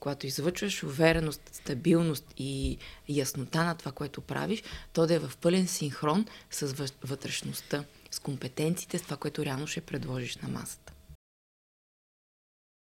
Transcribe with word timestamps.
Когато 0.00 0.26
излъчваш 0.26 0.82
увереност, 0.82 1.50
стабилност 1.52 2.34
и 2.36 2.78
яснота 3.08 3.64
на 3.64 3.76
това, 3.76 3.92
което 3.92 4.20
правиш, 4.20 4.62
то 4.92 5.06
да 5.06 5.14
е 5.14 5.18
в 5.18 5.36
пълен 5.36 5.66
синхрон 5.66 6.26
с 6.50 6.92
вътрешността, 7.04 7.84
с 8.10 8.18
компетенциите, 8.18 8.98
с 8.98 9.02
това, 9.02 9.16
което 9.16 9.44
реално 9.44 9.66
ще 9.66 9.80
предложиш 9.80 10.36
на 10.36 10.48
масата. 10.48 10.92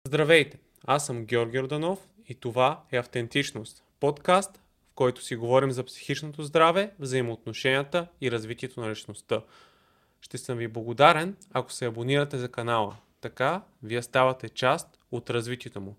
Здравейте! 0.07 0.57
Аз 0.88 1.05
съм 1.05 1.25
Георги 1.25 1.59
Орданов 1.59 1.99
и 2.29 2.36
това 2.36 2.83
е 2.91 2.97
Автентичност, 2.97 3.84
подкаст, 4.00 4.57
в 4.91 4.93
който 4.95 5.23
си 5.23 5.36
говорим 5.36 5.71
за 5.71 5.84
психичното 5.84 6.43
здраве, 6.43 6.91
взаимоотношенията 7.00 8.07
и 8.21 8.32
развитието 8.32 8.79
на 8.79 8.91
личността. 8.91 9.41
Ще 10.21 10.38
съм 10.38 10.57
ви 10.57 10.68
благодарен, 10.68 11.36
ако 11.54 11.71
се 11.71 11.86
абонирате 11.86 12.38
за 12.38 12.50
канала. 12.50 12.97
Така, 13.21 13.61
вие 13.84 14.02
ставате 14.02 14.50
част 14.50 15.00
от 15.11 15.29
развитието 15.29 15.82
му. 15.82 15.95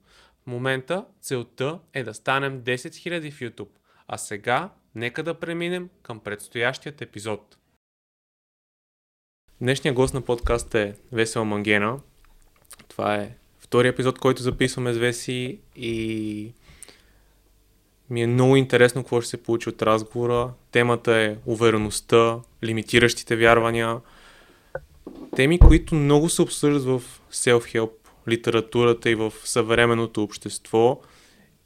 Момента 0.46 1.04
целта 1.20 1.78
е 1.94 2.04
да 2.04 2.14
станем 2.14 2.62
10 2.62 2.76
000 2.76 3.30
в 3.32 3.40
YouTube, 3.40 3.68
а 4.08 4.18
сега 4.18 4.70
нека 4.94 5.22
да 5.22 5.34
преминем 5.34 5.88
към 6.02 6.20
предстоящият 6.20 7.02
епизод. 7.02 7.56
Днешният 9.60 9.96
гост 9.96 10.14
на 10.14 10.20
подкаста 10.20 10.78
е 10.80 10.94
Весела 11.12 11.44
Мангена. 11.44 12.00
Това 12.88 13.14
е 13.14 13.36
втори 13.58 13.88
епизод, 13.88 14.18
който 14.18 14.42
записваме 14.42 14.92
с 14.92 14.98
Веси 14.98 15.60
и 15.76 16.52
ми 18.10 18.22
е 18.22 18.26
много 18.26 18.56
интересно 18.56 19.02
какво 19.02 19.20
ще 19.20 19.30
се 19.30 19.42
получи 19.42 19.68
от 19.68 19.82
разговора. 19.82 20.52
Темата 20.70 21.16
е 21.16 21.36
увереността, 21.46 22.38
лимитиращите 22.64 23.36
вярвания. 23.36 24.00
Теми, 25.36 25.58
които 25.58 25.94
много 25.94 26.28
се 26.28 26.42
обсъждат 26.42 26.84
в 26.84 27.02
self-help 27.32 27.90
литературата 28.28 29.10
и 29.10 29.14
в 29.14 29.32
съвременното 29.44 30.22
общество. 30.22 31.00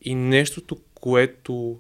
И 0.02 0.14
нещото, 0.14 0.77
което 0.95 1.78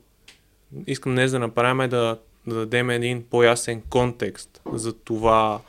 искам 0.86 1.12
днес 1.12 1.30
да 1.30 1.38
направим 1.38 1.80
е 1.80 1.88
да, 1.88 2.18
да 2.46 2.54
дадем 2.54 2.90
един 2.90 3.22
по-ясен 3.30 3.82
контекст 3.90 4.60
за 4.72 4.92
това 4.92 5.60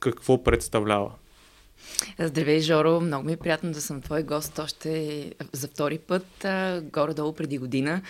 какво 0.00 0.44
представлява. 0.44 1.10
Здравей, 2.18 2.60
Жоро! 2.60 3.00
Много 3.00 3.26
ми 3.26 3.32
е 3.32 3.36
приятно 3.36 3.72
да 3.72 3.80
съм 3.80 4.00
твой 4.00 4.22
гост 4.22 4.58
още 4.58 5.32
за 5.52 5.68
втори 5.68 5.98
път. 5.98 6.26
Горе-долу 6.82 7.32
преди 7.32 7.58
година 7.58 8.02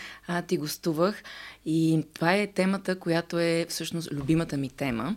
ти 0.46 0.56
гостувах. 0.56 1.22
И 1.66 2.05
това 2.14 2.34
е 2.34 2.46
темата, 2.46 2.98
която 2.98 3.38
е 3.38 3.66
всъщност 3.68 4.12
любимата 4.12 4.56
ми 4.56 4.68
тема 4.68 5.16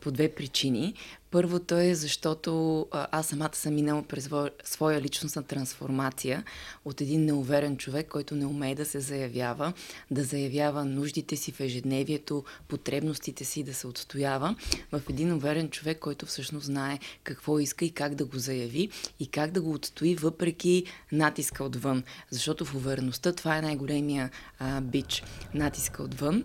по 0.00 0.10
две 0.10 0.34
причини. 0.34 0.94
Първото 1.32 1.74
е 1.74 1.94
защото 1.94 2.86
аз 2.92 3.26
самата 3.26 3.50
съм 3.52 3.74
минала 3.74 4.02
през 4.02 4.30
своя 4.64 5.00
личностна 5.00 5.42
трансформация 5.42 6.44
от 6.84 7.00
един 7.00 7.24
неуверен 7.24 7.76
човек, 7.76 8.08
който 8.08 8.34
не 8.34 8.46
умее 8.46 8.74
да 8.74 8.84
се 8.84 9.00
заявява, 9.00 9.72
да 10.10 10.24
заявява 10.24 10.84
нуждите 10.84 11.36
си 11.36 11.52
в 11.52 11.60
ежедневието, 11.60 12.44
потребностите 12.68 13.44
си, 13.44 13.62
да 13.62 13.74
се 13.74 13.86
отстоява, 13.86 14.56
в 14.92 15.02
един 15.10 15.32
уверен 15.32 15.70
човек, 15.70 15.98
който 15.98 16.26
всъщност 16.26 16.66
знае 16.66 16.98
какво 17.24 17.58
иска 17.58 17.84
и 17.84 17.90
как 17.90 18.14
да 18.14 18.24
го 18.24 18.38
заяви 18.38 18.88
и 19.20 19.26
как 19.26 19.50
да 19.50 19.62
го 19.62 19.72
отстои 19.72 20.14
въпреки 20.14 20.84
натиска 21.12 21.64
отвън. 21.64 22.02
Защото 22.30 22.64
в 22.64 22.74
увереността 22.74 23.32
това 23.32 23.58
е 23.58 23.62
най-големия 23.62 24.30
а, 24.58 24.80
бич, 24.80 25.22
натиска 25.54 26.02
отвън. 26.02 26.44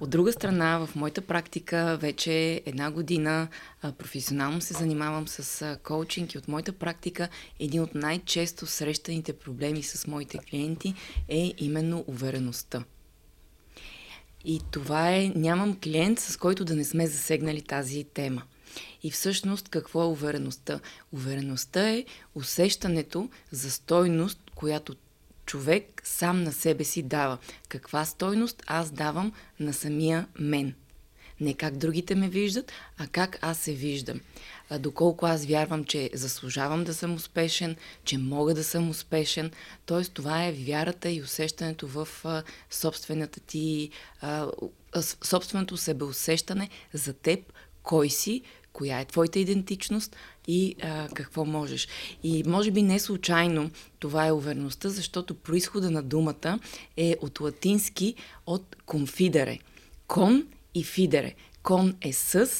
От 0.00 0.10
друга 0.10 0.32
страна, 0.32 0.86
в 0.86 0.94
моята 0.94 1.20
практика 1.20 1.98
вече 2.00 2.62
една 2.66 2.90
година 2.90 3.48
професионално 3.98 4.60
се 4.60 4.74
занимавам 4.74 5.28
с 5.28 5.78
коучинг 5.82 6.34
и 6.34 6.38
от 6.38 6.48
моята 6.48 6.72
практика 6.72 7.28
един 7.60 7.82
от 7.82 7.94
най-често 7.94 8.66
срещаните 8.66 9.32
проблеми 9.32 9.82
с 9.82 10.06
моите 10.06 10.38
клиенти 10.38 10.94
е 11.28 11.54
именно 11.58 12.04
увереността. 12.06 12.84
И 14.44 14.60
това 14.70 15.10
е, 15.10 15.32
нямам 15.36 15.78
клиент, 15.80 16.18
с 16.18 16.36
който 16.36 16.64
да 16.64 16.76
не 16.76 16.84
сме 16.84 17.06
засегнали 17.06 17.62
тази 17.62 18.04
тема. 18.04 18.42
И 19.02 19.10
всъщност 19.10 19.68
какво 19.68 20.02
е 20.02 20.06
увереността? 20.06 20.80
Увереността 21.12 21.90
е 21.90 22.04
усещането 22.34 23.28
за 23.50 23.70
стойност, 23.70 24.40
която 24.54 24.94
човек 25.46 26.02
сам 26.04 26.42
на 26.42 26.52
себе 26.52 26.84
си 26.84 27.02
дава. 27.02 27.38
Каква 27.68 28.04
стойност 28.04 28.62
аз 28.66 28.90
давам 28.90 29.32
на 29.60 29.72
самия 29.72 30.26
мен? 30.38 30.74
Не 31.40 31.54
как 31.54 31.76
другите 31.76 32.14
ме 32.14 32.28
виждат, 32.28 32.72
а 32.98 33.06
как 33.06 33.38
аз 33.40 33.58
се 33.58 33.72
виждам. 33.72 34.20
А 34.70 34.78
доколко 34.78 35.26
аз 35.26 35.46
вярвам, 35.46 35.84
че 35.84 36.10
заслужавам 36.14 36.84
да 36.84 36.94
съм 36.94 37.14
успешен, 37.14 37.76
че 38.04 38.18
мога 38.18 38.54
да 38.54 38.64
съм 38.64 38.90
успешен. 38.90 39.50
Тоест, 39.86 40.12
това 40.12 40.44
е 40.44 40.52
вярата 40.52 41.10
и 41.10 41.22
усещането 41.22 41.88
в 41.88 42.08
а, 42.24 42.42
собствената 42.70 43.40
ти, 43.40 43.90
а, 44.20 44.48
собственото 45.24 45.76
себеусещане 45.76 46.68
за 46.92 47.12
теб, 47.12 47.52
кой 47.82 48.10
си, 48.10 48.42
коя 48.72 49.00
е 49.00 49.04
твоята 49.04 49.38
идентичност 49.38 50.16
и 50.46 50.76
а, 50.82 51.08
какво 51.14 51.44
можеш. 51.44 51.88
И 52.22 52.42
може 52.46 52.70
би 52.70 52.82
не 52.82 52.98
случайно 52.98 53.70
това 53.98 54.26
е 54.26 54.32
увереността, 54.32 54.88
защото 54.88 55.34
происхода 55.34 55.90
на 55.90 56.02
думата 56.02 56.58
е 56.96 57.16
от 57.20 57.40
латински 57.40 58.14
от 58.46 58.76
конфидере. 58.86 59.58
Кон 60.06 60.46
и 60.74 60.84
фидере. 60.84 61.34
Кон 61.62 61.94
е 62.00 62.12
с, 62.12 62.50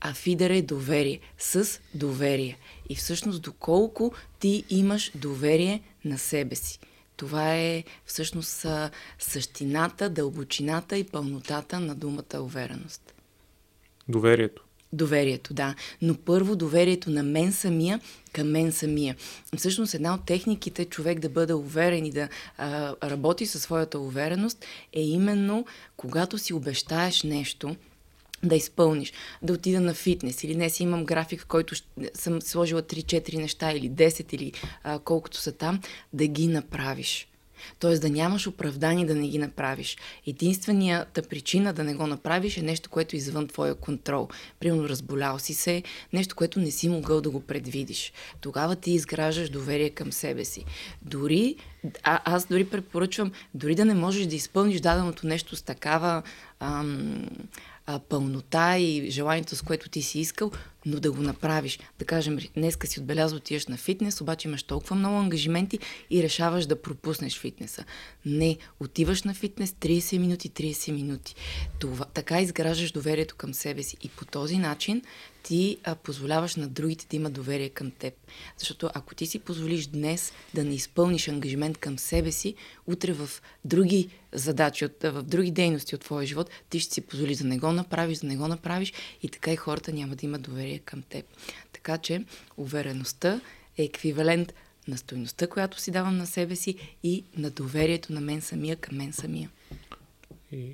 а 0.00 0.14
фидере 0.14 0.56
е 0.56 0.62
доверие. 0.62 1.20
С 1.38 1.80
доверие. 1.94 2.58
И 2.88 2.94
всъщност 2.94 3.42
доколко 3.42 4.12
ти 4.38 4.64
имаш 4.70 5.12
доверие 5.14 5.82
на 6.04 6.18
себе 6.18 6.54
си. 6.54 6.78
Това 7.16 7.56
е 7.56 7.84
всъщност 8.06 8.66
същината, 9.18 10.10
дълбочината 10.10 10.96
и 10.98 11.04
пълнотата 11.04 11.80
на 11.80 11.94
думата 11.94 12.40
увереност. 12.40 13.14
Доверието. 14.08 14.65
Доверието, 14.92 15.54
да. 15.54 15.74
Но 16.02 16.14
първо 16.14 16.56
доверието 16.56 17.10
на 17.10 17.22
мен 17.22 17.52
самия 17.52 18.00
към 18.32 18.50
мен 18.50 18.72
самия. 18.72 19.16
Всъщност 19.56 19.94
една 19.94 20.14
от 20.14 20.26
техниките 20.26 20.84
човек 20.84 21.18
да 21.18 21.28
бъде 21.28 21.54
уверен 21.54 22.06
и 22.06 22.10
да 22.10 22.28
а, 22.58 22.94
работи 23.02 23.46
със 23.46 23.62
своята 23.62 23.98
увереност 23.98 24.64
е 24.92 25.02
именно 25.02 25.66
когато 25.96 26.38
си 26.38 26.54
обещаеш 26.54 27.22
нещо, 27.22 27.76
да 28.42 28.56
изпълниш, 28.56 29.12
да 29.42 29.52
отида 29.52 29.80
на 29.80 29.94
фитнес 29.94 30.44
или 30.44 30.56
не 30.56 30.70
си 30.70 30.82
имам 30.82 31.04
график, 31.04 31.40
в 31.40 31.46
който 31.46 31.74
съм 32.14 32.42
сложила 32.42 32.82
3-4 32.82 33.36
неща 33.36 33.72
или 33.72 33.90
10 33.90 34.34
или 34.34 34.52
а, 34.84 34.98
колкото 34.98 35.36
са 35.36 35.52
там, 35.52 35.80
да 36.12 36.26
ги 36.26 36.46
направиш. 36.46 37.28
Тоест 37.78 38.02
да 38.02 38.10
нямаш 38.10 38.46
оправдание 38.46 39.06
да 39.06 39.14
не 39.14 39.28
ги 39.28 39.38
направиш. 39.38 39.96
Единствената 40.26 41.22
причина 41.22 41.72
да 41.72 41.84
не 41.84 41.94
го 41.94 42.06
направиш 42.06 42.56
е 42.56 42.62
нещо, 42.62 42.90
което 42.90 43.16
е 43.16 43.18
извън 43.18 43.48
твоя 43.48 43.74
контрол. 43.74 44.28
Примерно 44.60 44.88
разболял 44.88 45.38
си 45.38 45.54
се, 45.54 45.82
нещо, 46.12 46.36
което 46.36 46.60
не 46.60 46.70
си 46.70 46.88
могъл 46.88 47.20
да 47.20 47.30
го 47.30 47.40
предвидиш. 47.40 48.12
Тогава 48.40 48.76
ти 48.76 48.90
изграждаш 48.90 49.50
доверие 49.50 49.90
към 49.90 50.12
себе 50.12 50.44
си. 50.44 50.64
Дори, 51.02 51.56
а, 52.02 52.20
аз 52.24 52.46
дори 52.46 52.64
препоръчвам, 52.64 53.32
дори 53.54 53.74
да 53.74 53.84
не 53.84 53.94
можеш 53.94 54.26
да 54.26 54.34
изпълниш 54.34 54.80
даденото 54.80 55.26
нещо 55.26 55.56
с 55.56 55.62
такава 55.62 56.22
ам, 56.60 57.26
а, 57.86 57.98
пълнота 57.98 58.78
и 58.78 59.10
желанието, 59.10 59.56
с 59.56 59.62
което 59.62 59.88
ти 59.88 60.02
си 60.02 60.20
искал, 60.20 60.50
но 60.86 61.00
да 61.00 61.12
го 61.12 61.22
направиш. 61.22 61.78
Да 61.98 62.04
кажем, 62.04 62.38
днеска 62.56 62.86
си 62.86 63.00
отбелязал, 63.00 63.36
отиваш 63.36 63.66
на 63.66 63.76
фитнес, 63.76 64.20
обаче 64.20 64.48
имаш 64.48 64.62
толкова 64.62 64.96
много 64.96 65.16
ангажименти 65.16 65.78
и 66.10 66.22
решаваш 66.22 66.66
да 66.66 66.82
пропуснеш 66.82 67.38
фитнеса. 67.38 67.84
Не, 68.26 68.56
отиваш 68.80 69.22
на 69.22 69.34
фитнес 69.34 69.70
30 69.70 70.18
минути, 70.18 70.50
30 70.50 70.92
минути. 70.92 71.34
Това, 71.78 72.04
така 72.04 72.40
изграждаш 72.40 72.92
доверието 72.92 73.36
към 73.36 73.54
себе 73.54 73.82
си 73.82 73.96
и 74.02 74.08
по 74.08 74.24
този 74.24 74.58
начин 74.58 75.02
ти 75.46 75.78
а, 75.84 75.94
позволяваш 75.94 76.56
на 76.56 76.68
другите 76.68 77.06
да 77.10 77.16
имат 77.16 77.32
доверие 77.32 77.68
към 77.68 77.90
теб. 77.90 78.14
Защото 78.58 78.90
ако 78.94 79.14
ти 79.14 79.26
си 79.26 79.38
позволиш 79.38 79.86
днес 79.86 80.32
да 80.54 80.64
не 80.64 80.74
изпълниш 80.74 81.28
ангажимент 81.28 81.78
към 81.78 81.98
себе 81.98 82.32
си, 82.32 82.54
утре 82.86 83.12
в 83.12 83.30
други 83.64 84.08
задачи, 84.32 84.84
от, 84.84 85.02
в 85.02 85.22
други 85.22 85.50
дейности 85.50 85.94
от 85.94 86.00
твоя 86.00 86.26
живот, 86.26 86.50
ти 86.70 86.80
ще 86.80 86.94
си 86.94 87.00
позволиш 87.00 87.38
да 87.38 87.44
не 87.44 87.58
го 87.58 87.72
направиш, 87.72 88.18
да 88.18 88.26
не 88.26 88.36
го 88.36 88.48
направиш 88.48 88.92
и 89.22 89.28
така 89.28 89.52
и 89.52 89.56
хората 89.56 89.92
няма 89.92 90.16
да 90.16 90.26
имат 90.26 90.42
доверие 90.42 90.78
към 90.78 91.02
теб. 91.02 91.24
Така 91.72 91.98
че 91.98 92.24
увереността 92.56 93.40
е 93.78 93.84
еквивалент 93.84 94.54
на 94.88 94.98
стойността, 94.98 95.46
която 95.46 95.80
си 95.80 95.90
давам 95.90 96.16
на 96.16 96.26
себе 96.26 96.56
си 96.56 96.76
и 97.02 97.24
на 97.36 97.50
доверието 97.50 98.12
на 98.12 98.20
мен 98.20 98.40
самия 98.40 98.76
към 98.76 98.96
мен 98.96 99.12
самия. 99.12 99.50
И 100.52 100.70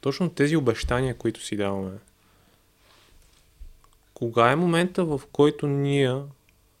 точно 0.00 0.30
тези 0.30 0.56
обещания, 0.56 1.14
които 1.14 1.44
си 1.44 1.56
даваме, 1.56 1.90
кога 4.14 4.52
е 4.52 4.56
момента, 4.56 5.04
в 5.04 5.20
който 5.32 5.66
ние, 5.66 6.14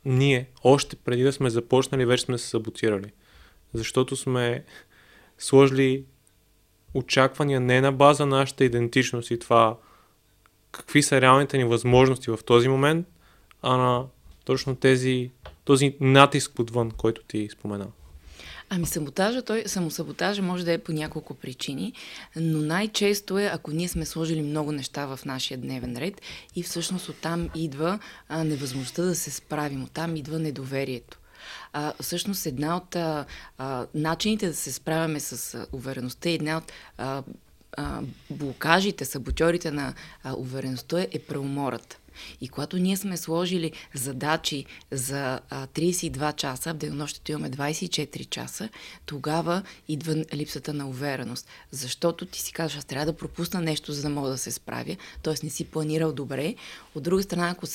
ние, 0.04 0.48
още 0.64 0.96
преди 0.96 1.22
да 1.22 1.32
сме 1.32 1.50
започнали, 1.50 2.06
вече 2.06 2.24
сме 2.24 2.38
се 2.38 2.48
саботирали? 2.48 3.12
Защото 3.74 4.16
сме 4.16 4.64
сложили 5.38 6.04
очаквания 6.94 7.60
не 7.60 7.80
на 7.80 7.92
база 7.92 8.26
на 8.26 8.36
нашата 8.36 8.64
идентичност 8.64 9.30
и 9.30 9.38
това 9.38 9.76
какви 10.72 11.02
са 11.02 11.20
реалните 11.20 11.58
ни 11.58 11.64
възможности 11.64 12.30
в 12.30 12.38
този 12.46 12.68
момент, 12.68 13.06
а 13.62 13.76
на 13.76 14.06
точно 14.44 14.76
тези, 14.76 15.30
този 15.64 15.96
натиск 16.00 16.58
отвън, 16.58 16.90
който 16.90 17.22
ти 17.22 17.48
спомена. 17.52 17.86
Ами 18.70 18.86
саботажа, 18.86 19.42
той, 19.42 19.62
самосаботажа 19.66 20.42
може 20.42 20.64
да 20.64 20.72
е 20.72 20.78
по 20.78 20.92
няколко 20.92 21.34
причини, 21.34 21.92
но 22.36 22.58
най-често 22.58 23.38
е, 23.38 23.44
ако 23.44 23.70
ние 23.70 23.88
сме 23.88 24.06
сложили 24.06 24.42
много 24.42 24.72
неща 24.72 25.06
в 25.06 25.20
нашия 25.24 25.58
дневен 25.58 25.96
ред 25.96 26.22
и 26.56 26.62
всъщност 26.62 27.08
оттам 27.08 27.48
идва 27.54 27.98
а, 28.28 28.44
невъзможността 28.44 29.02
да 29.02 29.14
се 29.14 29.30
справим, 29.30 29.84
оттам 29.84 30.16
идва 30.16 30.38
недоверието. 30.38 31.18
А, 31.72 31.92
всъщност 32.00 32.46
една 32.46 32.76
от 32.76 32.96
а, 32.96 33.24
а, 33.58 33.86
начините 33.94 34.46
да 34.46 34.54
се 34.54 34.72
справяме 34.72 35.20
с 35.20 35.54
а, 35.54 35.66
увереността, 35.72 36.30
една 36.30 36.56
от 36.56 36.72
а, 36.98 37.22
а, 37.76 38.00
блокажите, 38.30 39.04
саботьорите 39.04 39.70
на 39.70 39.94
а, 40.22 40.34
увереността 40.34 41.00
е, 41.00 41.08
е 41.12 41.18
преумората. 41.18 41.98
И 42.40 42.48
когато 42.48 42.76
ние 42.76 42.96
сме 42.96 43.16
сложили 43.16 43.72
задачи 43.94 44.64
за 44.90 45.40
а, 45.50 45.66
32 45.66 46.36
часа, 46.36 46.74
в 46.74 46.76
денонощето 46.76 47.32
имаме 47.32 47.50
24 47.50 48.28
часа, 48.28 48.68
тогава 49.06 49.62
идва 49.88 50.24
липсата 50.34 50.74
на 50.74 50.88
увереност. 50.88 51.48
Защото 51.70 52.26
ти 52.26 52.40
си 52.40 52.52
казваш, 52.52 52.78
аз 52.78 52.84
трябва 52.84 53.06
да 53.06 53.16
пропусна 53.16 53.60
нещо, 53.60 53.92
за 53.92 54.02
да 54.02 54.08
мога 54.08 54.28
да 54.28 54.38
се 54.38 54.50
справя, 54.50 54.96
т.е. 55.22 55.34
не 55.42 55.50
си 55.50 55.64
планирал 55.64 56.12
добре. 56.12 56.54
От 56.94 57.02
друга 57.02 57.22
страна, 57.22 57.50
ако 57.50 57.66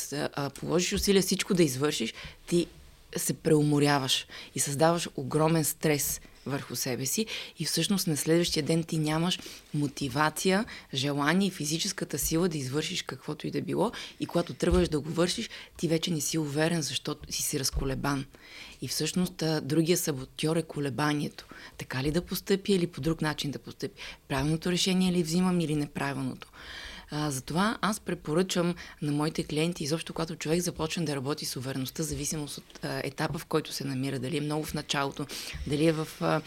положиш 0.60 0.94
усилия 0.94 1.22
всичко 1.22 1.54
да 1.54 1.64
извършиш, 1.64 2.14
ти 2.48 2.68
се 3.16 3.34
преуморяваш 3.34 4.28
и 4.56 4.60
създаваш 4.60 5.10
огромен 5.16 5.66
стрес 5.66 6.22
върху 6.50 6.76
себе 6.76 7.06
си 7.06 7.26
и 7.60 7.66
всъщност 7.66 8.08
на 8.08 8.18
следващия 8.18 8.64
ден 8.64 8.84
ти 8.84 8.98
нямаш 8.98 9.40
мотивация, 9.74 10.66
желание 10.94 11.48
и 11.48 11.52
физическата 11.52 12.20
сила 12.20 12.50
да 12.50 12.58
извършиш 12.58 13.02
каквото 13.02 13.48
и 13.48 13.52
да 13.52 13.62
било 13.62 13.92
и 14.20 14.26
когато 14.26 14.54
тръгваш 14.54 14.90
да 14.90 15.00
го 15.00 15.10
вършиш, 15.10 15.50
ти 15.78 15.88
вече 15.88 16.12
не 16.12 16.22
си 16.22 16.38
уверен, 16.38 16.82
защото 16.82 17.34
си 17.34 17.44
си 17.44 17.60
разколебан. 17.60 18.26
И 18.82 18.88
всъщност 18.88 19.44
другия 19.62 19.98
саботьор 19.98 20.56
е 20.56 20.64
колебанието. 20.64 21.46
Така 21.78 22.04
ли 22.04 22.12
да 22.12 22.26
постъпи 22.26 22.74
или 22.74 22.88
по 22.88 23.02
друг 23.02 23.22
начин 23.22 23.52
да 23.52 23.60
постъпи? 23.60 24.02
Правилното 24.28 24.72
решение 24.72 25.12
ли 25.12 25.24
взимам 25.24 25.62
или 25.62 25.76
неправилното? 25.76 26.48
А, 27.12 27.32
затова 27.32 27.78
аз 27.82 28.00
препоръчвам 28.00 28.76
на 29.02 29.12
моите 29.12 29.44
клиенти, 29.44 29.84
изобщо 29.84 30.14
когато 30.14 30.36
човек 30.36 30.62
започне 30.62 31.06
да 31.06 31.16
работи 31.16 31.46
с 31.46 31.56
увереността, 31.56 32.04
зависимост 32.04 32.58
от 32.58 32.80
а, 32.84 33.02
етапа, 33.04 33.40
в 33.40 33.46
който 33.46 33.74
се 33.74 33.84
намира, 33.84 34.20
дали 34.20 34.38
е 34.38 34.42
много 34.42 34.66
в 34.66 34.74
началото, 34.74 35.26
дали 35.68 35.86
е 35.86 35.92
в 35.92 36.08
а, 36.22 36.42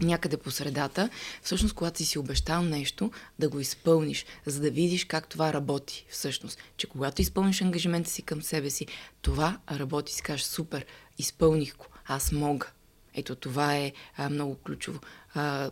някъде 0.00 0.36
по 0.36 0.50
средата, 0.50 1.10
всъщност, 1.42 1.74
когато 1.74 1.98
си 1.98 2.04
си 2.04 2.18
обещал 2.18 2.62
нещо, 2.62 3.10
да 3.38 3.48
го 3.48 3.60
изпълниш, 3.60 4.26
за 4.46 4.60
да 4.60 4.70
видиш 4.70 5.04
как 5.04 5.28
това 5.28 5.52
работи 5.52 6.06
всъщност. 6.10 6.58
Че 6.76 6.86
когато 6.86 7.22
изпълниш 7.22 7.62
ангажимента 7.62 8.10
си 8.10 8.22
към 8.22 8.42
себе 8.42 8.70
си, 8.70 8.86
това 9.22 9.58
работи, 9.70 10.12
си 10.12 10.22
кажеш, 10.22 10.46
супер, 10.46 10.86
изпълних 11.18 11.76
го, 11.76 11.86
аз 12.06 12.32
мога. 12.32 12.66
Ето 13.14 13.34
това 13.34 13.76
е 13.76 13.92
а, 14.16 14.30
много 14.30 14.54
ключово. 14.54 15.00
А, 15.34 15.70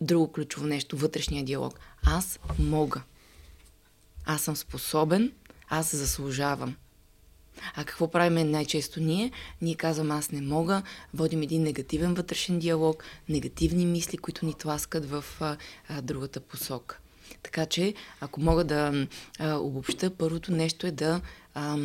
друго 0.00 0.32
ключово 0.32 0.66
нещо, 0.66 0.96
вътрешния 0.96 1.44
диалог. 1.44 1.80
Аз 2.02 2.38
мога. 2.58 3.02
Аз 4.26 4.42
съм 4.42 4.56
способен, 4.56 5.32
аз 5.68 5.96
заслужавам. 5.96 6.76
А 7.74 7.84
какво 7.84 8.10
правим 8.10 8.50
най-често 8.50 9.00
ние? 9.00 9.30
Ние 9.62 9.74
казваме 9.74 10.14
аз 10.14 10.30
не 10.30 10.40
мога, 10.40 10.82
водим 11.14 11.42
един 11.42 11.62
негативен 11.62 12.14
вътрешен 12.14 12.58
диалог, 12.58 13.04
негативни 13.28 13.86
мисли, 13.86 14.18
които 14.18 14.46
ни 14.46 14.54
тласкат 14.54 15.10
в 15.10 15.24
а, 15.40 15.56
а, 15.88 16.02
другата 16.02 16.40
посока. 16.40 16.98
Така 17.42 17.66
че, 17.66 17.94
ако 18.20 18.40
мога 18.40 18.64
да 18.64 19.06
а, 19.38 19.54
обобща, 19.54 20.10
първото 20.10 20.52
нещо 20.52 20.86
е 20.86 20.90
да. 20.90 21.20
А, 21.54 21.78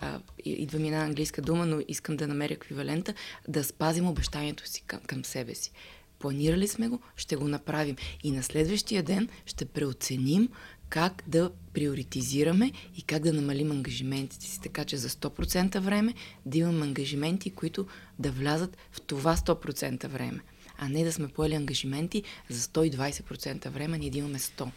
а, 0.00 0.20
идва 0.44 0.78
ми 0.78 0.88
една 0.88 1.04
английска 1.04 1.42
дума, 1.42 1.66
но 1.66 1.80
искам 1.88 2.16
да 2.16 2.28
намеря 2.28 2.54
еквивалента, 2.54 3.14
да 3.48 3.64
спазим 3.64 4.08
обещанието 4.08 4.68
си 4.68 4.82
към, 4.86 5.00
към 5.00 5.24
себе 5.24 5.54
си. 5.54 5.72
Планирали 6.18 6.68
сме 6.68 6.88
го, 6.88 7.00
ще 7.16 7.36
го 7.36 7.48
направим. 7.48 7.96
И 8.22 8.30
на 8.30 8.42
следващия 8.42 9.02
ден 9.02 9.28
ще 9.46 9.64
преоценим 9.64 10.48
как 10.90 11.22
да 11.26 11.50
приоритизираме 11.72 12.72
и 12.96 13.02
как 13.02 13.22
да 13.22 13.32
намалим 13.32 13.70
ангажиментите 13.70 14.46
си, 14.46 14.60
така 14.60 14.84
че 14.84 14.96
за 14.96 15.08
100% 15.08 15.78
време 15.78 16.14
да 16.46 16.58
имам 16.58 16.82
ангажименти, 16.82 17.50
които 17.50 17.86
да 18.18 18.30
влязат 18.30 18.76
в 18.92 19.00
това 19.00 19.36
100% 19.36 20.08
време, 20.08 20.40
а 20.78 20.88
не 20.88 21.04
да 21.04 21.12
сме 21.12 21.28
поели 21.28 21.54
ангажименти 21.54 22.22
за 22.48 22.60
120% 22.60 23.68
време, 23.68 23.98
ние 23.98 24.10
да 24.10 24.18
имаме 24.18 24.38
100%. 24.38 24.68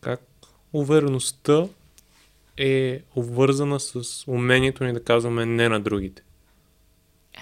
Как 0.00 0.20
увереността 0.72 1.66
е 2.56 3.02
обвързана 3.16 3.80
с 3.80 4.24
умението 4.26 4.84
ни 4.84 4.92
да 4.92 5.04
казваме 5.04 5.46
не 5.46 5.68
на 5.68 5.80
другите? 5.80 6.22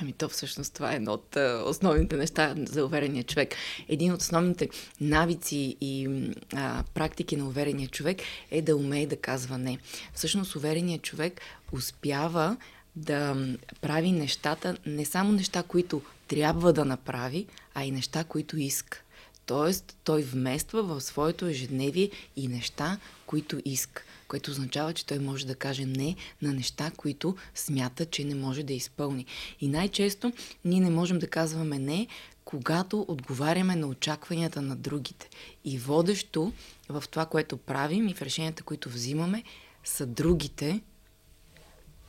Ами 0.00 0.12
то 0.12 0.28
всъщност 0.28 0.74
това 0.74 0.92
е 0.92 0.96
едно 0.96 1.12
от 1.12 1.36
а, 1.36 1.62
основните 1.66 2.16
неща 2.16 2.54
за 2.58 2.84
уверения 2.84 3.24
човек. 3.24 3.54
Един 3.88 4.12
от 4.12 4.20
основните 4.20 4.68
навици 5.00 5.76
и 5.80 6.08
а, 6.54 6.84
практики 6.94 7.36
на 7.36 7.48
уверения 7.48 7.88
човек 7.88 8.18
е 8.50 8.62
да 8.62 8.76
умее 8.76 9.06
да 9.06 9.16
казва 9.16 9.58
не. 9.58 9.78
Всъщност 10.14 10.56
увереният 10.56 11.02
човек 11.02 11.40
успява 11.72 12.56
да 12.96 13.36
прави 13.80 14.12
нещата, 14.12 14.76
не 14.86 15.04
само 15.04 15.32
неща, 15.32 15.62
които 15.62 16.02
трябва 16.28 16.72
да 16.72 16.84
направи, 16.84 17.46
а 17.74 17.84
и 17.84 17.90
неща, 17.90 18.24
които 18.24 18.58
иска. 18.58 19.02
Тоест, 19.46 19.96
той 20.04 20.22
вмества 20.22 20.82
в 20.82 21.00
своето 21.00 21.46
ежедневие 21.46 22.10
и 22.36 22.48
неща, 22.48 22.98
които 23.26 23.60
иска 23.64 24.02
което 24.32 24.50
означава, 24.50 24.92
че 24.92 25.06
той 25.06 25.18
може 25.18 25.46
да 25.46 25.54
каже 25.54 25.86
не 25.86 26.16
на 26.42 26.52
неща, 26.52 26.90
които 26.96 27.36
смята, 27.54 28.06
че 28.06 28.24
не 28.24 28.34
може 28.34 28.62
да 28.62 28.72
изпълни. 28.72 29.26
И 29.60 29.68
най-често 29.68 30.32
ние 30.64 30.80
не 30.80 30.90
можем 30.90 31.18
да 31.18 31.26
казваме 31.26 31.78
не, 31.78 32.06
когато 32.44 33.04
отговаряме 33.08 33.76
на 33.76 33.86
очакванията 33.86 34.62
на 34.62 34.76
другите. 34.76 35.28
И 35.64 35.78
водещо 35.78 36.52
в 36.88 37.04
това, 37.10 37.26
което 37.26 37.56
правим 37.56 38.08
и 38.08 38.14
в 38.14 38.22
решенията, 38.22 38.62
които 38.62 38.88
взимаме, 38.88 39.42
са 39.84 40.06
другите, 40.06 40.80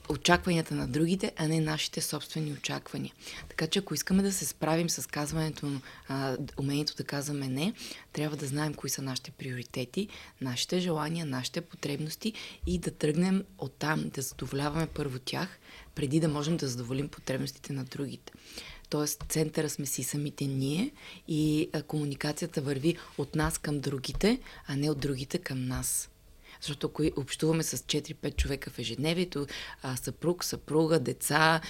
очакванията 0.09 0.75
на 0.75 0.87
другите, 0.87 1.31
а 1.37 1.47
не 1.47 1.59
нашите 1.59 2.01
собствени 2.01 2.53
очаквания. 2.53 3.13
Така 3.49 3.67
че 3.67 3.79
ако 3.79 3.93
искаме 3.93 4.23
да 4.23 4.33
се 4.33 4.45
справим 4.45 4.89
с 4.89 5.09
казването, 5.09 5.71
а, 6.07 6.37
умението 6.59 6.95
да 6.95 7.03
казваме 7.03 7.47
не, 7.47 7.73
трябва 8.13 8.37
да 8.37 8.45
знаем 8.45 8.73
кои 8.73 8.89
са 8.89 9.01
нашите 9.01 9.31
приоритети, 9.31 10.07
нашите 10.41 10.79
желания, 10.79 11.25
нашите 11.25 11.61
потребности 11.61 12.33
и 12.67 12.79
да 12.79 12.91
тръгнем 12.91 13.43
оттам, 13.57 14.09
да 14.09 14.21
задоволяваме 14.21 14.87
първо 14.87 15.19
тях, 15.19 15.59
преди 15.95 16.19
да 16.19 16.27
можем 16.27 16.57
да 16.57 16.67
задоволим 16.67 17.07
потребностите 17.07 17.73
на 17.73 17.83
другите. 17.83 18.33
Тоест, 18.89 19.23
центъра 19.29 19.69
сме 19.69 19.85
си 19.85 20.03
самите 20.03 20.45
ние 20.45 20.91
и 21.27 21.69
а, 21.73 21.83
комуникацията 21.83 22.61
върви 22.61 22.97
от 23.17 23.35
нас 23.35 23.57
към 23.57 23.79
другите, 23.79 24.39
а 24.67 24.75
не 24.75 24.89
от 24.89 24.99
другите 24.99 25.37
към 25.37 25.65
нас. 25.65 26.09
Защото 26.63 26.87
ако 26.87 27.21
общуваме 27.21 27.63
с 27.63 27.77
4-5 27.77 28.35
човека 28.35 28.69
в 28.69 28.79
ежедневието, 28.79 29.47
съпруг, 30.03 30.43
съпруга, 30.43 30.99
деца, 30.99 31.61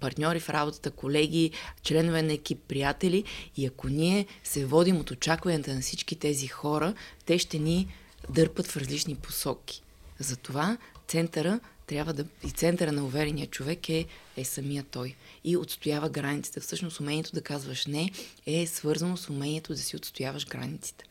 партньори 0.00 0.40
в 0.40 0.50
работата, 0.50 0.90
колеги, 0.90 1.50
членове 1.82 2.22
на 2.22 2.32
екип, 2.32 2.58
приятели, 2.68 3.24
и 3.56 3.66
ако 3.66 3.88
ние 3.88 4.26
се 4.44 4.66
водим 4.66 4.96
от 4.96 5.10
очакванията 5.10 5.74
на 5.74 5.80
всички 5.80 6.16
тези 6.16 6.46
хора, 6.46 6.94
те 7.24 7.38
ще 7.38 7.58
ни 7.58 7.94
дърпат 8.30 8.66
в 8.66 8.76
различни 8.76 9.14
посоки. 9.14 9.82
Затова 10.18 10.78
центъра 11.08 11.60
трябва 11.86 12.12
да. 12.12 12.24
И 12.44 12.50
центъра 12.50 12.92
на 12.92 13.04
уверения 13.04 13.46
човек 13.46 13.88
е, 13.88 14.06
е 14.36 14.44
самия 14.44 14.84
той. 14.90 15.14
И 15.44 15.56
отстоява 15.56 16.08
границите. 16.08 16.60
Всъщност 16.60 17.00
умението 17.00 17.32
да 17.32 17.42
казваш 17.42 17.86
не 17.86 18.10
е 18.46 18.66
свързано 18.66 19.16
с 19.16 19.30
умението 19.30 19.72
да 19.72 19.78
си 19.78 19.96
отстояваш 19.96 20.46
границите. 20.46 21.04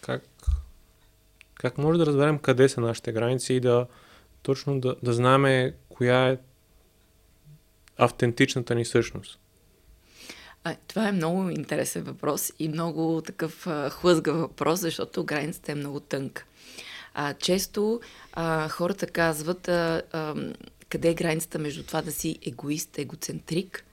Как 0.00 0.22
как 1.58 1.78
може 1.78 1.98
да 1.98 2.06
разберем 2.06 2.38
къде 2.38 2.68
са 2.68 2.80
нашите 2.80 3.12
граници 3.12 3.54
и 3.54 3.60
да 3.60 3.86
точно 4.42 4.80
да, 4.80 4.96
да 5.02 5.12
знаем 5.12 5.72
коя 5.88 6.28
е 6.28 6.38
автентичната 7.96 8.74
ни 8.74 8.84
същност? 8.84 9.38
А, 10.64 10.76
това 10.88 11.08
е 11.08 11.12
много 11.12 11.50
интересен 11.50 12.02
въпрос 12.02 12.52
и 12.58 12.68
много 12.68 13.22
такъв 13.26 13.66
а, 13.66 13.90
хлъзга 13.90 14.32
въпрос, 14.32 14.80
защото 14.80 15.24
границата 15.24 15.72
е 15.72 15.74
много 15.74 16.00
тънка. 16.00 16.44
А, 17.14 17.34
често 17.34 18.00
а, 18.32 18.68
хората 18.68 19.06
казват 19.06 19.68
а, 19.68 20.02
а, 20.12 20.34
къде 20.88 21.10
е 21.10 21.14
границата 21.14 21.58
между 21.58 21.82
това 21.82 22.02
да 22.02 22.12
си 22.12 22.38
егоист, 22.46 22.98
егоцентрик 22.98 23.84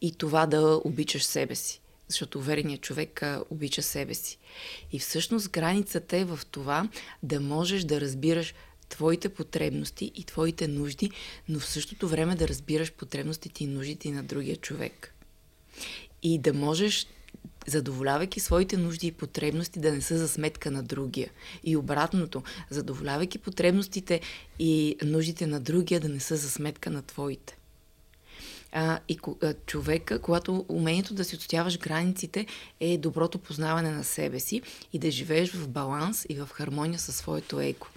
и 0.00 0.12
това 0.14 0.46
да 0.46 0.80
обичаш 0.84 1.24
себе 1.24 1.54
си 1.54 1.80
защото 2.10 2.38
увереният 2.38 2.80
човек 2.80 3.22
обича 3.50 3.82
себе 3.82 4.14
си. 4.14 4.38
И 4.92 4.98
всъщност 4.98 5.50
границата 5.50 6.16
е 6.16 6.24
в 6.24 6.40
това 6.50 6.88
да 7.22 7.40
можеш 7.40 7.84
да 7.84 8.00
разбираш 8.00 8.54
твоите 8.88 9.28
потребности 9.28 10.12
и 10.14 10.24
твоите 10.24 10.68
нужди, 10.68 11.10
но 11.48 11.60
в 11.60 11.66
същото 11.66 12.08
време 12.08 12.34
да 12.34 12.48
разбираш 12.48 12.92
потребностите 12.92 13.64
и 13.64 13.66
нуждите 13.66 14.10
на 14.10 14.22
другия 14.22 14.56
човек. 14.56 15.14
И 16.22 16.38
да 16.38 16.52
можеш 16.52 17.06
задоволявайки 17.66 18.40
своите 18.40 18.76
нужди 18.76 19.06
и 19.06 19.12
потребности 19.12 19.80
да 19.80 19.92
не 19.92 20.00
са 20.00 20.18
за 20.18 20.28
сметка 20.28 20.70
на 20.70 20.82
другия. 20.82 21.30
И 21.64 21.76
обратното, 21.76 22.42
задоволявайки 22.70 23.38
потребностите 23.38 24.20
и 24.58 24.96
нуждите 25.04 25.46
на 25.46 25.60
другия 25.60 26.00
да 26.00 26.08
не 26.08 26.20
са 26.20 26.36
за 26.36 26.50
сметка 26.50 26.90
на 26.90 27.02
твоите. 27.02 27.59
А, 28.72 28.98
и 29.08 29.18
а, 29.42 29.54
човека, 29.66 30.18
когато 30.18 30.64
умението 30.68 31.14
да 31.14 31.24
си 31.24 31.36
отстояваш 31.36 31.78
границите 31.78 32.46
е 32.80 32.98
доброто 32.98 33.38
познаване 33.38 33.90
на 33.90 34.04
себе 34.04 34.40
си 34.40 34.62
и 34.92 34.98
да 34.98 35.10
живееш 35.10 35.52
в 35.52 35.68
баланс 35.68 36.26
и 36.28 36.34
в 36.34 36.48
хармония 36.52 36.98
със 36.98 37.16
своето 37.16 37.60
еко 37.60 37.88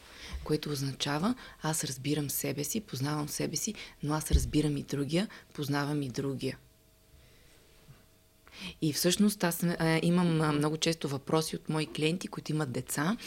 което 0.43 0.69
означава 0.69 1.35
аз 1.61 1.83
разбирам 1.83 2.29
себе 2.29 2.63
си, 2.63 2.81
познавам 2.81 3.29
себе 3.29 3.55
си, 3.55 3.73
но 4.03 4.13
аз 4.13 4.31
разбирам 4.31 4.77
и 4.77 4.83
другия, 4.83 5.27
познавам 5.53 6.01
и 6.01 6.09
другия. 6.09 6.57
И 8.81 8.93
всъщност 8.93 9.43
аз 9.43 9.63
а, 9.63 9.99
имам 10.03 10.41
а, 10.41 10.51
много 10.51 10.77
често 10.77 11.07
въпроси 11.07 11.55
от 11.55 11.69
мои 11.69 11.85
клиенти, 11.85 12.27
които 12.27 12.51
имат 12.51 12.71
деца. 12.71 13.17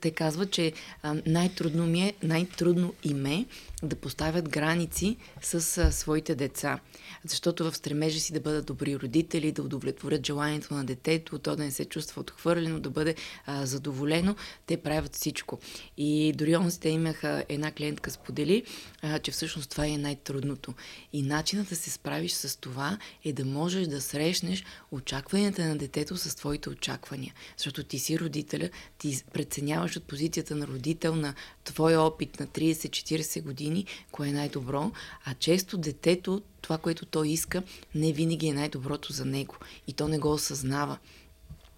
Те 0.00 0.10
казват, 0.10 0.50
че 0.50 0.72
а, 1.02 1.16
най-трудно 1.26 1.86
ми 1.86 2.02
е, 2.02 2.14
най-трудно 2.22 2.94
им 3.04 3.26
е 3.26 3.46
да 3.82 3.96
поставят 3.96 4.48
граници 4.48 5.16
с 5.42 5.78
а, 5.78 5.92
своите 5.92 6.34
деца. 6.34 6.78
Защото 7.24 7.70
в 7.70 7.76
стремежа 7.76 8.20
си 8.20 8.32
да 8.32 8.40
бъдат 8.40 8.66
добри 8.66 8.98
родители, 8.98 9.52
да 9.52 9.62
удовлетворят 9.62 10.26
желанието 10.26 10.74
на 10.74 10.84
детето, 10.84 11.38
то 11.38 11.56
да 11.56 11.64
не 11.64 11.70
се 11.70 11.84
чувства 11.84 12.20
отхвърлено, 12.20 12.80
да 12.80 12.90
бъде 12.90 13.14
а, 13.46 13.66
задоволено, 13.66 14.36
те 14.66 14.76
правят 14.76 15.14
всичко. 15.14 15.58
И 15.96 16.32
дори 16.36 16.56
онзи 16.56 16.80
те 16.80 16.88
имаха 16.88 17.44
една 17.48 17.72
клиентка 17.72 18.10
сподели, 18.10 18.62
а, 19.02 19.18
че 19.18 19.30
всъщност 19.30 19.70
това 19.70 19.86
е 19.86 19.98
най-трудното. 19.98 20.74
И 21.12 21.22
начинът 21.22 21.68
да 21.68 21.76
се 21.76 21.90
справиш 21.90 22.32
с 22.32 22.56
това 22.56 22.98
е 23.24 23.32
да 23.32 23.44
можеш 23.44 23.86
да 23.86 24.00
срещнеш 24.00 24.64
очакванията 24.90 25.64
на 25.64 25.76
детето 25.76 26.16
с 26.16 26.36
твоите 26.36 26.70
очаквания. 26.70 27.34
Защото 27.56 27.84
ти 27.84 27.98
си 27.98 28.18
родителя, 28.18 28.70
ти 28.98 29.22
преценяваш 29.32 29.96
от 29.96 30.04
позицията 30.04 30.54
на 30.54 30.66
родител 30.66 31.14
на 31.14 31.34
твой 31.64 31.96
опит 31.96 32.40
на 32.40 32.46
30-40 32.46 33.42
години, 33.42 33.86
кое 34.12 34.28
е 34.28 34.32
най-добро, 34.32 34.92
а 35.24 35.34
често 35.34 35.78
детето, 35.78 36.42
това, 36.60 36.78
което 36.78 37.06
той 37.06 37.28
иска, 37.28 37.62
не 37.94 38.12
винаги 38.12 38.48
е 38.48 38.54
най-доброто 38.54 39.12
за 39.12 39.24
него. 39.24 39.56
И 39.86 39.92
то 39.92 40.08
не 40.08 40.18
го 40.18 40.32
осъзнава. 40.32 40.98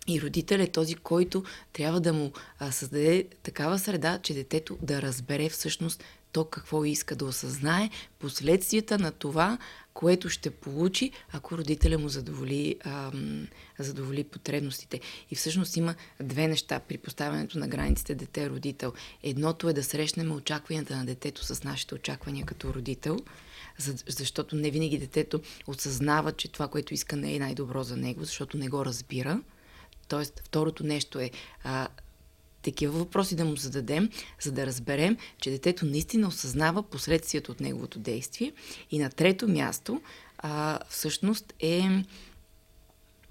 И 0.06 0.20
родител 0.20 0.58
е 0.58 0.66
този, 0.66 0.94
който 0.94 1.44
трябва 1.72 2.00
да 2.00 2.12
му 2.12 2.32
а, 2.58 2.72
създаде 2.72 3.24
такава 3.42 3.78
среда, 3.78 4.18
че 4.22 4.34
детето 4.34 4.78
да 4.82 5.02
разбере 5.02 5.48
всъщност 5.48 6.04
то 6.34 6.44
какво 6.44 6.84
иска 6.84 7.16
да 7.16 7.24
осъзнае, 7.24 7.90
последствията 8.18 8.98
на 8.98 9.12
това, 9.12 9.58
което 9.94 10.28
ще 10.28 10.50
получи, 10.50 11.10
ако 11.32 11.58
родителя 11.58 11.98
му 11.98 12.08
задоволи, 12.08 12.76
ам, 12.84 13.48
задоволи 13.78 14.24
потребностите. 14.24 15.00
И 15.30 15.34
всъщност 15.34 15.76
има 15.76 15.94
две 16.20 16.48
неща 16.48 16.80
при 16.80 16.98
поставянето 16.98 17.58
на 17.58 17.68
границите 17.68 18.14
дете-родител. 18.14 18.92
Едното 19.22 19.68
е 19.68 19.72
да 19.72 19.84
срещнем 19.84 20.32
очакванията 20.32 20.96
на 20.96 21.06
детето 21.06 21.44
с 21.44 21.64
нашите 21.64 21.94
очаквания 21.94 22.46
като 22.46 22.74
родител, 22.74 23.18
защото 24.08 24.56
не 24.56 24.70
винаги 24.70 24.98
детето 24.98 25.40
осъзнава, 25.66 26.32
че 26.32 26.48
това, 26.48 26.68
което 26.68 26.94
иска, 26.94 27.16
не 27.16 27.34
е 27.34 27.38
най-добро 27.38 27.82
за 27.82 27.96
него, 27.96 28.24
защото 28.24 28.56
не 28.56 28.68
го 28.68 28.84
разбира. 28.84 29.40
Тоест, 30.08 30.42
второто 30.44 30.84
нещо 30.84 31.20
е 31.20 31.30
а, 31.64 31.88
такива 32.64 32.98
въпроси 32.98 33.36
да 33.36 33.44
му 33.44 33.56
зададем, 33.56 34.10
за 34.42 34.52
да 34.52 34.66
разберем, 34.66 35.16
че 35.40 35.50
детето 35.50 35.86
наистина 35.86 36.28
осъзнава 36.28 36.82
последствието 36.82 37.52
от 37.52 37.60
неговото 37.60 37.98
действие. 37.98 38.52
И 38.90 38.98
на 38.98 39.10
трето 39.10 39.48
място, 39.48 40.00
а, 40.38 40.78
всъщност 40.88 41.54
е. 41.60 41.80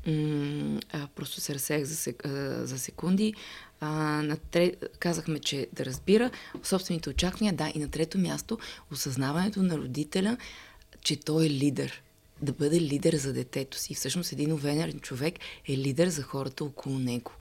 М- 0.07 0.79
а, 0.93 1.07
просто 1.15 1.41
се 1.41 1.55
разсеях 1.55 1.83
за, 1.83 1.95
сек, 1.95 2.25
а, 2.25 2.65
за 2.65 2.79
секунди. 2.79 3.33
А, 3.79 3.89
на 4.21 4.37
тре... 4.37 4.71
Казахме, 4.99 5.39
че 5.39 5.67
да 5.73 5.85
разбира 5.85 6.31
собствените 6.63 7.09
очаквания, 7.09 7.53
да, 7.53 7.71
и 7.75 7.79
на 7.79 7.89
трето 7.89 8.17
място 8.17 8.57
осъзнаването 8.91 9.61
на 9.61 9.77
родителя, 9.77 10.37
че 11.01 11.15
той 11.19 11.45
е 11.45 11.49
лидер 11.49 12.03
да 12.41 12.53
бъде 12.53 12.81
лидер 12.81 13.13
за 13.13 13.33
детето 13.33 13.77
си. 13.77 13.93
Всъщност 13.93 14.31
един 14.31 14.51
уверен 14.51 14.99
човек 14.99 15.33
е 15.69 15.77
лидер 15.77 16.07
за 16.07 16.21
хората 16.21 16.63
около 16.63 16.99
него. 16.99 17.31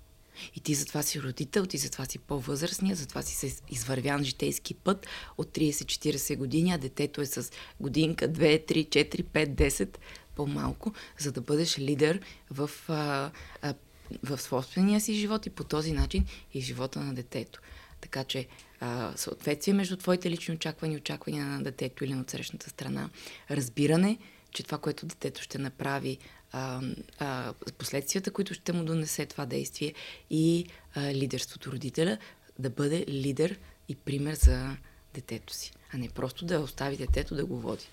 И 0.57 0.61
ти 0.61 0.75
затова 0.75 1.03
си 1.03 1.23
родител, 1.23 1.67
ти 1.67 1.79
затова 1.79 2.05
си 2.05 2.19
по-възрастния, 2.19 2.97
затова 2.97 3.23
си 3.23 3.35
се 3.35 3.57
извървян 3.71 4.25
житейски 4.25 4.75
път 4.75 5.07
от 5.39 5.49
30-40 5.49 6.37
години, 6.37 6.73
а 6.73 6.79
детето 6.79 7.21
е 7.21 7.27
с 7.27 7.51
годинка, 7.81 8.29
2, 8.29 8.73
3, 8.73 8.89
4, 8.89 9.25
5, 9.25 9.55
10, 9.55 9.97
по-малко, 10.37 10.93
за 11.19 11.33
да 11.33 11.41
бъдеш 11.41 11.79
лидер 11.79 12.21
в, 12.51 12.71
а, 12.89 13.31
а, 13.63 13.75
в 14.23 14.39
собствения 14.39 15.01
си 15.01 15.15
живот 15.15 15.47
и 15.47 15.51
по 15.51 15.65
този 15.65 15.93
начин 15.93 16.27
и 16.55 16.61
живота 16.61 17.01
на 17.01 17.15
детето. 17.15 17.61
Така 18.01 18.25
че 18.25 18.47
а, 18.81 19.13
съответствие 19.17 19.75
между 19.75 19.97
твоите 19.97 20.31
лични 20.31 20.55
очаквания 20.55 20.99
очаквания 20.99 21.47
на 21.47 21.63
детето 21.63 22.05
или 22.05 22.15
на 22.15 22.21
отсрещната 22.21 22.71
страна, 22.71 23.11
разбиране, 23.51 24.19
че 24.51 24.63
това, 24.63 24.79
което 24.79 25.07
детето 25.07 25.43
ще 25.43 25.59
направи, 25.59 26.19
а, 26.53 26.81
а, 27.19 27.53
последствията, 27.79 28.31
които 28.31 28.55
ще 28.55 28.73
му 28.73 28.85
донесе 28.85 29.27
това 29.27 29.47
действие 29.47 29.95
и 30.31 30.67
а, 30.95 31.15
лидерството 31.15 31.73
родителя, 31.73 32.19
да 32.59 32.71
бъде 32.71 33.05
лидер 33.09 33.59
и 33.89 33.95
пример 33.95 34.35
за 34.35 34.77
детето 35.15 35.55
си, 35.55 35.73
а 35.95 35.99
не 35.99 36.09
просто 36.09 36.45
да 36.45 36.61
остави 36.61 36.97
детето 36.97 37.35
да 37.35 37.47
го 37.47 37.61
води. 37.61 37.89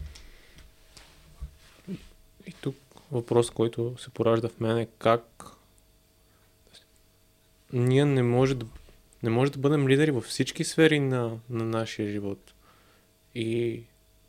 И 2.47 2.53
тук 2.61 2.75
въпрос, 3.11 3.49
който 3.49 3.95
се 3.99 4.09
поражда 4.09 4.49
в 4.49 4.59
мен 4.59 4.77
е 4.77 4.87
как 4.99 5.45
ние 7.73 8.05
не 8.05 8.23
може 8.23 8.55
да, 8.55 8.65
не 9.23 9.29
може 9.29 9.51
да 9.51 9.59
бъдем 9.59 9.87
лидери 9.87 10.11
във 10.11 10.23
всички 10.23 10.63
сфери 10.63 10.99
на, 10.99 11.37
на 11.49 11.63
нашия 11.63 12.11
живот. 12.11 12.53
И 13.35 13.81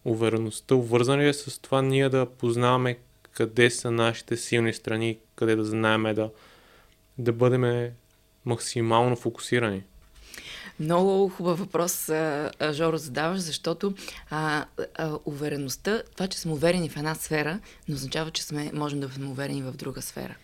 увереността, 0.05 0.75
увързана 0.75 1.23
ли 1.23 1.29
е 1.29 1.33
с 1.33 1.59
това 1.59 1.83
ние 1.83 2.09
да 2.09 2.27
познаваме 2.27 2.99
къде 3.35 3.71
са 3.71 3.91
нашите 3.91 4.37
силни 4.37 4.73
страни, 4.73 5.19
къде 5.37 5.57
да 5.57 5.65
знаем 5.65 6.03
да, 6.03 6.31
да 7.19 7.33
бъдем 7.33 7.91
максимално 8.45 9.17
фокусирани? 9.17 9.83
Много 10.81 11.29
хубав 11.29 11.59
въпрос, 11.59 12.11
Жоро, 12.73 12.99
задаваш, 12.99 13.41
защото 13.41 13.95
а, 14.31 14.65
а, 14.95 15.19
увереността, 15.25 16.03
това, 16.17 16.27
че 16.27 16.39
сме 16.39 16.53
уверени 16.53 16.89
в 16.89 16.97
една 16.97 17.15
сфера, 17.15 17.61
не 17.89 17.95
означава, 17.95 18.31
че 18.31 18.43
сме, 18.43 18.71
можем 18.75 19.01
да 19.01 19.09
сме 19.09 19.27
уверени 19.27 19.63
в 19.63 19.73
друга 19.73 20.03
сфера. 20.03 20.37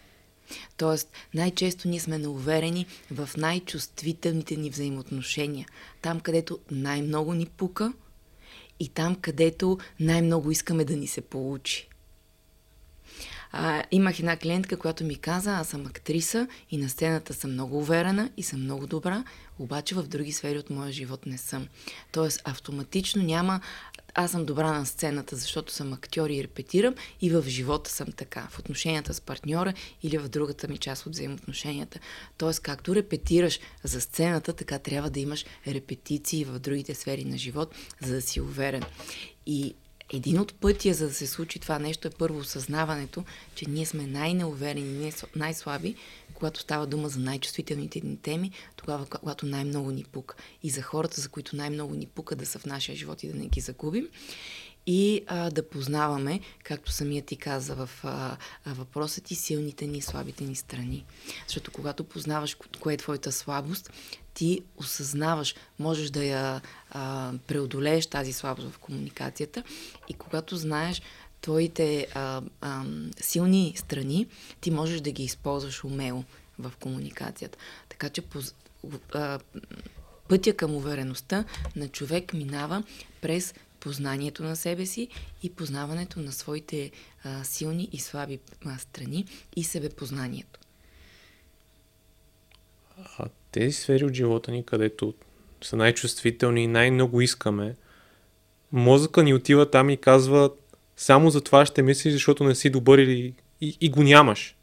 Тоест, 0.76 1.12
най-често 1.34 1.88
ние 1.88 2.00
сме 2.00 2.18
неуверени 2.18 2.86
в 3.10 3.30
най-чувствителните 3.36 4.56
ни 4.56 4.70
взаимоотношения. 4.70 5.66
Там, 6.02 6.20
където 6.20 6.58
най-много 6.70 7.34
ни 7.34 7.46
пука 7.46 7.92
и 8.80 8.88
там, 8.88 9.16
където 9.16 9.78
най-много 10.00 10.50
искаме 10.50 10.84
да 10.84 10.96
ни 10.96 11.06
се 11.06 11.20
получи. 11.20 11.88
А, 13.58 13.82
имах 13.90 14.18
една 14.18 14.36
клиентка, 14.36 14.76
която 14.76 15.04
ми 15.04 15.16
каза, 15.16 15.52
аз 15.52 15.68
съм 15.68 15.86
актриса 15.86 16.48
и 16.70 16.76
на 16.76 16.88
сцената 16.88 17.34
съм 17.34 17.52
много 17.52 17.78
уверена 17.78 18.30
и 18.36 18.42
съм 18.42 18.62
много 18.62 18.86
добра, 18.86 19.24
обаче 19.58 19.94
в 19.94 20.02
други 20.02 20.32
сфери 20.32 20.58
от 20.58 20.70
моя 20.70 20.92
живот 20.92 21.26
не 21.26 21.38
съм. 21.38 21.68
Тоест, 22.12 22.40
автоматично 22.44 23.22
няма 23.22 23.60
аз 24.14 24.30
съм 24.30 24.44
добра 24.44 24.72
на 24.72 24.86
сцената, 24.86 25.36
защото 25.36 25.72
съм 25.72 25.92
актьор 25.92 26.30
и 26.30 26.42
репетирам 26.42 26.94
и 27.20 27.30
в 27.30 27.44
живота 27.48 27.90
съм 27.90 28.12
така, 28.16 28.48
в 28.50 28.58
отношенията 28.58 29.14
с 29.14 29.20
партньора 29.20 29.74
или 30.02 30.18
в 30.18 30.28
другата 30.28 30.68
ми 30.68 30.78
част 30.78 31.06
от 31.06 31.12
взаимоотношенията. 31.12 31.98
Тоест, 32.38 32.60
както 32.60 32.94
репетираш 32.94 33.60
за 33.84 34.00
сцената, 34.00 34.52
така 34.52 34.78
трябва 34.78 35.10
да 35.10 35.20
имаш 35.20 35.44
репетиции 35.66 36.44
в 36.44 36.58
другите 36.58 36.94
сфери 36.94 37.24
на 37.24 37.38
живот, 37.38 37.74
за 38.02 38.14
да 38.14 38.22
си 38.22 38.40
уверен. 38.40 38.82
И 39.46 39.74
един 40.12 40.40
от 40.40 40.54
пътя, 40.54 40.94
за 40.94 41.08
да 41.08 41.14
се 41.14 41.26
случи 41.26 41.58
това 41.58 41.78
нещо, 41.78 42.08
е 42.08 42.10
първо 42.10 42.38
осъзнаването, 42.38 43.24
че 43.54 43.68
ние 43.68 43.86
сме 43.86 44.06
най-неуверени, 44.06 45.12
най-слаби, 45.36 45.94
когато 46.34 46.60
става 46.60 46.86
дума 46.86 47.08
за 47.08 47.18
най-чувствителните 47.18 48.00
ни 48.00 48.16
теми, 48.16 48.50
тогава, 48.76 49.06
когато 49.06 49.46
най-много 49.46 49.90
ни 49.90 50.04
пука. 50.12 50.36
И 50.62 50.70
за 50.70 50.82
хората, 50.82 51.20
за 51.20 51.28
които 51.28 51.56
най-много 51.56 51.94
ни 51.94 52.06
пука 52.06 52.36
да 52.36 52.46
са 52.46 52.58
в 52.58 52.66
нашия 52.66 52.96
живот 52.96 53.22
и 53.22 53.28
да 53.28 53.34
не 53.34 53.46
ги 53.46 53.60
загубим. 53.60 54.08
И 54.86 55.24
а, 55.26 55.50
да 55.50 55.68
познаваме, 55.68 56.40
както 56.64 56.92
самия 56.92 57.22
ти 57.22 57.36
каза 57.36 57.74
в 57.74 57.90
а, 58.02 58.36
въпроса 58.66 59.20
ти, 59.20 59.34
силните 59.34 59.86
ни 59.86 59.98
и 59.98 60.02
слабите 60.02 60.44
ни 60.44 60.54
страни. 60.54 61.04
Защото 61.46 61.70
когато 61.70 62.04
познаваш 62.04 62.56
кое 62.80 62.94
е 62.94 62.96
твоята 62.96 63.32
слабост, 63.32 63.92
ти 64.34 64.62
осъзнаваш, 64.76 65.54
можеш 65.78 66.10
да 66.10 66.24
я 66.24 66.60
а, 66.90 67.32
преодолееш 67.46 68.06
тази 68.06 68.32
слабост 68.32 68.70
в 68.70 68.78
комуникацията 68.78 69.62
и 70.08 70.14
когато 70.14 70.56
знаеш 70.56 71.02
твоите 71.40 72.06
а, 72.14 72.42
а, 72.60 72.84
силни 73.20 73.74
страни, 73.76 74.26
ти 74.60 74.70
можеш 74.70 75.00
да 75.00 75.10
ги 75.10 75.22
използваш 75.22 75.84
умело 75.84 76.24
в 76.58 76.72
комуникацията. 76.80 77.58
Така 77.88 78.08
че 78.08 78.22
по, 78.22 78.38
а, 79.14 79.38
пътя 80.28 80.56
към 80.56 80.74
увереността 80.74 81.44
на 81.76 81.88
човек 81.88 82.32
минава 82.32 82.82
през 83.20 83.54
познанието 83.86 84.42
на 84.42 84.56
себе 84.56 84.86
си 84.86 85.08
и 85.42 85.50
познаването 85.50 86.20
на 86.20 86.32
своите 86.32 86.90
а, 87.24 87.44
силни 87.44 87.88
и 87.92 87.98
слаби 87.98 88.38
а, 88.64 88.78
страни 88.78 89.26
и 89.56 89.64
себепознанието. 89.64 90.60
А 93.18 93.28
тези 93.52 93.72
сфери 93.72 94.04
от 94.04 94.14
живота 94.14 94.50
ни, 94.50 94.64
където 94.64 95.14
са 95.62 95.76
най-чувствителни 95.76 96.64
и 96.64 96.66
най-много 96.66 97.20
искаме, 97.20 97.76
мозъка 98.72 99.22
ни 99.22 99.34
отива 99.34 99.70
там 99.70 99.90
и 99.90 99.96
казва 99.96 100.50
само 100.96 101.30
за 101.30 101.40
това 101.40 101.66
ще 101.66 101.82
мислиш, 101.82 102.12
защото 102.12 102.44
не 102.44 102.54
си 102.54 102.70
добър 102.70 102.98
или 102.98 103.34
и, 103.60 103.76
и 103.80 103.90
го 103.90 104.02
нямаш. 104.02 104.56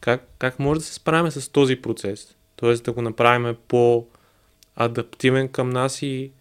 Как, 0.00 0.28
как 0.38 0.58
може 0.58 0.80
да 0.80 0.86
се 0.86 0.94
справим 0.94 1.30
с 1.30 1.48
този 1.48 1.76
процес? 1.76 2.36
Тоест 2.56 2.84
да 2.84 2.92
го 2.92 3.02
направим 3.02 3.56
по-адаптивен 3.68 5.48
към 5.48 5.70
нас 5.70 6.02
и 6.02 6.32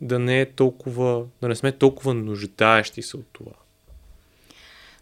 да 0.00 0.18
не 0.18 0.40
е 0.40 0.52
толкова, 0.52 1.24
да 1.40 1.48
не 1.48 1.54
сме 1.54 1.72
толкова 1.72 2.14
нуждаещи 2.14 3.02
се 3.02 3.16
от 3.16 3.26
това. 3.32 3.52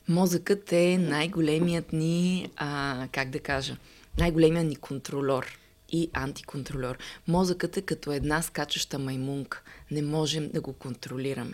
Мозъкът 0.08 0.72
е 0.72 0.98
най-големият 0.98 1.92
ни, 1.92 2.50
а, 2.56 3.08
как 3.12 3.30
да 3.30 3.40
кажа, 3.40 3.76
най-големият 4.18 4.66
ни 4.66 4.76
контролер 4.76 5.58
и 5.92 6.10
антиконтролер. 6.12 6.98
Мозъкът 7.28 7.76
е 7.76 7.82
като 7.82 8.12
една 8.12 8.42
скачаща 8.42 8.98
маймунка. 8.98 9.62
Не 9.90 10.02
можем 10.02 10.50
да 10.54 10.60
го 10.60 10.72
контролираме. 10.72 11.52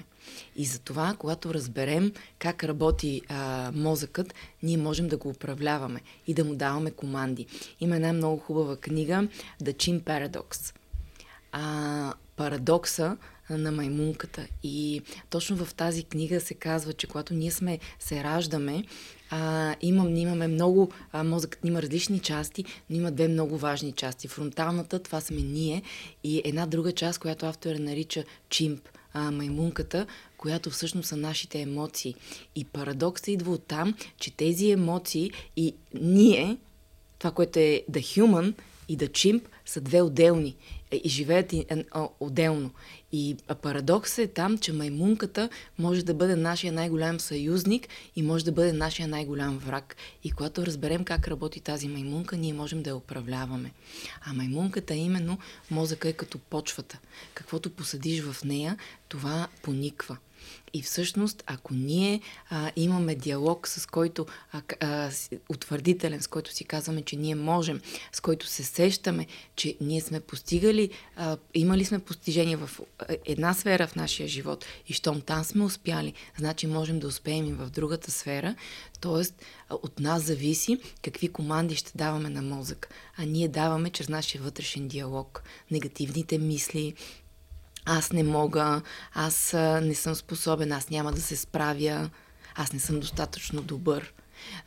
И 0.57 0.65
затова, 0.65 1.15
когато 1.19 1.55
разберем 1.55 2.13
как 2.39 2.65
работи 2.65 3.23
а, 3.29 3.73
мозъкът, 3.75 4.35
ние 4.63 4.77
можем 4.77 5.09
да 5.09 5.17
го 5.17 5.29
управляваме 5.29 6.01
и 6.27 6.35
да 6.35 6.45
му 6.45 6.55
даваме 6.55 6.91
команди. 6.91 7.47
Има 7.81 7.97
една 7.97 8.13
много 8.13 8.39
хубава 8.39 8.77
книга 8.77 9.29
The 9.63 9.75
Chin 9.75 10.01
Paradox. 10.01 10.75
А, 11.53 12.15
парадокса 12.37 13.17
на 13.51 13.73
маймунката. 13.73 14.47
И 14.63 15.03
точно 15.31 15.65
в 15.65 15.75
тази 15.75 16.05
книга 16.05 16.41
се 16.41 16.55
казва, 16.55 16.93
че 16.93 17.07
когато 17.07 17.35
ние 17.35 17.51
сме, 17.51 17.79
се 17.99 18.25
раждаме, 18.25 18.85
а, 19.31 19.75
имам, 19.81 20.17
имаме 20.17 20.49
много, 20.49 20.93
а, 21.13 21.25
мозъкът 21.25 21.65
има 21.65 21.83
различни 21.83 22.19
части, 22.19 22.65
но 22.91 22.97
има 22.97 23.11
две 23.11 23.29
много 23.29 23.59
важни 23.59 23.93
части. 23.93 24.29
Фронталната, 24.29 24.99
това 24.99 25.21
сме 25.21 25.41
ние, 25.41 25.83
и 26.25 26.43
една 26.45 26.67
друга 26.67 26.93
част, 26.93 27.19
която 27.19 27.47
автора 27.47 27.79
нарича 27.79 28.25
чимп, 28.49 28.89
а, 29.15 29.31
маймунката, 29.31 30.07
която 30.37 30.71
всъщност 30.71 31.09
са 31.09 31.17
нашите 31.17 31.61
емоции. 31.61 32.15
И 32.57 32.65
парадоксът 32.65 33.29
идва 33.29 33.53
от 33.53 33.67
там, 33.67 33.95
че 34.19 34.31
тези 34.31 34.71
емоции 34.71 35.31
и 35.57 35.75
ние, 35.95 36.57
това, 37.19 37.31
което 37.31 37.59
е 37.59 37.83
the 37.91 38.01
human 38.01 38.55
и 38.89 38.99
the 38.99 39.09
chimp, 39.09 39.43
са 39.67 39.81
две 39.81 40.03
отделни 40.03 40.57
и 40.93 41.09
живеят 41.09 41.55
отделно. 42.21 42.71
И 43.13 43.37
парадоксът 43.63 44.19
е 44.19 44.27
там, 44.27 44.59
че 44.59 44.73
маймунката 44.73 45.49
може 45.79 46.05
да 46.05 46.15
бъде 46.15 46.37
нашия 46.37 46.73
най-голям 46.73 47.21
съюзник 47.21 47.89
и 48.17 48.23
може 48.23 48.45
да 48.45 48.53
бъде 48.53 48.73
нашия 48.73 49.09
най-голям 49.09 49.59
враг. 49.59 49.97
И 50.25 50.31
когато 50.31 50.67
разберем 50.67 51.05
как 51.05 51.29
работи 51.29 51.61
тази 51.61 51.89
маймунка, 51.89 52.37
ние 52.37 52.53
можем 52.53 52.83
да 52.83 52.91
я 52.91 52.97
управляваме. 52.97 53.73
А 54.25 54.33
маймунката 54.33 54.95
именно 54.95 55.39
мозъка 55.71 56.09
е 56.09 56.13
като 56.13 56.39
почвата. 56.39 56.99
Каквото 57.35 57.71
посадиш 57.71 58.23
в 58.23 58.45
нея, 58.45 58.77
това 59.09 59.49
пониква. 59.63 60.17
И 60.75 60.83
всъщност, 60.83 61.43
ако 61.47 61.75
ние 61.75 62.21
а, 62.51 62.71
имаме 62.77 63.15
диалог, 63.15 63.69
с 63.69 63.87
който 63.87 64.27
а, 64.53 64.63
а, 64.81 65.11
утвърдителен, 65.49 66.23
с 66.23 66.27
който 66.27 66.53
си 66.53 66.65
казваме, 66.65 67.03
че 67.03 67.17
ние 67.17 67.35
можем, 67.35 67.81
с 68.13 68.21
който 68.21 68.47
се 68.47 68.65
сещаме, 68.65 69.27
че 69.57 69.77
ние 69.81 70.01
сме 70.01 70.21
постигали, 70.21 70.91
а, 71.17 71.37
имали 71.55 71.85
сме 71.85 71.99
постижение 71.99 72.57
в 72.57 72.71
една 73.25 73.55
сфера 73.55 73.87
в 73.87 73.97
нашия 73.97 74.29
живот 74.29 74.65
и 74.87 74.93
щом 74.93 75.21
там 75.21 75.45
сме 75.45 75.65
успяли, 75.65 76.13
значи 76.39 76.67
можем 76.67 76.99
да 76.99 77.07
успеем 77.07 77.47
и 77.47 77.53
в 77.53 77.71
другата 77.71 78.11
сфера, 78.11 78.55
Тоест, 79.03 79.43
от 79.71 80.01
нас 80.01 80.23
зависи 80.23 80.79
какви 81.03 81.29
команди 81.29 81.77
ще 81.77 81.93
даваме 81.95 82.29
на 82.29 82.43
мозък. 82.43 82.89
А 83.17 83.25
ние 83.25 83.49
даваме 83.49 83.91
чрез 83.91 84.09
нашия 84.09 84.43
вътрешен 84.43 84.89
диалог. 84.89 85.43
Негативните 85.71 86.39
мисли, 86.39 86.95
аз 87.85 88.13
не 88.13 88.23
мога, 88.23 88.83
аз 89.15 89.53
не 89.83 89.95
съм 89.95 90.15
способен, 90.15 90.73
аз 90.73 90.91
няма 90.91 91.13
да 91.13 91.21
се 91.21 91.37
справя, 91.37 92.11
аз 92.55 92.73
не 92.73 92.79
съм 92.79 93.01
достатъчно 93.01 93.63
добър. 93.63 94.15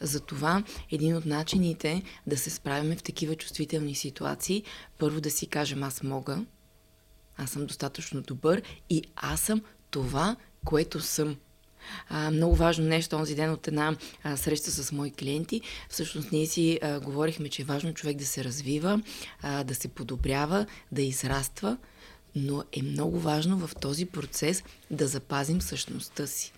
Затова 0.02 0.64
един 0.92 1.16
от 1.16 1.26
начините 1.26 2.04
да 2.28 2.38
се 2.38 2.50
справяме 2.50 2.96
в 2.96 3.04
такива 3.04 3.36
чувствителни 3.36 3.96
ситуации, 3.96 4.64
първо 4.98 5.22
да 5.22 5.32
си 5.32 5.48
кажем 5.48 5.84
аз 5.84 6.04
мога, 6.04 6.46
аз 7.38 7.50
съм 7.50 7.66
достатъчно 7.66 8.22
добър 8.22 8.62
и 8.90 9.04
аз 9.16 9.40
съм 9.40 9.62
това, 9.90 10.36
което 10.66 11.00
съм. 11.00 11.36
А, 12.10 12.32
много 12.32 12.56
важно 12.56 12.86
нещо, 12.86 13.16
онзи 13.16 13.36
ден 13.36 13.52
от 13.52 13.68
една 13.68 13.96
а, 14.24 14.38
среща 14.38 14.72
с 14.72 14.92
мои 14.92 15.12
клиенти, 15.12 15.62
всъщност 15.90 16.32
ние 16.32 16.46
си 16.46 16.80
а, 16.82 17.00
говорихме, 17.00 17.50
че 17.50 17.62
е 17.62 17.66
важно 17.66 17.94
човек 17.94 18.18
да 18.18 18.26
се 18.26 18.44
развива, 18.44 19.02
а, 19.42 19.64
да 19.64 19.76
се 19.76 19.88
подобрява, 19.88 20.66
да 20.92 21.02
израства, 21.02 21.78
но 22.36 22.64
е 22.72 22.82
много 22.82 23.20
важно 23.20 23.68
в 23.68 23.76
този 23.76 24.06
процес 24.06 24.64
да 24.92 25.08
запазим 25.08 25.62
същността 25.62 26.28
си. 26.28 26.54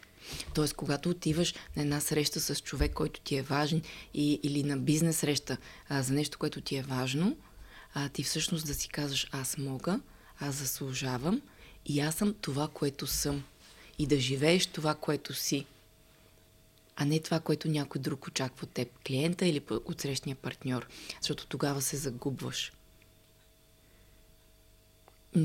Тоест, 0.53 0.73
когато 0.73 1.09
отиваш 1.09 1.53
на 1.75 1.81
една 1.81 1.99
среща 1.99 2.39
с 2.39 2.55
човек, 2.55 2.93
който 2.93 3.21
ти 3.21 3.35
е 3.35 3.41
важен, 3.41 3.81
и, 4.13 4.39
или 4.43 4.63
на 4.63 4.77
бизнес 4.77 5.17
среща 5.17 5.57
за 5.91 6.13
нещо, 6.13 6.39
което 6.39 6.61
ти 6.61 6.75
е 6.75 6.81
важно, 6.81 7.37
а, 7.93 8.09
ти 8.09 8.23
всъщност 8.23 8.67
да 8.67 8.73
си 8.73 8.89
казваш 8.89 9.27
аз 9.31 9.57
мога, 9.57 9.99
аз 10.39 10.55
заслужавам 10.55 11.41
и 11.85 11.99
аз 11.99 12.15
съм 12.15 12.35
това, 12.41 12.67
което 12.67 13.07
съм. 13.07 13.43
И 13.99 14.07
да 14.07 14.19
живееш 14.19 14.65
това, 14.65 14.95
което 14.95 15.33
си. 15.33 15.65
А 16.95 17.05
не 17.05 17.19
това, 17.19 17.39
което 17.39 17.67
някой 17.67 18.01
друг 18.01 18.27
очаква 18.27 18.63
от 18.63 18.71
теб, 18.71 18.87
клиента 19.07 19.45
или 19.45 19.61
от 19.69 20.01
срещния 20.01 20.35
партньор. 20.35 20.87
Защото 21.21 21.47
тогава 21.47 21.81
се 21.81 21.97
загубваш. 21.97 22.71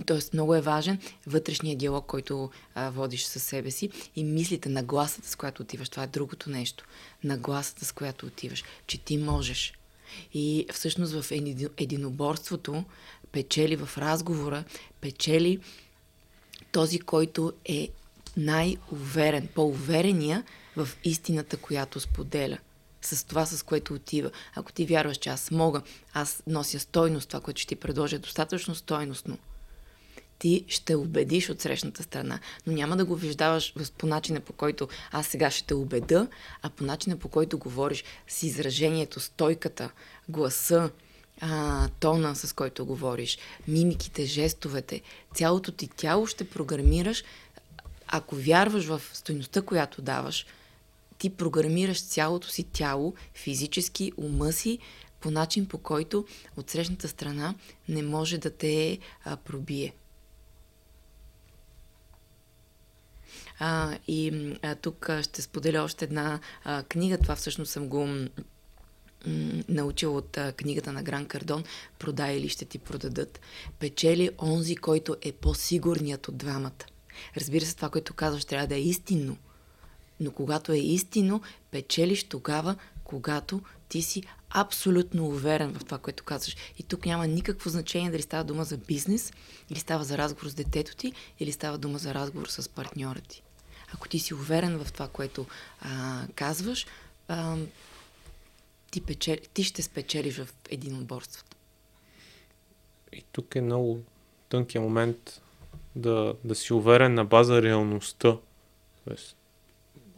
Тоест 0.07 0.33
много 0.33 0.55
е 0.55 0.61
важен 0.61 0.99
вътрешния 1.27 1.77
диалог, 1.77 2.07
който 2.07 2.51
а, 2.75 2.91
водиш 2.91 3.25
със 3.25 3.43
себе 3.43 3.71
си 3.71 3.91
и 4.17 4.25
мислите, 4.25 4.69
на 4.69 4.83
гласата, 4.83 5.29
с 5.29 5.37
която 5.37 5.63
отиваш. 5.63 5.89
Това 5.89 6.03
е 6.03 6.07
другото 6.07 6.51
нещо. 6.51 6.85
На 7.25 7.39
гласата, 7.39 7.85
с 7.85 7.93
която 7.93 8.27
отиваш. 8.27 8.65
Че 8.87 8.99
ти 8.99 9.19
можеш. 9.19 9.73
И 10.35 10.67
всъщност 10.73 11.13
в 11.13 11.33
единоборството 11.77 12.85
печели 13.33 13.77
в 13.77 13.99
разговора, 13.99 14.65
печели 15.01 15.59
този, 16.73 16.99
който 16.99 17.53
е 17.65 17.89
най-уверен, 18.37 19.49
по-уверения 19.55 20.45
в 20.77 20.89
истината, 21.05 21.57
която 21.57 22.01
споделя 22.01 22.59
с 23.03 23.27
това, 23.27 23.47
с 23.47 23.63
което 23.63 23.95
отива. 23.95 24.31
Ако 24.55 24.73
ти 24.73 24.87
вярваш, 24.87 25.17
че 25.17 25.31
аз 25.31 25.51
мога, 25.51 25.83
аз 26.15 26.43
нося 26.47 26.79
стойност, 26.79 27.29
това, 27.29 27.41
което 27.41 27.61
ще 27.61 27.69
ти 27.69 27.77
предложа 27.77 28.17
е 28.17 28.19
достатъчно 28.19 28.75
стойностно– 28.75 29.39
ти 30.43 30.65
ще 30.69 30.95
убедиш 30.95 31.51
от 31.51 31.61
срещната 31.61 32.03
страна. 32.03 32.41
Но 32.67 32.73
няма 32.73 32.97
да 32.97 33.05
го 33.05 33.17
виждаваш 33.17 33.75
по 33.99 34.07
начина 34.07 34.41
по 34.41 34.53
който 34.53 34.89
аз 35.13 35.27
сега 35.27 35.51
ще 35.51 35.67
те 35.67 35.75
убеда, 35.75 36.29
а 36.63 36.71
по 36.71 36.85
начина 36.85 37.17
по 37.17 37.29
който 37.29 37.59
говориш 37.59 38.05
с 38.29 38.43
изражението, 38.43 39.21
стойката, 39.21 39.91
гласа, 40.29 40.91
а, 41.41 41.89
тона, 41.89 42.37
с 42.37 42.53
който 42.53 42.87
говориш, 42.87 43.39
мимиките, 43.69 44.25
жестовете, 44.25 45.01
цялото 45.35 45.73
ти 45.73 45.89
тяло 45.89 46.27
ще 46.27 46.51
програмираш. 46.51 47.25
Ако 48.07 48.37
вярваш 48.37 48.87
в 48.87 49.03
стойността, 49.13 49.63
която 49.63 50.03
даваш, 50.03 50.47
ти 51.19 51.31
програмираш 51.31 52.03
цялото 52.03 52.49
си 52.49 52.65
тяло, 52.65 53.15
физически, 53.35 54.13
ума 54.17 54.53
си, 54.53 54.79
по 55.21 55.31
начин 55.31 55.67
по 55.67 55.79
който 55.79 56.27
от 56.57 56.71
срещната 56.71 57.09
страна 57.09 57.55
не 57.89 58.03
може 58.03 58.39
да 58.39 58.51
те 58.51 58.99
а, 59.25 59.37
пробие. 59.37 59.93
А, 63.65 63.99
и 64.09 64.53
а, 64.63 64.75
тук 64.75 65.11
ще 65.23 65.43
споделя 65.43 65.83
още 65.83 66.05
една 66.05 66.41
а, 66.65 66.83
книга. 66.83 67.19
Това 67.19 67.37
всъщност 67.37 67.73
съм 67.73 67.89
го 67.89 68.09
научил 69.69 70.17
от 70.17 70.39
а, 70.39 70.53
книгата 70.53 70.93
на 70.93 71.03
Гран 71.03 71.27
Кардон 71.27 71.65
Продай 71.99 72.37
или 72.37 72.49
ще 72.49 72.65
ти 72.65 72.79
продадат. 72.79 73.41
Печели 73.79 74.31
онзи, 74.43 74.77
който 74.77 75.17
е 75.23 75.33
по-сигурният 75.33 76.29
от 76.29 76.37
двамата. 76.37 76.85
Разбира 77.37 77.65
се, 77.65 77.77
това, 77.77 77.91
което 77.91 78.15
казваш, 78.15 78.45
трябва 78.45 78.67
да 78.67 78.75
е 78.75 78.81
истинно. 78.81 79.37
Но 80.21 80.31
когато 80.31 80.73
е 80.73 80.79
истинно, 80.79 81.43
печелиш 81.71 82.25
тогава, 82.25 82.77
когато 83.05 83.61
ти 83.89 84.03
си 84.03 84.23
абсолютно 84.51 85.27
уверен 85.27 85.75
в 85.75 85.85
това, 85.85 85.99
което 85.99 86.25
казваш. 86.25 86.57
И 86.79 86.83
тук 86.83 87.07
няма 87.07 87.27
никакво 87.27 87.71
значение 87.71 88.11
дали 88.11 88.23
става 88.23 88.45
дума 88.45 88.65
за 88.65 88.77
бизнес, 88.77 89.33
или 89.71 89.79
става 89.79 90.05
за 90.05 90.19
разговор 90.19 90.49
с 90.49 90.55
детето 90.55 90.97
ти, 90.97 91.13
или 91.41 91.53
става 91.53 91.79
дума 91.79 91.99
за 91.99 92.15
разговор 92.15 92.47
с 92.47 92.69
партньора 92.69 93.21
ти. 93.21 93.43
Ако 93.95 94.09
ти 94.09 94.19
си 94.19 94.35
уверен 94.35 94.85
в 94.85 94.93
това, 94.93 95.09
което 95.09 95.47
а, 95.81 96.23
казваш, 96.35 96.87
а, 97.29 97.57
ти, 98.91 99.01
печели, 99.01 99.41
ти 99.55 99.65
ще 99.65 99.83
спечелиш 99.83 100.39
в 100.39 100.49
един 100.71 100.97
от 100.97 101.07
борствата. 101.07 101.57
И 103.13 103.25
тук 103.33 103.55
е 103.55 103.61
много 103.61 104.01
тънкия 104.49 104.81
момент 104.81 105.41
да, 105.97 106.35
да 106.45 106.55
си 106.55 106.73
уверен 106.73 107.15
на 107.15 107.25
база 107.25 107.63
реалността. 107.63 108.37
Тоест, 109.05 109.37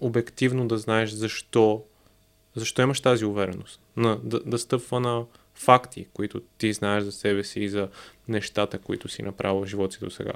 обективно 0.01 0.69
да 0.69 0.79
знаеш 0.79 1.11
защо, 1.11 1.85
защо 2.55 2.83
имаш 2.83 3.01
тази 3.01 3.25
увереност. 3.25 3.81
На, 3.97 4.21
да, 4.23 4.41
да 4.41 4.59
стъпва 4.59 5.01
на 5.01 5.25
факти, 5.55 6.07
които 6.13 6.41
ти 6.59 6.73
знаеш 6.73 7.05
за 7.05 7.13
себе 7.13 7.45
си 7.45 7.61
и 7.61 7.69
за 7.69 7.89
нещата, 8.29 8.79
които 8.79 9.09
си 9.09 9.23
направил 9.23 9.61
в 9.61 9.67
живота 9.67 9.95
си 9.95 10.01
до 10.01 10.11
сега. 10.11 10.33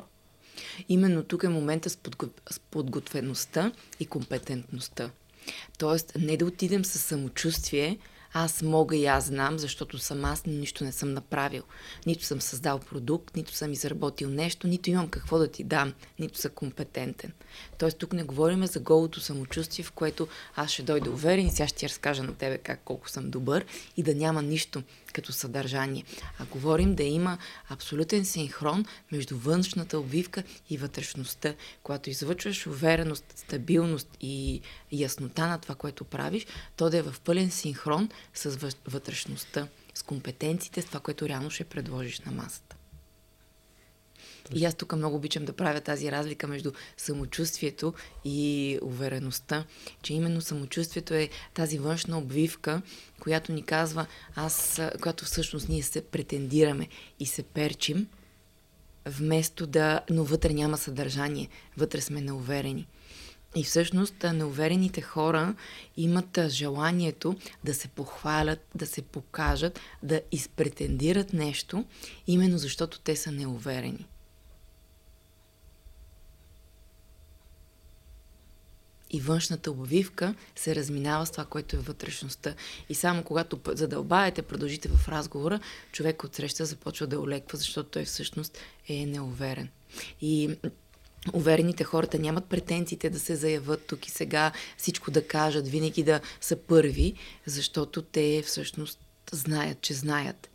Именно 0.89 1.23
тук 1.23 1.43
е 1.43 1.49
момента 1.49 1.91
с, 1.91 1.97
подго... 1.97 2.27
с 2.51 2.59
подготвеността 2.59 3.73
и 4.01 4.07
компетентността. 4.07 5.11
Тоест, 5.79 6.13
не 6.19 6.37
да 6.37 6.47
отидем 6.47 6.85
с 6.85 6.99
самочувствие, 6.99 7.99
аз 8.33 8.63
мога 8.63 8.97
и 8.97 9.07
аз 9.07 9.25
знам, 9.25 9.59
защото 9.59 9.99
съм 9.99 10.25
аз 10.25 10.47
нищо 10.47 10.85
не 10.85 10.93
съм 10.93 11.13
направил. 11.13 11.63
Нито 12.07 12.25
съм 12.25 12.41
създал 12.41 12.79
продукт, 12.79 13.37
нито 13.37 13.55
съм 13.55 13.73
изработил 13.73 14.31
нещо, 14.31 14.67
нито 14.67 14.91
имам 14.91 15.09
какво 15.09 15.39
да 15.39 15.49
ти 15.49 15.65
дам, 15.65 15.95
нито 16.19 16.39
съм 16.39 16.51
компетентен. 16.55 17.33
Тоест 17.79 17.99
тук 17.99 18.13
не 18.13 18.23
говорим 18.23 18.67
за 18.67 18.81
голото 18.81 19.21
самочувствие, 19.21 19.85
в 19.85 19.93
което 19.93 20.29
аз 20.57 20.71
ще 20.71 20.83
дойда 20.83 21.11
уверен 21.11 21.47
и 21.47 21.51
сега 21.51 21.69
ще 21.69 21.79
ти 21.79 21.89
разкажа 21.89 22.23
на 22.23 22.35
тебе 22.35 22.59
как 22.59 22.81
колко 22.85 23.11
съм 23.11 23.31
добър 23.31 23.65
и 23.97 24.03
да 24.03 24.15
няма 24.15 24.43
нищо 24.43 24.83
като 25.13 25.33
съдържание. 25.33 26.05
А 26.39 26.45
говорим 26.45 26.95
да 26.95 27.03
има 27.03 27.39
абсолютен 27.69 28.25
синхрон 28.25 28.85
между 29.13 29.39
външната 29.39 29.99
обвивка 29.99 30.43
и 30.71 30.77
вътрешността. 30.77 31.55
Когато 31.83 32.11
излъчваш 32.11 32.67
увереност, 32.67 33.25
стабилност 33.37 34.09
и 34.21 34.61
яснота 34.93 35.47
на 35.47 35.59
това, 35.59 35.75
което 35.75 36.05
правиш, 36.05 36.47
то 36.77 36.91
да 36.91 36.99
е 36.99 37.03
в 37.03 37.15
пълен 37.25 37.51
синхрон 37.51 38.09
с 38.35 38.75
вътрешността, 38.87 39.69
с 39.95 40.03
компетенциите, 40.03 40.83
с 40.83 40.85
това, 40.85 41.01
което 41.01 41.29
реално 41.29 41.51
ще 41.51 41.65
предложиш 41.65 42.21
на 42.21 42.33
масата. 42.33 42.78
И 44.55 44.65
аз 44.65 44.75
тук 44.75 44.97
много 44.97 45.17
обичам 45.17 45.45
да 45.45 45.53
правя 45.53 45.81
тази 45.81 46.13
разлика 46.13 46.47
между 46.47 46.73
самочувствието 46.97 47.95
и 48.25 48.79
увереността, 48.83 49.65
че 50.03 50.15
именно 50.15 50.41
самочувствието 50.41 51.15
е 51.15 51.29
тази 51.55 51.79
външна 51.79 52.19
обвивка, 52.19 52.83
която 53.21 53.53
ни 53.53 53.63
казва, 53.63 54.07
аз, 54.35 54.81
която 55.01 55.25
всъщност 55.25 55.69
ние 55.69 55.83
се 55.83 56.01
претендираме 56.01 56.89
и 57.21 57.27
се 57.27 57.43
перчим, 57.43 58.07
вместо 59.07 59.67
да, 59.67 60.01
но 60.11 60.25
вътре 60.25 60.53
няма 60.53 60.79
съдържание, 60.79 61.49
вътре 61.77 62.01
сме 62.01 62.21
неуверени. 62.21 62.87
И 63.57 63.65
всъщност 63.65 64.15
неуверените 64.35 65.01
хора 65.01 65.55
имат 65.97 66.39
желанието 66.49 67.37
да 67.65 67.75
се 67.75 67.89
похвалят, 67.89 68.67
да 68.75 68.87
се 68.87 69.03
покажат, 69.03 69.81
да 70.03 70.21
изпретендират 70.33 71.33
нещо, 71.33 71.85
именно 72.27 72.59
защото 72.59 73.01
те 73.01 73.17
са 73.17 73.33
неуверени. 73.33 74.07
И 79.11 79.21
външната 79.21 79.71
обвивка 79.71 80.35
се 80.57 80.75
разминава 80.75 81.27
с 81.27 81.31
това, 81.31 81.45
което 81.45 81.77
е 81.77 81.79
вътрешността. 81.79 82.55
И 82.89 82.95
само 82.95 83.23
когато 83.23 83.61
задълбаете, 83.69 84.43
продължите 84.43 84.89
в 84.89 85.09
разговора, 85.09 85.61
човек 85.93 86.25
от 86.25 86.35
среща 86.35 86.65
започва 86.65 87.07
да 87.07 87.21
олеква, 87.21 87.59
защото 87.59 87.89
той 87.89 88.05
всъщност 88.05 88.59
е 88.89 89.07
неуверен. 89.07 89.69
И 90.21 90.57
Уверените 91.33 91.85
хората 91.85 92.19
нямат 92.19 92.45
претенциите 92.45 93.11
да 93.11 93.21
се 93.21 93.37
заявят 93.37 93.87
тук 93.87 94.07
и 94.07 94.11
сега, 94.11 94.53
всичко 94.77 95.11
да 95.11 95.27
кажат, 95.27 95.69
винаги 95.69 96.03
да 96.03 96.21
са 96.41 96.57
първи, 96.57 97.15
защото 97.47 98.03
те 98.03 98.43
всъщност 98.47 99.01
знаят, 99.33 99.81
че 99.81 99.95
знаят. 99.95 100.51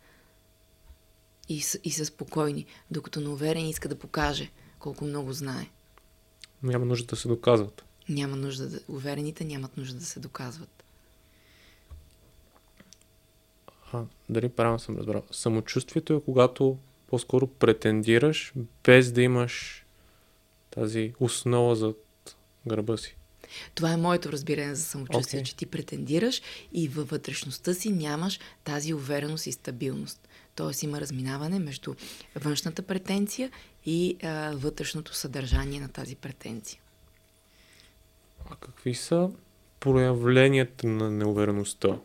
И, 1.48 1.64
и 1.84 1.90
са 1.90 2.06
спокойни, 2.06 2.66
докато 2.90 3.20
неуверен 3.20 3.68
иска 3.68 3.88
да 3.88 3.98
покаже 3.98 4.50
колко 4.78 5.04
много 5.04 5.32
знае. 5.32 5.66
Няма 6.62 6.84
нужда 6.84 7.06
да 7.06 7.16
се 7.16 7.28
доказват. 7.28 7.84
Няма 8.08 8.36
нужда 8.36 8.68
да... 8.68 8.80
Уверените 8.88 9.44
нямат 9.44 9.76
нужда 9.76 9.98
да 9.98 10.04
се 10.04 10.20
доказват. 10.20 10.84
А, 13.92 14.02
дали 14.28 14.48
правилно 14.48 14.78
съм 14.78 14.96
разбрал? 14.96 15.22
Самочувствието 15.30 16.12
е 16.12 16.20
когато 16.24 16.78
по-скоро 17.06 17.46
претендираш, 17.46 18.52
без 18.84 19.12
да 19.12 19.22
имаш 19.22 19.84
тази 20.70 21.12
основа 21.20 21.76
зад 21.76 21.96
гърба 22.66 22.96
си. 22.96 23.16
Това 23.74 23.92
е 23.92 23.96
моето 23.96 24.32
разбиране 24.32 24.74
за 24.74 24.82
самочувствие, 24.82 25.40
okay. 25.40 25.44
че 25.44 25.56
ти 25.56 25.66
претендираш 25.66 26.42
и 26.72 26.88
във 26.88 27.08
вътрешността 27.08 27.74
си 27.74 27.92
нямаш 27.92 28.40
тази 28.64 28.94
увереност 28.94 29.46
и 29.46 29.52
стабилност. 29.52 30.28
Тоест 30.54 30.82
има 30.82 31.00
разминаване 31.00 31.58
между 31.58 31.94
външната 32.36 32.82
претенция 32.82 33.50
и 33.86 34.16
а, 34.22 34.52
вътрешното 34.56 35.14
съдържание 35.14 35.80
на 35.80 35.88
тази 35.88 36.16
претенция. 36.16 36.80
А 38.50 38.56
какви 38.56 38.94
са 38.94 39.30
проявленията 39.80 40.86
на 40.86 41.10
неувереността 41.10 41.98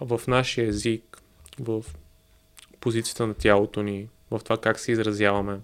в 0.00 0.20
нашия 0.28 0.68
език, 0.68 1.22
в 1.58 1.84
позицията 2.80 3.26
на 3.26 3.34
тялото 3.34 3.82
ни, 3.82 4.08
в 4.30 4.40
това 4.44 4.58
как 4.58 4.80
се 4.80 4.92
изразяваме? 4.92 5.60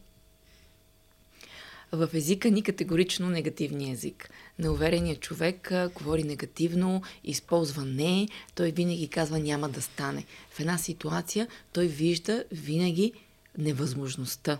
В 1.92 2.08
езика 2.14 2.50
ни 2.50 2.62
категорично 2.62 3.28
негативния 3.28 3.92
език. 3.92 4.30
Неувереният 4.58 5.20
човек 5.20 5.72
говори 5.94 6.22
негативно, 6.22 7.02
използва 7.24 7.84
не, 7.84 8.28
той 8.54 8.70
винаги 8.70 9.08
казва 9.08 9.38
няма 9.38 9.68
да 9.68 9.82
стане. 9.82 10.24
В 10.50 10.60
една 10.60 10.78
ситуация 10.78 11.48
той 11.72 11.86
вижда 11.86 12.44
винаги 12.52 13.12
невъзможността 13.58 14.58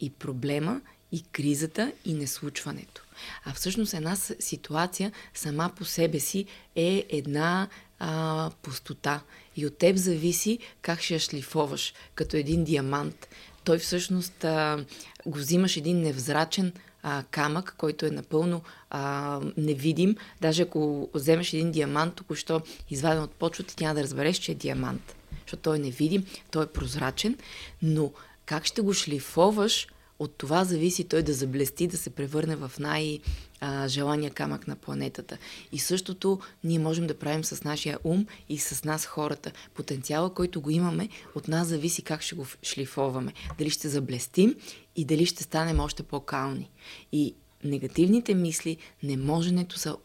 и 0.00 0.10
проблема 0.10 0.80
и 1.12 1.22
кризата 1.22 1.92
и 2.04 2.14
неслучването. 2.14 3.07
А 3.44 3.52
всъщност 3.52 3.94
една 3.94 4.16
ситуация 4.16 5.12
сама 5.34 5.70
по 5.76 5.84
себе 5.84 6.20
си 6.20 6.46
е 6.76 7.06
една 7.08 7.68
а, 7.98 8.50
пустота. 8.62 9.20
И 9.56 9.66
от 9.66 9.78
теб 9.78 9.96
зависи 9.96 10.58
как 10.82 11.02
ще 11.02 11.14
я 11.14 11.20
шлифоваш, 11.20 11.94
като 12.14 12.36
един 12.36 12.64
диамант. 12.64 13.28
Той 13.64 13.78
всъщност 13.78 14.44
а, 14.44 14.84
го 15.26 15.38
взимаш 15.38 15.76
един 15.76 16.00
невзрачен 16.00 16.72
а, 17.02 17.22
камък, 17.30 17.74
който 17.78 18.06
е 18.06 18.10
напълно 18.10 18.62
а, 18.90 19.40
невидим. 19.56 20.16
Даже 20.40 20.62
ако 20.62 21.10
вземеш 21.14 21.52
един 21.52 21.72
диамант, 21.72 22.14
току-що 22.14 22.60
изваден 22.90 23.22
от 23.22 23.30
почвата, 23.30 23.74
ти 23.74 23.84
няма 23.84 23.94
да 23.94 24.02
разбереш, 24.02 24.36
че 24.36 24.52
е 24.52 24.54
диамант. 24.54 25.16
Защото 25.42 25.62
той 25.62 25.76
е 25.76 25.80
невидим, 25.80 26.26
той 26.50 26.64
е 26.64 26.66
прозрачен, 26.66 27.38
но 27.82 28.12
как 28.46 28.64
ще 28.64 28.80
го 28.80 28.94
шлифоваш, 28.94 29.88
от 30.18 30.34
това 30.38 30.64
зависи 30.64 31.04
той 31.04 31.22
да 31.22 31.34
заблести, 31.34 31.86
да 31.86 31.96
се 31.96 32.10
превърне 32.10 32.56
в 32.56 32.72
най-желания 32.80 34.30
камък 34.30 34.68
на 34.68 34.76
планетата. 34.76 35.38
И 35.72 35.78
същото 35.78 36.40
ние 36.64 36.78
можем 36.78 37.06
да 37.06 37.18
правим 37.18 37.44
с 37.44 37.64
нашия 37.64 37.98
ум 38.04 38.26
и 38.48 38.58
с 38.58 38.84
нас 38.84 39.06
хората. 39.06 39.52
Потенциала, 39.74 40.34
който 40.34 40.60
го 40.60 40.70
имаме, 40.70 41.08
от 41.34 41.48
нас 41.48 41.68
зависи 41.68 42.02
как 42.02 42.22
ще 42.22 42.34
го 42.34 42.46
шлифоваме. 42.62 43.32
Дали 43.58 43.70
ще 43.70 43.88
заблестим 43.88 44.54
и 44.96 45.04
дали 45.04 45.26
ще 45.26 45.42
станем 45.42 45.80
още 45.80 46.02
по-кални. 46.02 46.70
И 47.12 47.34
негативните 47.64 48.34
мисли, 48.34 48.76
неможенето 49.02 49.78
са 49.78 49.96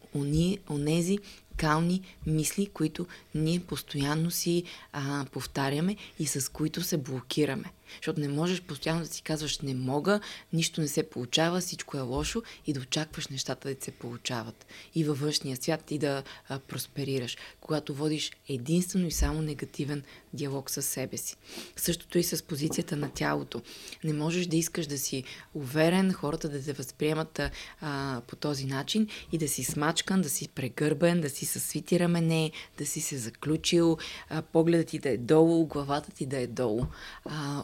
онези 0.70 1.18
кални 1.56 2.02
мисли, 2.26 2.66
които 2.66 3.06
ние 3.34 3.60
постоянно 3.60 4.30
си 4.30 4.64
а, 4.92 5.24
повтаряме 5.32 5.96
и 6.18 6.26
с 6.26 6.52
които 6.52 6.82
се 6.82 6.96
блокираме. 6.96 7.72
Защото 7.96 8.20
не 8.20 8.28
можеш 8.28 8.62
постоянно 8.62 9.00
да 9.00 9.06
си 9.06 9.22
казваш 9.22 9.58
не 9.58 9.74
мога, 9.74 10.20
нищо 10.52 10.80
не 10.80 10.88
се 10.88 11.02
получава, 11.02 11.60
всичко 11.60 11.96
е 11.96 12.00
лошо 12.00 12.42
и 12.66 12.72
да 12.72 12.80
очакваш 12.80 13.28
нещата 13.28 13.74
да 13.74 13.84
се 13.84 13.90
получават. 13.90 14.66
И 14.94 15.04
във 15.04 15.20
външния 15.20 15.56
свят 15.56 15.90
и 15.90 15.98
да 15.98 16.22
а, 16.48 16.58
просперираш, 16.58 17.36
когато 17.60 17.94
водиш 17.94 18.32
единствено 18.48 19.06
и 19.06 19.10
само 19.10 19.42
негативен 19.42 20.02
диалог 20.34 20.70
с 20.70 20.82
себе 20.82 21.16
си. 21.16 21.36
Същото 21.76 22.18
и 22.18 22.22
с 22.22 22.42
позицията 22.42 22.96
на 22.96 23.10
тялото. 23.10 23.62
Не 24.04 24.12
можеш 24.12 24.46
да 24.46 24.56
искаш 24.56 24.86
да 24.86 24.98
си 24.98 25.24
уверен, 25.54 26.12
хората 26.12 26.48
да 26.48 26.64
те 26.64 26.72
възприемат 26.72 27.40
а, 27.80 28.20
по 28.26 28.36
този 28.36 28.66
начин 28.66 29.08
и 29.32 29.38
да 29.38 29.48
си 29.48 29.64
смачкан, 29.64 30.22
да 30.22 30.30
си 30.30 30.48
прегърбен, 30.48 31.20
да 31.20 31.30
си 31.30 31.46
със 31.46 31.64
свити 31.64 32.00
рамене, 32.00 32.50
да 32.78 32.86
си 32.86 33.00
се 33.00 33.18
заключил, 33.18 33.98
а, 34.28 34.42
погледът 34.42 34.86
ти 34.86 34.98
да 34.98 35.08
е 35.08 35.16
долу, 35.16 35.66
главата 35.66 36.10
ти 36.10 36.26
да 36.26 36.38
е 36.38 36.46
долу. 36.46 36.86
А, 37.24 37.62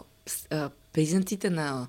признаците 0.92 1.50
на 1.50 1.88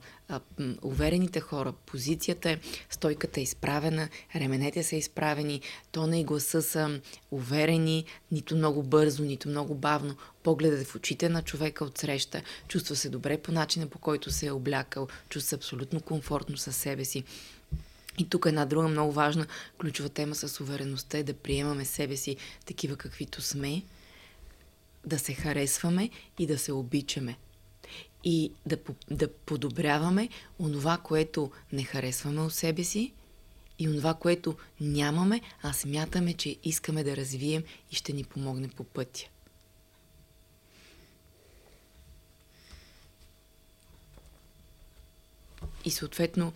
уверените 0.82 1.39
хора, 1.39 1.73
позицията 1.86 2.49
е, 2.49 2.60
стойката 2.89 3.39
е 3.39 3.43
изправена, 3.43 4.10
ременете 4.36 4.84
са 4.84 4.95
изправени, 4.95 5.62
тона 5.91 6.17
и 6.17 6.23
гласа 6.23 6.62
са 6.62 7.01
уверени, 7.32 8.06
нито 8.32 8.56
много 8.56 8.84
бързо, 8.84 9.23
нито 9.23 9.49
много 9.49 9.75
бавно. 9.75 10.15
Погледът 10.43 10.82
е 10.82 10.86
в 10.86 10.95
очите 10.95 11.30
на 11.30 11.41
човека 11.41 11.86
от 11.86 11.97
среща, 11.97 12.41
чувства 12.67 12.95
се 12.95 13.10
добре 13.10 13.38
по 13.38 13.51
начина 13.51 13.88
по 13.88 13.99
който 13.99 14.32
се 14.32 14.45
е 14.45 14.51
облякал, 14.51 15.08
чувства 15.30 15.49
се 15.49 15.56
абсолютно 15.56 16.01
комфортно 16.01 16.58
със 16.58 16.75
себе 16.75 17.06
си. 17.06 17.23
И 18.17 18.30
тук 18.30 18.45
една 18.45 18.65
друга 18.65 18.88
много 18.88 19.12
важна 19.12 19.47
ключова 19.80 20.10
тема 20.10 20.36
с 20.36 20.62
увереността 20.62 21.17
е 21.17 21.23
да 21.23 21.34
приемаме 21.34 21.86
себе 21.86 22.17
си 22.17 22.36
такива 22.65 22.95
каквито 22.95 23.41
сме, 23.41 23.84
да 25.06 25.19
се 25.19 25.34
харесваме 25.34 26.10
и 26.39 26.47
да 26.47 26.58
се 26.58 26.71
обичаме 26.71 27.38
и 28.24 28.52
да, 28.66 28.78
да 29.10 29.34
подобряваме 29.34 30.30
онова, 30.60 30.98
което 30.98 31.52
не 31.74 31.84
харесваме 31.84 32.42
от 32.42 32.54
себе 32.54 32.84
си 32.84 33.14
и 33.80 33.90
онова, 33.90 34.14
което 34.14 34.56
нямаме, 34.82 35.42
а 35.62 35.74
смятаме, 35.74 36.34
че 36.34 36.56
искаме 36.64 37.04
да 37.04 37.18
развием 37.18 37.64
и 37.92 37.96
ще 37.96 38.14
ни 38.14 38.24
помогне 38.24 38.68
по 38.68 38.84
пътя. 38.84 39.30
И 45.86 45.92
съответно, 45.92 46.54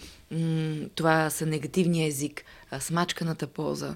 това 0.95 1.29
са 1.29 1.45
негативния 1.45 2.07
език, 2.07 2.43
смачканата 2.79 3.47
полза, 3.47 3.95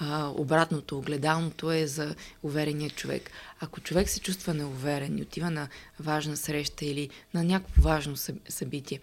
а, 0.00 0.32
обратното, 0.36 0.98
огледалното 0.98 1.72
е 1.72 1.86
за 1.86 2.14
уверения 2.42 2.90
човек. 2.90 3.30
Ако 3.60 3.80
човек 3.80 4.08
се 4.08 4.20
чувства 4.20 4.54
неуверен 4.54 5.18
и 5.18 5.22
отива 5.22 5.50
на 5.50 5.68
важна 6.00 6.36
среща 6.36 6.84
или 6.84 7.10
на 7.34 7.44
някакво 7.44 7.82
важно 7.82 8.16
събитие, 8.48 9.00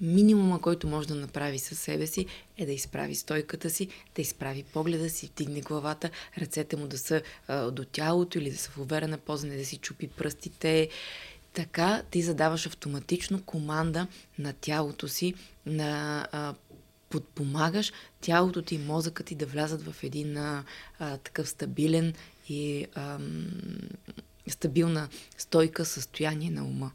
минимума, 0.00 0.60
който 0.60 0.88
може 0.88 1.08
да 1.08 1.14
направи 1.14 1.58
със 1.58 1.78
себе 1.78 2.06
си, 2.06 2.26
е 2.56 2.66
да 2.66 2.72
изправи 2.72 3.14
стойката 3.14 3.70
си, 3.70 3.88
да 4.14 4.22
изправи 4.22 4.62
погледа 4.62 5.10
си, 5.10 5.26
вдигне 5.26 5.60
главата, 5.60 6.10
ръцете 6.38 6.76
му 6.76 6.86
да 6.86 6.98
са 6.98 7.22
а, 7.48 7.70
до 7.70 7.84
тялото 7.84 8.38
или 8.38 8.50
да 8.50 8.56
са 8.56 8.70
в 8.70 8.78
уверена 8.78 9.18
поза, 9.18 9.46
не 9.46 9.56
да 9.56 9.64
си 9.64 9.76
чупи 9.76 10.08
пръстите. 10.08 10.88
Така 11.52 12.02
ти 12.10 12.22
задаваш 12.22 12.66
автоматично 12.66 13.42
команда 13.42 14.06
на 14.38 14.52
тялото 14.52 15.08
си, 15.08 15.34
на 15.66 16.26
а, 16.32 16.54
подпомагаш 17.08 17.92
тялото 18.20 18.62
ти 18.62 18.74
и 18.74 18.78
мозъкът 18.78 19.26
ти 19.26 19.34
да 19.34 19.46
влязат 19.46 19.82
в 19.82 20.02
един 20.02 20.36
а, 20.36 20.64
такъв 20.98 21.48
стабилен 21.48 22.14
и 22.48 22.86
а, 22.94 23.18
стабилна 24.48 25.08
стойка 25.38 25.84
състояние 25.84 26.50
на 26.50 26.64
ума. 26.64 26.90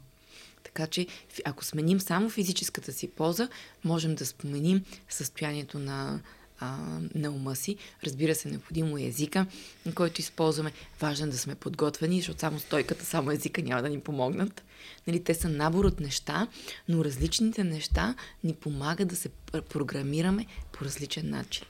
Така 0.64 0.86
че, 0.86 1.06
ако 1.44 1.64
сменим 1.64 2.00
само 2.00 2.30
физическата 2.30 2.92
си 2.92 3.08
поза, 3.08 3.48
можем 3.84 4.14
да 4.14 4.26
споменим 4.26 4.84
състоянието 5.08 5.78
на, 5.78 6.20
а, 6.60 6.76
на 7.14 7.30
ума 7.30 7.56
си. 7.56 7.76
Разбира 8.04 8.34
се, 8.34 8.48
необходимо 8.48 8.98
е 8.98 9.02
езика, 9.02 9.46
който 9.94 10.20
използваме. 10.20 10.72
Важно 11.00 11.26
е 11.26 11.30
да 11.30 11.38
сме 11.38 11.54
подготвени, 11.54 12.18
защото 12.18 12.40
само 12.40 12.58
стойката, 12.58 13.04
само 13.04 13.30
езика 13.30 13.62
няма 13.62 13.82
да 13.82 13.88
ни 13.88 14.00
помогнат. 14.00 14.64
Нали, 15.06 15.24
те 15.24 15.34
са 15.34 15.48
набор 15.48 15.84
от 15.84 16.00
неща, 16.00 16.46
но 16.88 17.04
различните 17.04 17.64
неща 17.64 18.14
ни 18.44 18.54
помагат 18.54 19.08
да 19.08 19.16
се 19.16 19.28
програмираме 19.68 20.46
по 20.72 20.84
различен 20.84 21.30
начин. 21.30 21.64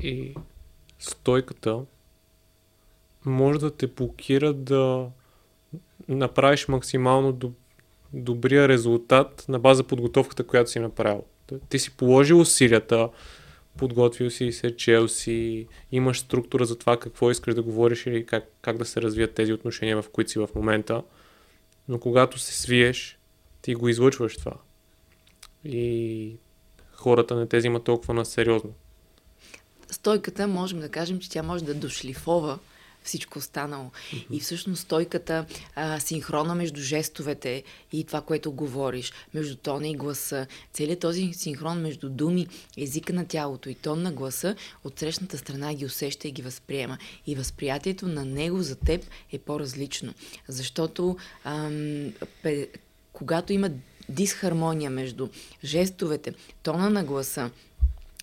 И 0.00 0.34
стойката 0.98 1.80
може 3.24 3.58
да 3.58 3.70
те 3.70 3.86
блокира 3.86 4.52
да 4.52 5.08
направиш 6.08 6.68
максимално 6.68 7.32
до, 7.32 7.52
добрия 8.12 8.68
резултат 8.68 9.44
на 9.48 9.58
база 9.58 9.84
подготовката, 9.84 10.46
която 10.46 10.70
си 10.70 10.78
направил. 10.78 11.24
Ти 11.68 11.78
си 11.78 11.90
положил 11.90 12.40
усилията, 12.40 13.08
подготвил 13.78 14.30
си 14.30 14.52
се, 14.52 14.76
чел 14.76 15.08
си, 15.08 15.66
имаш 15.92 16.20
структура 16.20 16.64
за 16.64 16.78
това 16.78 17.00
какво 17.00 17.30
искаш 17.30 17.54
да 17.54 17.62
говориш 17.62 18.06
или 18.06 18.26
как, 18.26 18.44
как 18.62 18.78
да 18.78 18.84
се 18.84 19.02
развият 19.02 19.34
тези 19.34 19.52
отношения, 19.52 20.02
в 20.02 20.10
които 20.10 20.30
си 20.30 20.38
в 20.38 20.48
момента. 20.54 21.02
Но 21.88 22.00
когато 22.00 22.38
се 22.38 22.60
свиеш, 22.60 23.18
ти 23.62 23.74
го 23.74 23.88
излъчваш 23.88 24.36
това. 24.36 24.54
И 25.64 26.36
хората 26.92 27.36
не 27.36 27.46
те 27.46 27.58
взимат 27.58 27.84
толкова 27.84 28.14
на 28.14 28.24
сериозно. 28.24 28.70
Стойката, 29.90 30.46
можем 30.46 30.80
да 30.80 30.88
кажем, 30.88 31.18
че 31.18 31.30
тя 31.30 31.42
може 31.42 31.64
да 31.64 31.74
дошлифова 31.74 32.58
всичко 33.08 33.38
останало. 33.38 33.84
Mm-hmm. 33.84 34.26
И 34.30 34.40
всъщност 34.40 34.82
стойката, 34.82 35.46
а, 35.74 36.00
синхрона 36.00 36.54
между 36.54 36.80
жестовете 36.80 37.62
и 37.92 38.04
това, 38.04 38.20
което 38.20 38.52
говориш, 38.52 39.12
между 39.34 39.56
тона 39.56 39.88
и 39.88 39.96
гласа, 39.96 40.46
целият 40.72 41.00
този 41.00 41.32
синхрон 41.32 41.80
между 41.80 42.08
думи, 42.08 42.46
езика 42.76 43.12
на 43.12 43.26
тялото 43.26 43.68
и 43.68 43.74
тон 43.74 44.02
на 44.02 44.12
гласа, 44.12 44.56
от 44.84 44.98
срещната 44.98 45.38
страна 45.38 45.74
ги 45.74 45.84
усеща 45.84 46.28
и 46.28 46.32
ги 46.32 46.42
възприема. 46.42 46.98
И 47.26 47.34
възприятието 47.34 48.08
на 48.08 48.24
него 48.24 48.62
за 48.62 48.76
теб 48.76 49.04
е 49.32 49.38
по-различно. 49.38 50.14
Защото 50.48 51.16
ам, 51.44 52.12
пе, 52.42 52.68
когато 53.12 53.52
има 53.52 53.70
дисхармония 54.08 54.90
между 54.90 55.28
жестовете, 55.64 56.34
тона 56.62 56.90
на 56.90 57.04
гласа, 57.04 57.50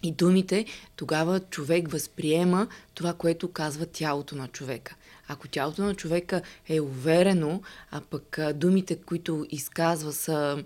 и 0.04 0.12
думите, 0.12 0.66
тогава 0.96 1.40
човек 1.40 1.92
възприема 1.92 2.68
това, 2.94 3.14
което 3.14 3.52
казва 3.52 3.86
тялото 3.86 4.36
на 4.36 4.48
човека. 4.48 4.96
Ако 5.28 5.48
тялото 5.48 5.84
на 5.84 5.96
човека 5.96 6.42
е 6.70 6.82
уверено, 6.82 7.62
а 7.92 8.02
пък 8.02 8.40
думите, 8.54 8.96
които 8.96 9.46
изказва 9.50 10.14
са 10.14 10.64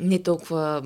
не 0.00 0.22
толкова 0.22 0.82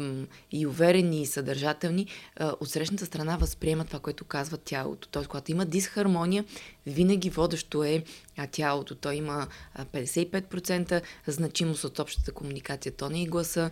и 0.52 0.66
уверени 0.66 1.22
и 1.22 1.26
съдържателни, 1.26 2.06
от 2.40 2.68
срещната 2.68 3.06
страна 3.06 3.36
възприема 3.36 3.84
това, 3.84 3.98
което 3.98 4.24
казва 4.24 4.56
тялото. 4.56 5.08
Тоест, 5.08 5.28
когато 5.28 5.52
има 5.52 5.64
дисхармония, 5.64 6.44
винаги 6.86 7.30
водещо 7.30 7.84
е 7.84 8.04
тялото. 8.50 8.94
Той 8.94 9.14
има 9.14 9.46
55% 9.78 11.02
значимост 11.26 11.84
от 11.84 11.98
общата 11.98 12.32
комуникация, 12.32 12.92
тона 12.92 13.18
и 13.18 13.26
гласа, 13.26 13.70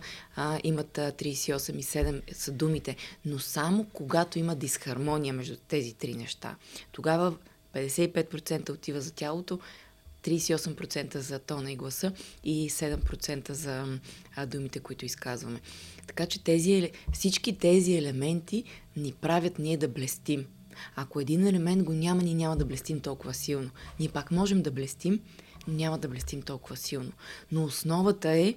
имат 0.63 0.97
38,7% 0.97 2.33
са 2.33 2.51
думите. 2.51 2.95
Но 3.25 3.39
само 3.39 3.85
когато 3.93 4.39
има 4.39 4.55
дисхармония 4.55 5.33
между 5.33 5.55
тези 5.67 5.93
три 5.93 6.13
неща, 6.13 6.55
тогава 6.91 7.33
55% 7.75 8.69
отива 8.69 9.01
за 9.01 9.11
тялото, 9.11 9.59
38% 10.23 11.17
за 11.17 11.39
тона 11.39 11.71
и 11.71 11.75
гласа 11.75 12.11
и 12.43 12.69
7% 12.69 13.51
за 13.51 13.99
а, 14.35 14.45
думите, 14.45 14.79
които 14.79 15.05
изказваме. 15.05 15.61
Така 16.07 16.25
че 16.25 16.43
тези, 16.43 16.91
всички 17.13 17.57
тези 17.57 17.95
елементи 17.95 18.63
ни 18.95 19.13
правят 19.13 19.59
ние 19.59 19.77
да 19.77 19.87
блестим. 19.87 20.45
Ако 20.95 21.19
един 21.19 21.47
елемент 21.47 21.83
го 21.83 21.93
няма, 21.93 22.23
ние 22.23 22.35
няма 22.35 22.57
да 22.57 22.65
блестим 22.65 22.99
толкова 22.99 23.33
силно. 23.33 23.69
Ние 23.99 24.09
пак 24.09 24.31
можем 24.31 24.61
да 24.61 24.71
блестим, 24.71 25.19
но 25.67 25.73
няма 25.73 25.97
да 25.97 26.07
блестим 26.07 26.41
толкова 26.41 26.77
силно. 26.77 27.11
Но 27.51 27.63
основата 27.63 28.29
е 28.29 28.55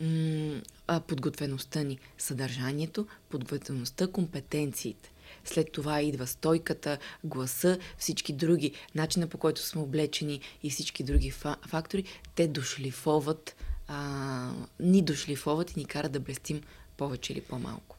м- 0.00 1.00
подготвеността 1.06 1.82
ни, 1.82 1.98
съдържанието, 2.18 3.06
подготвеността, 3.28 4.06
компетенциите. 4.06 5.10
След 5.46 5.72
това 5.72 6.02
идва 6.02 6.26
стойката, 6.26 6.98
гласа, 7.24 7.78
всички 7.98 8.32
други, 8.32 8.72
начина 8.94 9.26
по 9.26 9.38
който 9.38 9.62
сме 9.62 9.80
облечени 9.80 10.40
и 10.62 10.70
всички 10.70 11.02
други 11.02 11.30
фактори, 11.66 12.04
те 12.34 12.48
дошлифоват, 12.48 13.56
а, 13.88 14.50
ни 14.80 15.02
дошлифоват 15.02 15.70
и 15.70 15.78
ни 15.78 15.84
карат 15.84 16.12
да 16.12 16.20
блестим 16.20 16.60
повече 16.96 17.32
или 17.32 17.40
по-малко. 17.40 17.96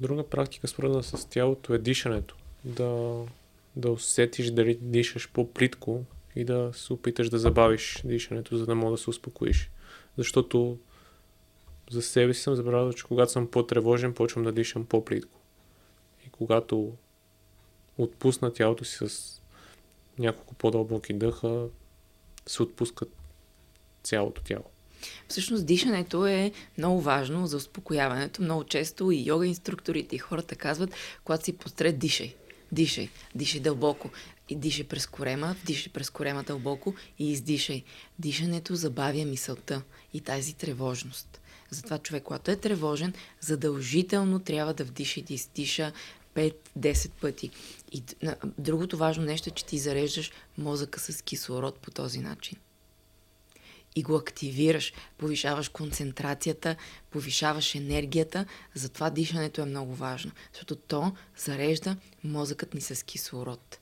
Друга 0.00 0.28
практика, 0.28 0.68
свързана 0.68 1.02
с 1.02 1.28
тялото, 1.28 1.74
е 1.74 1.78
дишането. 1.78 2.36
Да, 2.64 3.22
да 3.76 3.90
усетиш 3.90 4.50
дали 4.50 4.78
дишаш 4.80 5.30
по-плитко 5.32 6.04
и 6.36 6.44
да 6.44 6.70
се 6.74 6.92
опиташ 6.92 7.28
да 7.28 7.38
забавиш 7.38 8.02
дишането, 8.04 8.56
за 8.56 8.66
да 8.66 8.74
мога 8.74 8.90
да 8.90 8.98
се 8.98 9.10
успокоиш. 9.10 9.70
Защото 10.16 10.78
за 11.90 12.02
себе 12.02 12.34
си 12.34 12.42
съм 12.42 12.54
забравил, 12.54 12.92
че 12.92 13.04
когато 13.04 13.32
съм 13.32 13.50
по-тревожен, 13.50 14.14
почвам 14.14 14.44
да 14.44 14.52
дишам 14.52 14.86
по-плитко 14.86 15.35
когато 16.38 16.92
отпусна 17.98 18.52
тялото 18.52 18.84
си 18.84 18.96
с 19.00 19.40
няколко 20.18 20.54
по-дълбоки 20.54 21.12
дъха, 21.12 21.66
се 22.46 22.62
отпускат 22.62 23.12
цялото 24.02 24.42
тяло. 24.42 24.64
Всъщност 25.28 25.66
дишането 25.66 26.26
е 26.26 26.52
много 26.78 27.00
важно 27.00 27.46
за 27.46 27.56
успокояването. 27.56 28.42
Много 28.42 28.64
често 28.64 29.10
и 29.10 29.28
йога 29.28 29.46
инструкторите 29.46 30.16
и 30.16 30.18
хората 30.18 30.56
казват, 30.56 30.94
когато 31.24 31.44
си 31.44 31.52
постред, 31.52 31.98
дишай. 31.98 32.34
Дишай. 32.72 33.08
Дишай 33.34 33.60
дълбоко. 33.60 34.10
И 34.48 34.56
дишай 34.56 34.84
през 34.84 35.06
корема, 35.06 35.56
дишай 35.66 35.92
през 35.92 36.10
корема 36.10 36.42
дълбоко 36.42 36.94
и 37.18 37.30
издишай. 37.30 37.82
Дишането 38.18 38.74
забавя 38.74 39.24
мисълта 39.24 39.82
и 40.14 40.20
тази 40.20 40.54
тревожност. 40.54 41.40
Затова 41.70 41.98
човек, 41.98 42.22
когато 42.22 42.50
е 42.50 42.56
тревожен, 42.56 43.14
задължително 43.40 44.38
трябва 44.38 44.74
да 44.74 44.84
вдиша 44.84 45.20
и 45.20 45.22
да 45.22 45.34
издиша 45.34 45.92
5-10 46.36 47.10
пъти. 47.20 47.50
И 47.92 48.02
другото 48.58 48.96
важно 48.96 49.24
нещо 49.24 49.48
е, 49.48 49.52
че 49.52 49.64
ти 49.64 49.78
зареждаш 49.78 50.32
мозъка 50.58 51.00
с 51.00 51.22
кислород 51.22 51.78
по 51.78 51.90
този 51.90 52.18
начин. 52.18 52.58
И 53.96 54.02
го 54.02 54.16
активираш, 54.16 54.92
повишаваш 55.18 55.68
концентрацията, 55.68 56.76
повишаваш 57.10 57.74
енергията, 57.74 58.46
затова 58.74 59.10
дишането 59.10 59.60
е 59.60 59.64
много 59.64 59.94
важно, 59.94 60.32
защото 60.52 60.76
то 60.76 61.12
зарежда 61.36 61.96
мозъкът 62.24 62.74
ни 62.74 62.80
с 62.80 63.04
кислород. 63.04 63.78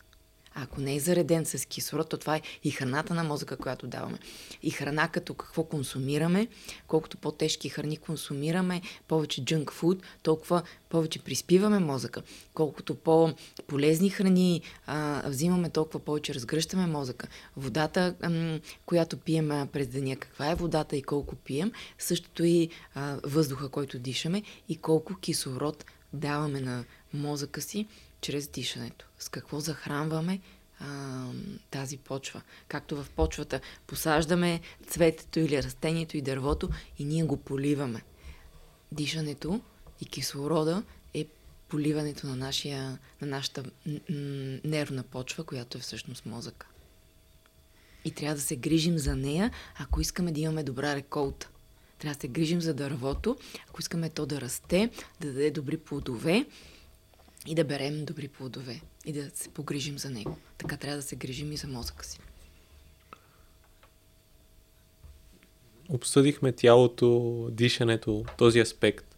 Ако 0.55 0.81
не 0.81 0.95
е 0.95 1.01
зареден 1.01 1.45
с 1.45 1.67
кислород, 1.67 2.09
то 2.09 2.19
това 2.19 2.37
е 2.37 2.43
и 2.65 2.71
храната 2.71 3.15
на 3.15 3.25
мозъка, 3.25 3.57
която 3.57 3.87
даваме. 3.87 4.19
И 4.63 4.71
храна 4.71 5.09
като 5.09 5.35
какво 5.35 5.65
консумираме, 5.65 6.49
колкото 6.87 7.17
по-тежки 7.17 7.69
храни 7.69 7.97
консумираме, 7.97 8.83
повече 9.09 9.45
junk 9.45 9.65
food, 9.65 10.03
толкова 10.23 10.63
повече 10.89 11.19
приспиваме 11.19 11.79
мозъка. 11.79 12.23
Колкото 12.55 12.95
по-полезни 12.95 14.11
храни 14.11 14.63
а, 14.87 15.23
взимаме, 15.27 15.71
толкова 15.71 16.01
повече 16.01 16.35
разгръщаме 16.35 16.87
мозъка. 16.87 17.29
Водата, 17.57 18.15
ам, 18.23 18.61
която 18.87 19.17
пием 19.17 19.69
през 19.73 19.87
деня, 19.87 20.17
каква 20.17 20.51
е 20.51 20.55
водата 20.55 20.97
и 20.97 21.03
колко 21.03 21.35
пием, 21.37 21.73
същото 21.99 22.45
и 22.45 22.69
а, 22.95 23.19
въздуха, 23.25 23.69
който 23.69 23.99
дишаме 23.99 24.43
и 24.69 24.77
колко 24.77 25.15
кислород 25.15 25.85
даваме 26.13 26.61
на 26.61 26.85
мозъка 27.15 27.61
си 27.61 27.87
чрез 28.25 28.49
дишането. 28.49 29.07
С 29.19 29.29
какво 29.29 29.61
захранваме 29.61 30.41
а, 30.81 31.27
тази 31.71 31.97
почва. 31.97 32.43
Както 32.69 32.97
в 32.97 33.11
почвата 33.17 33.61
посаждаме 33.87 34.61
цветето 34.87 35.41
или 35.41 35.63
растението 35.63 36.17
и 36.17 36.23
дървото 36.23 36.69
и 36.99 37.05
ние 37.05 37.25
го 37.25 37.37
поливаме. 37.37 38.03
дишането 38.93 39.61
и 40.01 40.07
кислорода 40.07 40.83
е 41.15 41.27
поливането 41.69 42.27
на, 42.27 42.37
нашия, 42.37 42.99
на 43.21 43.27
нашата 43.27 43.65
нервна 44.65 45.03
почва, 45.03 45.45
която 45.45 45.79
е 45.79 45.81
всъщност 45.81 46.27
мозъка. 46.27 46.67
И 48.05 48.11
трябва 48.11 48.35
да 48.35 48.41
се 48.41 48.57
грижим 48.57 48.99
за 48.99 49.17
нея, 49.17 49.51
ако 49.79 50.01
искаме 50.01 50.33
да 50.33 50.41
имаме 50.41 50.63
добра 50.63 50.95
реколта. 50.95 51.51
Трябва 51.99 52.15
да 52.15 52.21
се 52.21 52.29
грижим 52.29 52.61
за 52.61 52.75
дървото, 52.75 53.37
ако 53.69 53.81
искаме 53.81 54.11
то 54.11 54.27
да 54.27 54.41
расте, 54.41 54.91
да 55.21 55.27
даде 55.27 55.51
добри 55.51 55.77
плодове 55.77 56.47
и 57.47 57.55
да 57.55 57.65
берем 57.65 58.05
добри 58.05 58.29
плодове 58.29 58.81
и 59.05 59.13
да 59.13 59.31
се 59.35 59.49
погрижим 59.49 59.99
за 59.99 60.11
него. 60.11 60.39
Така 60.59 60.77
трябва 60.77 60.97
да 60.97 61.03
се 61.03 61.17
грижим 61.17 61.53
и 61.53 61.57
за 61.57 61.67
мозъка 61.67 62.05
си. 62.05 62.19
Обсъдихме 65.89 66.53
тялото, 66.53 67.49
дишането, 67.53 68.25
този 68.39 68.61
аспект. 68.61 69.17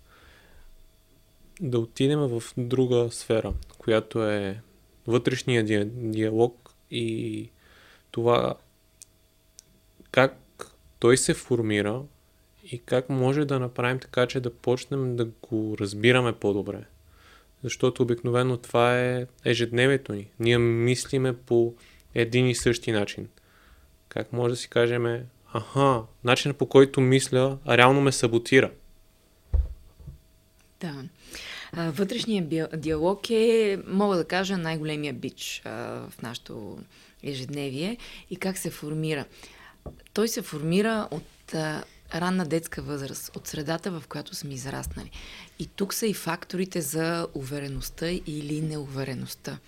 Да 1.60 1.78
отидем 1.78 2.18
в 2.18 2.42
друга 2.56 3.08
сфера, 3.10 3.54
която 3.78 4.24
е 4.24 4.60
вътрешния 5.06 5.64
диалог 5.86 6.74
и 6.90 7.50
това 8.10 8.54
как 10.10 10.38
той 10.98 11.16
се 11.16 11.34
формира 11.34 12.02
и 12.72 12.78
как 12.78 13.08
може 13.08 13.44
да 13.44 13.60
направим 13.60 13.98
така, 13.98 14.26
че 14.26 14.40
да 14.40 14.54
почнем 14.54 15.16
да 15.16 15.24
го 15.24 15.76
разбираме 15.80 16.32
по-добре. 16.32 16.84
Защото 17.64 18.02
обикновено 18.02 18.56
това 18.56 19.00
е 19.00 19.26
ежедневието 19.44 20.12
ни. 20.12 20.28
Ние 20.40 20.58
мислиме 20.58 21.36
по 21.36 21.74
един 22.14 22.46
и 22.48 22.54
същи 22.54 22.92
начин. 22.92 23.28
Как 24.08 24.32
може 24.32 24.52
да 24.52 24.56
си 24.56 24.68
кажем, 24.68 25.24
аха, 25.52 26.02
начинът 26.24 26.56
по 26.56 26.66
който 26.66 27.00
мисля, 27.00 27.58
реално 27.68 28.00
ме 28.00 28.12
саботира. 28.12 28.70
Да. 30.80 31.04
Вътрешният 31.76 32.48
диалог 32.80 33.30
е, 33.30 33.78
мога 33.86 34.16
да 34.16 34.24
кажа, 34.24 34.58
най-големия 34.58 35.12
бич 35.12 35.62
в 35.64 36.12
нашото 36.22 36.78
ежедневие 37.22 37.96
и 38.30 38.36
как 38.36 38.58
се 38.58 38.70
формира. 38.70 39.24
Той 40.12 40.28
се 40.28 40.42
формира 40.42 41.08
от 41.10 41.54
ранна 42.14 42.46
детска 42.46 42.82
възраст, 42.82 43.36
от 43.36 43.46
средата, 43.46 43.90
в 43.90 44.02
която 44.08 44.34
сме 44.34 44.54
израснали. 44.54 45.10
И 45.58 45.66
тук 45.66 45.94
са 45.94 46.06
и 46.06 46.14
факторите 46.14 46.80
за 46.80 47.26
увереността 47.34 48.10
или 48.10 48.60
неувереността. 48.60 49.58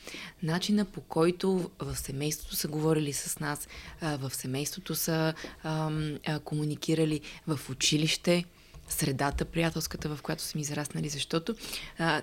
Начина 0.42 0.84
по 0.84 1.00
който 1.00 1.70
в 1.78 1.96
семейството 1.96 2.56
са 2.56 2.68
говорили 2.68 3.12
с 3.12 3.40
нас, 3.40 3.68
в 4.02 4.34
семейството 4.34 4.94
са 4.94 5.34
а, 5.62 5.90
а, 6.26 6.38
комуникирали, 6.38 7.20
в 7.46 7.60
училище, 7.70 8.44
средата 8.88 9.44
приятелската, 9.44 10.16
в 10.16 10.22
която 10.22 10.42
сме 10.42 10.60
израснали, 10.60 11.08
защото 11.08 11.54
а, 11.98 12.22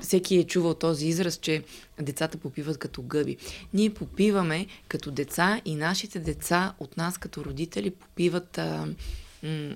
всеки 0.00 0.36
е 0.36 0.44
чувал 0.44 0.74
този 0.74 1.06
израз, 1.06 1.36
че 1.36 1.62
децата 2.00 2.38
попиват 2.38 2.78
като 2.78 3.02
гъби. 3.02 3.36
Ние 3.74 3.94
попиваме 3.94 4.66
като 4.88 5.10
деца 5.10 5.60
и 5.64 5.74
нашите 5.74 6.18
деца 6.18 6.74
от 6.80 6.96
нас 6.96 7.18
като 7.18 7.44
родители 7.44 7.90
попиват 7.90 8.58
а, 8.58 8.88
м- 9.42 9.74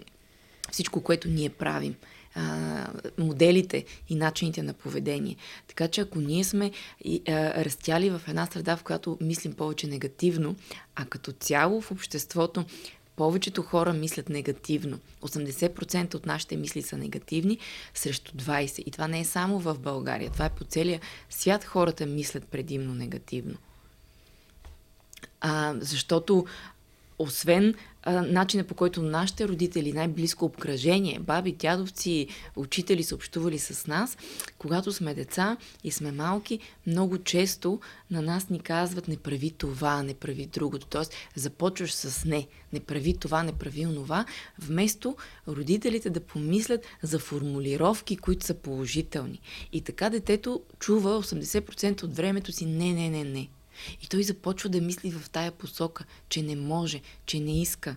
всичко, 0.72 1.00
което 1.00 1.28
ние 1.28 1.48
правим. 1.48 1.94
А, 2.35 2.87
моделите 3.18 3.85
и 4.09 4.14
начините 4.14 4.62
на 4.62 4.72
поведение. 4.72 5.37
Така 5.68 5.88
че 5.88 6.00
ако 6.00 6.20
ние 6.20 6.44
сме 6.44 6.70
и, 7.04 7.22
а, 7.28 7.64
растяли 7.64 8.11
в 8.11 8.22
една 8.28 8.46
среда, 8.46 8.76
в 8.76 8.83
която 8.83 9.18
мислим 9.20 9.52
повече 9.52 9.87
негативно, 9.87 10.56
а 10.96 11.04
като 11.04 11.33
цяло 11.33 11.80
в 11.80 11.90
обществото 11.90 12.64
повечето 13.20 13.62
хора 13.62 13.92
мислят 13.92 14.28
негативно. 14.28 14.98
80% 15.22 16.14
от 16.14 16.26
нашите 16.26 16.56
мисли 16.56 16.83
са 16.83 16.96
негативни 16.96 17.59
срещу 17.94 18.33
20%. 18.33 18.78
И 18.78 18.90
това 18.90 19.09
не 19.09 19.20
е 19.20 19.24
само 19.24 19.59
в 19.59 19.78
България. 19.78 20.30
Това 20.30 20.44
е 20.44 20.54
по 20.54 20.64
целия 20.64 21.00
свят 21.30 21.64
хората 21.64 22.06
мислят 22.06 22.44
предимно 22.44 22.94
негативно. 22.94 23.54
А, 25.40 25.74
защото 25.80 26.46
освен 27.18 27.74
а, 28.03 28.23
начина 28.23 28.65
по 28.65 28.75
който 28.75 29.03
нашите 29.03 29.49
родители, 29.49 29.93
най-близко 29.93 30.45
обкръжение, 30.45 31.19
баби, 31.19 31.53
дядовци, 31.53 32.29
учители 32.57 33.03
са 33.03 33.15
общували 33.15 33.59
с 33.59 33.87
нас, 33.87 34.19
когато 34.59 34.93
сме 34.93 35.15
деца 35.15 35.57
и 35.85 35.91
сме 35.91 36.13
малки, 36.13 36.59
много 36.87 37.19
често 37.19 37.81
на 38.11 38.23
нас 38.23 38.49
ни 38.49 38.61
казват 38.61 39.09
не 39.09 39.17
прави 39.17 39.51
това, 39.51 40.03
не 40.03 40.15
прави 40.15 40.47
другото. 40.47 40.87
Тоест 40.87 41.15
започваш 41.35 41.93
с 41.93 42.25
не, 42.25 42.47
не 42.73 42.81
прави 42.81 43.17
това, 43.17 43.43
не 43.43 43.53
прави 43.53 43.87
онова, 43.87 44.25
вместо 44.59 45.17
родителите 45.49 46.11
да 46.11 46.21
помислят 46.21 46.85
за 47.03 47.19
формулировки, 47.19 48.17
които 48.17 48.47
са 48.47 48.55
положителни. 48.55 49.41
И 49.73 49.81
така 49.81 50.11
детето 50.11 50.63
чува 50.79 51.23
80% 51.23 52.03
от 52.03 52.17
времето 52.17 52.53
си 52.53 52.67
не, 52.67 52.93
не, 52.93 53.11
не, 53.11 53.25
не. 53.25 53.49
И 54.03 54.09
той 54.09 54.23
започва 54.23 54.69
да 54.69 54.81
мисли 54.81 55.11
в 55.11 55.31
тая 55.31 55.53
посока, 55.53 56.05
че 56.29 56.43
не 56.43 56.57
може, 56.57 57.01
че 57.27 57.40
не 57.40 57.62
иска. 57.62 57.97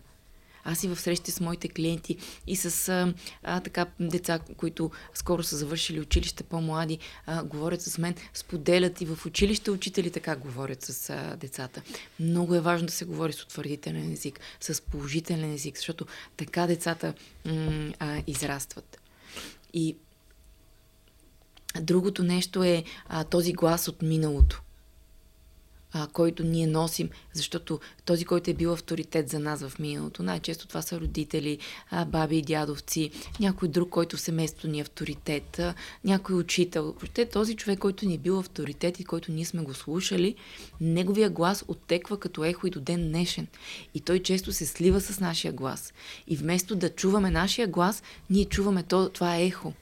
Аз 0.66 0.84
и 0.84 0.88
в 0.88 1.00
срещи 1.00 1.32
с 1.32 1.40
моите 1.40 1.70
клиенти 1.70 2.18
и 2.48 2.56
с 2.56 2.90
а, 2.90 3.14
а, 3.44 3.60
така 3.60 3.86
деца, 4.00 4.40
които 4.58 4.92
скоро 5.14 5.44
са 5.44 5.58
завършили 5.58 6.00
училище, 6.00 6.44
по-млади, 6.44 7.00
а, 7.26 7.44
говорят 7.44 7.82
с 7.82 7.98
мен, 7.98 8.16
споделят 8.34 9.02
и 9.02 9.06
в 9.06 9.26
училище 9.26 9.72
учители 9.72 10.12
така 10.12 10.36
говорят 10.36 10.82
с 10.82 11.10
а, 11.10 11.36
децата. 11.38 11.82
Много 12.20 12.56
е 12.56 12.62
важно 12.62 12.88
да 12.88 12.94
се 12.94 13.06
говори 13.06 13.34
с 13.34 13.44
утвърдителен 13.44 14.12
език, 14.12 14.40
с 14.60 14.82
положителен 14.82 15.54
език, 15.54 15.78
защото 15.78 16.06
така 16.38 16.68
децата 16.68 17.14
м- 17.46 17.94
а, 18.00 18.24
израстват. 18.28 19.00
И 19.74 19.96
другото 21.82 22.24
нещо 22.24 22.64
е 22.64 22.84
а, 23.08 23.24
този 23.24 23.54
глас 23.54 23.88
от 23.88 24.02
миналото 24.02 24.62
а, 25.94 26.08
който 26.08 26.44
ние 26.44 26.68
носим, 26.68 27.10
защото 27.34 27.80
този, 28.06 28.26
който 28.26 28.52
е 28.52 28.54
бил 28.54 28.74
авторитет 28.74 29.30
за 29.30 29.40
нас 29.40 29.68
в 29.68 29.80
миналото, 29.80 30.24
най-често 30.24 30.68
това 30.68 30.82
са 30.82 31.00
родители, 31.00 31.60
а, 31.92 32.06
баби 32.06 32.38
и 32.38 32.42
дядовци, 32.42 33.12
някой 33.40 33.68
друг, 33.68 33.90
който 33.90 34.18
в 34.18 34.22
семейството 34.22 34.68
ни 34.68 34.80
е 34.80 34.82
авторитет, 34.82 35.60
а, 35.60 35.74
някой 36.04 36.36
учител. 36.36 36.84
Въобще 36.84 37.26
този 37.26 37.56
човек, 37.56 37.80
който 37.80 38.06
ни 38.06 38.14
е 38.14 38.18
бил 38.18 38.40
авторитет 38.40 39.00
и 39.00 39.06
който 39.06 39.32
ние 39.32 39.46
сме 39.46 39.62
го 39.62 39.74
слушали, 39.74 40.36
неговия 40.82 41.30
глас 41.30 41.66
оттеква 41.68 42.20
като 42.20 42.44
ехо 42.44 42.68
и 42.68 42.70
до 42.70 42.82
ден 42.82 43.08
днешен. 43.08 43.48
И 43.94 44.02
той 44.02 44.20
често 44.20 44.52
се 44.52 44.66
слива 44.66 45.02
с 45.02 45.20
нашия 45.20 45.54
глас. 45.54 45.94
И 46.28 46.36
вместо 46.36 46.76
да 46.76 46.90
чуваме 46.90 47.32
нашия 47.32 47.68
глас, 47.68 48.04
ние 48.30 48.46
чуваме 48.46 48.84
то, 48.84 49.10
това 49.10 49.36
ехо. 49.36 49.74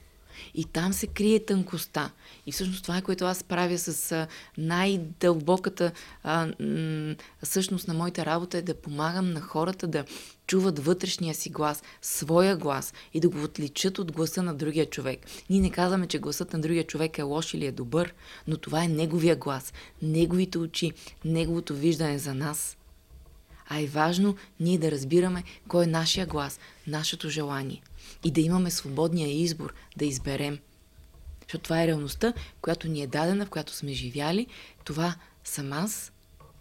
И 0.54 0.64
там 0.64 0.92
се 0.92 1.06
крие 1.06 1.44
тънкостта. 1.44 2.10
И 2.46 2.52
всъщност 2.52 2.82
това 2.82 2.96
е 2.96 3.02
което 3.02 3.24
аз 3.24 3.44
правя 3.44 3.78
с 3.78 4.26
най-дълбоката 4.58 5.92
а, 6.22 6.46
м- 6.60 7.14
същност 7.42 7.88
на 7.88 7.94
моята 7.94 8.26
работа 8.26 8.58
е 8.58 8.62
да 8.62 8.74
помагам 8.74 9.32
на 9.32 9.40
хората 9.40 9.86
да 9.86 10.04
чуват 10.46 10.78
вътрешния 10.78 11.34
си 11.34 11.50
глас, 11.50 11.82
своя 12.02 12.56
глас 12.56 12.94
и 13.14 13.20
да 13.20 13.28
го 13.28 13.42
отличат 13.42 13.98
от 13.98 14.12
гласа 14.12 14.42
на 14.42 14.54
другия 14.54 14.86
човек. 14.86 15.20
Ние 15.50 15.60
не 15.60 15.70
казваме, 15.70 16.06
че 16.06 16.18
гласът 16.18 16.52
на 16.52 16.60
другия 16.60 16.84
човек 16.84 17.18
е 17.18 17.22
лош 17.22 17.54
или 17.54 17.66
е 17.66 17.72
добър, 17.72 18.14
но 18.48 18.56
това 18.56 18.84
е 18.84 18.88
неговия 18.88 19.36
глас, 19.36 19.72
неговите 20.02 20.58
очи, 20.58 20.92
неговото 21.24 21.74
виждане 21.74 22.18
за 22.18 22.34
нас. 22.34 22.76
А 23.68 23.80
е 23.80 23.86
важно 23.86 24.36
ние 24.60 24.78
да 24.78 24.90
разбираме 24.90 25.44
кой 25.68 25.84
е 25.84 25.86
нашия 25.86 26.26
глас, 26.26 26.58
нашето 26.86 27.28
желание 27.28 27.82
и 28.24 28.30
да 28.30 28.40
имаме 28.40 28.70
свободния 28.70 29.28
избор 29.28 29.74
да 29.96 30.04
изберем. 30.04 30.58
Защото 31.42 31.62
това 31.62 31.82
е 31.82 31.86
реалността, 31.86 32.32
която 32.62 32.88
ни 32.88 33.02
е 33.02 33.06
дадена, 33.06 33.46
в 33.46 33.50
която 33.50 33.72
сме 33.74 33.92
живяли. 33.92 34.46
Това 34.84 35.14
съм 35.44 35.72
аз, 35.72 36.12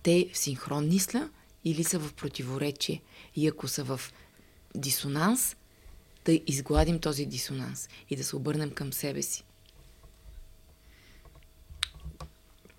те 0.04 0.30
синхронни 0.34 1.00
сля 1.00 1.30
или 1.66 1.84
са 1.84 2.00
в 2.00 2.14
противоречие. 2.14 3.02
И 3.36 3.48
ако 3.48 3.68
са 3.68 3.84
в 3.84 4.02
дисонанс, 4.76 5.56
да 6.26 6.40
изгладим 6.48 7.00
този 7.00 7.26
дисонанс 7.26 7.90
и 8.10 8.16
да 8.16 8.24
се 8.24 8.36
обърнем 8.36 8.72
към 8.72 8.94
себе 8.94 9.22
си. 9.22 9.44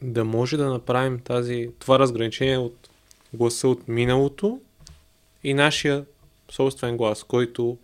Да 0.02 0.24
може 0.24 0.56
да 0.56 0.70
направим 0.70 1.20
тази, 1.20 1.70
това 1.78 1.98
разграничение 1.98 2.58
от 2.58 2.90
гласа 3.34 3.68
от 3.68 3.88
миналото 3.88 4.60
и 5.44 5.54
нашия 5.54 6.04
собствен 6.50 6.96
глас, 6.96 7.24
който 7.24 7.78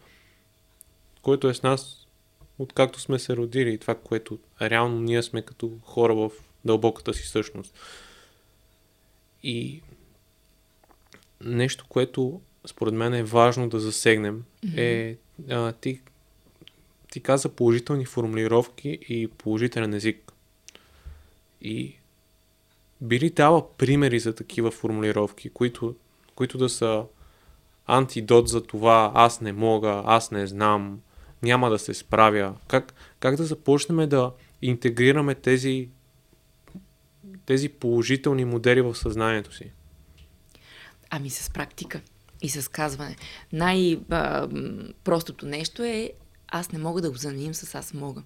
който 1.28 1.48
е 1.48 1.54
с 1.54 1.62
нас 1.62 2.06
откакто 2.58 3.00
сме 3.00 3.18
се 3.18 3.36
родили 3.36 3.72
и 3.72 3.78
това, 3.78 3.94
което 3.94 4.38
реално 4.62 5.00
ние 5.00 5.22
сме 5.22 5.42
като 5.42 5.72
хора 5.82 6.14
в 6.14 6.30
дълбоката 6.64 7.14
си 7.14 7.26
същност. 7.26 7.74
И 9.42 9.82
нещо, 11.44 11.86
което 11.88 12.40
според 12.66 12.94
мен 12.94 13.14
е 13.14 13.22
важно 13.22 13.68
да 13.68 13.80
засегнем 13.80 14.44
е 14.76 15.16
а, 15.50 15.72
ти, 15.72 16.00
ти 17.10 17.20
каза 17.20 17.48
положителни 17.48 18.04
формулировки 18.04 18.98
и 19.08 19.28
положителен 19.28 19.94
език. 19.94 20.32
И 21.62 21.96
би 23.00 23.20
ли 23.20 23.30
дала 23.30 23.76
примери 23.76 24.20
за 24.20 24.34
такива 24.34 24.70
формулировки, 24.70 25.50
които, 25.50 25.94
които 26.34 26.58
да 26.58 26.68
са 26.68 27.04
антидот 27.86 28.48
за 28.48 28.62
това 28.62 29.12
аз 29.14 29.40
не 29.40 29.52
мога, 29.52 30.02
аз 30.06 30.30
не 30.30 30.46
знам, 30.46 31.00
няма 31.42 31.70
да 31.70 31.78
се 31.78 31.94
справя. 31.94 32.54
Как, 32.68 32.94
как 33.20 33.36
да 33.36 33.44
започнем 33.44 34.08
да 34.08 34.32
интегрираме 34.62 35.34
тези, 35.34 35.88
тези 37.46 37.68
положителни 37.68 38.44
модели 38.44 38.80
в 38.80 38.94
съзнанието 38.94 39.54
си? 39.54 39.72
Ами 41.10 41.30
с 41.30 41.50
практика 41.50 42.00
и 42.42 42.48
с 42.48 42.70
казване. 42.70 43.16
Най-простото 43.52 45.46
нещо 45.46 45.82
е 45.82 46.12
аз 46.48 46.72
не 46.72 46.78
мога 46.78 47.00
да 47.00 47.10
го 47.10 47.16
заменим 47.16 47.54
с 47.54 47.74
аз 47.74 47.94
мога. 47.94 48.22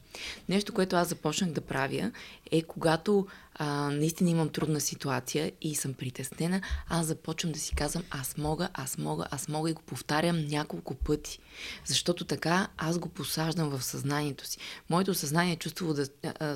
Нещо, 0.49 0.73
което 0.73 0.97
аз 0.97 1.09
започнах 1.09 1.51
да 1.51 1.61
правя 1.61 2.11
е 2.51 2.63
когато 2.63 3.27
а, 3.55 3.91
наистина 3.91 4.31
имам 4.31 4.49
трудна 4.49 4.81
ситуация 4.81 5.53
и 5.63 5.75
съм 5.75 5.95
притеснена, 5.95 6.61
аз 6.89 7.07
започвам 7.07 7.53
да 7.53 7.59
си 7.59 7.75
казвам 7.75 8.03
аз 8.11 8.37
мога, 8.37 8.69
аз 8.75 8.99
мога, 8.99 9.27
аз 9.31 9.49
мога 9.49 9.71
и 9.71 9.73
го 9.73 9.83
повтарям 9.83 10.47
няколко 10.47 10.95
пъти. 10.95 11.39
Защото 11.85 12.25
така 12.25 12.69
аз 12.79 12.99
го 12.99 13.09
посаждам 13.09 13.69
в 13.69 13.83
съзнанието 13.83 14.47
си. 14.47 14.59
Моето 14.91 15.15
съзнание 15.15 15.59
е 15.67 15.85
да, 15.85 16.07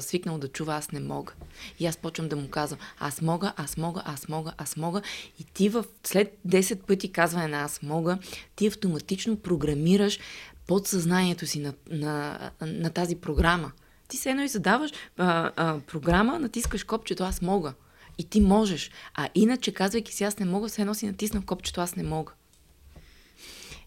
свикнало 0.03 0.39
да 0.39 0.49
чува 0.49 0.75
аз 0.75 0.93
не 0.93 1.01
мога. 1.01 1.33
И 1.79 1.87
аз 1.87 1.97
почвам 1.97 2.29
да 2.29 2.37
му 2.37 2.49
казвам 2.51 2.81
аз 2.99 3.23
мога, 3.23 3.53
аз 3.57 3.77
мога, 3.77 4.03
аз 4.05 4.29
мога, 4.29 4.53
аз 4.59 4.77
мога. 4.77 5.03
И 5.41 5.45
ти 5.45 5.69
в, 5.69 5.85
след 6.05 6.39
10 6.49 6.77
пъти 6.77 7.13
казване 7.13 7.49
на 7.49 7.63
аз 7.63 7.83
мога, 7.83 8.19
ти 8.57 8.67
автоматично 8.67 9.37
програмираш 9.37 10.19
подсъзнанието 10.67 11.47
си 11.47 11.61
на, 11.61 11.75
на, 11.91 12.39
на 12.61 12.91
тази 12.91 13.17
програма. 13.17 13.73
Ти 14.09 14.17
се 14.17 14.31
едно 14.31 14.43
и 14.43 14.49
задаваш 14.49 14.91
а, 15.17 15.51
а, 15.57 15.81
програма, 15.81 16.39
натискаш 16.39 16.85
копчето 16.85 17.25
аз 17.25 17.43
мога. 17.43 17.75
И 18.19 18.25
ти 18.25 18.41
можеш. 18.41 18.91
А 19.15 19.29
иначе, 19.35 19.75
казвайки 19.75 20.15
си 20.15 20.25
аз 20.25 20.39
не 20.39 20.47
мога, 20.47 20.69
все 20.69 20.83
едно 20.83 20.95
си 20.95 21.07
натиснам 21.07 21.43
копчето 21.43 21.81
аз 21.81 21.97
не 21.97 22.03
мога. 22.03 22.33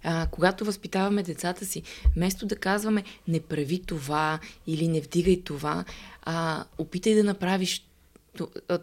А, 0.04 0.28
когато 0.32 0.66
възпитаваме 0.66 1.24
децата 1.24 1.66
си, 1.66 1.84
вместо 2.16 2.46
да 2.46 2.56
казваме 2.56 3.04
не 3.28 3.40
прави 3.40 3.82
това 3.82 4.40
или 4.68 4.88
не 4.88 5.02
вдигай 5.02 5.42
това, 5.44 5.86
а, 6.24 6.66
опитай 6.78 7.16
да 7.16 7.24
направиш 7.24 7.86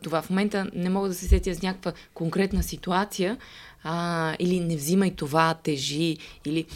това. 0.03 0.22
В 0.22 0.30
момента 0.30 0.70
не 0.74 0.90
мога 0.90 1.09
да 1.09 1.14
се 1.14 1.28
сетя 1.28 1.55
с 1.55 1.62
някаква 1.62 1.92
конкретна 2.14 2.62
ситуация 2.62 3.38
а, 3.82 4.36
или 4.38 4.61
не 4.61 4.76
взимай 4.76 5.14
това, 5.14 5.55
тежи, 5.55 6.16
или 6.44 6.66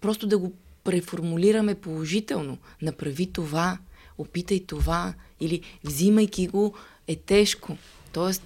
просто 0.00 0.26
да 0.26 0.38
го 0.38 0.52
преформулираме 0.84 1.74
положително. 1.74 2.58
Направи 2.82 3.32
това, 3.32 3.78
опитай 4.18 4.64
това 4.66 5.14
или 5.40 5.62
взимайки 5.84 6.46
го 6.46 6.74
е 7.08 7.16
тежко. 7.16 7.76
Тоест, 8.12 8.42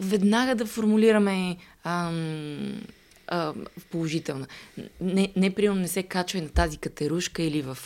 веднага 0.00 0.54
да 0.54 0.66
формулираме 0.66 1.56
ам, 1.84 2.82
а, 3.26 3.54
положителна. 3.90 4.46
Не, 5.00 5.32
не 5.36 5.54
приемам, 5.54 5.80
не 5.80 5.88
се 5.88 6.02
качвай 6.02 6.42
на 6.42 6.48
тази 6.48 6.78
катерушка 6.78 7.42
или 7.42 7.62
в 7.62 7.78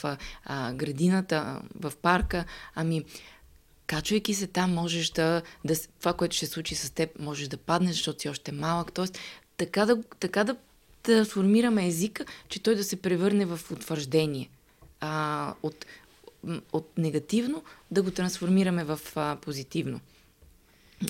а, 0.44 0.72
градината, 0.72 1.62
в 1.80 1.92
парка, 2.02 2.44
ами 2.74 3.04
качвайки 3.86 4.34
се 4.34 4.46
там, 4.46 4.74
можеш 4.74 5.10
да, 5.10 5.42
да, 5.64 5.74
това, 6.00 6.12
което 6.12 6.36
ще 6.36 6.46
случи 6.46 6.74
с 6.74 6.90
теб, 6.90 7.18
можеш 7.18 7.48
да 7.48 7.56
паднеш, 7.56 7.96
защото 7.96 8.20
си 8.20 8.28
още 8.28 8.52
малък. 8.52 8.92
Тоест, 8.92 9.18
така 9.56 9.86
да, 9.86 10.02
така 10.20 10.44
да 10.44 10.56
трансформираме 11.06 11.86
езика, 11.86 12.24
че 12.48 12.62
той 12.62 12.74
да 12.74 12.84
се 12.84 12.96
превърне 12.96 13.46
в 13.46 13.60
утвърждение. 13.72 14.48
А, 15.00 15.54
от, 15.62 15.86
от 16.72 16.98
негативно 16.98 17.62
да 17.90 18.02
го 18.02 18.10
трансформираме 18.10 18.84
в 18.84 19.00
а, 19.16 19.36
позитивно 19.36 20.00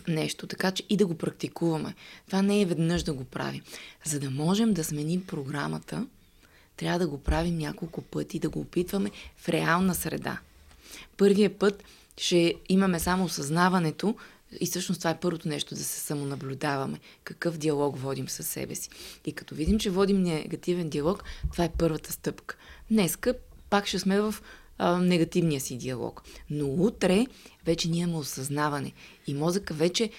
нещо, 0.09 0.47
така 0.47 0.71
че 0.71 0.83
и 0.89 0.97
да 0.97 1.07
го 1.07 1.15
практикуваме. 1.15 1.95
Това 2.27 2.43
не 2.43 2.61
е 2.61 2.67
веднъж 2.67 3.03
да 3.03 3.13
го 3.13 3.25
правим. 3.25 3.63
За 4.05 4.21
да 4.21 4.31
можем 4.31 4.75
да 4.75 4.85
сменим 4.85 5.27
програмата, 5.27 6.07
трябва 6.77 6.99
да 6.99 7.09
го 7.09 7.19
правим 7.23 7.59
няколко 7.59 8.03
пъти, 8.03 8.39
да 8.39 8.49
го 8.49 8.61
опитваме 8.61 9.11
в 9.37 9.49
реална 9.49 9.95
среда. 9.95 10.39
Първият 11.17 11.57
път 11.57 11.85
ще 12.19 12.55
имаме 12.69 13.01
само 13.01 13.25
осъзнаването, 13.25 14.17
и 14.61 14.67
всъщност 14.67 15.01
това 15.01 15.11
е 15.11 15.21
първото 15.21 15.49
нещо, 15.49 15.75
да 15.75 15.85
се 15.85 16.01
самонаблюдаваме. 16.01 17.01
Какъв 17.25 17.59
диалог 17.59 17.99
водим 17.99 18.29
със 18.29 18.49
себе 18.49 18.75
си. 18.75 18.91
И 19.25 19.33
като 19.33 19.55
видим, 19.55 19.79
че 19.79 19.91
водим 19.91 20.23
негативен 20.23 20.89
диалог, 20.89 21.25
това 21.53 21.65
е 21.65 21.73
първата 21.79 22.13
стъпка. 22.13 22.57
Днеска 22.91 23.35
пак 23.71 23.87
ще 23.87 23.99
сме 23.99 24.21
в 24.21 24.35
а, 24.79 24.99
негативния 24.99 25.61
си 25.61 25.79
диалог. 25.79 26.23
Но 26.51 26.67
утре 26.67 27.27
вече 27.65 27.89
ние 27.89 28.03
имаме 28.03 28.19
осъзнаване. 28.19 28.93
И 29.27 29.35
мозъка 29.35 29.75
вече 29.75 30.11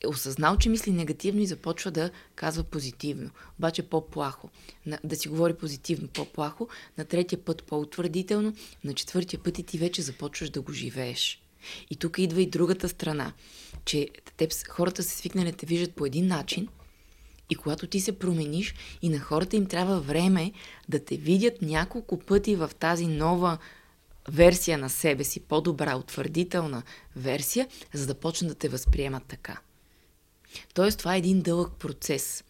е 0.00 0.08
осъзнал, 0.08 0.56
че 0.56 0.68
мисли 0.68 0.92
негативно 0.92 1.40
и 1.40 1.46
започва 1.46 1.90
да 1.90 2.10
казва 2.34 2.64
позитивно. 2.64 3.30
Обаче 3.58 3.82
по-плахо. 3.82 4.50
Да 5.04 5.16
си 5.16 5.28
говори 5.28 5.54
позитивно, 5.54 6.08
по-плахо. 6.08 6.68
На 6.98 7.04
третия 7.04 7.44
път 7.44 7.62
по-утвърдително. 7.62 8.54
На 8.84 8.94
четвъртия 8.94 9.40
път 9.42 9.58
и 9.58 9.62
ти 9.62 9.78
вече 9.78 10.02
започваш 10.02 10.50
да 10.50 10.60
го 10.60 10.72
живееш. 10.72 11.41
И 11.90 11.96
тук 11.96 12.18
идва 12.18 12.42
и 12.42 12.50
другата 12.50 12.88
страна, 12.88 13.32
че 13.84 14.08
теб, 14.36 14.52
хората 14.68 15.02
се 15.02 15.16
свикнали 15.16 15.50
да 15.50 15.56
те 15.56 15.66
виждат 15.66 15.94
по 15.94 16.06
един 16.06 16.26
начин 16.26 16.68
и 17.50 17.54
когато 17.54 17.86
ти 17.86 18.00
се 18.00 18.18
промениш 18.18 18.74
и 19.02 19.08
на 19.08 19.20
хората 19.20 19.56
им 19.56 19.66
трябва 19.66 20.00
време 20.00 20.52
да 20.88 21.04
те 21.04 21.16
видят 21.16 21.62
няколко 21.62 22.18
пъти 22.18 22.56
в 22.56 22.70
тази 22.78 23.06
нова 23.06 23.58
версия 24.28 24.78
на 24.78 24.90
себе 24.90 25.24
си, 25.24 25.40
по-добра, 25.40 25.96
утвърдителна 25.96 26.82
версия, 27.16 27.68
за 27.92 28.06
да 28.06 28.14
почнат 28.14 28.48
да 28.48 28.54
те 28.54 28.68
възприемат 28.68 29.22
така. 29.28 29.60
Тоест, 30.74 30.98
това 30.98 31.14
е 31.14 31.18
един 31.18 31.42
дълъг 31.42 31.72
процес. 31.72 32.44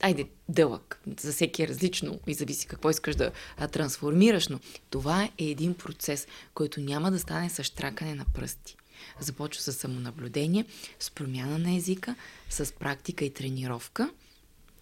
Айде, 0.00 0.28
дълъг. 0.48 1.00
За 1.20 1.32
всеки 1.32 1.62
е 1.62 1.68
различно 1.68 2.20
и 2.26 2.34
зависи 2.34 2.66
какво 2.66 2.90
искаш 2.90 3.16
да 3.16 3.32
а, 3.56 3.68
трансформираш, 3.68 4.48
но 4.48 4.60
това 4.90 5.24
е 5.24 5.44
един 5.44 5.74
процес, 5.74 6.26
който 6.54 6.80
няма 6.80 7.10
да 7.10 7.18
стане 7.18 7.50
с 7.50 7.64
штракане 7.64 8.14
на 8.14 8.24
пръсти. 8.34 8.76
Започва 9.20 9.62
с 9.62 9.72
самонаблюдение, 9.72 10.64
с 11.00 11.10
промяна 11.10 11.58
на 11.58 11.76
езика, 11.76 12.14
с 12.50 12.72
практика 12.72 13.24
и 13.24 13.30
тренировка 13.30 14.10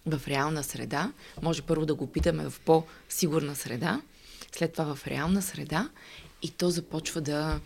в 0.05 0.21
реална 0.27 0.63
среда. 0.63 1.11
Може 1.41 1.61
първо 1.61 1.85
да 1.85 1.95
го 1.95 2.11
питаме 2.11 2.49
в 2.49 2.59
по-сигурна 2.65 3.55
среда, 3.55 4.01
след 4.51 4.73
това 4.73 4.95
в 4.95 5.07
реална 5.07 5.41
среда 5.41 5.89
и 6.41 6.49
то 6.49 6.69
започва 6.69 7.21
да, 7.21 7.59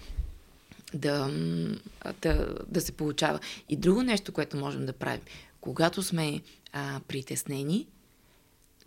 да, 0.94 1.32
да, 2.22 2.56
да 2.68 2.82
се 2.82 2.92
получава. 2.92 3.40
И 3.70 3.76
друго 3.76 4.04
нещо, 4.04 4.32
което 4.32 4.58
можем 4.58 4.86
да 4.86 4.94
правим, 4.94 5.22
когато 5.62 6.04
сме 6.04 6.42
а, 6.72 7.02
притеснени, 7.08 7.88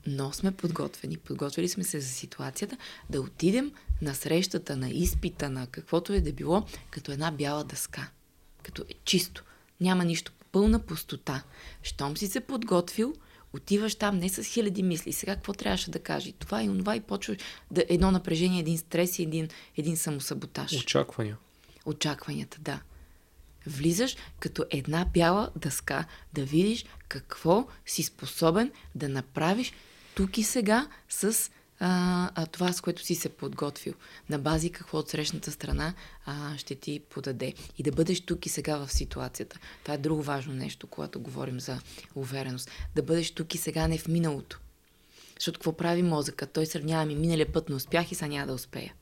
но 0.06 0.32
сме 0.32 0.52
подготвени. 0.52 1.16
Подготвили 1.16 1.68
сме 1.68 1.84
се 1.84 2.00
за 2.00 2.08
ситуацията 2.08 2.76
да 3.10 3.20
отидем 3.20 3.72
на 4.02 4.14
срещата, 4.14 4.76
на 4.76 4.90
изпита, 4.90 5.50
на 5.50 5.66
каквото 5.66 6.12
е 6.12 6.20
да 6.20 6.32
било, 6.32 6.66
като 6.90 7.12
една 7.12 7.30
бяла 7.30 7.64
дъска. 7.64 8.10
Като 8.62 8.82
е 8.82 8.94
чисто. 9.04 9.44
Няма 9.80 10.04
нищо. 10.04 10.32
Пълна 10.52 10.78
пустота. 10.78 11.42
Щом 11.82 12.16
си 12.16 12.26
се 12.26 12.40
подготвил, 12.40 13.14
отиваш 13.52 13.94
там 13.94 14.18
не 14.18 14.28
с 14.28 14.44
хиляди 14.44 14.82
мисли. 14.82 15.12
Сега 15.12 15.34
какво 15.34 15.52
трябваше 15.52 15.90
да 15.90 15.98
кажа? 15.98 16.32
Това 16.32 16.62
и 16.62 16.68
онова 16.68 16.96
и 16.96 17.00
почваш 17.00 17.36
да, 17.70 17.84
едно 17.88 18.10
напрежение, 18.10 18.60
един 18.60 18.78
стрес 18.78 19.18
и 19.18 19.22
един, 19.22 19.48
един 19.76 19.96
самосаботаж. 19.96 20.72
Очаквания. 20.72 21.38
Очакванията, 21.86 22.58
да. 22.60 22.80
Влизаш 23.66 24.16
като 24.40 24.64
една 24.70 25.04
бяла 25.04 25.50
дъска 25.56 26.04
да 26.32 26.44
видиш 26.44 26.84
какво 27.08 27.66
си 27.86 28.02
способен 28.02 28.72
да 28.94 29.08
направиш 29.08 29.72
тук 30.14 30.38
и 30.38 30.42
сега 30.42 30.88
с 31.08 31.50
а, 31.84 32.30
а, 32.34 32.46
това, 32.46 32.72
с 32.72 32.80
което 32.80 33.02
си 33.02 33.14
се 33.14 33.28
подготвил. 33.28 33.94
На 34.30 34.38
бази 34.38 34.70
какво 34.70 34.98
от 34.98 35.08
срещната 35.08 35.50
страна 35.50 35.94
а, 36.26 36.58
ще 36.58 36.74
ти 36.74 37.00
подаде. 37.10 37.54
И 37.78 37.82
да 37.82 37.92
бъдеш 37.92 38.20
тук 38.20 38.46
и 38.46 38.48
сега 38.48 38.76
в 38.76 38.92
ситуацията. 38.92 39.58
Това 39.82 39.94
е 39.94 39.98
друго 39.98 40.22
важно 40.22 40.54
нещо, 40.54 40.86
когато 40.86 41.20
говорим 41.20 41.60
за 41.60 41.80
увереност. 42.14 42.70
Да 42.94 43.02
бъдеш 43.02 43.30
тук 43.30 43.54
и 43.54 43.58
сега, 43.58 43.88
не 43.88 43.98
в 43.98 44.08
миналото. 44.08 44.60
Защото 45.38 45.58
какво 45.58 45.76
прави 45.76 46.02
мозъка? 46.02 46.46
Той 46.46 46.66
сравнява 46.66 47.04
ми 47.04 47.14
миналия 47.14 47.52
път 47.52 47.68
не 47.68 47.74
успях 47.74 48.12
и 48.12 48.14
сега 48.14 48.28
няма 48.28 48.46
да 48.46 48.52
успея. 48.52 48.94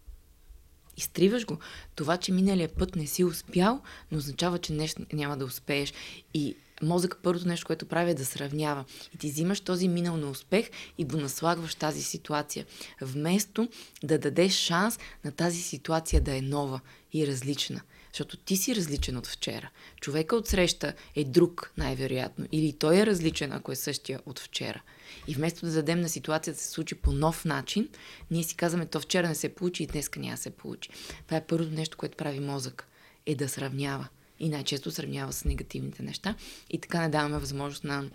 Изтриваш 1.00 1.46
го. 1.46 1.58
Това, 1.94 2.16
че 2.16 2.32
миналия 2.32 2.68
път 2.68 2.96
не 2.96 3.06
си 3.06 3.24
успял, 3.24 3.82
не 4.12 4.18
означава, 4.18 4.58
че 4.58 4.72
нещо 4.72 5.02
няма 5.12 5.36
да 5.36 5.44
успееш. 5.44 5.92
И 6.34 6.56
мозък 6.82 7.18
първото 7.22 7.48
нещо, 7.48 7.66
което 7.66 7.86
прави 7.86 8.10
е 8.10 8.14
да 8.14 8.24
сравнява. 8.24 8.84
И 9.14 9.18
ти 9.18 9.30
взимаш 9.30 9.60
този 9.60 9.88
минал 9.88 10.16
на 10.16 10.30
успех 10.30 10.70
и 10.98 11.04
го 11.04 11.16
наслагваш 11.16 11.74
тази 11.74 12.02
ситуация. 12.02 12.66
Вместо 13.00 13.68
да 14.02 14.18
дадеш 14.18 14.52
шанс 14.52 14.98
на 15.24 15.32
тази 15.32 15.62
ситуация 15.62 16.20
да 16.20 16.36
е 16.36 16.42
нова 16.42 16.80
и 17.12 17.26
различна. 17.26 17.80
Защото 18.12 18.36
ти 18.36 18.56
си 18.56 18.76
различен 18.76 19.16
от 19.16 19.26
вчера. 19.26 19.70
Човека 20.00 20.36
от 20.36 20.48
среща 20.48 20.92
е 21.16 21.24
друг, 21.24 21.72
най-вероятно. 21.76 22.46
Или 22.52 22.72
той 22.72 22.96
е 22.96 23.06
различен, 23.06 23.52
ако 23.52 23.72
е 23.72 23.76
същия 23.76 24.20
от 24.26 24.38
вчера. 24.38 24.82
И 25.26 25.34
вместо 25.34 25.66
да 25.66 25.72
дадем 25.72 26.00
на 26.00 26.08
ситуацията 26.08 26.58
да 26.58 26.62
се 26.62 26.70
случи 26.70 26.94
по 26.94 27.12
нов 27.12 27.44
начин, 27.44 27.88
ние 28.30 28.42
си 28.42 28.54
казваме, 28.54 28.86
то 28.86 29.00
вчера 29.00 29.28
не 29.28 29.34
се 29.34 29.48
получи 29.48 29.82
и 29.82 29.86
днеска 29.86 30.20
няма 30.20 30.36
се 30.36 30.50
получи. 30.50 30.90
Това 31.26 31.36
е 31.36 31.46
първото 31.46 31.72
нещо, 31.72 31.96
което 31.96 32.16
прави 32.16 32.40
мозък. 32.40 32.88
Е 33.26 33.34
да 33.34 33.48
сравнява. 33.48 34.08
И 34.38 34.48
най-често 34.48 34.90
сравнява 34.90 35.32
с 35.32 35.44
негативните 35.44 36.02
неща. 36.02 36.34
И 36.70 36.78
така 36.78 37.00
не 37.00 37.08
даваме 37.08 37.38
възможност 37.38 37.84
на, 37.84 38.10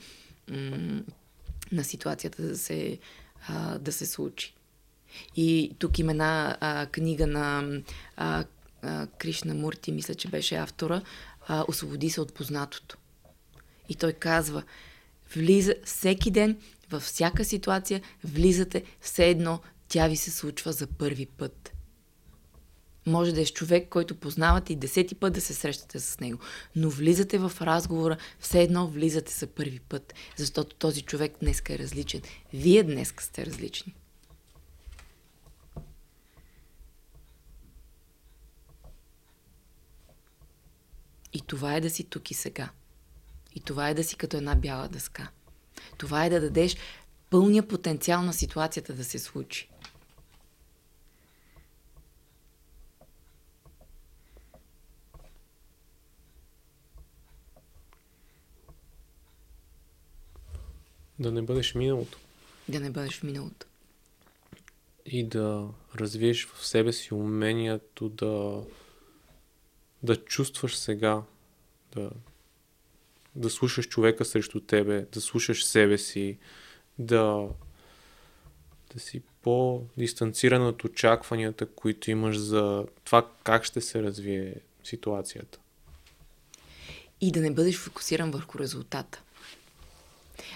на 1.71 1.83
ситуацията 1.83 2.41
да 2.41 2.57
се, 2.57 2.99
да 3.79 3.91
се 3.91 4.05
случи. 4.05 4.53
И 5.35 5.75
тук 5.79 5.99
има 5.99 6.11
една 6.11 6.57
а, 6.59 6.85
книга 6.85 7.27
на 7.27 7.63
а, 8.17 8.43
а, 8.81 9.07
Кришна 9.07 9.53
Мурти, 9.53 9.91
мисля, 9.91 10.15
че 10.15 10.27
беше 10.27 10.55
автора, 10.55 11.01
а, 11.47 11.65
Освободи 11.67 12.09
се 12.09 12.21
от 12.21 12.33
познатото. 12.33 12.97
И 13.89 13.95
той 13.95 14.13
казва, 14.13 14.63
влиза 15.35 15.75
всеки 15.85 16.31
ден, 16.31 16.57
във 16.89 17.03
всяка 17.03 17.45
ситуация, 17.45 18.01
влизате 18.23 18.83
все 19.01 19.29
едно, 19.29 19.59
тя 19.87 20.07
ви 20.07 20.17
се 20.17 20.31
случва 20.31 20.71
за 20.71 20.87
първи 20.87 21.25
път. 21.25 21.71
Може 23.07 23.31
да 23.31 23.41
е 23.41 23.45
с 23.45 23.53
човек, 23.53 23.89
който 23.89 24.15
познавате 24.15 24.73
и 24.73 24.75
десети 24.75 25.15
път 25.15 25.33
да 25.33 25.41
се 25.41 25.53
срещате 25.53 25.99
с 25.99 26.19
него. 26.19 26.39
Но 26.75 26.89
влизате 26.89 27.37
в 27.37 27.51
разговора, 27.61 28.17
все 28.39 28.61
едно 28.61 28.87
влизате 28.87 29.33
за 29.33 29.47
първи 29.47 29.79
път, 29.79 30.13
защото 30.37 30.75
този 30.75 31.01
човек 31.01 31.33
днес 31.41 31.61
е 31.69 31.79
различен. 31.79 32.21
Вие 32.53 32.83
днес 32.83 33.13
сте 33.19 33.45
различни. 33.45 33.95
И 41.33 41.41
това 41.41 41.75
е 41.75 41.81
да 41.81 41.89
си 41.89 42.03
тук 42.03 42.31
и 42.31 42.33
сега. 42.33 42.69
И 43.55 43.59
това 43.59 43.89
е 43.89 43.93
да 43.93 44.03
си 44.03 44.15
като 44.15 44.37
една 44.37 44.55
бяла 44.55 44.87
дъска. 44.87 45.31
Това 45.97 46.25
е 46.25 46.29
да 46.29 46.41
дадеш 46.41 46.77
пълния 47.29 47.67
потенциал 47.67 48.21
на 48.21 48.33
ситуацията 48.33 48.93
да 48.93 49.03
се 49.03 49.19
случи. 49.19 49.69
Да 61.19 61.31
не 61.31 61.41
бъдеш 61.41 61.75
миналото. 61.75 62.17
Да 62.69 62.79
не 62.79 62.89
бъдеш 62.89 63.19
в 63.19 63.23
миналото. 63.23 63.65
И 65.05 65.27
да 65.27 65.69
развиеш 65.95 66.47
в 66.47 66.67
себе 66.67 66.93
си 66.93 67.13
умението 67.13 68.09
да, 68.09 68.63
да 70.03 70.25
чувстваш 70.25 70.77
сега, 70.77 71.23
да, 71.95 72.09
да 73.35 73.49
слушаш 73.49 73.87
човека 73.87 74.25
срещу 74.25 74.59
тебе, 74.59 75.05
да 75.11 75.21
слушаш 75.21 75.65
себе 75.65 75.97
си, 75.97 76.37
да, 76.99 77.47
да 78.93 78.99
си 78.99 79.21
по-дистанциран 79.41 80.67
от 80.67 80.83
очакванията, 80.83 81.65
които 81.65 82.11
имаш 82.11 82.37
за 82.37 82.85
това 83.03 83.27
как 83.43 83.63
ще 83.63 83.81
се 83.81 84.03
развие 84.03 84.55
ситуацията. 84.83 85.59
И 87.21 87.31
да 87.31 87.41
не 87.41 87.51
бъдеш 87.51 87.77
фокусиран 87.77 88.31
върху 88.31 88.59
резултата. 88.59 89.21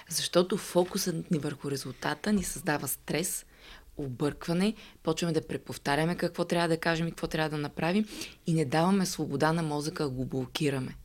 Защото 0.10 0.58
фокусът 0.58 1.32
ни 1.32 1.40
върху 1.40 1.72
резултата 1.72 2.34
ни 2.34 2.44
създава 2.44 2.88
стрес, 2.88 3.46
объркване, 3.98 4.74
почваме 5.04 5.34
да 5.34 5.48
преповтаряме 5.48 6.18
какво 6.18 6.46
трябва 6.46 6.68
да 6.68 6.78
кажем 6.78 7.08
и 7.08 7.12
какво 7.12 7.28
трябва 7.28 7.50
да 7.50 7.58
направим 7.58 8.06
и 8.48 8.54
не 8.54 8.66
даваме 8.66 9.06
свобода 9.06 9.54
на 9.54 9.64
мозъка 9.64 10.04
да 10.04 10.10
го 10.10 10.26
блокираме. 10.26 10.96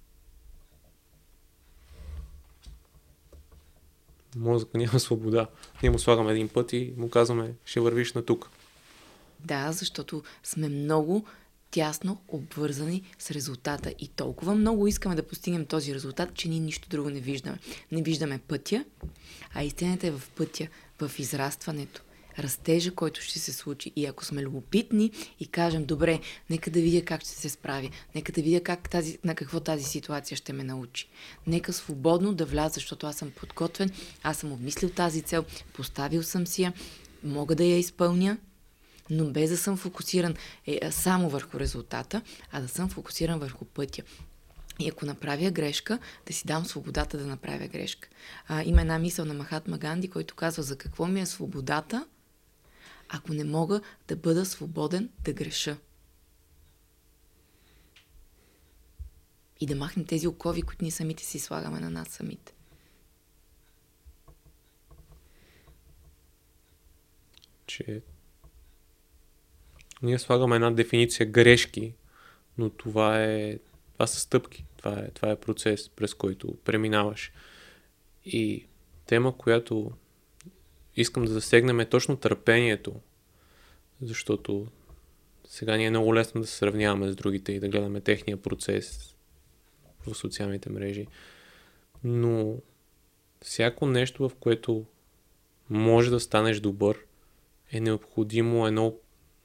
Мозъка 4.36 4.78
няма 4.78 5.00
свобода. 5.00 5.46
Ние 5.82 5.90
му 5.90 5.98
слагаме 5.98 6.32
един 6.32 6.48
път 6.48 6.72
и 6.72 6.94
му 6.96 7.10
казваме, 7.10 7.54
ще 7.64 7.80
вървиш 7.80 8.12
на 8.12 8.24
тук. 8.24 8.50
Да, 9.40 9.72
защото 9.72 10.22
сме 10.42 10.68
много 10.68 11.24
тясно 11.70 12.20
обвързани 12.28 13.02
с 13.18 13.30
резултата. 13.30 13.94
И 13.98 14.08
толкова 14.08 14.54
много 14.54 14.86
искаме 14.86 15.14
да 15.14 15.22
постигнем 15.22 15.66
този 15.66 15.94
резултат, 15.94 16.34
че 16.34 16.48
ние 16.48 16.60
нищо 16.60 16.88
друго 16.88 17.10
не 17.10 17.20
виждаме. 17.20 17.58
Не 17.92 18.02
виждаме 18.02 18.40
пътя, 18.48 18.84
а 19.54 19.62
истината 19.62 20.06
е 20.06 20.10
в 20.10 20.22
пътя, 20.36 20.68
в 21.00 21.10
израстването, 21.18 22.02
растежа, 22.38 22.94
който 22.94 23.20
ще 23.20 23.38
се 23.38 23.52
случи. 23.52 23.92
И 23.96 24.06
ако 24.06 24.24
сме 24.24 24.42
любопитни 24.42 25.10
и 25.40 25.46
кажем, 25.46 25.84
добре, 25.84 26.20
нека 26.50 26.70
да 26.70 26.80
видя 26.80 27.04
как 27.04 27.20
ще 27.20 27.30
се 27.30 27.48
справи, 27.48 27.90
нека 28.14 28.32
да 28.32 28.42
видя 28.42 28.60
как 28.60 28.90
тази, 28.90 29.18
на 29.24 29.34
какво 29.34 29.60
тази 29.60 29.84
ситуация 29.84 30.36
ще 30.36 30.52
ме 30.52 30.64
научи. 30.64 31.08
Нека 31.46 31.72
свободно 31.72 32.34
да 32.34 32.44
вляза, 32.44 32.74
защото 32.74 33.06
аз 33.06 33.16
съм 33.16 33.30
подготвен, 33.30 33.90
аз 34.22 34.36
съм 34.36 34.52
обмислил 34.52 34.90
тази 34.90 35.22
цел, 35.22 35.44
поставил 35.72 36.22
съм 36.22 36.46
си 36.46 36.62
я, 36.62 36.72
мога 37.24 37.54
да 37.54 37.64
я 37.64 37.78
изпълня 37.78 38.38
но 39.10 39.30
без 39.30 39.50
да 39.50 39.56
съм 39.56 39.76
фокусиран 39.76 40.34
е, 40.66 40.92
само 40.92 41.28
върху 41.28 41.60
резултата, 41.60 42.22
а 42.52 42.60
да 42.60 42.68
съм 42.68 42.88
фокусиран 42.88 43.38
върху 43.38 43.64
пътя. 43.64 44.02
И 44.78 44.88
ако 44.88 45.06
направя 45.06 45.50
грешка, 45.50 45.98
да 46.26 46.32
си 46.32 46.46
дам 46.46 46.64
свободата 46.64 47.18
да 47.18 47.26
направя 47.26 47.68
грешка. 47.68 48.08
А, 48.48 48.62
има 48.62 48.80
една 48.80 48.98
мисъл 48.98 49.24
на 49.24 49.34
Махатма 49.34 49.78
Ганди, 49.78 50.08
който 50.08 50.34
казва 50.34 50.62
за 50.62 50.76
какво 50.76 51.06
ми 51.06 51.20
е 51.20 51.26
свободата, 51.26 52.06
ако 53.16 53.34
не 53.34 53.44
мога 53.44 53.80
да 54.08 54.16
бъда 54.16 54.46
свободен 54.46 55.10
да 55.24 55.32
греша. 55.32 55.76
И 59.60 59.66
да 59.66 59.76
махнем 59.76 60.06
тези 60.06 60.28
окови, 60.28 60.62
които 60.62 60.84
ние 60.84 60.90
самите 60.90 61.24
си 61.24 61.38
слагаме 61.38 61.80
на 61.80 61.90
нас 61.90 62.08
самите. 62.08 62.54
Че 67.66 68.02
ние 70.02 70.18
слагаме 70.18 70.54
една 70.54 70.70
дефиниция 70.70 71.26
грешки, 71.26 71.94
но 72.58 72.70
това 72.70 73.24
е 73.24 73.58
това 73.92 74.06
са 74.06 74.20
стъпки, 74.20 74.64
това 74.76 74.98
е, 74.98 75.10
това 75.10 75.30
е 75.30 75.40
процес, 75.40 75.88
през 75.88 76.14
който 76.14 76.56
преминаваш. 76.64 77.32
И 78.24 78.66
тема, 79.06 79.38
която 79.38 79.92
искам 80.96 81.24
да 81.24 81.32
засегнем 81.32 81.80
е 81.80 81.88
точно 81.88 82.16
търпението, 82.16 82.94
защото 84.02 84.66
сега 85.48 85.76
ни 85.76 85.86
е 85.86 85.90
много 85.90 86.14
лесно 86.14 86.40
да 86.40 86.46
се 86.46 86.56
сравняваме 86.56 87.10
с 87.10 87.16
другите 87.16 87.52
и 87.52 87.60
да 87.60 87.68
гледаме 87.68 88.00
техния 88.00 88.36
процес 88.36 89.16
в 90.06 90.14
социалните 90.14 90.70
мрежи. 90.70 91.06
Но 92.04 92.56
всяко 93.42 93.86
нещо, 93.86 94.28
в 94.28 94.34
което 94.34 94.84
може 95.70 96.10
да 96.10 96.20
станеш 96.20 96.60
добър, 96.60 96.98
е 97.72 97.80
необходимо 97.80 98.66
едно 98.66 98.94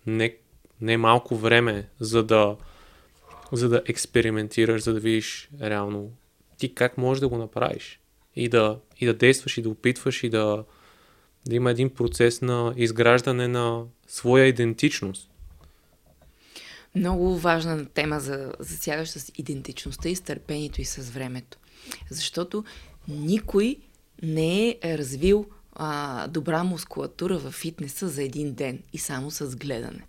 не, 0.05 0.37
не 0.81 0.97
малко 0.97 1.35
време, 1.35 1.89
за 1.99 2.23
да, 2.23 2.57
за 3.51 3.69
да 3.69 3.81
експериментираш, 3.87 4.83
за 4.83 4.93
да 4.93 4.99
видиш 4.99 5.49
реално 5.61 6.11
ти 6.57 6.75
как 6.75 6.97
можеш 6.97 7.19
да 7.19 7.29
го 7.29 7.37
направиш. 7.37 7.99
И 8.35 8.49
да, 8.49 8.79
и 8.99 9.05
да 9.05 9.13
действаш, 9.13 9.57
и 9.57 9.61
да 9.61 9.69
опитваш, 9.69 10.23
и 10.23 10.29
да, 10.29 10.63
да 11.49 11.55
има 11.55 11.71
един 11.71 11.89
процес 11.89 12.41
на 12.41 12.73
изграждане 12.77 13.47
на 13.47 13.83
своя 14.07 14.45
идентичност. 14.45 15.29
Много 16.95 17.37
важна 17.37 17.85
тема 17.85 18.19
за 18.19 18.53
засягаща 18.59 19.19
с 19.19 19.31
идентичността 19.37 20.09
и 20.09 20.15
с 20.15 20.21
търпението 20.21 20.81
и 20.81 20.85
с 20.85 21.09
времето. 21.09 21.57
Защото 22.09 22.63
никой 23.07 23.77
не 24.23 24.77
е 24.81 24.97
развил 24.97 25.45
а, 25.73 26.27
добра 26.27 26.63
мускулатура 26.63 27.37
в 27.37 27.51
фитнеса 27.51 28.07
за 28.07 28.23
един 28.23 28.53
ден 28.53 28.79
и 28.93 28.97
само 28.97 29.31
с 29.31 29.55
гледане 29.55 30.05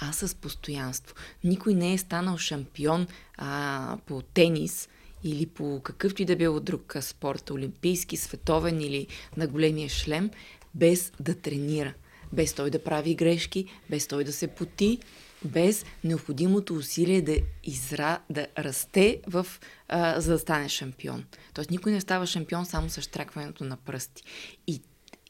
а 0.00 0.12
с 0.12 0.34
постоянство. 0.34 1.14
Никой 1.44 1.74
не 1.74 1.92
е 1.92 1.98
станал 1.98 2.38
шампион 2.38 3.06
а, 3.38 3.98
по 4.06 4.22
тенис 4.22 4.88
или 5.28 5.46
по 5.46 5.80
какъвто 5.84 6.22
и 6.22 6.24
да 6.24 6.36
било 6.36 6.60
друг 6.60 6.96
спорт, 7.00 7.50
олимпийски, 7.50 8.16
световен 8.16 8.80
или 8.80 9.06
на 9.36 9.46
големия 9.46 9.88
шлем, 9.88 10.30
без 10.74 11.12
да 11.20 11.34
тренира, 11.34 11.94
без 12.32 12.52
той 12.52 12.70
да 12.70 12.84
прави 12.84 13.14
грешки, 13.14 13.66
без 13.90 14.06
той 14.06 14.24
да 14.24 14.32
се 14.32 14.46
поти, 14.48 14.98
без 15.44 15.84
необходимото 16.04 16.74
усилие 16.74 17.22
да, 17.22 17.36
изра, 17.64 18.18
да 18.30 18.46
расте, 18.58 19.20
в, 19.26 19.46
а, 19.88 20.20
за 20.20 20.32
да 20.32 20.38
стане 20.38 20.68
шампион. 20.68 21.24
Тоест 21.54 21.70
никой 21.70 21.92
не 21.92 22.00
става 22.00 22.26
шампион 22.26 22.66
само 22.66 22.90
с 22.90 23.02
штракването 23.02 23.64
на 23.64 23.76
пръсти. 23.76 24.22
И, 24.66 24.82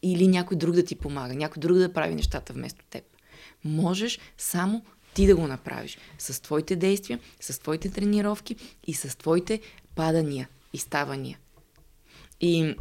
или 0.03 0.28
някой 0.28 0.57
друг 0.57 0.74
да 0.74 0.84
ти 0.84 0.97
помага, 0.97 1.34
някой 1.34 1.61
друг 1.61 1.76
да 1.76 1.92
прави 1.92 2.14
нещата 2.14 2.53
вместо 2.53 2.84
теб. 2.90 3.05
Можеш 3.64 4.18
само 4.38 4.82
ти 5.14 5.26
да 5.26 5.36
го 5.36 5.47
направиш. 5.47 5.99
С 6.18 6.42
твоите 6.42 6.76
действия, 6.76 7.18
с 7.40 7.59
твоите 7.59 7.90
тренировки 7.90 8.57
и 8.86 8.94
с 8.94 9.18
твоите 9.18 9.61
падания 9.97 10.49
и 10.72 10.78
ставания. 10.78 11.38
И 12.40 12.74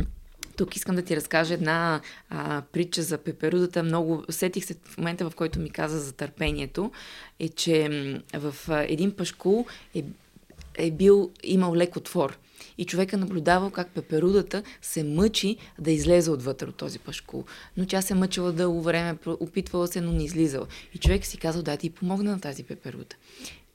тук 0.57 0.75
искам 0.75 0.95
да 0.95 1.01
ти 1.01 1.15
разкажа 1.15 1.53
една 1.53 2.01
а, 2.29 2.61
притча 2.71 3.01
за 3.01 3.17
пеперудата. 3.17 3.83
Много 3.83 4.23
сетих 4.29 4.65
се 4.65 4.75
в 4.85 4.97
момента, 4.97 5.29
в 5.29 5.35
който 5.35 5.59
ми 5.59 5.69
каза 5.69 5.99
за 5.99 6.13
търпението, 6.13 6.91
е, 7.39 7.49
че 7.49 7.89
в 8.33 8.55
един 8.69 9.11
пашкул 9.11 9.65
е, 9.95 10.03
е 10.77 10.91
бил, 10.91 11.31
имал 11.43 11.75
лек 11.75 11.95
отвор. 11.95 12.37
И 12.77 12.85
човека 12.85 13.17
наблюдавал 13.17 13.69
как 13.69 13.89
пеперудата 13.89 14.63
се 14.81 15.03
мъчи 15.03 15.57
да 15.79 15.91
излезе 15.91 16.31
отвътре 16.31 16.67
от 16.67 16.75
този 16.75 16.99
пашкул. 16.99 17.45
Но 17.77 17.85
тя 17.85 18.01
се 18.01 18.15
мъчила 18.15 18.51
дълго 18.51 18.81
време, 18.81 19.17
опитвала 19.25 19.87
се, 19.87 20.01
но 20.01 20.11
не 20.11 20.23
излизала. 20.23 20.67
И 20.93 20.97
човек 20.97 21.25
си 21.25 21.37
казал, 21.37 21.63
да, 21.63 21.77
ти 21.77 21.89
помогна 21.89 22.31
на 22.31 22.39
тази 22.39 22.63
пеперуда. 22.63 23.15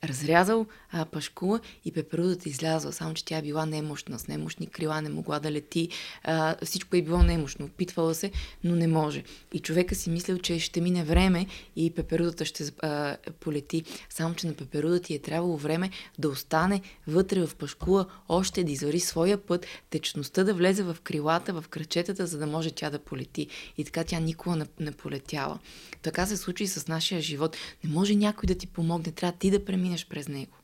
Разрязал 0.04 0.66
а, 0.92 1.04
пашкула 1.04 1.60
и 1.84 1.92
пеперудата 1.92 2.48
излязла, 2.48 2.92
само 2.92 3.14
че 3.14 3.24
тя 3.24 3.38
е 3.38 3.42
била 3.42 3.66
немощна, 3.66 4.18
с 4.18 4.28
немощни 4.28 4.66
крила, 4.66 5.02
не 5.02 5.08
могла 5.08 5.40
да 5.40 5.52
лети, 5.52 5.88
а, 6.24 6.56
всичко 6.64 6.96
е 6.96 7.02
било 7.02 7.22
немощно, 7.22 7.66
опитвала 7.66 8.14
се, 8.14 8.30
но 8.64 8.76
не 8.76 8.86
може. 8.86 9.24
И 9.52 9.60
човека 9.60 9.94
си 9.94 10.10
мислил, 10.10 10.38
че 10.38 10.58
ще 10.58 10.80
мине 10.80 11.04
време 11.04 11.46
и 11.76 11.90
пеперудата 11.90 12.44
ще 12.44 12.64
а, 12.82 13.16
полети, 13.40 13.84
само 14.10 14.34
че 14.34 14.46
на 14.46 14.54
пеперудата 14.54 15.04
ти 15.04 15.14
е 15.14 15.18
трябвало 15.18 15.56
време 15.56 15.90
да 16.18 16.28
остане 16.28 16.80
вътре 17.06 17.46
в 17.46 17.54
пашкула, 17.54 18.06
още 18.28 18.64
да 18.64 18.72
извари 18.72 19.00
своя 19.00 19.38
път, 19.38 19.66
течността 19.90 20.44
да 20.44 20.54
влезе 20.54 20.82
в 20.82 20.96
крилата, 21.02 21.52
в 21.52 21.64
кръчетата, 21.68 22.26
за 22.26 22.38
да 22.38 22.46
може 22.46 22.70
тя 22.70 22.90
да 22.90 22.98
полети. 22.98 23.46
И 23.78 23.84
така 23.84 24.04
тя 24.04 24.20
никога 24.20 24.56
не, 24.56 24.66
не 24.80 24.92
полетяла. 24.92 25.58
Така 26.02 26.26
се 26.26 26.36
случи 26.36 26.64
и 26.64 26.66
с 26.66 26.88
нашия 26.88 27.20
живот. 27.20 27.56
Не 27.84 27.90
може 27.90 28.14
някой 28.14 28.46
да 28.46 28.54
ти 28.54 28.66
помогне, 28.66 29.12
трябва 29.12 29.38
ти 29.38 29.50
да 29.50 29.64
преминеш 29.64 29.89
през 30.08 30.28
него. 30.28 30.56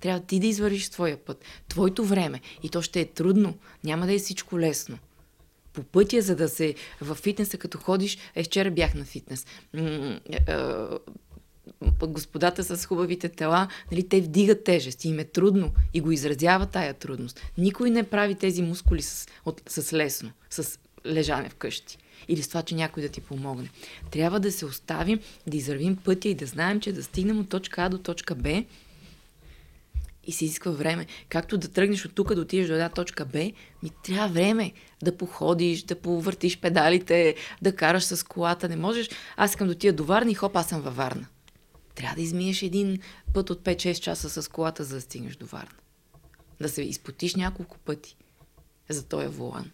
Трябва 0.00 0.20
ти 0.20 0.40
да 0.40 0.46
извървиш 0.46 0.88
своя 0.88 1.16
път, 1.16 1.44
твоето 1.68 2.04
време. 2.04 2.40
И 2.62 2.68
то 2.68 2.82
ще 2.82 3.00
е 3.00 3.06
трудно, 3.06 3.54
няма 3.84 4.06
да 4.06 4.14
е 4.14 4.18
всичко 4.18 4.58
лесно. 4.58 4.98
По 5.72 5.82
пътя, 5.82 6.22
за 6.22 6.36
да 6.36 6.48
се 6.48 6.74
в 7.00 7.14
фитнеса, 7.14 7.58
като 7.58 7.78
ходиш, 7.78 8.18
е, 8.34 8.42
вчера 8.42 8.70
бях 8.70 8.94
на 8.94 9.04
фитнес. 9.04 9.46
Господата 12.02 12.76
с 12.76 12.86
хубавите 12.86 13.28
тела, 13.28 13.68
нали, 13.92 14.08
те 14.08 14.20
вдигат 14.20 14.64
тежест 14.64 15.04
и 15.04 15.08
им 15.08 15.18
е 15.18 15.24
трудно 15.24 15.72
и 15.94 16.00
го 16.00 16.12
изразява 16.12 16.66
тая 16.66 16.94
трудност. 16.94 17.40
Никой 17.58 17.90
не 17.90 18.02
прави 18.02 18.34
тези 18.34 18.62
мускули 18.62 19.02
с, 19.02 19.28
от, 19.44 19.62
с 19.68 19.92
лесно, 19.92 20.30
с 20.50 20.78
лежане 21.06 21.48
вкъщи 21.48 21.98
или 22.28 22.42
с 22.42 22.48
това, 22.48 22.62
че 22.62 22.74
някой 22.74 23.02
да 23.02 23.08
ти 23.08 23.20
помогне. 23.20 23.70
Трябва 24.10 24.40
да 24.40 24.52
се 24.52 24.66
оставим, 24.66 25.20
да 25.46 25.56
извървим 25.56 25.96
пътя 25.96 26.28
и 26.28 26.34
да 26.34 26.46
знаем, 26.46 26.80
че 26.80 26.92
да 26.92 27.02
стигнем 27.02 27.40
от 27.40 27.48
точка 27.48 27.82
А 27.82 27.88
до 27.88 27.98
точка 27.98 28.34
Б 28.34 28.64
и 30.26 30.32
се 30.32 30.44
изисква 30.44 30.72
време. 30.72 31.06
Както 31.28 31.58
да 31.58 31.68
тръгнеш 31.68 32.04
от 32.04 32.14
тук 32.14 32.34
да 32.34 32.40
отидеш 32.40 32.66
до 32.66 32.72
една 32.72 32.88
точка 32.88 33.24
Б, 33.24 33.38
ми 33.82 33.90
трябва 34.04 34.28
време 34.28 34.72
да 35.02 35.16
походиш, 35.16 35.82
да 35.82 36.00
повъртиш 36.00 36.60
педалите, 36.60 37.34
да 37.62 37.76
караш 37.76 38.04
с 38.04 38.26
колата. 38.26 38.68
Не 38.68 38.76
можеш. 38.76 39.10
Аз 39.36 39.50
искам 39.50 39.66
да 39.66 39.72
отида 39.72 39.92
до 39.92 40.04
Варна 40.04 40.30
и 40.30 40.34
хоп, 40.34 40.56
аз 40.56 40.68
съм 40.68 40.80
във 40.80 40.96
Варна. 40.96 41.26
Трябва 41.94 42.16
да 42.16 42.22
измиеш 42.22 42.62
един 42.62 42.98
път 43.34 43.50
от 43.50 43.62
5-6 43.62 44.00
часа 44.00 44.42
с 44.42 44.48
колата, 44.48 44.84
за 44.84 44.94
да 44.94 45.00
стигнеш 45.00 45.36
до 45.36 45.46
Варна. 45.46 45.76
Да 46.60 46.68
се 46.68 46.82
изпотиш 46.82 47.34
няколко 47.34 47.78
пъти 47.78 48.16
за 48.88 49.02
този 49.02 49.26
волан. 49.26 49.70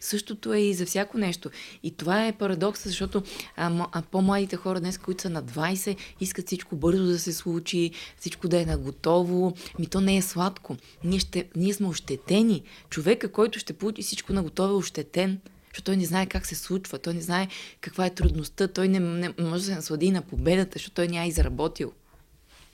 Същото 0.00 0.52
е 0.52 0.58
и 0.58 0.74
за 0.74 0.86
всяко 0.86 1.18
нещо. 1.18 1.50
И 1.82 1.90
това 1.90 2.26
е 2.26 2.32
парадокс, 2.32 2.84
защото 2.84 3.22
а, 3.56 3.86
а, 3.92 4.02
по-младите 4.02 4.56
хора 4.56 4.80
днес, 4.80 4.98
които 4.98 5.22
са 5.22 5.30
на 5.30 5.42
20, 5.42 5.96
искат 6.20 6.46
всичко 6.46 6.76
бързо 6.76 7.04
да 7.04 7.18
се 7.18 7.32
случи, 7.32 7.90
всичко 8.18 8.48
да 8.48 8.60
е 8.60 8.66
наготово. 8.66 9.54
Ми 9.78 9.86
то 9.86 10.00
не 10.00 10.16
е 10.16 10.22
сладко. 10.22 10.76
Ние, 11.04 11.18
ще, 11.18 11.48
ние 11.56 11.74
сме 11.74 11.86
ощетени. 11.86 12.62
Човека, 12.90 13.32
който 13.32 13.58
ще 13.58 13.72
получи 13.72 14.02
всичко 14.02 14.32
наготово 14.32 14.74
е 14.74 14.76
ощетен 14.76 15.40
защото 15.76 15.84
той 15.84 15.96
не 15.96 16.04
знае 16.04 16.26
как 16.26 16.46
се 16.46 16.54
случва, 16.54 16.98
той 16.98 17.14
не 17.14 17.20
знае 17.20 17.48
каква 17.80 18.06
е 18.06 18.14
трудността, 18.14 18.68
той 18.68 18.88
не, 18.88 19.00
не 19.00 19.34
може 19.38 19.62
да 19.62 19.68
се 19.68 19.74
наслади 19.74 20.10
на 20.10 20.22
победата, 20.22 20.72
защото 20.72 20.94
той 20.94 21.08
няма 21.08 21.26
изработил. 21.26 21.92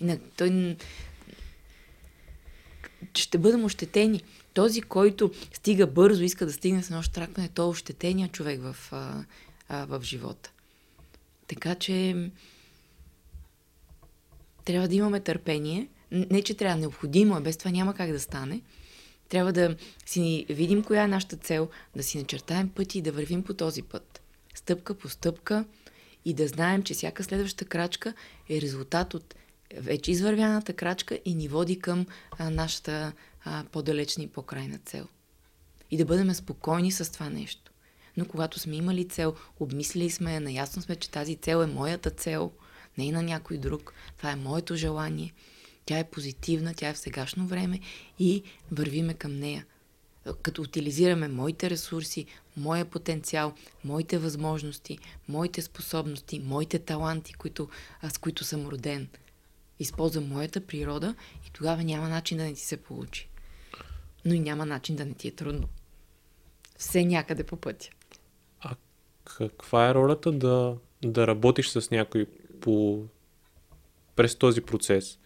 И 0.01 0.05
на, 0.05 0.19
той 0.37 0.77
ще 3.15 3.39
бъдем 3.39 3.65
ощетени. 3.65 4.23
Този, 4.55 4.83
който 4.83 5.31
стига 5.53 5.87
бързо, 5.87 6.23
иска 6.23 6.47
да 6.47 6.53
стигне 6.53 6.83
с 6.83 6.91
едно 6.91 7.03
штракване, 7.03 7.49
той 7.49 7.65
е 7.65 7.69
ощетения 7.69 8.29
човек 8.29 8.61
в, 8.63 8.77
а, 8.93 9.25
а, 9.69 9.85
в 9.85 10.03
живота. 10.03 10.51
Така 11.47 11.75
че 11.75 12.31
трябва 14.65 14.89
да 14.89 14.95
имаме 14.95 15.21
търпение. 15.21 15.89
Не, 16.11 16.43
че 16.43 16.55
трябва 16.55 16.81
необходимо, 16.81 17.35
а 17.35 17.41
без 17.41 17.57
това 17.57 17.71
няма 17.71 17.95
как 17.95 18.13
да 18.13 18.21
стане. 18.21 18.61
Трябва 19.29 19.53
да 19.53 19.77
си 20.07 20.47
видим 20.49 20.85
коя 20.85 21.03
е 21.03 21.09
нашата 21.09 21.37
цел, 21.37 21.69
да 21.97 22.03
си 22.03 22.19
начертаем 22.19 22.69
пъти 22.69 22.99
и 22.99 23.03
да 23.03 23.13
вървим 23.13 23.43
по 23.43 23.55
този 23.55 23.83
път. 23.83 24.23
Стъпка 24.55 24.95
по 24.95 25.09
стъпка 25.09 25.65
и 26.25 26.35
да 26.35 26.49
знаем, 26.49 26.83
че 26.83 26.95
всяка 26.95 27.25
следваща 27.25 27.65
крачка 27.65 28.15
е 28.51 28.61
резултат 28.61 29.15
от 29.15 29.35
вече 29.77 30.11
извървяната 30.11 30.73
крачка 30.73 31.19
и 31.25 31.35
ни 31.35 31.49
води 31.49 31.79
към 31.79 32.07
а, 32.39 32.51
нашата 32.51 33.13
а, 33.45 33.65
по-далечна 33.73 34.23
и 34.23 34.29
по-крайна 34.29 34.79
цел. 34.85 35.09
И 35.91 35.97
да 35.97 36.05
бъдем 36.05 36.35
спокойни 36.35 36.93
с 36.93 37.13
това 37.13 37.31
нещо. 37.31 37.73
Но 38.17 38.25
когато 38.25 38.59
сме 38.59 38.77
имали 38.77 39.09
цел, 39.09 39.35
обмислили 39.61 40.11
сме, 40.11 40.41
наясно 40.41 40.83
сме, 40.83 40.97
че 40.97 41.11
тази 41.11 41.37
цел 41.37 41.63
е 41.63 41.67
моята 41.67 42.11
цел, 42.11 42.53
не 42.99 43.09
е 43.09 43.13
на 43.13 43.23
някой 43.23 43.59
друг. 43.59 43.95
Това 44.17 44.31
е 44.31 44.37
моето 44.37 44.77
желание. 44.77 45.33
Тя 45.87 45.99
е 45.99 46.11
позитивна, 46.11 46.75
тя 46.75 46.89
е 46.89 46.95
в 46.95 46.99
сегашно 46.99 47.47
време 47.47 47.81
и 48.19 48.43
вървиме 48.73 49.15
към 49.15 49.39
нея. 49.39 49.67
Като 50.43 50.63
утилизираме 50.63 51.29
моите 51.29 51.71
ресурси, 51.71 52.27
моя 52.57 52.85
потенциал, 52.85 53.55
моите 53.85 54.19
възможности, 54.19 54.99
моите 55.29 55.63
способности, 55.63 56.41
моите 56.41 56.79
таланти, 56.79 57.33
които, 57.33 57.69
с 58.11 58.19
които 58.19 58.45
съм 58.45 58.67
роден. 58.67 59.09
Използвам 59.79 60.29
моята 60.29 60.67
природа 60.67 61.15
и 61.47 61.51
тогава 61.53 61.85
няма 61.85 62.09
начин 62.09 62.39
да 62.39 62.45
не 62.45 62.55
ти 62.55 62.61
се 62.61 62.77
получи 62.77 63.32
но 64.25 64.35
и 64.35 64.41
няма 64.41 64.67
начин 64.67 64.97
да 64.97 65.05
не 65.05 65.15
ти 65.15 65.29
е 65.29 65.31
трудно. 65.31 65.69
Все 66.77 67.05
някъде 67.05 67.45
по 67.45 67.57
пътя. 67.57 67.89
А 68.61 68.75
каква 69.25 69.89
е 69.89 69.95
ролята 69.95 70.33
да, 70.33 70.77
да 71.05 71.27
работиш 71.27 71.69
с 71.69 71.91
някой 71.91 72.27
по, 72.61 73.05
през 74.17 74.35
този 74.35 74.61
процес? 74.61 75.19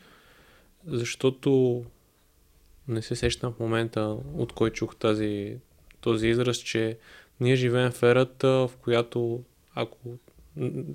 Защото 0.87 1.85
не 2.89 3.03
се 3.03 3.17
сещам 3.17 3.53
в 3.53 3.61
момента, 3.61 4.17
от 4.35 4.53
кой 4.53 4.71
чух 4.71 4.97
тази, 4.97 5.57
този 6.01 6.29
израз, 6.29 6.57
че 6.57 6.99
ние 7.41 7.57
живеем 7.57 7.93
в 7.93 8.03
ерата, 8.03 8.49
в 8.49 8.71
която 8.81 9.43
ако 9.75 9.99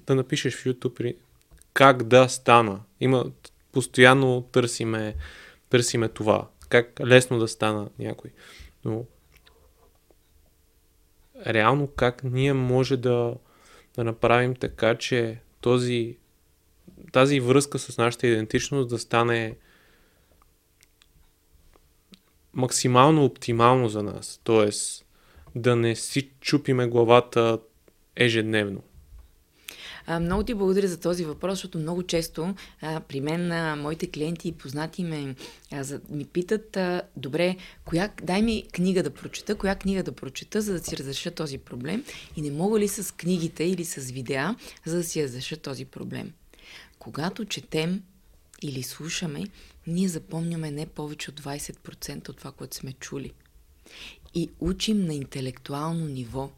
да 0.07 0.15
напишеш 0.15 0.55
в 0.55 0.63
YouTube 0.63 1.15
как 1.73 2.03
да 2.03 2.29
стана, 2.29 2.79
има 2.99 3.25
постоянно 3.71 4.41
търсиме, 4.41 5.15
търсиме 5.69 6.09
това 6.09 6.47
как 6.71 6.99
лесно 6.99 7.39
да 7.39 7.47
стана 7.47 7.89
някой. 7.99 8.31
Но 8.85 9.05
реално 11.47 11.87
как 11.87 12.23
ние 12.23 12.53
може 12.53 12.97
да, 12.97 13.35
да 13.95 14.03
направим 14.03 14.55
така, 14.55 14.95
че 14.95 15.39
този, 15.61 16.17
тази 17.11 17.39
връзка 17.39 17.79
с 17.79 17.97
нашата 17.97 18.27
идентичност 18.27 18.89
да 18.89 18.99
стане 18.99 19.57
максимално 22.53 23.25
оптимално 23.25 23.89
за 23.89 24.03
нас. 24.03 24.41
Тоест 24.43 25.05
да 25.55 25.75
не 25.75 25.95
си 25.95 26.31
чупиме 26.39 26.87
главата 26.87 27.59
ежедневно. 28.15 28.83
А, 30.11 30.19
много 30.19 30.43
ти 30.43 30.53
благодаря 30.53 30.87
за 30.87 30.99
този 30.99 31.25
въпрос, 31.25 31.53
защото 31.53 31.77
много 31.77 32.03
често 32.03 32.55
а, 32.81 32.99
при 32.99 33.21
мен 33.21 33.51
а, 33.51 33.75
моите 33.75 34.07
клиенти 34.07 34.47
и 34.47 34.51
познати 34.51 35.03
ме, 35.03 35.35
а, 35.71 35.83
за, 35.83 36.01
ми 36.09 36.25
питат, 36.25 36.77
а, 36.77 37.01
добре, 37.17 37.57
коя, 37.85 38.09
дай 38.23 38.41
ми 38.41 38.63
книга 38.71 39.03
да 39.03 39.09
прочета, 39.09 39.55
коя 39.55 39.75
книга 39.75 40.03
да 40.03 40.11
прочета, 40.11 40.61
за 40.61 40.73
да 40.73 40.79
си 40.79 40.97
разреша 40.97 41.31
този 41.31 41.57
проблем 41.57 42.03
и 42.35 42.41
не 42.41 42.51
мога 42.51 42.79
ли 42.79 42.87
с 42.87 43.15
книгите 43.15 43.63
или 43.63 43.85
с 43.85 44.11
видеа, 44.11 44.55
за 44.85 44.97
да 44.97 45.03
си 45.03 45.23
разреша 45.23 45.57
този 45.57 45.85
проблем. 45.85 46.33
Когато 46.99 47.45
четем 47.45 48.03
или 48.61 48.83
слушаме, 48.83 49.43
ние 49.87 50.07
запомняме 50.07 50.71
не 50.71 50.85
повече 50.85 51.29
от 51.29 51.41
20% 51.41 52.29
от 52.29 52.37
това, 52.37 52.51
което 52.51 52.75
сме 52.75 52.93
чули. 52.93 53.31
И 54.33 54.49
учим 54.59 55.05
на 55.05 55.13
интелектуално 55.13 56.05
ниво. 56.05 56.49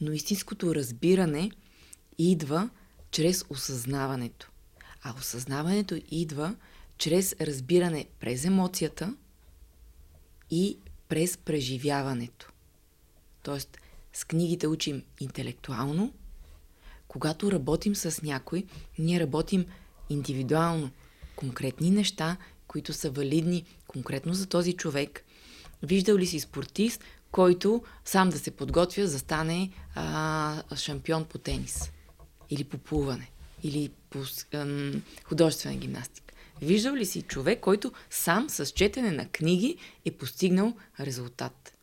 Но 0.00 0.12
истинското 0.12 0.74
разбиране 0.74 1.50
идва 2.20 2.70
чрез 3.10 3.44
осъзнаването. 3.50 4.50
А 5.02 5.14
осъзнаването 5.18 6.00
идва 6.10 6.56
чрез 6.98 7.36
разбиране 7.40 8.06
през 8.20 8.44
емоцията 8.44 9.14
и 10.50 10.78
през 11.08 11.36
преживяването. 11.36 12.52
Тоест, 13.42 13.78
с 14.12 14.24
книгите 14.24 14.66
учим 14.66 15.02
интелектуално, 15.20 16.12
когато 17.08 17.52
работим 17.52 17.94
с 17.94 18.22
някой, 18.22 18.64
ние 18.98 19.20
работим 19.20 19.66
индивидуално. 20.10 20.90
Конкретни 21.36 21.90
неща, 21.90 22.36
които 22.66 22.92
са 22.92 23.10
валидни 23.10 23.64
конкретно 23.86 24.34
за 24.34 24.46
този 24.46 24.72
човек. 24.72 25.24
Виждал 25.82 26.16
ли 26.16 26.26
си 26.26 26.40
спортист, 26.40 27.04
който 27.30 27.82
сам 28.04 28.30
да 28.30 28.38
се 28.38 28.50
подготвя 28.50 29.06
за 29.06 29.18
стане 29.18 29.70
а, 29.94 30.76
шампион 30.76 31.24
по 31.24 31.38
тенис? 31.38 31.90
Или 32.50 32.64
по 32.64 32.78
плуване, 32.78 33.30
или 33.62 33.90
по 34.10 34.18
ъм, 34.54 35.02
художествена 35.24 35.76
гимнастика. 35.76 36.34
Виждал 36.62 36.94
ли 36.94 37.06
си 37.06 37.22
човек, 37.22 37.60
който 37.60 37.92
сам 38.10 38.50
с 38.50 38.66
четене 38.66 39.10
на 39.10 39.28
книги 39.28 39.76
е 40.04 40.10
постигнал 40.10 40.76
резултат? 41.00 41.74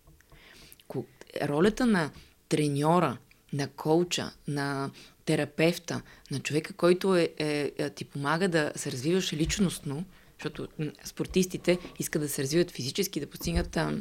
Ролята 1.42 1.86
на 1.86 2.12
треньора 2.50 3.18
на 3.54 3.68
коуча, 3.68 4.32
на 4.48 4.92
терапевта, 5.26 6.02
на 6.32 6.40
човека, 6.40 6.74
който 6.74 7.16
е, 7.16 7.30
е, 7.38 7.72
е, 7.78 7.90
ти 7.90 8.06
помага 8.06 8.48
да 8.48 8.72
се 8.76 8.92
развиваш 8.92 9.34
личностно, 9.34 10.06
защото 10.40 10.68
спортистите 11.04 11.78
искат 12.00 12.22
да 12.22 12.30
се 12.30 12.44
развиват 12.44 12.72
физически, 12.72 13.20
да 13.20 13.30
постигнат 13.30 13.78
а, 13.78 13.98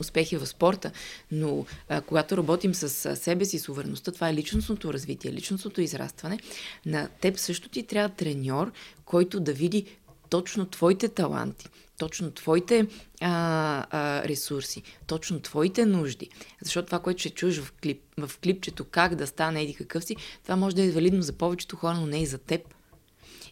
успехи 0.00 0.36
в 0.36 0.46
спорта, 0.46 0.90
но 1.32 1.66
а, 1.88 2.00
когато 2.00 2.36
работим 2.36 2.74
с 2.74 3.06
а, 3.06 3.16
себе 3.16 3.44
си, 3.44 3.58
с 3.58 3.68
увереността, 3.68 4.12
това 4.12 4.28
е 4.28 4.34
личностното 4.34 4.92
развитие, 4.92 5.32
личностното 5.32 5.80
израстване, 5.80 6.38
на 6.86 7.08
теб 7.20 7.38
също 7.38 7.68
ти 7.68 7.82
трябва 7.82 8.08
треньор, 8.08 8.72
който 9.04 9.40
да 9.40 9.52
види 9.52 9.84
точно 10.30 10.66
твоите 10.66 11.08
таланти, 11.08 11.68
точно 11.98 12.30
твоите 12.30 12.86
а, 13.20 13.86
а, 13.90 14.28
ресурси, 14.28 14.82
точно 15.06 15.40
твоите 15.40 15.86
нужди. 15.86 16.28
Защото 16.62 16.86
това, 16.86 16.98
което 16.98 17.20
ще 17.20 17.30
чуеш 17.30 17.58
в, 17.58 17.72
клип, 17.72 18.02
в 18.18 18.30
клипчето 18.42 18.84
как 18.84 19.14
да 19.14 19.26
стане 19.26 19.62
еди 19.62 19.74
какъв 19.74 20.04
си, 20.04 20.16
това 20.42 20.56
може 20.56 20.76
да 20.76 20.82
е 20.82 20.90
валидно 20.90 21.22
за 21.22 21.32
повечето 21.32 21.76
хора, 21.76 21.94
но 21.94 22.06
не 22.06 22.22
и 22.22 22.26
за 22.26 22.38
теб. 22.38 22.74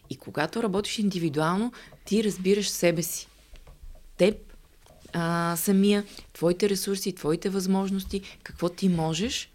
И 0.09 0.17
когато 0.17 0.63
работиш 0.63 0.99
индивидуално, 0.99 1.73
ти 2.05 2.23
разбираш 2.23 2.69
себе 2.69 3.03
си. 3.03 3.27
Теб 4.17 4.52
а, 5.13 5.55
самия, 5.57 6.03
твоите 6.33 6.69
ресурси, 6.69 7.15
твоите 7.15 7.49
възможности, 7.49 8.21
какво 8.43 8.69
ти 8.69 8.89
можеш 8.89 9.49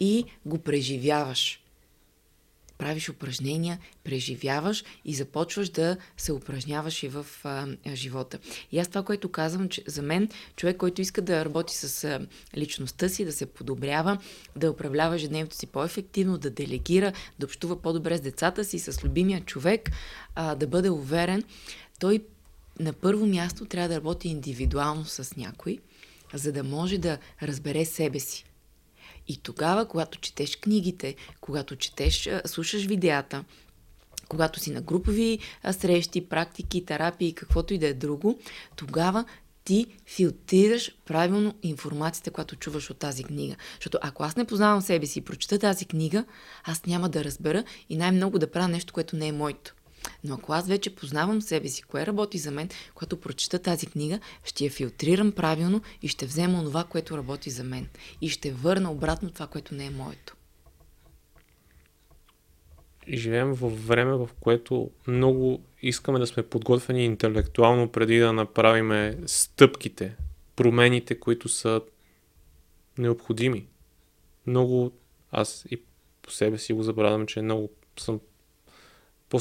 и 0.00 0.24
го 0.46 0.58
преживяваш 0.58 1.60
правиш 2.78 3.08
упражнения, 3.08 3.78
преживяваш 4.04 4.84
и 5.04 5.14
започваш 5.14 5.68
да 5.68 5.96
се 6.16 6.32
упражняваш 6.32 7.02
и 7.02 7.08
в 7.08 7.26
а, 7.44 7.66
живота. 7.94 8.38
И 8.72 8.78
аз 8.78 8.88
това, 8.88 9.02
което 9.02 9.28
казвам, 9.28 9.68
че 9.68 9.82
за 9.86 10.02
мен 10.02 10.28
човек, 10.56 10.76
който 10.76 11.00
иска 11.00 11.22
да 11.22 11.44
работи 11.44 11.76
с 11.76 12.04
а, 12.04 12.26
личността 12.56 13.08
си, 13.08 13.24
да 13.24 13.32
се 13.32 13.46
подобрява, 13.46 14.18
да 14.56 14.70
управлява 14.70 15.14
ежедневието 15.14 15.56
си 15.56 15.66
по-ефективно, 15.66 16.38
да 16.38 16.50
делегира, 16.50 17.12
да 17.38 17.46
общува 17.46 17.82
по-добре 17.82 18.16
с 18.16 18.20
децата 18.20 18.64
си, 18.64 18.78
с 18.78 19.04
любимия 19.04 19.40
човек, 19.40 19.90
а, 20.34 20.54
да 20.54 20.66
бъде 20.66 20.90
уверен, 20.90 21.42
той 22.00 22.24
на 22.80 22.92
първо 22.92 23.26
място 23.26 23.64
трябва 23.64 23.88
да 23.88 23.96
работи 23.96 24.28
индивидуално 24.28 25.04
с 25.04 25.36
някой, 25.36 25.78
за 26.34 26.52
да 26.52 26.64
може 26.64 26.98
да 26.98 27.18
разбере 27.42 27.84
себе 27.84 28.20
си. 28.20 28.44
И 29.28 29.36
тогава, 29.36 29.88
когато 29.88 30.18
четеш 30.18 30.56
книгите, 30.56 31.14
когато 31.40 31.76
четеш, 31.76 32.28
слушаш 32.46 32.84
видеята, 32.84 33.44
когато 34.28 34.60
си 34.60 34.70
на 34.70 34.80
групови 34.80 35.38
срещи, 35.72 36.28
практики, 36.28 36.84
терапии, 36.84 37.34
каквото 37.34 37.74
и 37.74 37.78
да 37.78 37.86
е 37.86 37.94
друго, 37.94 38.38
тогава 38.76 39.24
ти 39.64 39.86
филтрираш 40.06 40.96
правилно 41.04 41.54
информацията, 41.62 42.30
която 42.30 42.56
чуваш 42.56 42.90
от 42.90 42.98
тази 42.98 43.24
книга. 43.24 43.56
Защото 43.74 43.98
ако 44.02 44.24
аз 44.24 44.36
не 44.36 44.44
познавам 44.44 44.80
себе 44.80 45.06
си 45.06 45.18
и 45.18 45.22
прочета 45.22 45.58
тази 45.58 45.84
книга, 45.84 46.24
аз 46.64 46.86
няма 46.86 47.08
да 47.08 47.24
разбера 47.24 47.64
и 47.88 47.96
най-много 47.96 48.38
да 48.38 48.50
правя 48.50 48.68
нещо, 48.68 48.92
което 48.92 49.16
не 49.16 49.28
е 49.28 49.32
моето. 49.32 49.74
Но 50.24 50.34
ако 50.34 50.52
аз 50.52 50.68
вече 50.68 50.94
познавам 50.94 51.42
себе 51.42 51.68
си, 51.68 51.82
кое 51.82 52.06
работи 52.06 52.38
за 52.38 52.50
мен, 52.50 52.68
когато 52.94 53.20
прочета 53.20 53.58
тази 53.58 53.86
книга, 53.86 54.20
ще 54.44 54.64
я 54.64 54.70
филтрирам 54.70 55.32
правилно 55.32 55.82
и 56.02 56.08
ще 56.08 56.26
взема 56.26 56.64
това, 56.64 56.84
което 56.84 57.16
работи 57.16 57.50
за 57.50 57.64
мен. 57.64 57.88
И 58.20 58.28
ще 58.28 58.52
върна 58.52 58.92
обратно 58.92 59.30
това, 59.30 59.46
което 59.46 59.74
не 59.74 59.86
е 59.86 59.90
моето. 59.90 60.36
И 63.06 63.16
живеем 63.16 63.52
в 63.52 63.86
време, 63.86 64.12
в 64.12 64.28
което 64.40 64.90
много 65.06 65.62
искаме 65.82 66.18
да 66.18 66.26
сме 66.26 66.42
подготвени 66.42 67.04
интелектуално 67.04 67.88
преди 67.88 68.18
да 68.18 68.32
направим 68.32 69.14
стъпките, 69.26 70.16
промените, 70.56 71.20
които 71.20 71.48
са 71.48 71.80
необходими. 72.98 73.66
Много, 74.46 74.92
аз 75.30 75.66
и 75.70 75.82
по 76.22 76.30
себе 76.30 76.58
си 76.58 76.72
го 76.72 76.82
забравям, 76.82 77.26
че 77.26 77.42
много 77.42 77.70
съм 77.98 78.20
по 79.28 79.40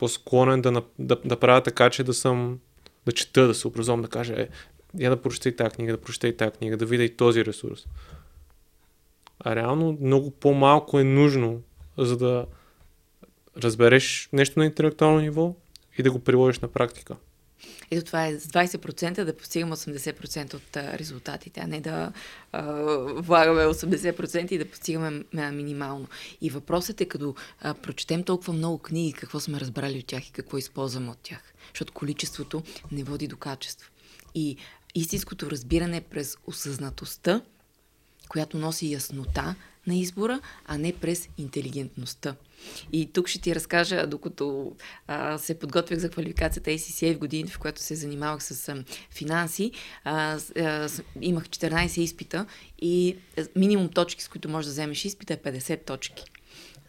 по-склонен 0.00 0.62
да, 0.62 0.82
да, 0.98 1.16
да 1.24 1.36
правя 1.36 1.62
така, 1.62 1.90
че 1.90 2.04
да 2.04 2.14
съм, 2.14 2.58
да 3.06 3.12
чета, 3.12 3.46
да 3.46 3.54
се 3.54 3.68
образувам, 3.68 4.02
да 4.02 4.08
кажа, 4.08 4.40
е, 4.40 4.48
я 4.98 5.10
да 5.10 5.22
прочета 5.22 5.48
и 5.48 5.56
тази 5.56 5.70
книга, 5.70 5.92
да 5.92 6.00
прочета 6.00 6.28
и 6.28 6.36
тази 6.36 6.50
книга, 6.50 6.76
да 6.76 6.86
видя 6.86 7.04
и 7.04 7.16
този 7.16 7.44
ресурс. 7.44 7.86
А 9.44 9.56
реално 9.56 9.98
много 10.00 10.30
по-малко 10.30 11.00
е 11.00 11.04
нужно, 11.04 11.62
за 11.98 12.16
да 12.16 12.46
разбереш 13.56 14.28
нещо 14.32 14.58
на 14.58 14.64
интелектуално 14.64 15.20
ниво 15.20 15.54
и 15.98 16.02
да 16.02 16.10
го 16.10 16.18
приложиш 16.18 16.58
на 16.58 16.68
практика. 16.68 17.16
Ето 17.90 18.06
това 18.06 18.26
е 18.26 18.38
с 18.38 18.46
20% 18.46 19.24
да 19.24 19.36
постигаме 19.36 19.76
80% 19.76 20.54
от 20.54 20.76
резултатите, 20.76 21.60
а 21.60 21.66
не 21.66 21.80
да 21.80 22.12
а, 22.52 22.62
влагаме 22.98 23.62
80% 23.62 24.52
и 24.52 24.58
да 24.58 24.70
постигаме 24.70 25.24
минимално. 25.32 26.08
И 26.40 26.50
въпросът 26.50 27.00
е, 27.00 27.04
като 27.04 27.34
а, 27.60 27.74
прочетем 27.74 28.22
толкова 28.22 28.52
много 28.52 28.78
книги, 28.78 29.12
какво 29.12 29.40
сме 29.40 29.60
разбрали 29.60 29.98
от 29.98 30.06
тях 30.06 30.28
и 30.28 30.32
какво 30.32 30.58
използваме 30.58 31.10
от 31.10 31.18
тях. 31.22 31.54
Защото 31.72 31.92
количеството 31.92 32.62
не 32.92 33.04
води 33.04 33.26
до 33.26 33.36
качество. 33.36 33.90
И 34.34 34.56
истинското 34.94 35.50
разбиране 35.50 36.00
през 36.00 36.36
осъзнатостта, 36.46 37.42
която 38.28 38.58
носи 38.58 38.92
яснота 38.92 39.54
на 39.86 39.94
избора, 39.94 40.40
а 40.66 40.78
не 40.78 40.92
през 40.92 41.28
интелигентността. 41.38 42.34
И 42.92 43.12
тук 43.12 43.28
ще 43.28 43.40
ти 43.40 43.54
разкажа, 43.54 44.06
докато 44.06 44.76
а, 45.06 45.38
се 45.38 45.58
подготвях 45.58 45.98
за 45.98 46.10
квалификацията 46.10 46.70
ACCA 46.70 47.14
в 47.14 47.18
годините, 47.18 47.52
в 47.52 47.58
която 47.58 47.80
се 47.80 47.94
занимавах 47.94 48.42
с 48.42 48.68
а, 48.68 48.84
финанси, 49.10 49.72
а, 50.04 50.38
а, 50.56 50.88
имах 51.20 51.48
14 51.48 52.00
изпита 52.00 52.46
и 52.82 53.16
минимум 53.56 53.88
точки, 53.88 54.22
с 54.22 54.28
които 54.28 54.48
можеш 54.48 54.66
да 54.66 54.72
вземеш 54.72 55.04
изпита 55.04 55.34
е 55.34 55.36
50 55.36 55.84
точки. 55.84 56.24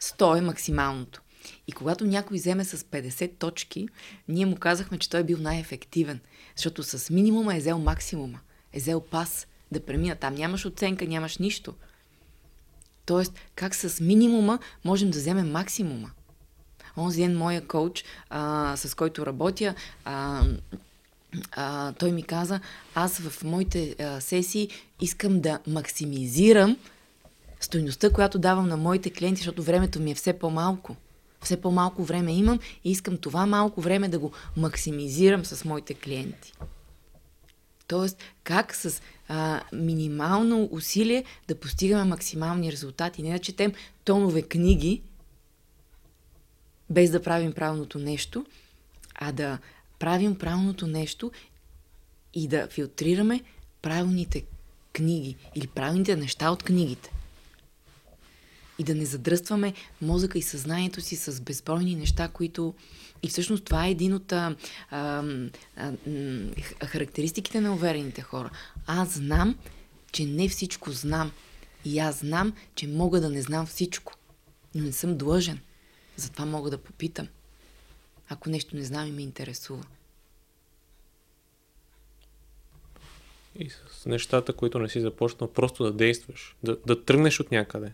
100 0.01 0.37
е 0.37 0.41
максималното. 0.41 1.21
И 1.67 1.71
когато 1.71 2.05
някой 2.05 2.37
вземе 2.37 2.65
с 2.65 2.77
50 2.77 3.31
точки, 3.39 3.87
ние 4.27 4.45
му 4.45 4.55
казахме, 4.55 4.97
че 4.97 5.09
той 5.09 5.19
е 5.19 5.23
бил 5.23 5.37
най-ефективен, 5.37 6.19
защото 6.55 6.83
с 6.83 7.09
минимума 7.09 7.55
е 7.55 7.59
взел 7.59 7.79
максимума, 7.79 8.39
е 8.73 8.79
взел 8.79 9.01
пас 9.01 9.47
да 9.71 9.85
премина. 9.85 10.15
Там 10.15 10.35
нямаш 10.35 10.65
оценка, 10.65 11.05
нямаш 11.05 11.37
нищо. 11.37 11.73
Тоест, 13.05 13.33
как 13.55 13.75
с 13.75 13.99
минимума 13.99 14.59
можем 14.85 15.11
да 15.11 15.19
вземем 15.19 15.51
максимума. 15.51 16.11
Онзи 16.97 17.21
ден 17.21 17.37
моя 17.37 17.67
коуч, 17.67 18.03
а, 18.29 18.73
с 18.77 18.95
който 18.95 19.25
работя, 19.25 19.75
а, 20.05 20.43
а, 21.51 21.93
той 21.93 22.11
ми 22.11 22.23
каза, 22.23 22.59
аз 22.95 23.17
в 23.17 23.43
моите 23.43 23.95
а, 23.99 24.21
сесии 24.21 24.69
искам 25.01 25.41
да 25.41 25.59
максимизирам 25.67 26.77
стойността, 27.59 28.09
която 28.09 28.39
давам 28.39 28.67
на 28.67 28.77
моите 28.77 29.09
клиенти, 29.09 29.39
защото 29.39 29.63
времето 29.63 29.99
ми 29.99 30.11
е 30.11 30.15
все 30.15 30.33
по-малко. 30.33 30.95
Все 31.43 31.61
по-малко 31.61 32.03
време 32.03 32.33
имам 32.33 32.59
и 32.83 32.91
искам 32.91 33.17
това 33.17 33.45
малко 33.45 33.81
време 33.81 34.09
да 34.09 34.19
го 34.19 34.31
максимизирам 34.57 35.45
с 35.45 35.65
моите 35.65 35.93
клиенти. 35.93 36.53
Тоест, 37.91 38.17
как 38.43 38.75
с 38.75 39.01
а, 39.27 39.61
минимално 39.73 40.69
усилие 40.71 41.23
да 41.47 41.59
постигаме 41.59 42.03
максимални 42.03 42.71
резултати. 42.71 43.23
Не 43.23 43.31
да 43.31 43.39
четем 43.39 43.73
тонове 44.03 44.41
книги, 44.41 45.01
без 46.89 47.11
да 47.11 47.23
правим 47.23 47.53
правилното 47.53 47.99
нещо, 47.99 48.45
а 49.15 49.31
да 49.31 49.57
правим 49.99 50.37
правилното 50.37 50.87
нещо 50.87 51.31
и 52.33 52.47
да 52.47 52.67
филтрираме 52.67 53.41
правилните 53.81 54.43
книги 54.93 55.35
или 55.55 55.67
правилните 55.67 56.15
неща 56.15 56.51
от 56.51 56.63
книгите 56.63 57.11
и 58.79 58.83
да 58.83 58.95
не 58.95 59.05
задръстваме 59.05 59.73
мозъка 60.01 60.37
и 60.37 60.41
съзнанието 60.41 61.01
си 61.01 61.15
с 61.15 61.41
безбройни 61.41 61.95
неща, 61.95 62.27
които... 62.27 62.73
И 63.23 63.27
всъщност 63.27 63.65
това 63.65 63.85
е 63.85 63.91
един 63.91 64.13
от 64.13 64.31
а, 64.31 64.55
а, 64.89 65.23
а, 65.75 65.93
характеристиките 66.85 67.61
на 67.61 67.73
уверените 67.73 68.21
хора. 68.21 68.49
Аз 68.87 69.09
знам, 69.13 69.57
че 70.11 70.25
не 70.25 70.49
всичко 70.49 70.91
знам. 70.91 71.31
И 71.85 71.99
аз 71.99 72.19
знам, 72.19 72.53
че 72.75 72.87
мога 72.87 73.21
да 73.21 73.29
не 73.29 73.41
знам 73.41 73.65
всичко. 73.65 74.13
Но 74.75 74.83
не 74.83 74.91
съм 74.91 75.17
длъжен. 75.17 75.59
Затова 76.15 76.45
мога 76.45 76.69
да 76.69 76.77
попитам. 76.77 77.27
Ако 78.29 78.49
нещо 78.49 78.75
не 78.75 78.83
знам 78.83 79.07
и 79.07 79.11
ме 79.11 79.21
интересува. 79.21 79.83
И 83.59 83.69
с 83.69 84.05
нещата, 84.05 84.53
които 84.53 84.79
не 84.79 84.89
си 84.89 85.01
започнал, 85.01 85.51
просто 85.51 85.83
да 85.83 85.91
действаш. 85.91 86.55
Да, 86.63 86.77
да 86.85 87.03
тръгнеш 87.03 87.39
от 87.39 87.51
някъде 87.51 87.93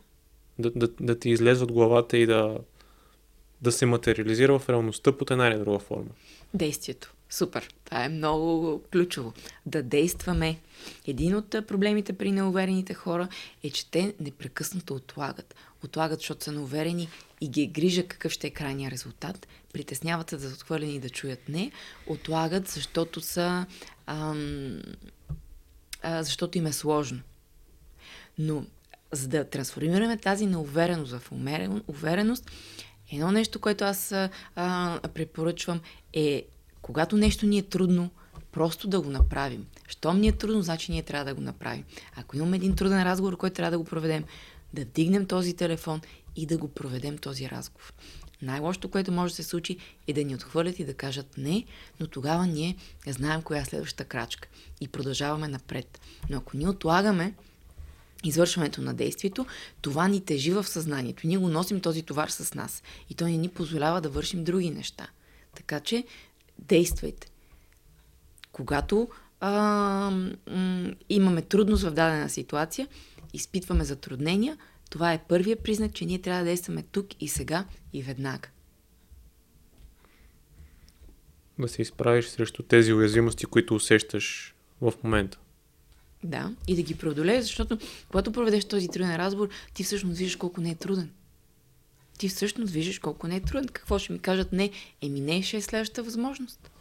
да, 0.59 0.71
да, 0.75 0.87
да 0.99 1.19
ти 1.19 1.29
излезе 1.29 1.63
от 1.63 1.71
главата 1.71 2.17
и 2.17 2.25
да, 2.25 2.57
да 3.61 3.71
се 3.71 3.85
материализира 3.85 4.59
в 4.59 4.69
реалността 4.69 5.11
под 5.11 5.31
една 5.31 5.47
или 5.47 5.57
друга 5.57 5.79
форма. 5.79 6.09
Действието. 6.53 7.13
Супер. 7.29 7.69
Това 7.85 8.03
е 8.05 8.09
много 8.09 8.81
ключово. 8.91 9.33
Да 9.65 9.83
действаме. 9.83 10.59
Един 11.07 11.35
от 11.35 11.49
проблемите 11.49 12.13
при 12.13 12.31
неуверените 12.31 12.93
хора 12.93 13.27
е, 13.63 13.69
че 13.69 13.91
те 13.91 14.13
непрекъснато 14.19 14.95
отлагат. 14.95 15.55
Отлагат, 15.83 16.19
защото 16.19 16.43
са 16.43 16.51
неуверени 16.51 17.09
и 17.41 17.49
ги 17.49 17.61
е 17.61 17.67
грижа 17.67 18.07
какъв 18.07 18.31
ще 18.31 18.47
е 18.47 18.51
крайния 18.51 18.91
резултат. 18.91 19.47
Притесняват 19.73 20.29
се 20.29 20.37
да 20.37 20.49
са 20.49 20.55
отхвърлени 20.55 20.95
и 20.95 20.99
да 20.99 21.09
чуят 21.09 21.49
не. 21.49 21.71
Отлагат, 22.07 22.67
защото 22.67 23.21
са... 23.21 23.65
Ам, 24.07 24.81
а, 26.01 26.23
защото 26.23 26.57
им 26.57 26.65
е 26.65 26.73
сложно. 26.73 27.19
Но 28.37 28.65
за 29.11 29.27
да 29.27 29.49
трансформираме 29.49 30.17
тази 30.17 30.45
неувереност 30.45 31.11
в 31.11 31.31
увереност, 31.87 32.51
едно 33.11 33.31
нещо, 33.31 33.59
което 33.59 33.83
аз 33.83 34.11
а, 34.55 34.99
препоръчвам 35.13 35.81
е, 36.13 36.45
когато 36.81 37.17
нещо 37.17 37.45
ни 37.45 37.57
е 37.57 37.63
трудно, 37.63 38.09
просто 38.51 38.87
да 38.87 39.01
го 39.01 39.09
направим. 39.09 39.67
Щом 39.87 40.19
ни 40.19 40.27
е 40.27 40.31
трудно, 40.31 40.61
значи 40.61 40.91
ние 40.91 41.03
трябва 41.03 41.25
да 41.25 41.35
го 41.35 41.41
направим. 41.41 41.83
Ако 42.15 42.37
имаме 42.37 42.55
един 42.55 42.75
труден 42.75 43.03
разговор, 43.03 43.37
който 43.37 43.55
трябва 43.55 43.71
да 43.71 43.77
го 43.77 43.83
проведем, 43.83 44.23
да 44.73 44.81
вдигнем 44.81 45.25
този 45.25 45.53
телефон 45.53 46.01
и 46.35 46.45
да 46.45 46.57
го 46.57 46.67
проведем 46.67 47.17
този 47.17 47.49
разговор. 47.49 47.93
Най-лошото, 48.41 48.89
което 48.89 49.11
може 49.11 49.33
да 49.33 49.35
се 49.35 49.49
случи, 49.49 49.77
е 50.07 50.13
да 50.13 50.23
ни 50.23 50.35
отхвърлят 50.35 50.79
и 50.79 50.85
да 50.85 50.93
кажат 50.93 51.37
не, 51.37 51.65
но 51.99 52.07
тогава 52.07 52.47
ние 52.47 52.75
знаем 53.07 53.41
коя 53.41 53.61
е 53.61 53.65
следващата 53.65 54.05
крачка 54.05 54.49
и 54.81 54.87
продължаваме 54.87 55.47
напред. 55.47 56.01
Но 56.29 56.37
ако 56.37 56.57
ние 56.57 56.69
отлагаме 56.69 57.33
извършването 58.23 58.81
на 58.81 58.93
действието, 58.93 59.45
това 59.81 60.07
ни 60.07 60.25
тежи 60.25 60.51
в 60.51 60.63
съзнанието. 60.63 61.27
Ние 61.27 61.37
го 61.37 61.49
носим 61.49 61.81
този 61.81 62.03
товар 62.03 62.29
с 62.29 62.53
нас 62.53 62.83
и 63.09 63.15
той 63.15 63.31
не 63.31 63.37
ни 63.37 63.49
позволява 63.49 64.01
да 64.01 64.09
вършим 64.09 64.43
други 64.43 64.69
неща. 64.69 65.07
Така 65.55 65.79
че 65.79 66.03
действайте. 66.59 67.27
Когато 68.51 69.09
а, 69.39 69.51
м- 70.47 70.93
имаме 71.09 71.41
трудност 71.41 71.83
в 71.83 71.91
дадена 71.91 72.29
ситуация, 72.29 72.87
изпитваме 73.33 73.83
затруднения, 73.83 74.57
това 74.89 75.13
е 75.13 75.23
първия 75.27 75.55
признак, 75.55 75.93
че 75.93 76.05
ние 76.05 76.21
трябва 76.21 76.39
да 76.39 76.45
действаме 76.45 76.83
тук 76.91 77.21
и 77.21 77.27
сега 77.27 77.65
и 77.93 78.03
веднага. 78.03 78.49
Да 81.59 81.67
се 81.67 81.81
изправиш 81.81 82.27
срещу 82.27 82.63
тези 82.63 82.93
уязвимости, 82.93 83.45
които 83.45 83.75
усещаш 83.75 84.55
в 84.81 84.93
момента. 85.03 85.39
Да, 86.23 86.51
и 86.67 86.75
да 86.75 86.81
ги 86.81 86.95
преодолееш, 86.95 87.43
защото 87.43 87.77
когато 88.07 88.31
проведеш 88.31 88.65
този 88.65 88.87
труден 88.87 89.15
разговор, 89.15 89.49
ти 89.73 89.83
всъщност 89.83 90.17
виждаш 90.17 90.35
колко 90.35 90.61
не 90.61 90.69
е 90.69 90.75
труден. 90.75 91.09
Ти 92.17 92.29
всъщност 92.29 92.73
виждаш 92.73 92.99
колко 92.99 93.27
не 93.27 93.35
е 93.35 93.41
труден. 93.41 93.67
Какво 93.67 93.99
ще 93.99 94.13
ми 94.13 94.19
кажат? 94.19 94.51
Не, 94.53 94.71
еми 95.01 95.21
не 95.21 95.43
ще 95.43 95.57
е 95.57 95.61
следващата 95.61 96.03
възможност. 96.03 96.71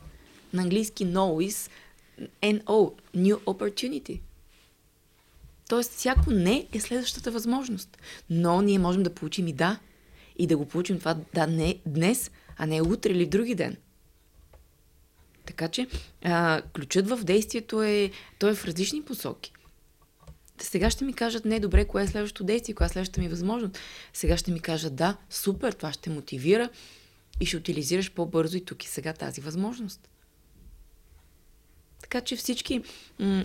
На 0.52 0.62
английски 0.62 1.06
no 1.06 1.48
is 1.48 1.70
NO, 2.42 2.92
new 3.16 3.34
opportunity. 3.34 4.20
Тоест, 5.68 5.92
всяко 5.92 6.30
не 6.30 6.66
е 6.72 6.80
следващата 6.80 7.30
възможност. 7.30 7.98
Но 8.30 8.62
ние 8.62 8.78
можем 8.78 9.02
да 9.02 9.14
получим 9.14 9.48
и 9.48 9.52
да. 9.52 9.78
И 10.38 10.46
да 10.46 10.56
го 10.56 10.66
получим 10.66 10.98
това 10.98 11.16
да 11.34 11.46
не 11.46 11.78
днес, 11.86 12.30
а 12.56 12.66
не 12.66 12.82
утре 12.82 13.10
или 13.10 13.26
други 13.26 13.54
ден. 13.54 13.76
Така 15.46 15.68
че 15.68 15.86
а, 16.24 16.62
ключът 16.74 17.08
в 17.08 17.24
действието 17.24 17.82
е, 17.82 18.10
той 18.38 18.50
е 18.50 18.54
в 18.54 18.64
различни 18.64 19.02
посоки. 19.02 19.52
Сега 20.58 20.90
ще 20.90 21.04
ми 21.04 21.12
кажат, 21.12 21.44
не, 21.44 21.60
добре, 21.60 21.84
кое 21.84 22.02
е 22.02 22.06
следващото 22.06 22.44
действие, 22.44 22.74
коя 22.74 22.86
е 22.86 22.90
следващата 22.90 23.20
ми 23.20 23.28
възможност. 23.28 23.78
Сега 24.12 24.36
ще 24.36 24.52
ми 24.52 24.60
кажат, 24.60 24.96
да, 24.96 25.16
супер, 25.30 25.72
това 25.72 25.92
ще 25.92 26.10
мотивира 26.10 26.68
и 27.40 27.46
ще 27.46 27.56
утилизираш 27.56 28.12
по-бързо 28.12 28.56
и 28.56 28.64
тук 28.64 28.84
и 28.84 28.88
сега 28.88 29.12
тази 29.12 29.40
възможност. 29.40 30.08
Така 32.02 32.20
че 32.20 32.36
всички, 32.36 32.82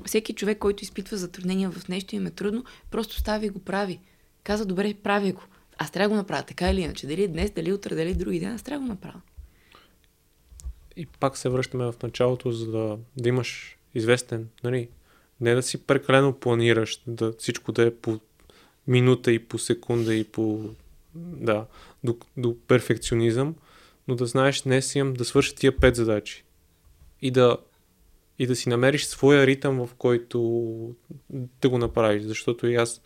всеки 0.06 0.34
човек, 0.34 0.58
който 0.58 0.84
изпитва 0.84 1.18
затруднения 1.18 1.72
в 1.72 1.88
нещо 1.88 2.16
им 2.16 2.26
е 2.26 2.32
трудно, 2.32 2.64
просто 2.91 3.16
става 3.16 3.45
и 3.45 3.49
го 3.49 3.60
прави. 3.60 3.99
Каза, 4.43 4.66
добре, 4.66 4.93
прави 4.93 5.32
го. 5.32 5.41
Аз 5.78 5.91
трябва 5.91 6.10
да 6.10 6.10
го 6.10 6.16
направя, 6.16 6.43
така 6.43 6.70
или 6.70 6.82
иначе. 6.82 7.08
Дали 7.08 7.24
е 7.24 7.28
днес, 7.28 7.52
дали 7.52 7.70
е 7.70 7.74
утре, 7.74 7.95
дали 7.95 8.10
е 8.10 8.16
други 8.16 8.39
ден, 8.39 8.54
аз 8.54 8.62
трябва 8.62 8.80
да 8.80 8.86
го 8.86 8.93
направя. 8.93 9.22
И 10.96 11.06
пак 11.06 11.38
се 11.38 11.50
връщаме 11.50 11.86
в 11.92 11.96
началото, 12.04 12.52
за 12.52 12.72
да, 12.72 12.98
да 13.18 13.30
имаш 13.30 13.78
известен, 13.96 14.50
нали, 14.64 14.89
не 15.42 15.56
да 15.56 15.64
си 15.64 15.84
прекалено 15.84 16.34
планираш, 16.34 17.02
да 17.08 17.34
всичко 17.34 17.72
да 17.72 17.88
е 17.88 17.92
по 17.92 18.20
минута 18.88 19.32
и 19.32 19.39
по 19.39 19.60
секунда 19.60 20.16
и 20.16 20.24
по, 20.24 20.70
да, 21.16 21.66
до, 22.04 22.18
до 22.38 22.58
перфекционизъм, 22.68 23.56
но 24.08 24.16
да 24.16 24.26
знаеш, 24.26 24.62
днес 24.62 24.96
имам 24.96 25.14
да 25.14 25.26
свърша 25.26 25.56
тия 25.56 25.78
пет 25.78 25.96
задачи. 25.96 26.44
И 27.22 27.32
да 27.32 27.58
и 28.39 28.48
да 28.48 28.56
си 28.56 28.70
намериш 28.70 29.06
своя 29.06 29.48
ритъм, 29.48 29.88
в 29.88 29.89
който 29.98 30.39
да 31.30 31.70
го 31.70 31.78
направиш. 31.78 32.24
Защото 32.24 32.68
и 32.68 32.76
аз 32.76 33.02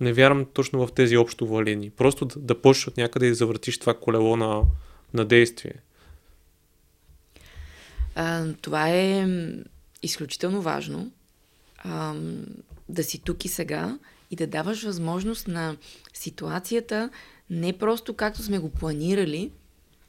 не 0.00 0.12
вярвам 0.12 0.44
точно 0.44 0.86
в 0.86 0.92
тези 0.92 1.16
общо 1.16 1.46
валени. 1.46 1.90
Просто 1.90 2.24
да, 2.24 2.40
да 2.40 2.60
почнеш 2.60 2.86
от 2.86 2.96
някъде 2.96 3.26
и 3.26 3.34
завъртиш 3.34 3.78
това 3.78 3.94
колело 3.94 4.36
на, 4.36 4.62
на 5.14 5.24
действие. 5.24 5.74
А, 8.14 8.52
това 8.52 8.88
е 8.88 9.28
изключително 10.02 10.62
важно. 10.62 11.12
А, 11.78 12.14
да 12.88 13.04
си 13.04 13.18
тук 13.18 13.44
и 13.44 13.48
сега 13.48 13.98
и 14.30 14.36
да 14.36 14.46
даваш 14.46 14.82
възможност 14.82 15.48
на 15.48 15.76
ситуацията 16.14 17.10
не 17.50 17.78
просто 17.78 18.14
както 18.14 18.42
сме 18.42 18.58
го 18.58 18.70
планирали, 18.70 19.50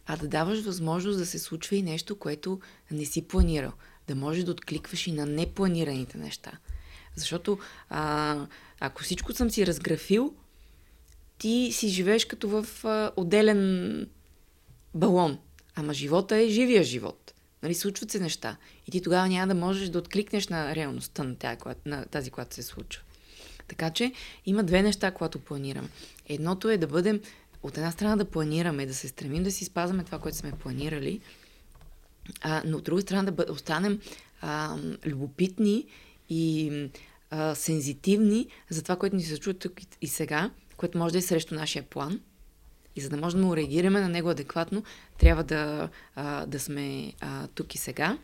а 0.05 0.17
да 0.17 0.27
даваш 0.27 0.63
възможност 0.63 1.19
да 1.19 1.25
се 1.25 1.39
случва 1.39 1.75
и 1.75 1.81
нещо, 1.81 2.19
което 2.19 2.59
не 2.91 3.05
си 3.05 3.21
планирал 3.21 3.71
да 4.07 4.15
можеш 4.15 4.43
да 4.43 4.51
откликваш 4.51 5.07
и 5.07 5.11
на 5.11 5.25
непланираните 5.25 6.17
неща. 6.17 6.51
Защото 7.15 7.59
а, 7.89 8.37
ако 8.79 9.03
всичко 9.03 9.33
съм 9.33 9.49
си 9.51 9.67
разграфил, 9.67 10.33
ти 11.37 11.69
си 11.73 11.87
живееш 11.87 12.25
като 12.25 12.49
в 12.49 12.85
а, 12.85 13.11
отделен 13.15 14.07
балон. 14.93 15.39
Ама 15.75 15.93
живота 15.93 16.35
е 16.35 16.47
живия 16.47 16.83
живот. 16.83 17.20
Нали, 17.63 17.73
случват 17.73 18.11
се 18.11 18.19
неща. 18.19 18.57
И 18.87 18.91
ти 18.91 19.01
тогава 19.01 19.27
няма 19.27 19.53
да 19.53 19.59
можеш 19.59 19.89
да 19.89 19.99
откликнеш 19.99 20.47
на 20.47 20.75
реалността 20.75 21.23
на, 21.23 21.35
тя, 21.35 21.57
на 21.85 22.05
тази, 22.05 22.31
която 22.31 22.55
се 22.55 22.63
случва. 22.63 23.03
Така 23.67 23.89
че 23.89 24.13
има 24.45 24.63
две 24.63 24.81
неща, 24.81 25.11
когато 25.11 25.39
планираме. 25.39 25.89
Едното 26.29 26.69
е 26.69 26.77
да 26.77 26.87
бъдем, 26.87 27.21
от 27.63 27.77
една 27.77 27.91
страна 27.91 28.15
да 28.15 28.25
планираме, 28.25 28.85
да 28.85 28.93
се 28.93 29.07
стремим 29.07 29.43
да 29.43 29.51
си 29.51 29.65
спазваме 29.65 30.03
това, 30.03 30.19
което 30.19 30.37
сме 30.37 30.51
планирали, 30.51 31.21
а, 32.41 32.61
но 32.65 32.77
от 32.77 32.83
друга 32.83 33.01
страна 33.01 33.31
да 33.31 33.51
останем 33.51 33.99
а, 34.41 34.77
любопитни 35.05 35.85
и 36.29 36.71
а, 37.29 37.55
сензитивни 37.55 38.47
за 38.69 38.83
това, 38.83 38.95
което 38.95 39.15
ни 39.15 39.23
се 39.23 39.35
случва 39.35 39.53
тук 39.53 39.73
и 40.01 40.07
сега, 40.07 40.51
което 40.77 40.97
може 40.97 41.11
да 41.11 41.17
е 41.17 41.21
срещу 41.21 41.55
нашия 41.55 41.83
план. 41.83 42.19
И 42.95 43.01
за 43.01 43.09
да 43.09 43.17
можем 43.17 43.49
да 43.49 43.55
реагираме 43.55 44.01
на 44.01 44.09
него 44.09 44.29
адекватно, 44.29 44.83
трябва 45.17 45.43
да, 45.43 45.89
а, 46.15 46.45
да 46.45 46.59
сме 46.59 47.13
а, 47.19 47.47
тук 47.47 47.75
и 47.75 47.77
сега. 47.77 48.17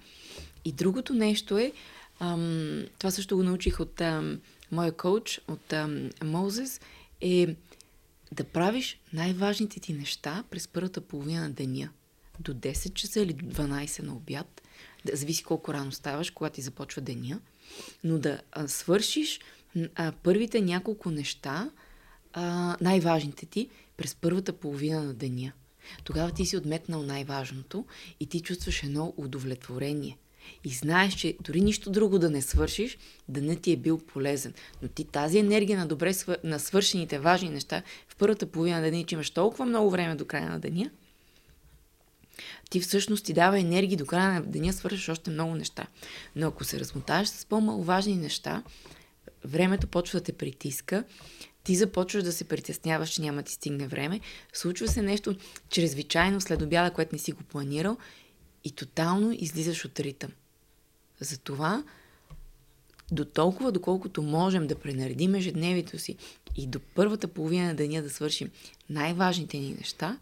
И 0.66 0.72
другото 0.72 1.14
нещо 1.14 1.58
е, 1.58 1.72
ам, 2.20 2.86
това 3.00 3.12
също 3.12 3.38
го 3.38 3.44
научих 3.44 3.80
от 3.80 4.02
ам, 4.02 4.40
моя 4.72 4.92
коуч, 4.92 5.42
от 5.48 5.74
ам, 5.74 6.10
Мозес, 6.24 6.82
е 7.22 7.56
да 8.32 8.44
правиш 8.44 9.00
най-важните 9.14 9.80
ти 9.80 9.94
неща 9.94 10.44
през 10.50 10.68
първата 10.68 11.02
половина 11.02 11.42
на 11.42 11.50
деня. 11.50 11.90
До 12.40 12.54
10 12.54 12.94
часа 12.94 13.22
или 13.22 13.34
до 13.34 13.46
12 13.46 14.04
на 14.04 14.14
обяд, 14.14 14.62
да 15.06 15.16
зависи 15.16 15.44
колко 15.44 15.74
рано 15.74 15.92
ставаш, 15.92 16.30
когато 16.30 16.56
ти 16.56 16.62
започва 16.62 17.02
деня, 17.02 17.40
но 18.04 18.20
да 18.20 18.42
а, 18.52 18.68
свършиш 18.68 19.40
а, 19.96 20.12
първите 20.12 20.62
няколко 20.62 21.12
неща, 21.12 21.70
а, 22.34 22.78
най-важните 22.82 23.46
ти, 23.46 23.70
през 23.98 24.16
първата 24.16 24.54
половина 24.54 25.04
на 25.04 25.14
деня. 25.14 25.52
Тогава 26.04 26.32
ти 26.32 26.46
си 26.46 26.58
отметнал 26.58 27.04
най-важното 27.04 27.86
и 28.20 28.26
ти 28.26 28.42
чувстваш 28.42 28.84
едно 28.84 29.14
удовлетворение. 29.18 30.18
И 30.64 30.70
знаеш, 30.70 31.14
че 31.14 31.38
дори 31.42 31.62
нищо 31.62 31.90
друго 31.90 32.20
да 32.20 32.30
не 32.30 32.42
свършиш, 32.42 32.98
да 33.30 33.42
не 33.42 33.56
ти 33.56 33.72
е 33.72 33.78
бил 33.78 33.98
полезен. 33.98 34.54
Но 34.82 34.88
ти 34.88 35.04
тази 35.04 35.40
енергия 35.40 35.80
на 35.80 35.88
добре 35.88 36.14
на 36.44 36.60
свършените 36.60 37.20
важни 37.20 37.50
неща 37.50 37.84
в 38.08 38.16
първата 38.16 38.46
половина 38.46 38.78
на 38.78 38.84
деня, 38.84 39.04
че 39.04 39.16
имаш 39.16 39.30
толкова 39.30 39.66
много 39.66 39.90
време 39.90 40.16
до 40.16 40.26
края 40.26 40.50
на 40.50 40.60
деня, 40.60 40.90
ти 42.70 42.80
всъщност 42.80 43.26
ти 43.26 43.34
дава 43.34 43.60
енергия 43.60 43.98
до 43.98 44.06
края 44.06 44.34
на 44.34 44.42
деня 44.42 44.74
свършиш 44.74 45.10
още 45.10 45.30
много 45.30 45.56
неща. 45.56 45.88
Но 46.36 46.48
ако 46.48 46.64
се 46.64 46.80
размотаваш 46.80 47.28
с 47.30 47.46
по-маловажни 47.46 48.16
неща, 48.16 48.64
времето 49.46 49.88
почва 49.88 50.20
да 50.20 50.24
те 50.24 50.34
притиска, 50.34 51.04
ти 51.68 51.76
започваш 51.76 52.24
да 52.24 52.32
се 52.32 52.44
притесняваш, 52.44 53.10
че 53.10 53.22
няма 53.22 53.44
ти 53.44 53.54
стигне 53.54 53.88
време, 53.88 54.20
случва 54.54 54.88
се 54.88 55.02
нещо 55.02 55.36
чрезвичайно 55.70 56.42
след 56.42 56.62
обяда, 56.62 56.94
което 56.94 57.16
не 57.16 57.20
си 57.20 57.32
го 57.32 57.44
планирал 57.44 57.98
и 58.64 58.72
тотално 58.72 59.32
излизаш 59.32 59.86
от 59.86 60.00
ритъм. 60.00 60.32
Затова 61.20 61.84
до 63.12 63.26
толкова, 63.26 63.72
доколкото 63.72 64.22
можем 64.22 64.68
да 64.68 64.80
пренаредим 64.80 65.36
ежедневието 65.36 66.00
си 66.00 66.16
и 66.56 66.68
до 66.68 66.80
първата 66.96 67.28
половина 67.28 67.68
на 67.68 67.76
деня 67.76 68.02
да 68.02 68.10
свършим 68.10 68.52
най-важните 68.90 69.58
ни 69.58 69.74
неща, 69.74 70.20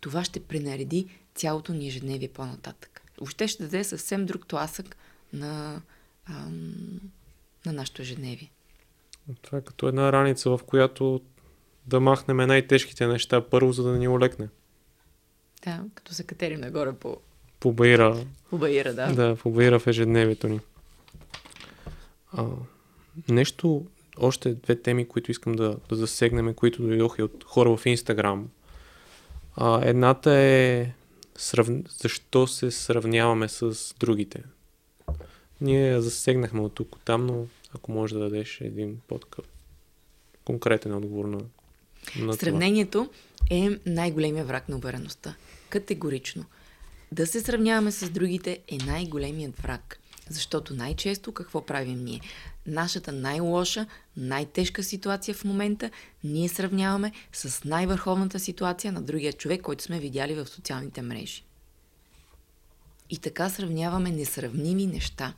това 0.00 0.24
ще 0.24 0.40
пренареди 0.40 1.06
цялото 1.34 1.72
ни 1.72 1.88
ежедневие 1.88 2.28
по-нататък. 2.28 3.02
Въобще 3.18 3.48
ще 3.48 3.62
даде 3.62 3.84
съвсем 3.84 4.26
друг 4.26 4.46
тласък 4.46 4.96
на, 5.32 5.82
ам, 6.26 7.00
на 7.66 7.72
нашето 7.72 8.02
ежедневие. 8.02 8.50
Това 9.42 9.58
е 9.58 9.60
като 9.60 9.88
една 9.88 10.12
раница, 10.12 10.50
в 10.50 10.60
която 10.66 11.20
да 11.86 12.00
махнем 12.00 12.36
най-тежките 12.36 13.06
неща 13.06 13.40
първо, 13.40 13.72
за 13.72 13.82
да 13.82 13.98
ни 13.98 14.08
олекне. 14.08 14.48
Да, 15.64 15.84
като 15.94 16.14
се 16.14 16.22
катерим 16.22 16.60
нагоре 16.60 16.92
по... 16.92 17.16
По 17.60 17.72
баира. 17.72 18.24
По 18.50 18.58
баира, 18.58 18.94
да. 18.94 19.12
Да, 19.12 19.36
по 19.36 19.50
баира 19.50 19.78
в 19.78 19.86
ежедневието 19.86 20.48
ни. 20.48 20.60
А, 22.32 22.46
нещо, 23.28 23.86
още 24.18 24.54
две 24.54 24.82
теми, 24.82 25.08
които 25.08 25.30
искам 25.30 25.52
да, 25.52 25.76
да 25.88 25.96
засегнем, 25.96 26.54
които 26.54 26.82
дойдоха 26.82 27.22
и 27.22 27.24
от 27.24 27.44
хора 27.44 27.76
в 27.76 27.86
Инстаграм. 27.86 28.48
А, 29.56 29.80
едната 29.88 30.32
е 30.32 30.92
срав... 31.36 31.68
защо 32.02 32.46
се 32.46 32.70
сравняваме 32.70 33.48
с 33.48 33.94
другите. 33.98 34.42
Ние 35.60 36.00
засегнахме 36.00 36.60
от 36.60 36.74
тук, 36.74 36.96
от 36.96 37.02
там, 37.02 37.26
но 37.26 37.46
ако 37.74 37.92
може 37.92 38.14
да 38.14 38.20
дадеш 38.20 38.60
един 38.60 39.00
подкъп 39.08 39.46
конкретен 40.44 40.94
отговор 40.94 41.24
на, 41.24 41.40
на 42.16 42.32
Сравнението 42.32 43.04
това. 43.04 43.46
е 43.50 43.68
най-големия 43.86 44.44
враг 44.44 44.68
на 44.68 44.76
увереността. 44.76 45.34
Категорично. 45.68 46.44
Да 47.12 47.26
се 47.26 47.40
сравняваме 47.40 47.92
с 47.92 48.10
другите 48.10 48.58
е 48.68 48.76
най-големият 48.76 49.58
враг. 49.58 50.00
Защото 50.30 50.74
най-често 50.74 51.32
какво 51.32 51.66
правим 51.66 52.04
ние? 52.04 52.20
Нашата 52.66 53.12
най-лоша, 53.12 53.86
най-тежка 54.16 54.82
ситуация 54.82 55.34
в 55.34 55.44
момента 55.44 55.90
ние 56.24 56.48
сравняваме 56.48 57.12
с 57.32 57.64
най-върховната 57.64 58.38
ситуация 58.38 58.92
на 58.92 59.02
другия 59.02 59.32
човек, 59.32 59.60
който 59.62 59.84
сме 59.84 60.00
видяли 60.00 60.34
в 60.34 60.46
социалните 60.46 61.02
мрежи. 61.02 61.44
И 63.10 63.18
така 63.18 63.50
сравняваме 63.50 64.10
несравними 64.10 64.86
неща. 64.86 65.34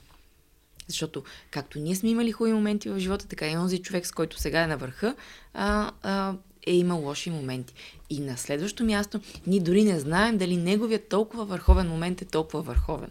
Защото 0.91 1.25
както 1.51 1.79
ние 1.79 1.95
сме 1.97 2.11
имали 2.11 2.33
хубави 2.33 2.53
моменти 2.53 2.91
в 2.91 2.99
живота, 2.99 3.29
така 3.29 3.51
и 3.51 3.57
онзи 3.57 3.83
човек, 3.83 4.07
с 4.07 4.13
който 4.13 4.39
сега 4.39 4.63
е 4.63 4.67
на 4.67 4.77
върха, 4.77 5.15
а, 5.55 5.91
а, 6.03 6.35
е 6.67 6.75
имал 6.75 7.01
лоши 7.01 7.31
моменти. 7.31 7.75
И 8.11 8.21
на 8.21 8.37
следващо 8.37 8.85
място, 8.85 9.21
ние 9.47 9.61
дори 9.61 9.85
не 9.85 10.01
знаем 10.01 10.39
дали 10.39 10.57
неговият 10.57 11.09
толкова 11.09 11.45
върховен 11.45 11.89
момент 11.89 12.23
е 12.23 12.25
толкова 12.25 12.63
върховен. 12.63 13.11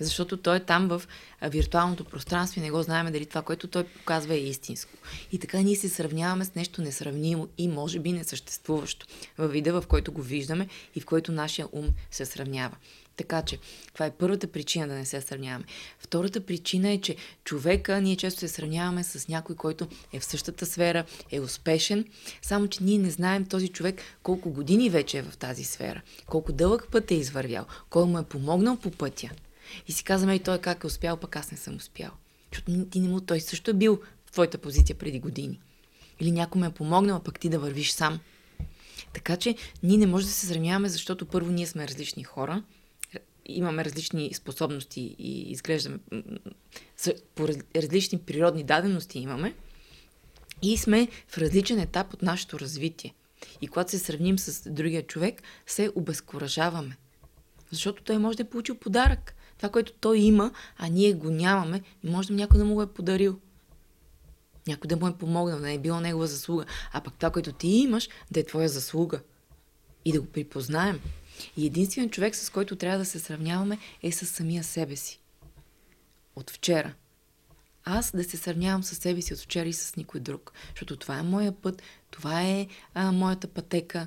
Защото 0.00 0.36
той 0.36 0.56
е 0.56 0.60
там 0.60 0.88
в 0.88 1.02
виртуалното 1.42 2.04
пространство 2.04 2.60
и 2.60 2.62
не 2.62 2.70
го 2.70 2.82
знаем 2.82 3.12
дали 3.12 3.26
това, 3.26 3.42
което 3.42 3.68
той 3.68 3.84
показва 3.84 4.34
е 4.34 4.38
истинско. 4.38 4.92
И 5.32 5.38
така 5.38 5.58
ние 5.58 5.76
се 5.76 5.88
сравняваме 5.88 6.44
с 6.44 6.54
нещо 6.54 6.82
несравнимо 6.82 7.48
и 7.58 7.68
може 7.68 7.98
би 7.98 8.12
несъществуващо 8.12 9.06
във 9.38 9.52
вида, 9.52 9.80
в 9.80 9.86
който 9.86 10.12
го 10.12 10.22
виждаме 10.22 10.68
и 10.94 11.00
в 11.00 11.06
който 11.06 11.32
нашия 11.32 11.68
ум 11.72 11.88
се 12.10 12.24
сравнява. 12.24 12.76
Така 13.16 13.42
че, 13.42 13.58
това 13.94 14.06
е 14.06 14.10
първата 14.10 14.46
причина 14.46 14.88
да 14.88 14.94
не 14.94 15.04
се 15.04 15.20
сравняваме. 15.20 15.64
Втората 15.98 16.40
причина 16.40 16.90
е, 16.90 17.00
че 17.00 17.16
човека, 17.44 18.00
ние 18.00 18.16
често 18.16 18.40
се 18.40 18.48
сравняваме 18.48 19.04
с 19.04 19.28
някой, 19.28 19.56
който 19.56 19.88
е 20.12 20.20
в 20.20 20.24
същата 20.24 20.66
сфера, 20.66 21.04
е 21.30 21.40
успешен, 21.40 22.04
само 22.42 22.68
че 22.68 22.84
ние 22.84 22.98
не 22.98 23.10
знаем 23.10 23.44
този 23.44 23.68
човек 23.68 24.02
колко 24.22 24.50
години 24.50 24.90
вече 24.90 25.18
е 25.18 25.22
в 25.22 25.36
тази 25.36 25.64
сфера, 25.64 26.02
колко 26.26 26.52
дълъг 26.52 26.88
път 26.92 27.10
е 27.10 27.14
извървял, 27.14 27.66
кой 27.90 28.06
му 28.06 28.18
е 28.18 28.24
помогнал 28.24 28.76
по 28.76 28.90
пътя. 28.90 29.30
И 29.88 29.92
си 29.92 30.04
казваме, 30.04 30.34
и 30.34 30.38
той 30.38 30.58
как 30.58 30.84
е 30.84 30.86
успял, 30.86 31.16
пък 31.16 31.36
аз 31.36 31.50
не 31.50 31.58
съм 31.58 31.76
успял. 31.76 32.10
Защото 32.52 32.84
ти 32.84 33.00
не 33.00 33.08
му, 33.08 33.20
той 33.20 33.40
също 33.40 33.70
е 33.70 33.74
бил 33.74 34.00
в 34.26 34.32
твоята 34.32 34.58
позиция 34.58 34.96
преди 34.96 35.20
години. 35.20 35.60
Или 36.20 36.30
някой 36.30 36.60
ме 36.60 36.66
е 36.66 36.70
помогнал, 36.70 37.20
пък 37.20 37.40
ти 37.40 37.48
да 37.48 37.58
вървиш 37.58 37.90
сам. 37.90 38.20
Така 39.12 39.36
че 39.36 39.56
ние 39.82 39.96
не 39.96 40.06
можем 40.06 40.28
да 40.28 40.32
се 40.32 40.46
сравняваме, 40.46 40.88
защото 40.88 41.26
първо 41.26 41.50
ние 41.50 41.66
сме 41.66 41.88
различни 41.88 42.24
хора, 42.24 42.62
имаме 43.48 43.84
различни 43.84 44.34
способности 44.34 45.16
и 45.18 45.50
изглеждаме 45.50 45.98
по 47.34 47.48
различни 47.76 48.18
природни 48.18 48.64
дадености 48.64 49.18
имаме 49.18 49.54
и 50.62 50.76
сме 50.76 51.08
в 51.28 51.38
различен 51.38 51.78
етап 51.78 52.14
от 52.14 52.22
нашето 52.22 52.60
развитие. 52.60 53.14
И 53.60 53.68
когато 53.68 53.90
се 53.90 53.98
сравним 53.98 54.38
с 54.38 54.70
другия 54.70 55.06
човек, 55.06 55.42
се 55.66 55.90
обезкуражаваме. 55.94 56.96
Защото 57.70 58.02
той 58.02 58.18
може 58.18 58.36
да 58.36 58.42
е 58.42 58.50
получил 58.50 58.74
подарък. 58.74 59.34
Това, 59.56 59.68
което 59.68 59.92
той 59.92 60.18
има, 60.18 60.52
а 60.76 60.88
ние 60.88 61.12
го 61.12 61.30
нямаме, 61.30 61.82
може 62.04 62.28
да 62.28 62.34
някой 62.34 62.58
да 62.58 62.64
му 62.64 62.74
го 62.74 62.82
е 62.82 62.92
подарил. 62.92 63.40
Някой 64.66 64.88
да 64.88 64.96
му 64.96 65.08
е 65.08 65.18
помогнал, 65.18 65.58
да 65.58 65.66
не 65.66 65.74
е 65.74 65.78
било 65.78 66.00
негова 66.00 66.26
заслуга. 66.26 66.64
А 66.92 67.00
пък 67.00 67.14
това, 67.14 67.30
което 67.30 67.52
ти 67.52 67.68
имаш, 67.68 68.08
да 68.30 68.40
е 68.40 68.44
твоя 68.44 68.68
заслуга. 68.68 69.20
И 70.04 70.12
да 70.12 70.20
го 70.20 70.26
припознаем. 70.26 71.00
И 71.56 71.66
единственият 71.66 72.12
човек, 72.12 72.36
с 72.36 72.50
който 72.50 72.76
трябва 72.76 72.98
да 72.98 73.04
се 73.04 73.18
сравняваме, 73.18 73.78
е 74.02 74.12
с 74.12 74.26
самия 74.26 74.64
себе 74.64 74.96
си. 74.96 75.20
От 76.36 76.50
вчера. 76.50 76.94
Аз 77.84 78.16
да 78.16 78.24
се 78.24 78.36
сравнявам 78.36 78.82
с 78.82 78.94
себе 78.94 79.22
си 79.22 79.34
от 79.34 79.40
вчера 79.40 79.68
и 79.68 79.72
с 79.72 79.96
никой 79.96 80.20
друг. 80.20 80.52
Защото 80.70 80.96
това 80.96 81.18
е 81.18 81.22
моя 81.22 81.52
път, 81.52 81.82
това 82.10 82.42
е 82.42 82.66
а, 82.94 83.12
моята 83.12 83.48
пътека. 83.48 84.06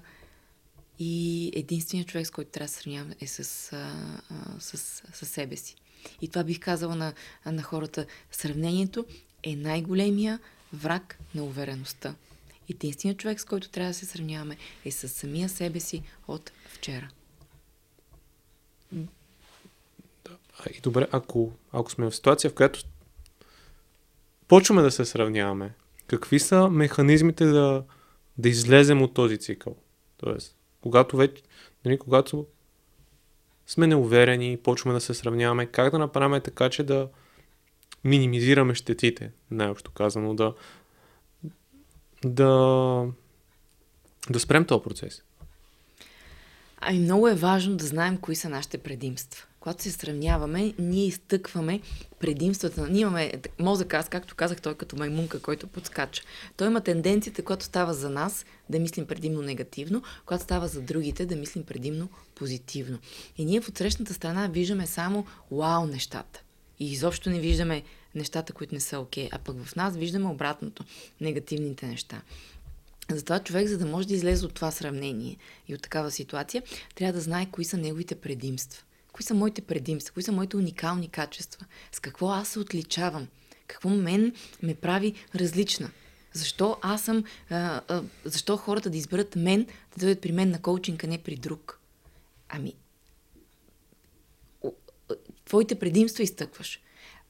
И 1.00 1.52
единственият 1.56 2.10
човек, 2.10 2.28
с 2.28 2.32
който 2.32 2.52
трябва 2.52 2.66
да 2.66 2.74
се 2.74 2.82
сравнявам, 2.82 3.14
е 3.22 3.28
с, 3.28 3.74
а, 3.74 4.22
а, 4.30 4.60
с, 4.60 4.78
с 5.14 5.26
себе 5.26 5.56
си. 5.56 5.76
И 6.22 6.28
това 6.28 6.44
бих 6.44 6.60
казала 6.60 6.96
на, 6.96 7.14
на 7.46 7.64
хората. 7.64 8.06
Сравнението 8.32 9.06
е 9.44 9.56
най-големия 9.56 10.40
враг 10.74 11.20
на 11.36 11.44
увереността. 11.44 12.16
Единственият 12.70 13.20
човек, 13.20 13.40
с 13.40 13.46
който 13.46 13.70
трябва 13.70 13.90
да 13.90 13.94
се 13.94 14.06
сравняваме, 14.06 14.58
е 14.86 14.92
с 14.92 15.10
самия 15.10 15.50
себе 15.50 15.80
си 15.80 16.04
от 16.28 16.52
вчера. 16.66 17.10
И 20.76 20.82
добре, 20.84 21.08
ако, 21.12 21.52
ако 21.72 21.92
сме 21.92 22.10
в 22.10 22.16
ситуация, 22.16 22.52
в 22.52 22.54
която 22.54 22.84
почваме 24.48 24.82
да 24.82 24.92
се 24.92 25.06
сравняваме, 25.06 25.74
какви 26.08 26.40
са 26.40 26.70
механизмите 26.70 27.46
да, 27.46 27.84
да 28.38 28.50
излезем 28.50 29.02
от 29.02 29.14
този 29.14 29.38
цикъл? 29.38 29.76
Тоест, 30.18 30.56
когато 30.82 31.18
вече, 31.18 31.44
нали, 31.86 31.98
когато 31.98 32.46
сме 33.68 33.88
неуверени, 33.88 34.58
почваме 34.58 34.94
да 34.94 35.02
се 35.02 35.14
сравняваме, 35.14 35.66
как 35.66 35.92
да 35.92 36.00
направим 36.00 36.42
така, 36.42 36.70
че 36.70 36.84
да 36.84 37.10
минимизираме 38.04 38.76
щетите, 38.76 39.32
най-общо 39.52 39.92
казано, 39.92 40.34
да, 40.34 40.54
да, 42.26 42.50
да 44.30 44.40
спрем 44.40 44.66
този 44.66 44.84
процес? 44.84 45.24
Ами 46.82 47.00
много 47.00 47.28
е 47.28 47.36
важно 47.36 47.76
да 47.76 47.86
знаем 47.86 48.18
кои 48.18 48.36
са 48.36 48.50
нашите 48.50 48.78
предимства 48.78 49.46
когато 49.60 49.84
се 49.84 49.92
сравняваме, 49.92 50.74
ние 50.80 51.06
изтъкваме 51.06 51.82
предимствата. 52.20 52.88
Ние 52.90 53.02
имаме 53.02 53.32
мозък, 53.60 53.94
аз 53.94 54.10
както 54.10 54.36
казах, 54.36 54.62
той 54.62 54.72
е 54.72 54.76
като 54.76 54.98
маймунка, 54.98 55.40
който 55.40 55.68
подскача. 55.68 56.24
Той 56.58 56.68
има 56.68 56.82
тенденцията, 56.82 57.44
когато 57.44 57.66
става 57.66 57.94
за 57.94 58.10
нас, 58.10 58.46
да 58.70 58.80
мислим 58.80 59.06
предимно 59.06 59.42
негативно, 59.42 60.04
когато 60.26 60.44
става 60.44 60.68
за 60.68 60.82
другите, 60.82 61.26
да 61.26 61.36
мислим 61.36 61.64
предимно 61.64 62.10
позитивно. 62.36 63.00
И 63.38 63.46
ние 63.46 63.62
в 63.62 63.70
отсрещната 63.70 64.14
страна 64.14 64.48
виждаме 64.48 64.88
само 64.88 65.26
вау 65.52 65.86
нещата. 65.86 66.42
И 66.80 66.92
изобщо 66.92 67.30
не 67.30 67.40
виждаме 67.40 67.84
нещата, 68.16 68.54
които 68.54 68.74
не 68.74 68.82
са 68.82 69.00
окей. 69.00 69.26
Okay. 69.26 69.30
А 69.32 69.40
пък 69.40 69.64
в 69.64 69.76
нас 69.76 69.98
виждаме 69.98 70.28
обратното, 70.28 70.84
негативните 71.22 71.88
неща. 71.88 72.22
Затова 73.12 73.40
човек, 73.40 73.68
за 73.68 73.78
да 73.78 73.86
може 73.86 74.08
да 74.08 74.14
излезе 74.14 74.46
от 74.46 74.54
това 74.54 74.72
сравнение 74.72 75.38
и 75.68 75.76
от 75.76 75.82
такава 75.82 76.12
ситуация, 76.12 76.64
трябва 76.96 77.14
да 77.14 77.22
знае 77.22 77.48
кои 77.52 77.66
са 77.66 77.78
неговите 77.78 78.16
предимства. 78.16 78.84
Кои 79.12 79.24
са 79.24 79.34
моите 79.34 79.62
предимства? 79.62 80.14
Кои 80.14 80.24
са 80.24 80.32
моите 80.32 80.58
уникални 80.58 81.10
качества? 81.10 81.66
С 81.92 82.00
какво 82.00 82.30
аз 82.30 82.48
се 82.48 82.60
отличавам? 82.60 83.28
Какво 83.68 83.90
мен 83.90 84.34
ме 84.64 84.76
прави 84.76 85.14
различна? 85.36 85.92
Защо 86.34 86.78
аз 86.82 87.02
съм, 87.02 87.24
а, 87.50 87.82
а, 87.88 88.04
защо 88.26 88.58
хората 88.58 88.90
да 88.90 88.98
изберат 88.98 89.36
мен, 89.36 89.66
да 89.66 90.06
дойдат 90.06 90.22
при 90.22 90.32
мен 90.32 90.50
на 90.50 90.62
коучинг, 90.62 91.04
а 91.04 91.08
не 91.08 91.18
при 91.18 91.36
друг? 91.36 91.80
Ами, 92.50 92.74
твоите 95.46 95.80
предимства 95.80 96.24
изтъкваш. 96.24 96.80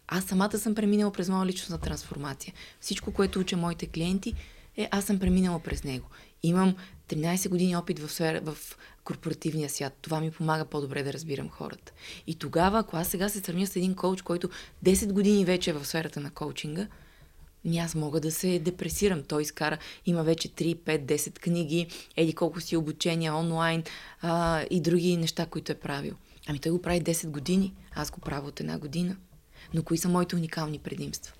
Аз 0.08 0.24
самата 0.24 0.58
съм 0.58 0.76
преминала 0.76 1.12
през 1.12 1.30
моя 1.30 1.46
личностна 1.46 1.78
трансформация. 1.78 2.54
Всичко, 2.80 3.14
което 3.14 3.40
уча 3.40 3.58
моите 3.58 3.88
клиенти, 3.88 4.34
е 4.80 4.88
аз 4.92 5.06
съм 5.06 5.20
преминала 5.20 5.60
през 5.60 5.84
него. 5.84 6.08
Имам 6.44 6.76
13 7.10 7.50
години 7.50 7.76
опит 7.76 8.00
в, 8.00 8.10
сфера, 8.10 8.42
в 8.42 8.58
корпоративния 9.04 9.70
свят. 9.70 9.98
Това 10.02 10.20
ми 10.20 10.32
помага 10.32 10.66
по-добре 10.66 11.04
да 11.04 11.14
разбирам 11.14 11.50
хората. 11.50 11.92
И 12.28 12.36
тогава, 12.36 12.80
ако 12.80 12.98
аз 12.98 13.08
сега 13.08 13.30
се 13.30 13.40
сравня 13.40 13.68
с 13.68 13.76
един 13.76 13.96
коуч, 13.96 14.22
който 14.22 14.50
10 14.86 15.12
години 15.14 15.46
вече 15.46 15.70
е 15.70 15.74
в 15.74 15.86
сферата 15.86 16.20
на 16.20 16.32
коучинга, 16.32 16.88
ми 17.66 17.78
аз 17.78 17.96
мога 17.96 18.20
да 18.20 18.32
се 18.32 18.60
депресирам. 18.60 19.24
Той 19.24 19.42
изкара, 19.42 19.78
има 20.06 20.24
вече 20.24 20.50
3, 20.50 20.76
5, 20.76 21.06
10 21.06 21.40
книги, 21.40 21.88
еди 22.18 22.34
колко 22.34 22.62
си 22.62 22.78
обучения 22.78 23.36
онлайн 23.36 23.84
а, 24.22 24.64
и 24.70 24.82
други 24.82 25.18
неща, 25.18 25.46
които 25.46 25.72
е 25.72 25.76
правил. 25.76 26.14
Ами 26.48 26.60
той 26.60 26.72
го 26.72 26.82
прави 26.82 27.02
10 27.02 27.28
години, 27.28 27.74
аз 27.96 28.12
го 28.12 28.20
правя 28.20 28.48
от 28.48 28.60
една 28.60 28.80
година. 28.80 29.16
Но 29.74 29.84
кои 29.84 29.98
са 29.98 30.10
моите 30.10 30.36
уникални 30.36 30.80
предимства? 30.80 31.34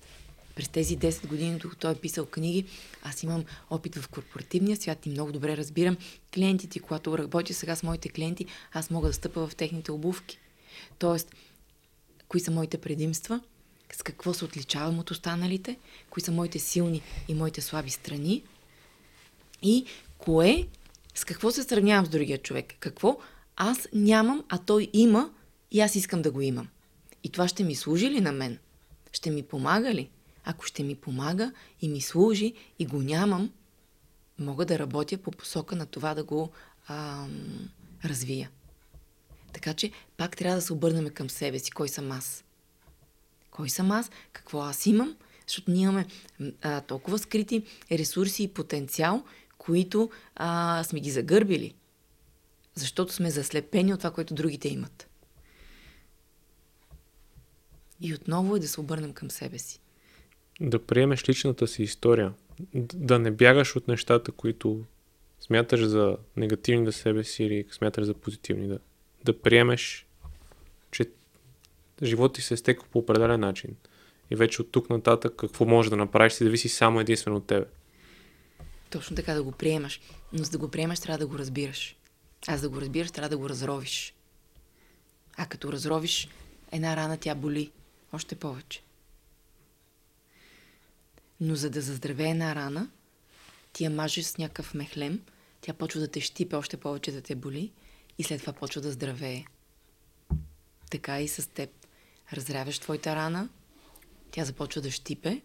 През 0.60 0.68
тези 0.68 0.98
10 0.98 1.26
години, 1.26 1.58
докато 1.58 1.80
той 1.80 1.92
е 1.92 1.94
писал 1.94 2.26
книги, 2.26 2.64
аз 3.02 3.22
имам 3.22 3.44
опит 3.70 3.96
в 3.96 4.08
корпоративния 4.08 4.76
свят 4.76 5.06
и 5.06 5.10
много 5.10 5.32
добре 5.32 5.56
разбирам 5.56 5.96
клиентите. 6.34 6.80
Когато 6.80 7.18
работя 7.18 7.54
сега 7.54 7.76
с 7.76 7.82
моите 7.82 8.08
клиенти, 8.08 8.46
аз 8.72 8.90
мога 8.90 9.08
да 9.08 9.14
стъпа 9.14 9.46
в 9.46 9.56
техните 9.56 9.92
обувки. 9.92 10.38
Тоест, 10.98 11.34
кои 12.28 12.40
са 12.40 12.50
моите 12.50 12.78
предимства, 12.78 13.40
с 13.92 14.02
какво 14.02 14.34
се 14.34 14.44
отличавам 14.44 14.98
от 14.98 15.10
останалите, 15.10 15.76
кои 16.10 16.22
са 16.22 16.32
моите 16.32 16.58
силни 16.58 17.02
и 17.28 17.34
моите 17.34 17.60
слаби 17.60 17.90
страни 17.90 18.42
и 19.62 19.84
кое, 20.18 20.66
с 21.14 21.24
какво 21.24 21.50
се 21.50 21.62
сравнявам 21.62 22.06
с 22.06 22.08
другия 22.08 22.38
човек. 22.38 22.74
Какво 22.80 23.18
аз 23.56 23.88
нямам, 23.92 24.44
а 24.48 24.58
той 24.58 24.90
има 24.92 25.30
и 25.70 25.80
аз 25.80 25.94
искам 25.94 26.22
да 26.22 26.30
го 26.30 26.40
имам. 26.40 26.68
И 27.24 27.28
това 27.30 27.48
ще 27.48 27.64
ми 27.64 27.74
служи 27.74 28.10
ли 28.10 28.20
на 28.20 28.32
мен? 28.32 28.58
Ще 29.12 29.30
ми 29.30 29.42
помага 29.42 29.94
ли? 29.94 30.10
Ако 30.50 30.64
ще 30.64 30.82
ми 30.82 30.94
помага 30.94 31.52
и 31.80 31.88
ми 31.88 32.00
служи 32.00 32.54
и 32.78 32.86
го 32.86 33.02
нямам, 33.02 33.52
мога 34.38 34.66
да 34.66 34.78
работя 34.78 35.18
по 35.18 35.30
посока 35.30 35.76
на 35.76 35.86
това 35.86 36.14
да 36.14 36.24
го 36.24 36.50
ам, 36.88 37.68
развия. 38.04 38.50
Така 39.52 39.74
че 39.74 39.92
пак 40.16 40.36
трябва 40.36 40.56
да 40.56 40.62
се 40.62 40.72
обърнем 40.72 41.10
към 41.10 41.30
себе 41.30 41.58
си. 41.58 41.70
Кой 41.70 41.88
съм 41.88 42.12
аз? 42.12 42.44
Кой 43.50 43.70
съм 43.70 43.90
аз? 43.90 44.10
Какво 44.32 44.60
аз 44.60 44.86
имам? 44.86 45.16
Защото 45.46 45.70
ние 45.70 45.82
имаме 45.82 46.06
а, 46.62 46.80
толкова 46.80 47.18
скрити 47.18 47.64
ресурси 47.92 48.42
и 48.42 48.48
потенциал, 48.48 49.24
които 49.58 50.10
а, 50.36 50.82
сме 50.84 51.00
ги 51.00 51.10
загърбили. 51.10 51.74
Защото 52.74 53.12
сме 53.12 53.30
заслепени 53.30 53.94
от 53.94 54.00
това, 54.00 54.10
което 54.10 54.34
другите 54.34 54.68
имат. 54.68 55.08
И 58.00 58.14
отново 58.14 58.56
е 58.56 58.60
да 58.60 58.68
се 58.68 58.80
обърнем 58.80 59.12
към 59.12 59.30
себе 59.30 59.58
си. 59.58 59.80
Да 60.60 60.78
приемеш 60.86 61.28
личната 61.28 61.66
си 61.66 61.82
история. 61.82 62.32
Да 62.74 63.18
не 63.18 63.30
бягаш 63.30 63.76
от 63.76 63.88
нещата, 63.88 64.32
които 64.32 64.84
смяташ 65.40 65.84
за 65.84 66.16
негативни 66.36 66.86
за 66.86 66.92
себе 66.92 67.24
си 67.24 67.44
или 67.44 67.64
смяташ 67.70 68.04
за 68.04 68.14
позитивни. 68.14 68.68
Да, 68.68 68.78
да 69.24 69.40
приемеш, 69.40 70.06
че 70.90 71.06
живота 72.02 72.34
ти 72.34 72.42
се 72.42 72.56
стекал 72.56 72.84
по 72.92 72.98
определен 72.98 73.40
начин. 73.40 73.76
И 74.30 74.36
вече 74.36 74.62
от 74.62 74.72
тук 74.72 74.90
нататък 74.90 75.34
какво 75.36 75.64
можеш 75.64 75.90
да 75.90 75.96
направиш 75.96 76.32
си 76.32 76.44
зависи 76.44 76.68
само 76.68 77.00
единствено 77.00 77.36
от 77.36 77.46
тебе. 77.46 77.66
Точно 78.90 79.16
така 79.16 79.34
да 79.34 79.42
го 79.42 79.52
приемаш. 79.52 80.00
Но 80.32 80.44
за 80.44 80.50
да 80.50 80.58
го 80.58 80.68
приемаш, 80.68 81.00
трябва 81.00 81.18
да 81.18 81.26
го 81.26 81.38
разбираш. 81.38 81.96
А 82.48 82.56
за 82.56 82.62
да 82.62 82.68
го 82.68 82.80
разбираш, 82.80 83.10
трябва 83.10 83.28
да 83.28 83.38
го 83.38 83.48
разровиш. 83.48 84.14
А 85.36 85.46
като 85.46 85.72
разровиш 85.72 86.28
една 86.72 86.96
рана, 86.96 87.16
тя 87.16 87.34
боли. 87.34 87.70
Още 88.12 88.34
повече. 88.36 88.82
Но 91.40 91.54
за 91.54 91.70
да 91.70 91.80
заздравее 91.80 92.30
една 92.30 92.54
рана, 92.54 92.90
ти 93.72 93.84
я 93.84 93.90
мажеш 93.90 94.24
с 94.24 94.38
някакъв 94.38 94.74
мехлем, 94.74 95.22
тя 95.60 95.72
почва 95.72 96.00
да 96.00 96.08
те 96.08 96.20
щипе 96.20 96.56
още 96.56 96.76
повече 96.76 97.12
да 97.12 97.22
те 97.22 97.34
боли 97.34 97.72
и 98.18 98.24
след 98.24 98.40
това 98.40 98.52
почва 98.52 98.80
да 98.80 98.92
здравее. 98.92 99.44
Така 100.90 101.20
и 101.20 101.28
с 101.28 101.50
теб. 101.50 101.70
Разряваш 102.32 102.78
твоята 102.78 103.16
рана, 103.16 103.48
тя 104.30 104.44
започва 104.44 104.80
да 104.80 104.90
щипе, 104.90 105.42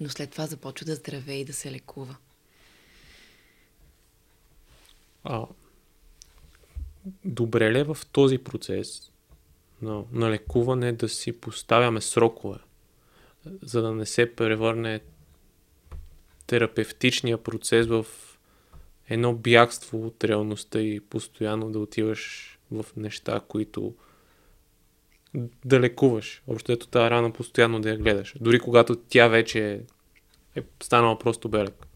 но 0.00 0.08
след 0.08 0.30
това 0.30 0.46
започва 0.46 0.86
да 0.86 0.94
здравее 0.94 1.40
и 1.40 1.44
да 1.44 1.52
се 1.52 1.72
лекува. 1.72 2.16
А, 5.24 5.46
добре 7.24 7.72
ли 7.72 7.78
е 7.78 7.84
в 7.84 7.98
този 8.12 8.38
процес 8.38 9.12
на, 9.82 10.04
на 10.12 10.30
лекуване 10.30 10.92
да 10.92 11.08
си 11.08 11.40
поставяме 11.40 12.00
срокове, 12.00 12.58
за 13.62 13.82
да 13.82 13.94
не 13.94 14.06
се 14.06 14.34
превърне 14.34 15.00
терапевтичния 16.46 17.38
процес 17.38 17.86
в 17.86 18.06
едно 19.08 19.34
бягство 19.34 20.06
от 20.06 20.24
реалността 20.24 20.80
и 20.80 21.00
постоянно 21.00 21.72
да 21.72 21.78
отиваш 21.78 22.54
в 22.70 22.84
неща, 22.96 23.40
които 23.48 23.94
да 25.64 25.80
лекуваш. 25.80 26.42
Общо 26.46 26.72
ето 26.72 26.86
тази 26.86 27.10
рана 27.10 27.32
постоянно 27.32 27.80
да 27.80 27.90
я 27.90 27.98
гледаш. 27.98 28.34
Дори 28.40 28.60
когато 28.60 28.96
тя 28.96 29.28
вече 29.28 29.80
е 30.56 30.62
станала 30.82 31.18
просто 31.18 31.48
белек. 31.48 31.86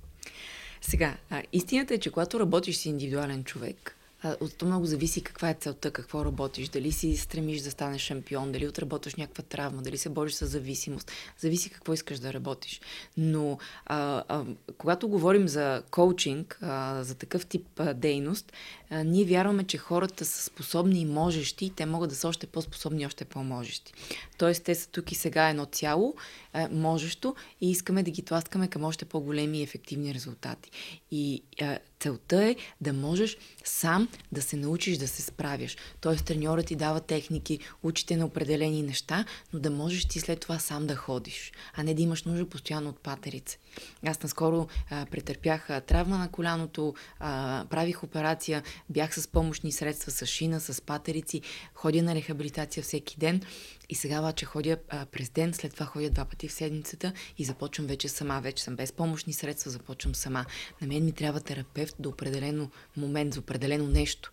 Сега, 0.81 1.17
а, 1.31 1.43
истината 1.53 1.95
е, 1.95 1.99
че 1.99 2.11
когато 2.11 2.41
работиш 2.41 2.77
с 2.77 2.87
индивидуален 2.87 3.45
човек, 3.45 3.97
от 4.41 4.55
това 4.55 4.71
много 4.71 4.87
зависи 4.87 5.23
каква 5.23 5.51
е 5.51 5.55
целта, 5.55 5.91
какво 5.91 6.25
работиш, 6.25 6.69
дали 6.69 6.93
си 6.93 7.17
стремиш 7.17 7.61
да 7.61 7.71
станеш 7.71 8.03
шампион, 8.03 8.53
дали 8.53 8.69
отработваш 8.69 9.15
някаква 9.15 9.45
травма, 9.45 9.83
дали 9.83 9.99
се 9.99 10.09
бориш 10.09 10.33
с 10.33 10.47
зависимост. 10.47 11.13
Зависи 11.39 11.71
какво 11.71 11.93
искаш 11.93 12.19
да 12.19 12.33
работиш. 12.33 12.81
Но 13.17 13.59
а, 13.87 14.25
а, 14.29 14.45
когато 14.79 15.09
говорим 15.09 15.49
за 15.49 15.83
коучинг, 15.91 16.59
а, 16.63 17.03
за 17.03 17.15
такъв 17.15 17.47
тип 17.47 17.67
а, 17.81 17.95
дейност, 17.95 18.53
а, 18.91 19.05
ние 19.05 19.25
вярваме, 19.25 19.65
че 19.65 19.79
хората 19.79 20.25
са 20.25 20.43
способни 20.43 21.01
и 21.01 21.07
можещи, 21.07 21.71
те 21.77 21.87
могат 21.87 22.11
да 22.11 22.17
са 22.17 22.29
още 22.29 22.47
по-способни, 22.47 23.07
още 23.07 23.25
по-можещи. 23.25 23.93
Тоест, 24.39 24.65
те 24.65 24.75
са 24.75 24.89
тук 24.89 25.13
и 25.13 25.15
сега 25.15 25.49
едно 25.49 25.67
цяло, 25.67 26.15
а, 26.53 26.69
можещо 26.73 27.35
и 27.61 27.71
искаме 27.71 28.03
да 28.03 28.11
ги 28.11 28.23
тласкаме 28.23 28.69
към 28.69 28.85
още 28.85 29.05
по-големи 29.05 29.59
и 29.59 29.63
ефективни 29.63 30.15
резултати. 30.15 30.71
И 31.11 31.43
а, 31.61 31.79
целта 32.01 32.45
е 32.45 32.57
да 32.81 32.93
можеш 32.93 33.37
сам 33.65 34.09
да 34.33 34.43
се 34.43 34.57
научиш 34.57 34.99
да 34.99 35.09
се 35.09 35.23
справяш. 35.23 35.77
Тоест, 36.01 36.25
треньорът 36.25 36.67
ти 36.67 36.77
дава 36.77 37.01
техники, 37.01 37.59
учите 37.83 38.17
на 38.17 38.27
определени 38.27 38.83
неща, 38.83 39.25
но 39.53 39.61
да 39.61 39.71
можеш 39.71 40.05
ти 40.05 40.21
след 40.21 40.41
това 40.41 40.59
сам 40.59 40.87
да 40.87 40.97
ходиш, 40.97 41.53
а 41.75 41.83
не 41.83 41.95
да 41.95 42.03
имаш 42.03 42.25
нужда 42.25 42.49
постоянно 42.49 42.89
от 42.89 43.01
патерица. 43.01 43.59
Аз 44.07 44.23
наскоро 44.23 44.69
а, 44.91 45.07
претърпях 45.07 45.71
а, 45.71 45.81
травма 45.81 46.19
на 46.19 46.31
коляното, 46.31 46.95
а, 47.19 47.65
правих 47.71 48.05
операция, 48.05 48.63
бях 48.91 49.15
с 49.15 49.29
помощни 49.29 49.73
средства, 49.73 50.13
с 50.13 50.27
шина, 50.27 50.61
с 50.61 50.83
патерици, 50.83 51.43
ходя 51.75 52.03
на 52.03 52.15
рехабилитация 52.15 52.83
всеки 52.83 53.17
ден 53.19 53.43
и 53.89 53.95
сега 53.95 54.19
обаче 54.19 54.45
ходя 54.45 54.77
а, 54.89 55.07
през 55.07 55.31
ден, 55.31 55.55
след 55.55 55.75
това 55.75 55.87
ходя 55.87 56.11
два 56.11 56.25
пъти 56.25 56.42
в 56.49 56.53
седмицата 56.53 57.13
и 57.39 57.45
започвам 57.45 57.87
вече 57.87 58.09
сама. 58.09 58.41
Вече 58.41 58.63
съм 58.63 58.77
без 58.77 58.93
помощни 58.93 59.33
средства, 59.33 59.71
започвам 59.71 60.15
сама. 60.15 60.47
На 60.81 60.87
мен 60.87 61.05
ми 61.05 61.13
трябва 61.13 61.41
терапевт 61.41 61.95
до 61.99 62.09
определено 62.09 62.71
момент, 62.97 63.35
за 63.35 63.41
определено 63.41 63.89
нещо 63.89 64.33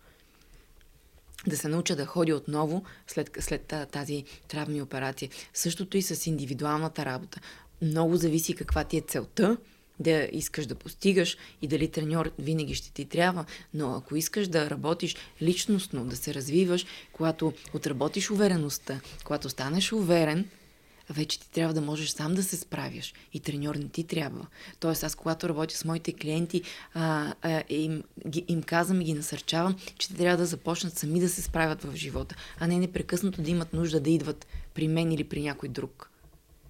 да 1.46 1.56
се 1.56 1.68
науча 1.68 1.96
да 1.96 2.06
ходя 2.06 2.36
отново 2.36 2.84
след, 3.06 3.36
след 3.40 3.74
тази 3.92 4.24
травми 4.48 4.82
операция. 4.82 5.30
Същото 5.54 5.96
и 5.96 6.02
с 6.02 6.26
индивидуалната 6.26 7.04
работа. 7.04 7.40
Много 7.82 8.16
зависи 8.16 8.54
каква 8.54 8.84
ти 8.84 8.96
е 8.96 9.00
целта, 9.00 9.56
да 10.00 10.28
искаш 10.32 10.66
да 10.66 10.74
постигаш 10.74 11.36
и 11.62 11.68
дали 11.68 11.88
треньор 11.88 12.30
винаги 12.38 12.74
ще 12.74 12.92
ти 12.92 13.04
трябва, 13.04 13.44
но 13.74 13.94
ако 13.94 14.16
искаш 14.16 14.48
да 14.48 14.70
работиш 14.70 15.16
личностно, 15.42 16.04
да 16.04 16.16
се 16.16 16.34
развиваш, 16.34 16.86
когато 17.12 17.52
отработиш 17.74 18.30
увереността, 18.30 19.00
когато 19.24 19.48
станеш 19.48 19.92
уверен, 19.92 20.48
вече 21.10 21.40
ти 21.40 21.50
трябва 21.50 21.74
да 21.74 21.80
можеш 21.80 22.10
сам 22.10 22.34
да 22.34 22.42
се 22.42 22.56
справяш 22.56 23.14
и 23.32 23.40
треньор 23.40 23.74
не 23.74 23.88
ти 23.88 24.04
трябва. 24.04 24.46
Тоест 24.80 25.04
аз 25.04 25.14
когато 25.14 25.48
работя 25.48 25.76
с 25.76 25.84
моите 25.84 26.12
клиенти, 26.12 26.62
а, 26.94 27.34
а, 27.42 27.62
им, 27.68 28.02
ги, 28.28 28.44
им 28.48 28.62
казвам 28.62 29.00
и 29.00 29.04
ги 29.04 29.14
насърчавам, 29.14 29.76
че 29.98 30.08
те 30.08 30.14
трябва 30.14 30.36
да 30.36 30.46
започнат 30.46 30.98
сами 30.98 31.20
да 31.20 31.28
се 31.28 31.42
справят 31.42 31.82
в 31.82 31.96
живота, 31.96 32.36
а 32.58 32.66
не 32.66 32.78
непрекъснато 32.78 33.42
да 33.42 33.50
имат 33.50 33.72
нужда 33.72 34.00
да 34.00 34.10
идват 34.10 34.46
при 34.74 34.88
мен 34.88 35.12
или 35.12 35.24
при 35.24 35.42
някой 35.42 35.68
друг. 35.68 36.10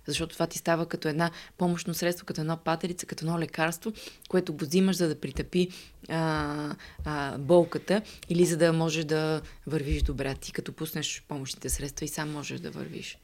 Защото 0.07 0.33
това 0.33 0.47
ти 0.47 0.59
става 0.59 0.87
като 0.87 1.09
една 1.09 1.31
помощно 1.59 1.95
средство, 1.95 2.27
като 2.27 2.41
една 2.41 2.57
патерица, 2.57 3.07
като 3.07 3.25
едно 3.25 3.39
лекарство, 3.39 3.93
което 4.29 4.53
го 4.53 4.65
взимаш 4.65 4.97
за 4.97 5.09
да 5.09 5.21
притъпи 5.21 5.69
а, 6.09 6.75
а, 7.05 7.39
болката 7.39 8.03
или 8.29 8.47
за 8.47 8.57
да 8.57 8.73
можеш 8.73 9.05
да 9.05 9.43
вървиш 9.67 10.03
добре. 10.03 10.35
Ти 10.35 10.53
като 10.53 10.73
пуснеш 10.73 11.25
помощните 11.29 11.69
средства 11.69 12.05
и 12.05 12.09
сам 12.09 12.33
можеш 12.33 12.61
да 12.61 12.71
вървиш. 12.71 13.19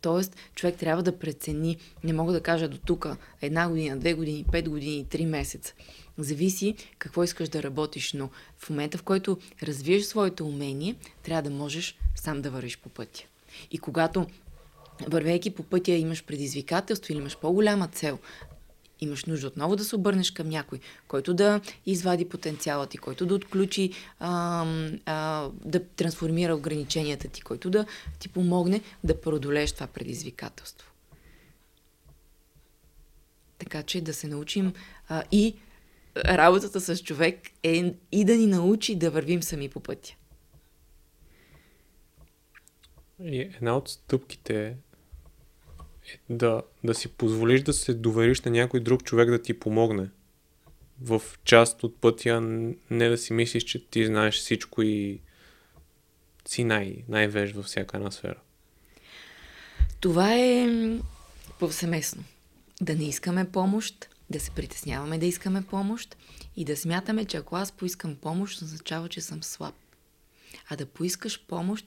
Тоест, 0.00 0.36
човек 0.54 0.76
трябва 0.76 1.02
да 1.02 1.18
прецени, 1.18 1.76
не 2.04 2.12
мога 2.12 2.32
да 2.32 2.40
кажа 2.40 2.68
до 2.68 2.78
тук, 2.78 3.08
една 3.42 3.68
година, 3.68 3.98
две 3.98 4.14
години, 4.14 4.44
пет 4.52 4.68
години, 4.68 5.06
три 5.10 5.26
месеца. 5.26 5.74
Зависи 6.18 6.74
какво 6.98 7.24
искаш 7.24 7.48
да 7.48 7.62
работиш, 7.62 8.12
но 8.12 8.30
в 8.58 8.70
момента, 8.70 8.98
в 8.98 9.02
който 9.02 9.38
развиеш 9.62 10.04
своето 10.04 10.46
умение, 10.46 10.94
трябва 11.22 11.42
да 11.42 11.50
можеш 11.50 11.96
сам 12.16 12.42
да 12.42 12.50
вървиш 12.50 12.78
по 12.78 12.88
пътя. 12.88 13.24
И 13.70 13.78
когато 13.78 14.26
вървейки 15.08 15.50
по 15.50 15.62
пътя 15.62 15.92
имаш 15.92 16.24
предизвикателство 16.24 17.12
или 17.12 17.18
имаш 17.18 17.36
по-голяма 17.36 17.88
цел, 17.88 18.18
имаш 19.00 19.24
нужда 19.24 19.46
отново 19.46 19.76
да 19.76 19.84
се 19.84 19.96
обърнеш 19.96 20.30
към 20.30 20.48
някой, 20.48 20.80
който 21.08 21.34
да 21.34 21.60
извади 21.86 22.28
потенциала 22.28 22.86
ти, 22.86 22.98
който 22.98 23.26
да 23.26 23.34
отключи, 23.34 23.92
а, 24.18 24.66
а, 25.06 25.48
да 25.64 25.84
трансформира 25.84 26.54
ограниченията 26.54 27.28
ти, 27.28 27.40
който 27.40 27.70
да 27.70 27.86
ти 28.18 28.28
помогне 28.28 28.80
да 29.04 29.20
преодолееш 29.20 29.72
това 29.72 29.86
предизвикателство. 29.86 30.90
Така 33.58 33.82
че 33.82 34.00
да 34.00 34.14
се 34.14 34.28
научим 34.28 34.72
а, 35.08 35.22
и 35.32 35.54
работата 36.16 36.80
с 36.80 37.02
човек 37.02 37.48
е 37.62 37.94
и 38.12 38.24
да 38.24 38.36
ни 38.36 38.46
научи 38.46 38.94
да 38.94 39.10
вървим 39.10 39.42
сами 39.42 39.68
по 39.68 39.80
пътя. 39.80 40.14
И 43.22 43.40
една 43.40 43.76
от 43.76 43.88
стъпките 43.88 44.76
да, 46.30 46.62
да 46.84 46.94
си 46.94 47.08
позволиш 47.08 47.62
да 47.62 47.72
се 47.72 47.94
довериш 47.94 48.40
на 48.40 48.50
някой 48.50 48.80
друг 48.80 49.04
човек 49.04 49.30
да 49.30 49.42
ти 49.42 49.58
помогне 49.58 50.08
в 51.00 51.22
част 51.44 51.82
от 51.82 52.00
пътя, 52.00 52.40
не 52.90 53.08
да 53.08 53.18
си 53.18 53.32
мислиш, 53.32 53.64
че 53.64 53.86
ти 53.86 54.06
знаеш 54.06 54.34
всичко 54.34 54.82
и 54.82 55.20
си 56.48 56.64
най- 56.64 57.04
най-веж 57.08 57.52
във 57.52 57.64
всяка 57.64 57.96
една 57.96 58.10
сфера. 58.10 58.38
Това 60.00 60.34
е 60.34 60.68
повсеместно. 61.58 62.24
Да 62.80 62.94
не 62.94 63.04
искаме 63.04 63.50
помощ, 63.50 64.08
да 64.30 64.40
се 64.40 64.50
притесняваме 64.50 65.18
да 65.18 65.26
искаме 65.26 65.62
помощ 65.62 66.16
и 66.56 66.64
да 66.64 66.76
смятаме, 66.76 67.24
че 67.24 67.36
ако 67.36 67.56
аз 67.56 67.72
поискам 67.72 68.16
помощ, 68.16 68.62
означава, 68.62 69.08
че 69.08 69.20
съм 69.20 69.42
слаб. 69.42 69.74
А 70.68 70.76
да 70.76 70.86
поискаш 70.86 71.44
помощ 71.46 71.86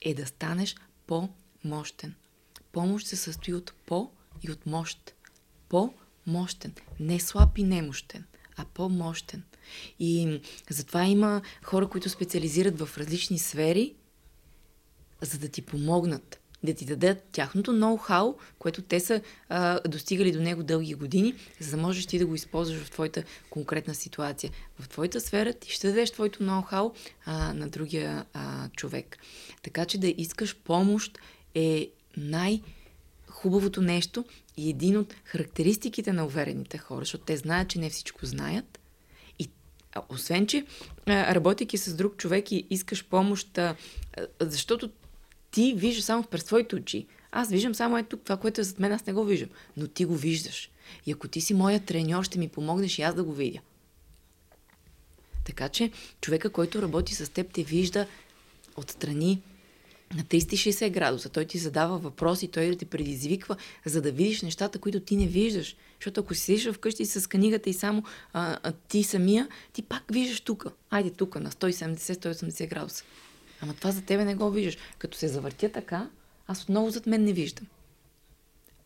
е 0.00 0.14
да 0.14 0.26
станеш 0.26 0.76
по-мощен 1.06 2.14
помощ 2.72 3.06
се 3.06 3.16
състои 3.16 3.54
от 3.54 3.72
по 3.86 4.10
и 4.42 4.50
от 4.50 4.66
мощ. 4.66 5.14
По-мощен. 5.68 6.72
Не 7.00 7.20
слаб 7.20 7.58
и 7.58 7.62
немощен, 7.62 8.24
а 8.56 8.64
по-мощен. 8.64 9.42
И 9.98 10.40
затова 10.70 11.04
има 11.04 11.42
хора, 11.62 11.88
които 11.88 12.08
специализират 12.08 12.80
в 12.80 12.98
различни 12.98 13.38
сфери, 13.38 13.94
за 15.22 15.38
да 15.38 15.48
ти 15.48 15.62
помогнат 15.62 16.42
да 16.62 16.74
ти 16.74 16.84
дадат 16.84 17.22
тяхното 17.32 17.72
ноу-хау, 17.72 18.34
което 18.58 18.82
те 18.82 19.00
са 19.00 19.20
а, 19.48 19.88
достигали 19.88 20.32
до 20.32 20.40
него 20.40 20.62
дълги 20.62 20.94
години, 20.94 21.34
за 21.60 21.70
да 21.70 21.82
можеш 21.82 22.06
ти 22.06 22.18
да 22.18 22.26
го 22.26 22.34
използваш 22.34 22.78
в 22.78 22.90
твоята 22.90 23.24
конкретна 23.50 23.94
ситуация. 23.94 24.50
В 24.78 24.88
твоята 24.88 25.20
сфера 25.20 25.52
ти 25.52 25.70
ще 25.70 25.86
дадеш 25.86 26.10
твоето 26.10 26.42
ноу-хау 26.42 26.92
а, 27.24 27.54
на 27.54 27.68
другия 27.68 28.24
а, 28.32 28.68
човек. 28.68 29.18
Така 29.62 29.84
че 29.84 29.98
да 29.98 30.14
искаш 30.16 30.56
помощ 30.56 31.18
е 31.54 31.90
най- 32.16 32.62
хубавото 33.28 33.82
нещо 33.82 34.24
и 34.56 34.70
един 34.70 34.96
от 34.96 35.14
характеристиките 35.24 36.12
на 36.12 36.24
уверените 36.24 36.78
хора, 36.78 37.00
защото 37.00 37.24
те 37.24 37.36
знаят, 37.36 37.68
че 37.68 37.78
не 37.78 37.90
всичко 37.90 38.26
знаят. 38.26 38.80
И 39.38 39.48
освен, 40.08 40.46
че 40.46 40.66
работейки 41.08 41.78
с 41.78 41.94
друг 41.94 42.16
човек 42.16 42.52
и 42.52 42.66
искаш 42.70 43.04
помощ, 43.04 43.58
защото 44.40 44.90
ти 45.50 45.74
виждаш 45.76 46.04
само 46.04 46.22
през 46.22 46.44
твоите 46.44 46.76
очи. 46.76 47.06
Аз 47.32 47.50
виждам 47.50 47.74
само 47.74 47.98
ето 47.98 48.16
това, 48.16 48.36
което 48.36 48.60
е 48.60 48.64
зад 48.64 48.78
мен, 48.78 48.92
аз 48.92 49.06
не 49.06 49.12
го 49.12 49.24
виждам. 49.24 49.48
Но 49.76 49.86
ти 49.86 50.04
го 50.04 50.16
виждаш. 50.16 50.70
И 51.06 51.12
ако 51.12 51.28
ти 51.28 51.40
си 51.40 51.54
моя 51.54 51.80
треньор, 51.80 52.24
ще 52.24 52.38
ми 52.38 52.48
помогнеш 52.48 52.98
и 52.98 53.02
аз 53.02 53.14
да 53.14 53.24
го 53.24 53.32
видя. 53.32 53.60
Така 55.44 55.68
че 55.68 55.90
човека, 56.20 56.50
който 56.50 56.82
работи 56.82 57.14
с 57.14 57.32
теб, 57.32 57.52
те 57.52 57.62
вижда 57.62 58.06
отстрани 58.76 59.42
на 60.16 60.22
360 60.22 60.90
градуса. 60.90 61.28
Той 61.28 61.44
ти 61.44 61.58
задава 61.58 61.98
въпроси, 61.98 62.48
той 62.48 62.66
да 62.66 62.76
те 62.76 62.84
предизвиква, 62.84 63.56
за 63.84 64.02
да 64.02 64.12
видиш 64.12 64.42
нещата, 64.42 64.78
които 64.78 65.00
ти 65.00 65.16
не 65.16 65.26
виждаш. 65.26 65.76
Защото 66.00 66.20
ако 66.20 66.34
седиш 66.34 66.68
вкъщи 66.68 67.06
с 67.06 67.28
книгата 67.28 67.70
и 67.70 67.72
само 67.72 68.02
а, 68.32 68.58
а, 68.62 68.72
ти 68.72 69.02
самия, 69.02 69.48
ти 69.72 69.82
пак 69.82 70.02
виждаш 70.12 70.40
тук. 70.40 70.66
Айде 70.90 71.10
тук, 71.10 71.34
на 71.34 71.50
170-180 71.50 72.68
градуса. 72.68 73.04
Ама 73.60 73.74
това 73.74 73.90
за 73.90 74.02
тебе 74.02 74.24
не 74.24 74.34
го 74.34 74.50
виждаш. 74.50 74.76
Като 74.98 75.18
се 75.18 75.28
завъртя 75.28 75.68
така, 75.68 76.08
аз 76.46 76.62
отново 76.62 76.90
зад 76.90 77.06
мен 77.06 77.24
не 77.24 77.32
виждам. 77.32 77.66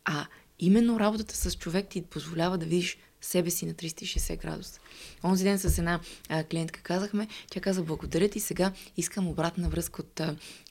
А 0.05 0.27
именно 0.59 0.99
работата 0.99 1.37
с 1.37 1.57
човек 1.57 1.87
ти 1.87 2.01
позволява 2.01 2.57
да 2.57 2.65
видиш 2.65 2.97
себе 3.21 3.49
си 3.49 3.65
на 3.65 3.73
360 3.73 4.37
градуса. 4.41 4.79
Онзи 5.23 5.43
ден 5.43 5.59
с 5.59 5.77
една 5.77 5.99
а, 6.29 6.43
клиентка 6.43 6.81
казахме, 6.81 7.27
тя 7.49 7.61
каза 7.61 7.83
благодаря 7.83 8.29
ти, 8.29 8.39
сега 8.39 8.73
искам 8.97 9.27
обратна 9.27 9.69
връзка 9.69 10.01
от, 10.01 10.21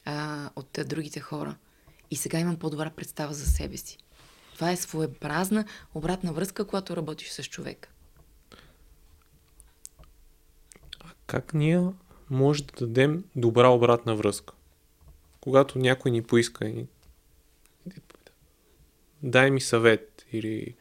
а, 0.04 0.50
от 0.56 0.78
а, 0.78 0.84
другите 0.84 1.20
хора. 1.20 1.56
И 2.10 2.16
сега 2.16 2.38
имам 2.38 2.56
по-добра 2.56 2.90
представа 2.90 3.34
за 3.34 3.46
себе 3.46 3.76
си. 3.76 3.98
Това 4.54 4.70
е 4.70 4.76
своеобразна 4.76 5.64
обратна 5.94 6.32
връзка, 6.32 6.64
когато 6.64 6.96
работиш 6.96 7.30
с 7.30 7.44
човека. 7.44 7.88
А 11.00 11.10
как 11.26 11.54
ние 11.54 11.82
може 12.30 12.64
да 12.64 12.86
дадем 12.86 13.24
добра 13.36 13.68
обратна 13.68 14.16
връзка. 14.16 14.54
Когато 15.40 15.78
някой 15.78 16.10
ни 16.10 16.22
поиска 16.22 16.68
и 16.68 16.86
дай 19.22 19.50
ми 19.50 19.60
съвет 19.60 20.26
или 20.32 20.74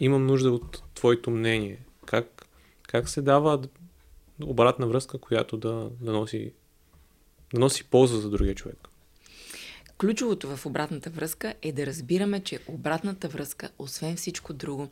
имам 0.00 0.26
нужда 0.26 0.50
от 0.50 0.82
твоето 0.94 1.30
мнение. 1.30 1.78
Как, 2.06 2.46
как 2.82 3.08
се 3.08 3.22
дава 3.22 3.62
обратна 4.44 4.86
връзка, 4.86 5.18
която 5.18 5.56
да, 5.56 5.90
да, 6.00 6.12
носи, 6.12 6.52
да 7.54 7.60
носи 7.60 7.84
полза 7.84 8.16
за 8.16 8.30
другия 8.30 8.54
човек? 8.54 8.88
Ключовото 9.98 10.56
в 10.56 10.66
обратната 10.66 11.10
връзка 11.10 11.54
е 11.62 11.72
да 11.72 11.86
разбираме, 11.86 12.40
че 12.40 12.60
обратната 12.68 13.28
връзка, 13.28 13.70
освен 13.78 14.16
всичко 14.16 14.52
друго, 14.52 14.88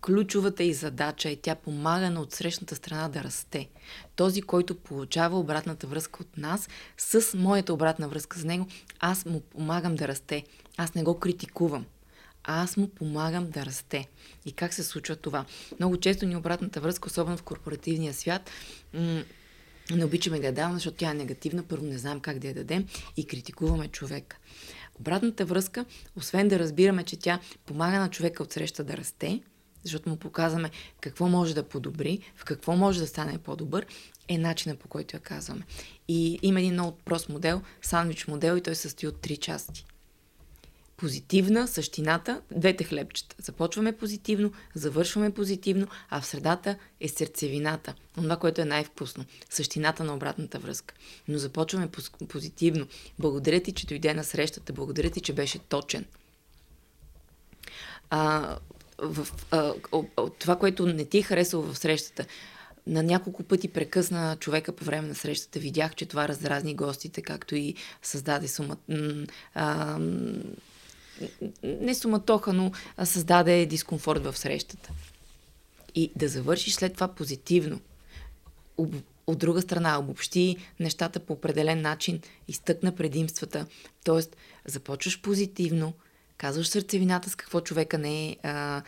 ключовата 0.00 0.64
и 0.64 0.74
задача 0.74 1.30
е 1.30 1.36
тя 1.36 1.54
помага 1.54 2.10
на 2.10 2.20
отсрещната 2.20 2.76
страна 2.76 3.08
да 3.08 3.22
расте. 3.22 3.68
Този, 4.16 4.42
който 4.42 4.74
получава 4.74 5.38
обратната 5.38 5.86
връзка 5.86 6.22
от 6.22 6.36
нас, 6.36 6.68
с 6.98 7.38
моята 7.38 7.74
обратна 7.74 8.08
връзка 8.08 8.38
с 8.38 8.44
него, 8.44 8.66
аз 8.98 9.24
му 9.24 9.40
помагам 9.40 9.96
да 9.96 10.08
расте. 10.08 10.44
Аз 10.76 10.94
не 10.94 11.02
го 11.02 11.18
критикувам. 11.18 11.86
Аз 12.48 12.76
му 12.76 12.88
помагам 12.88 13.50
да 13.50 13.66
расте. 13.66 14.08
И 14.44 14.52
как 14.52 14.74
се 14.74 14.82
случва 14.82 15.16
това? 15.16 15.44
Много 15.78 15.96
често 15.96 16.26
ни 16.26 16.36
обратната 16.36 16.80
връзка, 16.80 17.06
особено 17.06 17.36
в 17.36 17.42
корпоративния 17.42 18.14
свят, 18.14 18.50
м- 18.94 19.22
не 19.90 20.04
обичаме 20.04 20.40
да 20.40 20.46
я 20.46 20.52
даваме, 20.52 20.74
защото 20.74 20.96
тя 20.96 21.10
е 21.10 21.14
негативна. 21.14 21.62
Първо 21.62 21.86
не 21.86 21.98
знаем 21.98 22.20
как 22.20 22.38
да 22.38 22.48
я 22.48 22.54
дадем 22.54 22.86
и 23.16 23.26
критикуваме 23.26 23.88
човека. 23.88 24.36
Обратната 25.00 25.44
връзка, 25.44 25.84
освен 26.16 26.48
да 26.48 26.58
разбираме, 26.58 27.04
че 27.04 27.16
тя 27.16 27.40
помага 27.66 27.98
на 27.98 28.10
човека 28.10 28.42
от 28.42 28.52
среща 28.52 28.84
да 28.84 28.96
расте, 28.96 29.40
защото 29.82 30.08
му 30.08 30.16
показваме 30.16 30.70
какво 31.00 31.28
може 31.28 31.54
да 31.54 31.68
подобри, 31.68 32.18
в 32.36 32.44
какво 32.44 32.76
може 32.76 33.00
да 33.00 33.06
стане 33.06 33.38
по-добър, 33.38 33.86
е 34.28 34.38
начина 34.38 34.76
по 34.76 34.88
който 34.88 35.16
я 35.16 35.20
казваме. 35.20 35.62
И 36.08 36.38
има 36.42 36.60
един 36.60 36.72
много 36.72 36.98
прост 37.04 37.28
модел, 37.28 37.62
сандвич 37.82 38.26
модел 38.26 38.56
и 38.56 38.62
той 38.62 38.74
състои 38.74 39.08
от 39.08 39.20
три 39.20 39.36
части. 39.36 39.86
Позитивна, 40.96 41.68
същината, 41.68 42.40
двете 42.56 42.84
хлебчета. 42.84 43.36
Започваме 43.38 43.96
позитивно, 43.96 44.52
завършваме 44.74 45.30
позитивно, 45.30 45.86
а 46.10 46.20
в 46.20 46.26
средата 46.26 46.76
е 47.00 47.08
сърцевината, 47.08 47.94
това, 48.14 48.36
което 48.36 48.60
е 48.60 48.64
най-вкусно, 48.64 49.24
същината 49.50 50.04
на 50.04 50.14
обратната 50.14 50.58
връзка. 50.58 50.94
Но 51.28 51.38
започваме 51.38 51.88
позитивно. 52.28 52.86
Благодаря 53.18 53.60
ти, 53.60 53.72
че 53.72 53.86
дойде 53.86 54.14
на 54.14 54.24
срещата, 54.24 54.72
благодаря 54.72 55.10
ти, 55.10 55.20
че 55.20 55.32
беше 55.32 55.58
точен. 55.58 56.04
А, 58.10 58.56
в, 58.98 59.28
а, 59.50 59.74
това, 60.38 60.56
което 60.56 60.86
не 60.86 61.04
ти 61.04 61.18
е 61.18 61.22
харесало 61.22 61.62
в 61.62 61.78
срещата, 61.78 62.26
на 62.86 63.02
няколко 63.02 63.42
пъти 63.42 63.68
прекъсна 63.68 64.36
човека 64.40 64.72
по 64.72 64.84
време 64.84 65.08
на 65.08 65.14
срещата. 65.14 65.58
Видях, 65.58 65.94
че 65.94 66.06
това 66.06 66.28
раздразни 66.28 66.74
гостите, 66.74 67.22
както 67.22 67.56
и 67.56 67.74
създаде 68.02 68.48
сума... 68.48 68.76
А, 69.54 69.98
не 71.62 71.94
суматоха, 71.94 72.52
но 72.52 72.72
създаде 73.04 73.66
дискомфорт 73.66 74.24
в 74.24 74.38
срещата. 74.38 74.90
И 75.94 76.10
да 76.16 76.28
завършиш 76.28 76.74
след 76.74 76.94
това 76.94 77.08
позитивно. 77.08 77.80
От 79.26 79.38
друга 79.38 79.62
страна, 79.62 79.98
обобщи 79.98 80.56
нещата 80.80 81.20
по 81.20 81.32
определен 81.32 81.80
начин, 81.80 82.20
изтъкна 82.48 82.94
предимствата. 82.94 83.66
Тоест, 84.04 84.36
започваш 84.66 85.20
позитивно, 85.20 85.92
казваш 86.36 86.68
сърцевината 86.68 87.30
с 87.30 87.36
какво 87.36 87.60
човека 87.60 87.98
не 87.98 88.28
е, 88.28 88.36
а, 88.42 88.82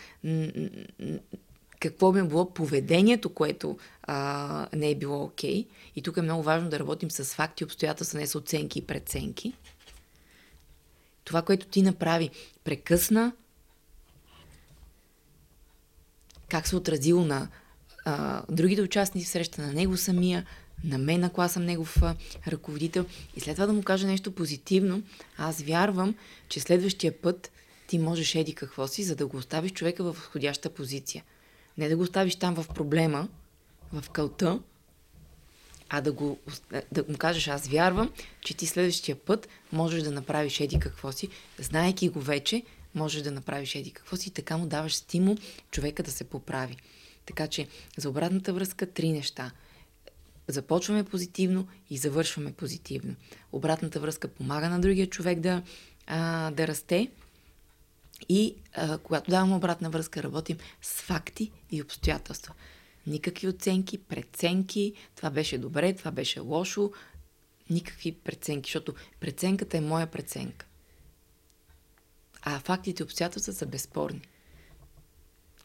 какво 1.80 2.12
ми 2.12 2.20
е 2.20 2.24
било 2.24 2.50
поведението, 2.50 3.34
което 3.34 3.78
а, 4.02 4.68
не 4.72 4.90
е 4.90 4.94
било 4.94 5.24
окей. 5.24 5.64
Okay. 5.64 5.66
И 5.96 6.02
тук 6.02 6.16
е 6.16 6.22
много 6.22 6.42
важно 6.42 6.70
да 6.70 6.78
работим 6.78 7.10
с 7.10 7.24
факти, 7.24 7.64
обстоятелства, 7.64 8.18
не 8.18 8.26
с 8.26 8.34
оценки 8.34 8.78
и 8.78 8.86
преценки. 8.86 9.52
Това, 11.28 11.42
което 11.42 11.66
ти 11.66 11.82
направи, 11.82 12.30
прекъсна. 12.64 13.32
Как 16.48 16.68
се 16.68 16.76
отразило 16.76 17.24
на 17.24 17.48
а, 18.04 18.42
другите 18.50 18.82
участници 18.82 19.26
в 19.26 19.28
среща, 19.28 19.62
на 19.62 19.72
него 19.72 19.96
самия, 19.96 20.46
на 20.84 20.98
мен, 20.98 21.24
ако 21.24 21.40
аз 21.40 21.52
съм 21.52 21.64
негов 21.64 21.96
ръководител. 22.46 23.06
И 23.36 23.40
след 23.40 23.54
това 23.54 23.66
да 23.66 23.72
му 23.72 23.82
кажа 23.82 24.06
нещо 24.06 24.32
позитивно, 24.32 25.02
аз 25.36 25.62
вярвам, 25.62 26.14
че 26.48 26.60
следващия 26.60 27.20
път 27.22 27.50
ти 27.86 27.98
можеш 27.98 28.34
еди 28.34 28.54
какво 28.54 28.86
си, 28.86 29.04
за 29.04 29.16
да 29.16 29.26
го 29.26 29.36
оставиш 29.36 29.72
човека 29.72 30.04
в 30.04 30.12
входяща 30.12 30.70
позиция. 30.70 31.24
Не 31.78 31.88
да 31.88 31.96
го 31.96 32.02
оставиш 32.02 32.36
там 32.36 32.54
в 32.54 32.68
проблема, 32.68 33.28
в 33.92 34.10
кълта, 34.10 34.60
а 35.88 36.00
да, 36.00 36.12
го, 36.12 36.38
да 36.92 37.04
му 37.08 37.18
кажеш, 37.18 37.48
аз 37.48 37.68
вярвам, 37.68 38.12
че 38.40 38.54
ти 38.54 38.66
следващия 38.66 39.16
път 39.16 39.48
можеш 39.72 40.02
да 40.02 40.10
направиш 40.10 40.60
еди 40.60 40.78
какво 40.78 41.12
си, 41.12 41.28
знаеки 41.58 42.08
го 42.08 42.20
вече, 42.20 42.62
можеш 42.94 43.22
да 43.22 43.30
направиш 43.30 43.74
еди 43.74 43.90
какво 43.90 44.16
си 44.16 44.30
така 44.30 44.56
му 44.56 44.66
даваш 44.66 44.94
стимул 44.94 45.36
човека 45.70 46.02
да 46.02 46.10
се 46.10 46.24
поправи. 46.24 46.76
Така 47.26 47.46
че 47.46 47.68
за 47.96 48.08
обратната 48.08 48.52
връзка 48.52 48.86
три 48.86 49.12
неща– 49.12 49.50
започваме 50.48 51.04
позитивно 51.04 51.68
и 51.90 51.98
завършваме 51.98 52.52
позитивно. 52.52 53.14
Обратната 53.52 54.00
връзка 54.00 54.28
помага 54.28 54.68
на 54.68 54.80
другия 54.80 55.06
човек 55.06 55.40
да, 55.40 55.62
а, 56.06 56.50
да 56.50 56.66
расте. 56.66 57.08
И 58.28 58.54
а, 58.74 58.98
когато 58.98 59.30
даваме 59.30 59.54
обратна 59.54 59.90
връзка, 59.90 60.22
работим 60.22 60.58
с 60.82 61.00
факти 61.00 61.50
и 61.70 61.82
обстоятелства. 61.82 62.54
Никакви 63.06 63.48
оценки, 63.48 63.98
преценки, 63.98 64.92
това 65.16 65.30
беше 65.30 65.58
добре, 65.58 65.92
това 65.92 66.10
беше 66.10 66.40
лошо, 66.40 66.92
никакви 67.70 68.12
преценки, 68.12 68.68
защото 68.68 68.94
преценката 69.20 69.76
е 69.76 69.80
моя 69.80 70.06
преценка. 70.06 70.66
А 72.42 72.58
фактите 72.58 73.02
и 73.02 73.04
обстоятелства 73.04 73.52
са 73.52 73.66
безспорни. 73.66 74.20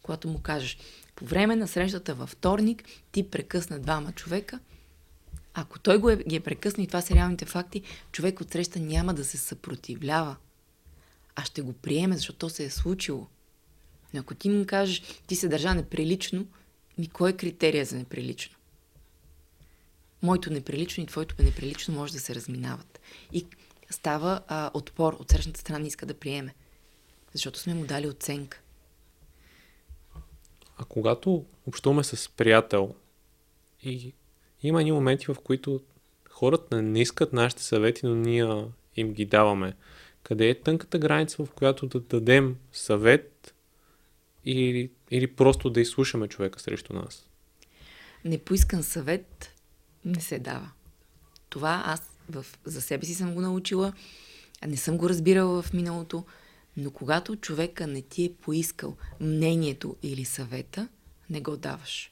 Когато 0.02 0.28
му 0.28 0.40
кажеш, 0.40 0.78
по 1.16 1.26
време 1.26 1.56
на 1.56 1.68
срещата 1.68 2.16
във 2.16 2.30
вторник 2.30 2.84
ти 3.12 3.30
прекъсна 3.30 3.80
двама 3.80 4.12
човека– 4.12 4.60
ако 5.54 5.80
той 5.80 5.98
го 5.98 6.10
е, 6.10 6.16
ги 6.16 6.36
е 6.36 6.40
прекъснал 6.40 6.84
и 6.84 6.88
това 6.88 7.02
са 7.02 7.14
реалните 7.14 7.46
факти, 7.46 7.82
човек 8.12 8.42
от 8.42 8.52
среща 8.52 8.80
няма 8.80 9.14
да 9.14 9.26
се 9.26 9.38
съпротивлява. 9.38 10.36
а 11.36 11.46
ще 11.46 11.62
го 11.62 11.74
приеме, 11.74 12.16
защото 12.16 12.40
то 12.40 12.50
се 12.50 12.64
е 12.64 12.70
случило. 12.70 13.28
Но 14.14 14.20
ако 14.20 14.36
ти 14.36 14.50
му 14.50 14.66
кажеш, 14.66 15.02
ти 15.28 15.36
се 15.36 15.48
държа 15.48 15.74
неприлично, 15.74 16.48
ми 16.98 17.10
кой 17.10 17.30
е 17.30 17.38
критерия 17.38 17.86
за 17.86 17.96
неприлично? 17.96 18.56
Моето 20.22 20.54
неприлично 20.54 21.04
и 21.04 21.08
твоето 21.08 21.36
неприлично 21.44 21.94
може 21.94 22.14
да 22.14 22.20
се 22.20 22.36
разминават. 22.36 23.00
И 23.32 23.46
става 23.90 24.42
а, 24.48 24.72
отпор 24.74 25.14
от 25.14 25.30
срещната 25.30 25.60
страна 25.60 25.80
не 25.80 25.88
иска 25.88 26.06
да 26.06 26.14
приеме. 26.14 26.56
Защото 27.34 27.60
сме 27.60 27.74
му 27.74 27.86
дали 27.86 28.08
оценка. 28.08 28.62
А 30.78 30.86
когато 30.86 31.46
общуваме 31.66 32.04
с 32.04 32.30
приятел 32.30 32.96
и 33.84 34.14
има 34.64 34.82
едни 34.82 34.92
моменти, 34.92 35.26
в 35.26 35.36
които 35.44 35.82
хората 36.30 36.82
не 36.82 37.02
искат 37.02 37.34
нашите 37.34 37.64
съвети, 37.64 38.06
но 38.06 38.16
ние 38.16 38.66
им 38.96 39.14
ги 39.14 39.26
даваме. 39.26 39.74
Къде 40.24 40.50
е 40.50 40.62
тънката 40.62 41.00
граница, 41.00 41.46
в 41.46 41.52
която 41.52 41.88
да 41.88 42.00
дадем 42.00 42.58
съвет 42.72 43.33
или, 44.46 44.92
или 45.12 45.28
просто 45.28 45.70
да 45.70 45.82
изслушаме 45.82 46.28
човека 46.28 46.60
срещу 46.60 46.94
нас? 46.94 47.30
Непоискан 48.26 48.84
съвет 48.84 49.54
не 50.06 50.22
се 50.22 50.40
дава. 50.40 50.72
Това 51.50 51.84
аз 51.86 52.02
в, 52.30 52.46
за 52.66 52.82
себе 52.82 53.06
си 53.06 53.14
съм 53.14 53.34
го 53.34 53.42
научила, 53.42 53.94
не 54.68 54.78
съм 54.78 54.98
го 54.98 55.10
разбирала 55.10 55.62
в 55.62 55.74
миналото, 55.74 56.26
но 56.78 56.92
когато 56.92 57.36
човека 57.36 57.88
не 57.88 58.02
ти 58.02 58.26
е 58.26 58.34
поискал 58.34 58.98
мнението 59.20 59.96
или 60.04 60.26
съвета, 60.26 60.88
не 61.30 61.42
го 61.42 61.58
даваш. 61.58 62.12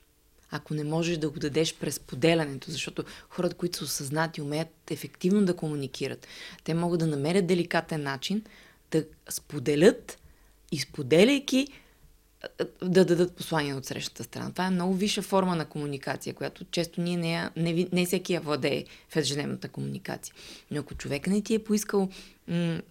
Ако 0.51 0.73
не 0.73 0.83
можеш 0.83 1.17
да 1.17 1.29
го 1.29 1.39
дадеш 1.39 1.75
през 1.75 1.99
поделянето, 1.99 2.71
защото 2.71 3.03
хората, 3.29 3.55
които 3.55 3.77
са 3.77 3.83
осъзнати, 3.83 4.41
умеят 4.41 4.91
ефективно 4.91 5.45
да 5.45 5.55
комуникират, 5.55 6.27
те 6.63 6.73
могат 6.73 6.99
да 6.99 7.07
намерят 7.07 7.47
деликатен 7.47 8.03
начин 8.03 8.43
да 8.91 9.05
споделят 9.29 10.19
и 10.71 10.79
споделяйки 10.79 11.67
да 12.81 13.05
дадат 13.05 13.35
послание 13.35 13.73
от 13.73 13.85
срещата 13.85 14.23
страна. 14.23 14.51
Това 14.51 14.65
е 14.65 14.69
много 14.69 14.93
висша 14.93 15.21
форма 15.21 15.55
на 15.55 15.65
комуникация, 15.65 16.33
която 16.33 16.65
често 16.71 17.01
ние 17.01 17.17
не, 17.17 17.49
не, 17.55 17.87
не 17.91 18.05
всеки 18.05 18.33
я 18.33 18.41
владее 18.41 18.85
в 19.09 19.15
ежедневната 19.15 19.69
комуникация. 19.69 20.35
Но 20.71 20.79
ако 20.79 20.95
човека 20.95 21.29
не 21.29 21.41
ти 21.41 21.55
е 21.55 21.63
поискал 21.63 22.09
м- 22.47 22.81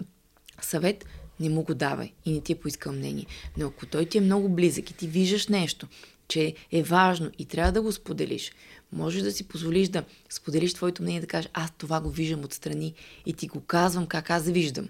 съвет, 0.62 1.04
не 1.40 1.48
му 1.48 1.62
го 1.62 1.74
давай 1.74 2.12
и 2.24 2.32
не 2.32 2.40
ти 2.40 2.52
е 2.52 2.56
поискал 2.60 2.92
мнение. 2.92 3.26
Но 3.56 3.66
ако 3.66 3.86
той 3.86 4.06
ти 4.06 4.18
е 4.18 4.20
много 4.20 4.48
близък 4.48 4.90
и 4.90 4.94
ти 4.94 5.06
виждаш 5.06 5.48
нещо, 5.48 5.88
че 6.28 6.54
е 6.72 6.82
важно 6.82 7.30
и 7.38 7.44
трябва 7.44 7.72
да 7.72 7.82
го 7.82 7.92
споделиш, 7.92 8.52
можеш 8.92 9.22
да 9.22 9.32
си 9.32 9.48
позволиш 9.48 9.88
да 9.88 10.04
споделиш 10.28 10.74
твоето 10.74 11.02
мнение, 11.02 11.20
да 11.20 11.26
кажеш, 11.26 11.50
аз 11.52 11.70
това 11.78 12.00
го 12.00 12.10
виждам 12.10 12.44
отстрани 12.44 12.94
и 13.26 13.32
ти 13.32 13.48
го 13.48 13.60
казвам 13.60 14.06
как 14.06 14.30
аз 14.30 14.44
виждам. 14.44 14.88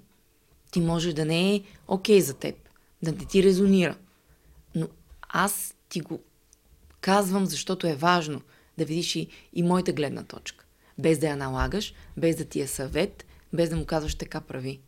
Ти 0.70 0.80
може 0.80 1.12
да 1.12 1.24
не 1.24 1.54
е 1.54 1.62
окей 1.88 2.18
okay 2.18 2.22
за 2.22 2.34
теб, 2.34 2.54
да 3.02 3.12
не 3.12 3.24
ти 3.24 3.42
резонира. 3.42 3.96
Аз 5.32 5.74
ти 5.88 6.00
го 6.00 6.20
казвам, 7.00 7.46
защото 7.46 7.86
е 7.86 7.94
важно 7.94 8.42
да 8.78 8.84
видиш 8.84 9.16
и, 9.16 9.28
и 9.52 9.62
моята 9.62 9.92
гледна 9.92 10.24
точка. 10.24 10.64
Без 10.98 11.18
да 11.18 11.26
я 11.26 11.36
налагаш, 11.36 11.94
без 12.16 12.36
да 12.36 12.44
ти 12.44 12.60
е 12.60 12.66
съвет, 12.66 13.26
без 13.52 13.70
да 13.70 13.76
му 13.76 13.86
казваш 13.86 14.14
така 14.14 14.40
прави. 14.40 14.80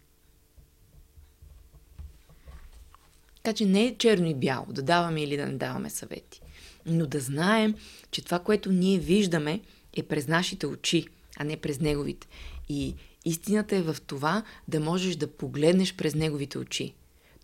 Така 3.42 3.56
че 3.56 3.66
не 3.66 3.84
е 3.84 3.96
черно 3.98 4.26
и 4.26 4.34
бяло 4.34 4.66
да 4.68 4.82
даваме 4.82 5.22
или 5.22 5.36
да 5.36 5.46
не 5.46 5.56
даваме 5.56 5.90
съвети. 5.90 6.40
Но 6.86 7.06
да 7.06 7.20
знаем, 7.20 7.74
че 8.10 8.24
това, 8.24 8.38
което 8.38 8.72
ние 8.72 8.98
виждаме, 8.98 9.60
е 9.96 10.02
през 10.02 10.28
нашите 10.28 10.66
очи, 10.66 11.06
а 11.36 11.44
не 11.44 11.56
през 11.56 11.80
неговите. 11.80 12.26
И 12.68 12.94
истината 13.24 13.76
е 13.76 13.82
в 13.82 13.96
това 14.06 14.42
да 14.68 14.80
можеш 14.80 15.16
да 15.16 15.32
погледнеш 15.36 15.94
през 15.96 16.14
неговите 16.14 16.58
очи. 16.58 16.94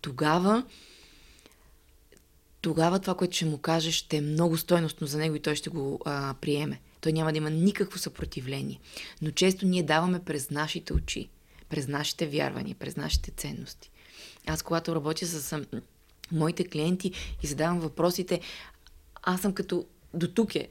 Тогава 0.01 0.63
тогава 2.61 2.99
това, 2.99 3.15
което 3.15 3.35
ще 3.35 3.45
му 3.45 3.57
кажеш, 3.57 3.95
ще 3.95 4.17
е 4.17 4.21
много 4.21 4.57
стойностно 4.57 5.07
за 5.07 5.17
него 5.17 5.35
и 5.35 5.39
той 5.39 5.55
ще 5.55 5.69
го 5.69 5.99
а, 6.05 6.33
приеме. 6.41 6.81
Той 7.01 7.13
няма 7.13 7.31
да 7.31 7.37
има 7.37 7.49
никакво 7.49 7.99
съпротивление. 7.99 8.79
Но 9.21 9.31
често 9.31 9.65
ние 9.65 9.83
даваме 9.83 10.19
през 10.19 10.49
нашите 10.49 10.93
очи, 10.93 11.29
през 11.69 11.87
нашите 11.87 12.27
вярвания, 12.27 12.75
през 12.79 12.95
нашите 12.95 13.31
ценности. 13.31 13.91
Аз, 14.47 14.61
когато 14.61 14.95
работя 14.95 15.25
с 15.25 15.65
моите 16.31 16.67
клиенти 16.67 17.11
и 17.43 17.47
задавам 17.47 17.79
въпросите, 17.79 18.41
аз 19.21 19.41
съм 19.41 19.53
като 19.53 19.85
до 20.13 20.27
тук 20.27 20.55
е. 20.55 20.69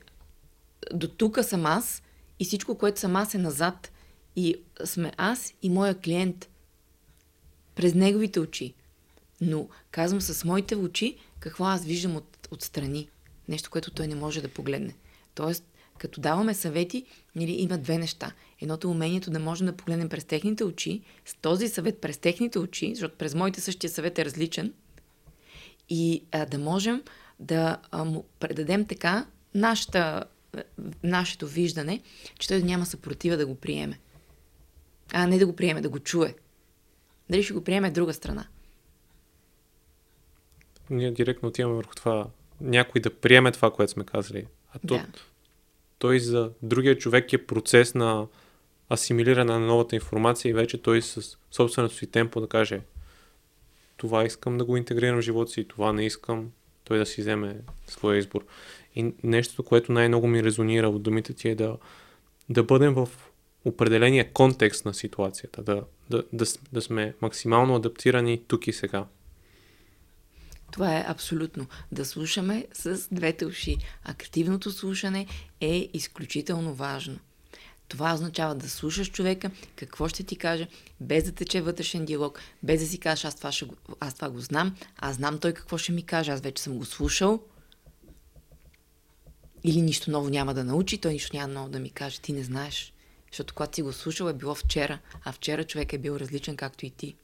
До 0.92 1.08
тук 1.08 1.38
съм 1.42 1.66
аз 1.66 2.02
и 2.38 2.44
всичко, 2.44 2.78
което 2.78 3.00
съм 3.00 3.16
аз 3.16 3.34
е 3.34 3.38
назад. 3.38 3.92
И 4.36 4.56
сме 4.84 5.12
аз 5.16 5.54
и 5.62 5.70
моя 5.70 5.98
клиент 5.98 6.48
през 7.74 7.94
неговите 7.94 8.40
очи. 8.40 8.74
Но 9.40 9.68
казвам 9.90 10.20
с 10.20 10.44
моите 10.44 10.76
очи 10.76 11.16
какво 11.40 11.64
аз 11.64 11.84
виждам 11.84 12.16
от, 12.16 12.48
отстрани. 12.50 13.08
Нещо, 13.48 13.70
което 13.70 13.90
той 13.90 14.06
не 14.06 14.14
може 14.14 14.42
да 14.42 14.48
погледне. 14.48 14.94
Тоест, 15.34 15.64
като 15.98 16.20
даваме 16.20 16.54
съвети, 16.54 17.04
нали, 17.36 17.52
има 17.52 17.78
две 17.78 17.98
неща. 17.98 18.32
Едното 18.60 18.88
е 18.88 18.90
умението 18.90 19.30
да 19.30 19.38
можем 19.38 19.66
да 19.66 19.76
погледнем 19.76 20.08
през 20.08 20.24
техните 20.24 20.64
очи, 20.64 21.02
с 21.24 21.34
този 21.34 21.68
съвет 21.68 22.00
през 22.00 22.18
техните 22.18 22.58
очи, 22.58 22.94
защото 22.94 23.16
през 23.16 23.34
моите 23.34 23.60
същия 23.60 23.90
съвет 23.90 24.18
е 24.18 24.24
различен, 24.24 24.72
и 25.88 26.24
а, 26.32 26.46
да 26.46 26.58
можем 26.58 27.02
да 27.40 27.78
а, 27.90 28.04
му 28.04 28.24
предадем 28.40 28.86
така 28.86 29.26
нашата, 29.54 30.24
нашето 31.02 31.46
виждане, 31.46 32.02
че 32.38 32.48
той 32.48 32.62
няма 32.62 32.86
съпротива 32.86 33.36
да 33.36 33.46
го 33.46 33.54
приеме. 33.54 33.98
А 35.12 35.26
не 35.26 35.38
да 35.38 35.46
го 35.46 35.56
приеме, 35.56 35.80
да 35.80 35.88
го 35.88 35.98
чуе. 35.98 36.34
Дали 37.30 37.42
ще 37.42 37.52
го 37.52 37.64
приеме 37.64 37.90
друга 37.90 38.14
страна. 38.14 38.46
Ние 40.90 41.10
директно 41.10 41.48
отиваме 41.48 41.76
върху 41.76 41.94
това 41.94 42.26
някой 42.60 43.00
да 43.00 43.10
приеме 43.10 43.52
това, 43.52 43.70
което 43.70 43.92
сме 43.92 44.04
казали. 44.04 44.46
А 44.72 44.78
то, 44.78 44.94
да. 44.94 45.06
той 45.98 46.20
за 46.20 46.50
другия 46.62 46.98
човек 46.98 47.32
е 47.32 47.46
процес 47.46 47.94
на 47.94 48.26
асимилиране 48.92 49.52
на 49.52 49.60
новата 49.60 49.94
информация 49.94 50.50
и 50.50 50.52
вече 50.52 50.82
той 50.82 51.02
с 51.02 51.38
собственото 51.50 51.94
си 51.94 52.06
темпо 52.06 52.40
да 52.40 52.46
каже 52.46 52.80
това 53.98 54.24
искам 54.24 54.58
да 54.58 54.64
го 54.64 54.76
интегрирам 54.76 55.18
в 55.18 55.22
живота 55.22 55.50
си, 55.50 55.68
това 55.68 55.92
не 55.92 56.06
искам, 56.06 56.50
той 56.84 56.98
да 56.98 57.06
си 57.06 57.20
вземе 57.20 57.60
своя 57.86 58.18
избор. 58.18 58.44
И 58.94 59.14
нещото, 59.22 59.62
което 59.62 59.92
най-много 59.92 60.26
ми 60.26 60.44
резонира 60.44 60.88
от 60.88 61.02
думите 61.02 61.32
ти 61.32 61.48
е 61.48 61.54
да, 61.54 61.76
да 62.48 62.62
бъдем 62.62 62.94
в 62.94 63.08
определения 63.64 64.32
контекст 64.32 64.84
на 64.84 64.94
ситуацията, 64.94 65.62
да, 65.62 65.84
да, 66.10 66.22
да, 66.32 66.44
да 66.72 66.82
сме 66.82 67.14
максимално 67.20 67.74
адаптирани 67.74 68.42
тук 68.48 68.66
и 68.66 68.72
сега. 68.72 69.06
Това 70.70 70.96
е 70.96 71.04
абсолютно. 71.08 71.66
Да 71.92 72.04
слушаме 72.04 72.66
с 72.72 73.08
двете 73.12 73.46
уши. 73.46 73.76
Активното 74.04 74.70
слушане 74.70 75.26
е 75.60 75.90
изключително 75.92 76.74
важно. 76.74 77.18
Това 77.88 78.14
означава 78.14 78.54
да 78.54 78.70
слушаш 78.70 79.10
човека, 79.10 79.50
какво 79.76 80.08
ще 80.08 80.22
ти 80.22 80.36
каже, 80.36 80.68
без 81.00 81.24
да 81.24 81.32
тече 81.32 81.60
вътрешен 81.60 82.04
диалог, 82.04 82.40
без 82.62 82.80
да 82.80 82.86
си 82.86 82.98
кажеш, 82.98 83.24
аз 83.24 83.34
това, 83.34 83.52
ще, 83.52 83.66
аз 84.00 84.14
това 84.14 84.30
го 84.30 84.40
знам, 84.40 84.76
аз 84.96 85.16
знам 85.16 85.38
той 85.38 85.52
какво 85.52 85.78
ще 85.78 85.92
ми 85.92 86.02
каже, 86.02 86.30
аз 86.30 86.40
вече 86.40 86.62
съм 86.62 86.78
го 86.78 86.84
слушал. 86.84 87.42
Или 89.64 89.82
нищо 89.82 90.10
ново 90.10 90.28
няма 90.28 90.54
да 90.54 90.64
научи, 90.64 90.98
той 90.98 91.12
нищо 91.12 91.36
няма 91.36 91.52
ново 91.52 91.68
да 91.68 91.78
ми 91.78 91.90
каже, 91.90 92.20
ти 92.20 92.32
не 92.32 92.42
знаеш. 92.42 92.92
Защото 93.30 93.54
когато 93.54 93.74
си 93.74 93.82
го 93.82 93.92
слушал 93.92 94.28
е 94.28 94.32
било 94.32 94.54
вчера, 94.54 94.98
а 95.24 95.32
вчера 95.32 95.64
човек 95.64 95.92
е 95.92 95.98
бил 95.98 96.16
различен 96.16 96.56
както 96.56 96.86
и 96.86 96.90
ти. 96.90 97.16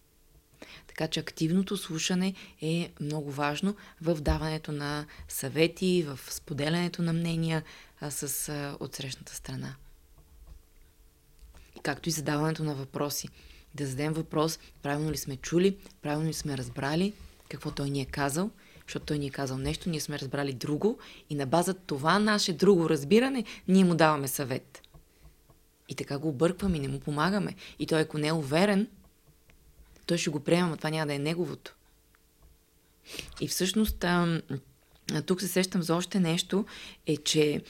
Така 0.96 1.08
че 1.08 1.20
активното 1.20 1.76
слушане 1.76 2.34
е 2.62 2.92
много 3.00 3.30
важно 3.30 3.76
в 4.02 4.14
даването 4.20 4.72
на 4.72 5.06
съвети, 5.28 6.06
в 6.08 6.18
споделянето 6.34 7.02
на 7.02 7.12
мнения 7.12 7.62
а, 8.00 8.10
с 8.10 8.48
а, 8.48 8.76
отсрещната 8.80 9.34
страна. 9.34 9.74
И 11.76 11.80
както 11.82 12.08
и 12.08 12.12
задаването 12.12 12.64
на 12.64 12.74
въпроси. 12.74 13.28
Да 13.74 13.86
зададем 13.86 14.12
въпрос, 14.12 14.58
правилно 14.82 15.10
ли 15.10 15.16
сме 15.16 15.36
чули, 15.36 15.76
правилно 16.02 16.28
ли 16.28 16.34
сме 16.34 16.58
разбрали 16.58 17.12
какво 17.48 17.70
той 17.70 17.90
ни 17.90 18.00
е 18.00 18.04
казал, 18.04 18.50
защото 18.86 19.06
той 19.06 19.18
ни 19.18 19.26
е 19.26 19.30
казал 19.30 19.58
нещо, 19.58 19.90
ние 19.90 20.00
сме 20.00 20.18
разбрали 20.18 20.52
друго 20.52 20.98
и 21.30 21.34
на 21.34 21.46
база 21.46 21.74
това 21.74 22.18
наше 22.18 22.52
друго 22.52 22.90
разбиране 22.90 23.44
ние 23.68 23.84
му 23.84 23.94
даваме 23.94 24.28
съвет. 24.28 24.82
И 25.88 25.94
така 25.94 26.18
го 26.18 26.28
объркваме 26.28 26.76
и 26.76 26.80
не 26.80 26.88
му 26.88 27.00
помагаме. 27.00 27.54
И 27.78 27.86
той, 27.86 28.00
ако 28.00 28.18
не 28.18 28.28
е 28.28 28.32
уверен, 28.32 28.88
той 30.06 30.18
ще 30.18 30.30
го 30.30 30.40
приема, 30.40 30.68
но 30.68 30.76
това 30.76 30.90
няма 30.90 31.06
да 31.06 31.14
е 31.14 31.18
неговото. 31.18 31.74
И 33.40 33.48
всъщност 33.48 34.04
а, 34.04 34.40
тук 35.26 35.40
се 35.40 35.48
сещам 35.48 35.82
за 35.82 35.96
още 35.96 36.20
нещо, 36.20 36.64
е, 37.06 37.16
че 37.16 37.62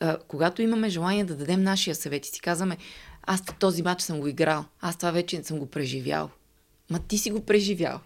а, 0.00 0.18
когато 0.28 0.62
имаме 0.62 0.88
желание 0.88 1.24
да 1.24 1.36
дадем 1.36 1.62
нашия 1.62 1.94
съвет 1.94 2.26
и 2.26 2.30
си 2.30 2.40
казваме, 2.40 2.76
аз 3.22 3.42
този 3.58 3.82
матч 3.82 4.02
съм 4.02 4.20
го 4.20 4.26
играл, 4.26 4.64
аз 4.80 4.96
това 4.96 5.10
вече 5.10 5.42
съм 5.42 5.58
го 5.58 5.66
преживял. 5.66 6.30
Ма 6.90 6.98
ти 6.98 7.18
си 7.18 7.30
го 7.30 7.44
преживял. 7.44 8.00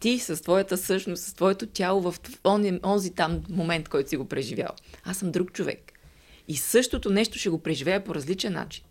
Ти 0.00 0.18
с 0.18 0.42
твоята 0.42 0.78
същност, 0.78 1.24
с 1.24 1.34
твоето 1.34 1.66
тяло 1.66 2.00
в 2.00 2.14
он, 2.44 2.80
онзи 2.84 3.10
там 3.10 3.44
момент, 3.48 3.88
който 3.88 4.08
си 4.08 4.16
го 4.16 4.28
преживял. 4.28 4.70
Аз 5.04 5.16
съм 5.16 5.30
друг 5.30 5.52
човек. 5.52 5.92
И 6.48 6.56
същото 6.56 7.10
нещо 7.10 7.38
ще 7.38 7.48
го 7.48 7.58
преживея 7.58 8.04
по 8.04 8.14
различен 8.14 8.52
начин. 8.52 8.84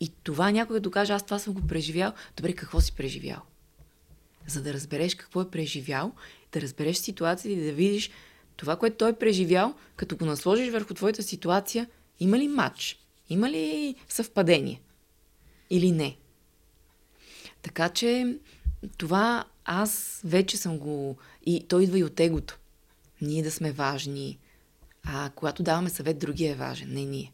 И 0.00 0.12
това 0.22 0.50
някой 0.50 0.80
да 0.80 0.90
каже, 0.90 1.12
аз 1.12 1.24
това 1.24 1.38
съм 1.38 1.54
го 1.54 1.66
преживял. 1.66 2.12
Добре, 2.36 2.52
какво 2.52 2.80
си 2.80 2.92
преживял? 2.92 3.42
за 4.48 4.62
да 4.62 4.72
разбереш 4.72 5.14
какво 5.14 5.42
е 5.42 5.50
преживял, 5.50 6.12
да 6.52 6.60
разбереш 6.60 6.96
ситуацията 6.96 7.60
и 7.60 7.64
да 7.64 7.72
видиш 7.72 8.10
това, 8.56 8.76
което 8.76 8.96
той 8.96 9.10
е 9.10 9.18
преживял, 9.18 9.74
като 9.96 10.16
го 10.16 10.24
насложиш 10.24 10.70
върху 10.70 10.94
твоята 10.94 11.22
ситуация, 11.22 11.88
има 12.20 12.38
ли 12.38 12.48
матч? 12.48 12.98
Има 13.30 13.50
ли 13.50 13.94
съвпадение? 14.08 14.80
Или 15.70 15.92
не? 15.92 16.16
Така 17.62 17.88
че 17.88 18.36
това 18.96 19.44
аз 19.64 20.20
вече 20.24 20.56
съм 20.56 20.78
го... 20.78 21.16
И 21.46 21.66
той 21.68 21.84
идва 21.84 21.98
и 21.98 22.04
от 22.04 22.20
егото. 22.20 22.58
Ние 23.20 23.42
да 23.42 23.50
сме 23.50 23.72
важни. 23.72 24.38
А 25.04 25.30
когато 25.34 25.62
даваме 25.62 25.90
съвет, 25.90 26.18
другия 26.18 26.52
е 26.52 26.54
важен, 26.54 26.92
не 26.92 27.04
ние. 27.04 27.32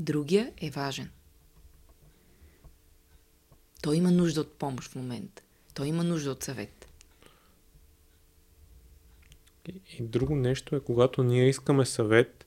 Другия 0.00 0.52
е 0.60 0.70
важен. 0.70 1.10
Той 3.82 3.96
има 3.96 4.10
нужда 4.10 4.40
от 4.40 4.52
помощ 4.52 4.92
в 4.92 4.94
момента. 4.94 5.42
Той 5.74 5.86
има 5.86 6.04
нужда 6.04 6.30
от 6.30 6.42
съвет. 6.42 6.88
И 9.68 10.02
друго 10.02 10.36
нещо 10.36 10.76
е, 10.76 10.80
когато 10.80 11.22
ние 11.22 11.48
искаме 11.48 11.86
съвет, 11.86 12.46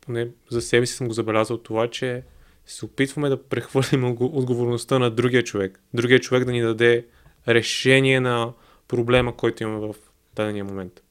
поне 0.00 0.28
за 0.50 0.62
себе 0.62 0.86
си 0.86 0.94
съм 0.94 1.08
го 1.08 1.12
забелязал 1.12 1.58
това, 1.58 1.90
че 1.90 2.22
се 2.66 2.84
опитваме 2.84 3.28
да 3.28 3.42
прехвърлим 3.42 4.04
отговорността 4.20 4.98
на 4.98 5.10
другия 5.10 5.44
човек. 5.44 5.80
Другия 5.94 6.20
човек 6.20 6.44
да 6.44 6.52
ни 6.52 6.62
даде 6.62 7.06
решение 7.48 8.20
на 8.20 8.52
проблема, 8.88 9.36
който 9.36 9.62
имаме 9.62 9.86
в 9.86 9.94
дадения 10.34 10.64
момент. 10.64 11.02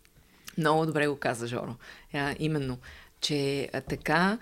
Много 0.57 0.86
добре 0.86 1.07
го 1.07 1.15
каза, 1.15 1.48
Жоро. 1.48 1.76
А, 2.14 2.36
именно, 2.40 2.77
че 3.27 3.69
така, 3.89 4.39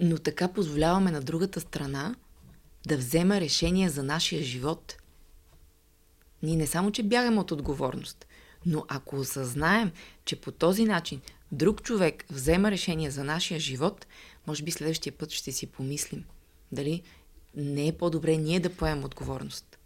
но 0.00 0.18
така 0.18 0.48
позволяваме 0.48 1.10
на 1.10 1.20
другата 1.20 1.60
страна 1.60 2.14
да 2.86 2.96
взема 2.96 3.40
решение 3.40 3.88
за 3.88 4.02
нашия 4.02 4.42
живот. 4.42 4.96
Ние 6.42 6.56
не 6.56 6.66
само, 6.66 6.90
че 6.90 7.02
бягаме 7.02 7.40
от 7.40 7.50
отговорност, 7.50 8.26
но 8.66 8.84
ако 8.88 9.16
осъзнаем, 9.16 9.92
че 10.24 10.40
по 10.40 10.52
този 10.52 10.84
начин 10.84 11.20
друг 11.52 11.82
човек 11.82 12.24
взема 12.30 12.70
решение 12.70 13.10
за 13.10 13.24
нашия 13.24 13.60
живот, 13.60 14.06
може 14.46 14.62
би 14.62 14.70
следващия 14.70 15.12
път 15.12 15.30
ще 15.30 15.52
си 15.52 15.66
помислим 15.66 16.24
дали 16.72 17.02
не 17.56 17.88
е 17.88 17.96
по-добре 17.98 18.36
ние 18.36 18.60
да 18.60 18.76
поемем 18.76 19.04
отговорност. 19.04 19.78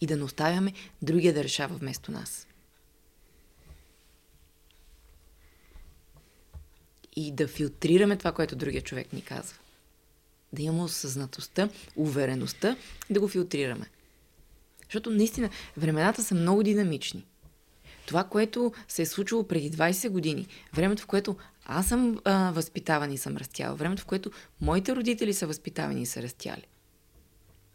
И 0.00 0.06
да 0.06 0.16
не 0.16 0.24
оставяме 0.24 0.72
другия 1.02 1.34
да 1.34 1.44
решава 1.44 1.76
вместо 1.76 2.12
нас. 2.12 2.46
И 7.16 7.32
да 7.32 7.48
филтрираме 7.48 8.16
това, 8.16 8.32
което 8.32 8.56
другия 8.56 8.82
човек 8.82 9.12
ни 9.12 9.22
казва. 9.22 9.58
Да 10.52 10.62
имаме 10.62 10.82
осъзнатостта, 10.82 11.68
увереността 11.96 12.76
да 13.10 13.20
го 13.20 13.28
филтрираме. 13.28 13.86
Защото 14.84 15.10
наистина 15.10 15.50
времената 15.76 16.22
са 16.22 16.34
много 16.34 16.62
динамични. 16.62 17.24
Това, 18.06 18.24
което 18.24 18.72
се 18.88 19.02
е 19.02 19.06
случило 19.06 19.48
преди 19.48 19.70
20 19.70 20.08
години, 20.08 20.46
времето, 20.74 21.02
в 21.02 21.06
което 21.06 21.36
аз 21.64 21.88
съм 21.88 22.20
а, 22.24 22.52
възпитаван 22.52 23.12
и 23.12 23.18
съм 23.18 23.36
растяла, 23.36 23.74
времето, 23.74 24.02
в 24.02 24.06
което 24.06 24.30
моите 24.60 24.96
родители 24.96 25.34
са 25.34 25.46
възпитавани 25.46 26.02
и 26.02 26.06
са 26.06 26.22
растяли. 26.22 26.66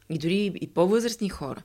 И 0.10 0.18
дори 0.18 0.52
и 0.62 0.68
по-възрастни 0.68 1.30
хора. 1.30 1.64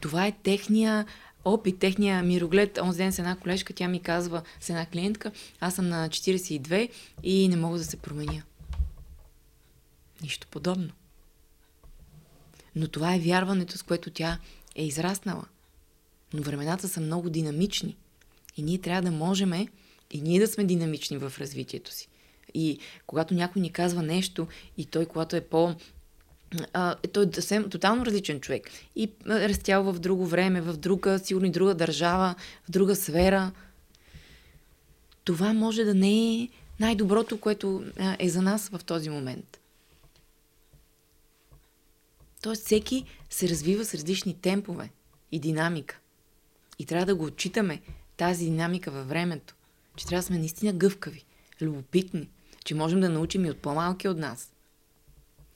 Това 0.00 0.26
е 0.26 0.38
техния 0.42 1.06
опит, 1.44 1.78
техния 1.78 2.22
мироглед. 2.22 2.78
Онзи 2.78 2.98
ден 2.98 3.12
с 3.12 3.18
една 3.18 3.36
колежка, 3.36 3.72
тя 3.72 3.88
ми 3.88 4.00
казва, 4.00 4.42
с 4.60 4.70
една 4.70 4.86
клиентка, 4.86 5.32
аз 5.60 5.74
съм 5.74 5.88
на 5.88 6.08
42 6.08 6.90
и 7.22 7.48
не 7.48 7.56
мога 7.56 7.78
да 7.78 7.84
се 7.84 7.96
променя. 7.96 8.42
Нищо 10.22 10.46
подобно. 10.46 10.90
Но 12.76 12.88
това 12.88 13.14
е 13.14 13.20
вярването, 13.20 13.78
с 13.78 13.82
което 13.82 14.10
тя 14.10 14.38
е 14.76 14.84
израснала. 14.84 15.44
Но 16.34 16.42
времената 16.42 16.88
са 16.88 17.00
много 17.00 17.30
динамични. 17.30 17.96
И 18.56 18.62
ние 18.62 18.78
трябва 18.78 19.02
да 19.02 19.10
можем 19.16 19.52
и 20.10 20.20
ние 20.20 20.40
да 20.40 20.48
сме 20.48 20.64
динамични 20.64 21.18
в 21.18 21.32
развитието 21.38 21.92
си. 21.92 22.08
И 22.54 22.78
когато 23.06 23.34
някой 23.34 23.62
ни 23.62 23.72
казва 23.72 24.02
нещо 24.02 24.46
и 24.78 24.84
той, 24.84 25.06
когато 25.06 25.36
е 25.36 25.40
по 25.40 25.74
а, 26.72 26.94
той 27.12 27.24
е 27.24 27.34
съвсем 27.34 27.70
тотално 27.70 28.06
различен 28.06 28.40
човек. 28.40 28.70
И 28.96 29.04
е 29.04 29.48
растял 29.48 29.92
в 29.92 29.98
друго 29.98 30.26
време, 30.26 30.60
в 30.60 30.76
друга, 30.76 31.18
сигурно 31.18 31.46
и 31.46 31.50
друга 31.50 31.74
държава, 31.74 32.34
в 32.64 32.70
друга 32.70 32.96
сфера. 32.96 33.52
Това 35.24 35.52
може 35.52 35.84
да 35.84 35.94
не 35.94 36.34
е 36.34 36.48
най-доброто, 36.80 37.40
което 37.40 37.84
е 38.18 38.28
за 38.28 38.42
нас 38.42 38.68
в 38.68 38.84
този 38.84 39.10
момент. 39.10 39.58
Тоест 42.42 42.64
всеки 42.64 43.04
се 43.30 43.48
развива 43.48 43.84
с 43.84 43.94
различни 43.94 44.40
темпове 44.40 44.90
и 45.32 45.40
динамика. 45.40 45.98
И 46.78 46.86
трябва 46.86 47.06
да 47.06 47.14
го 47.14 47.24
отчитаме 47.24 47.80
тази 48.16 48.44
динамика 48.44 48.90
във 48.90 49.08
времето. 49.08 49.54
Че 49.96 50.06
трябва 50.06 50.20
да 50.20 50.26
сме 50.26 50.38
наистина 50.38 50.72
гъвкави, 50.72 51.24
любопитни, 51.60 52.28
че 52.64 52.74
можем 52.74 53.00
да 53.00 53.08
научим 53.08 53.44
и 53.44 53.50
от 53.50 53.58
по-малки 53.58 54.08
от 54.08 54.18
нас. 54.18 54.51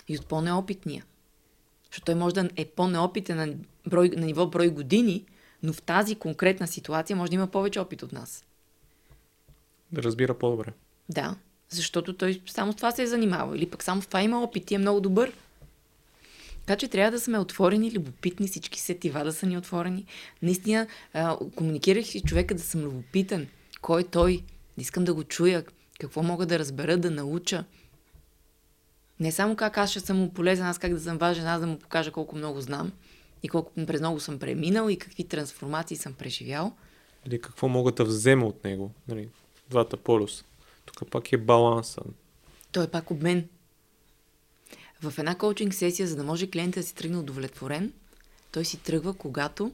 И 0.09 0.19
от 0.19 0.27
по-неопитния. 0.27 1.05
Защото 1.91 2.05
той 2.05 2.15
може 2.15 2.35
да 2.35 2.49
е 2.57 2.65
по-неопитен 2.65 3.37
на, 3.37 3.55
брой, 3.87 4.09
на 4.09 4.27
ниво 4.27 4.47
брой 4.47 4.69
години, 4.69 5.25
но 5.63 5.73
в 5.73 5.83
тази 5.83 6.15
конкретна 6.15 6.67
ситуация 6.67 7.17
може 7.17 7.31
да 7.31 7.35
има 7.35 7.47
повече 7.47 7.81
опит 7.81 8.03
от 8.03 8.13
нас. 8.13 8.45
Да 9.93 10.03
разбира 10.03 10.39
по-добре. 10.39 10.73
Да, 11.09 11.37
защото 11.69 12.17
той 12.17 12.43
само 12.47 12.73
с 12.73 12.77
това 12.77 12.91
се 12.91 13.03
е 13.03 13.07
занимавал. 13.07 13.55
Или 13.55 13.71
пък 13.71 13.83
само 13.83 14.01
в 14.01 14.07
това 14.07 14.23
има 14.23 14.43
опит 14.43 14.71
и 14.71 14.75
е 14.75 14.79
много 14.79 15.01
добър. 15.01 15.33
Така 16.67 16.79
че 16.79 16.89
трябва 16.89 17.11
да 17.11 17.21
сме 17.21 17.39
отворени, 17.39 17.93
любопитни, 17.93 18.49
всички 18.49 18.81
сетива 18.81 19.25
да 19.25 19.33
са 19.33 19.47
ни 19.47 19.59
отворени. 19.59 20.07
Наистина, 20.43 20.87
а, 21.13 21.37
комуникирах 21.57 22.15
и 22.15 22.21
човека 22.21 22.55
да 22.55 22.63
съм 22.63 22.81
любопитен. 22.81 23.49
Кой 23.81 24.01
е 24.01 24.05
той? 24.05 24.43
Не 24.77 24.83
искам 24.83 25.05
да 25.05 25.15
го 25.15 25.25
чуя. 25.25 25.65
Какво 26.01 26.23
мога 26.23 26.47
да 26.47 26.59
разбера, 26.59 26.97
да 26.97 27.11
науча. 27.11 27.65
Не 29.21 29.33
само 29.33 29.57
как 29.57 29.79
аз 29.79 29.91
ще 29.91 30.01
съм 30.01 30.17
му 30.17 30.33
полезен, 30.33 30.67
аз 30.67 30.79
как 30.79 30.95
да 30.95 31.01
съм 31.01 31.19
важен, 31.19 31.47
аз 31.47 31.61
да 31.61 31.67
му 31.67 31.79
покажа 31.79 32.11
колко 32.11 32.37
много 32.37 32.61
знам 32.61 32.93
и 33.43 33.49
колко 33.49 33.73
през 33.87 34.01
много 34.01 34.21
съм 34.21 34.39
преминал 34.39 34.89
и 34.89 34.99
какви 34.99 35.25
трансформации 35.25 35.97
съм 35.97 36.15
преживял. 36.15 36.73
Или 37.27 37.41
какво 37.41 37.69
мога 37.69 37.93
да 37.93 38.05
взема 38.05 38.47
от 38.47 38.65
него. 38.65 38.91
Нали, 39.09 39.29
двата 39.71 39.97
полюса. 39.97 40.45
Тук 40.85 41.11
пак 41.11 41.33
е 41.33 41.37
баланса. 41.37 42.01
Той 42.73 42.85
е 42.85 42.89
пак 42.89 43.11
обмен. 43.11 43.49
В 45.03 45.19
една 45.19 45.39
коучинг 45.39 45.75
сесия, 45.75 46.09
за 46.09 46.17
да 46.17 46.25
може 46.25 46.51
клиентът 46.51 46.83
да 46.83 46.87
си 46.87 46.95
тръгне 46.95 47.17
удовлетворен, 47.17 47.93
той 48.53 48.65
си 48.65 48.77
тръгва, 48.83 49.15
когато 49.15 49.73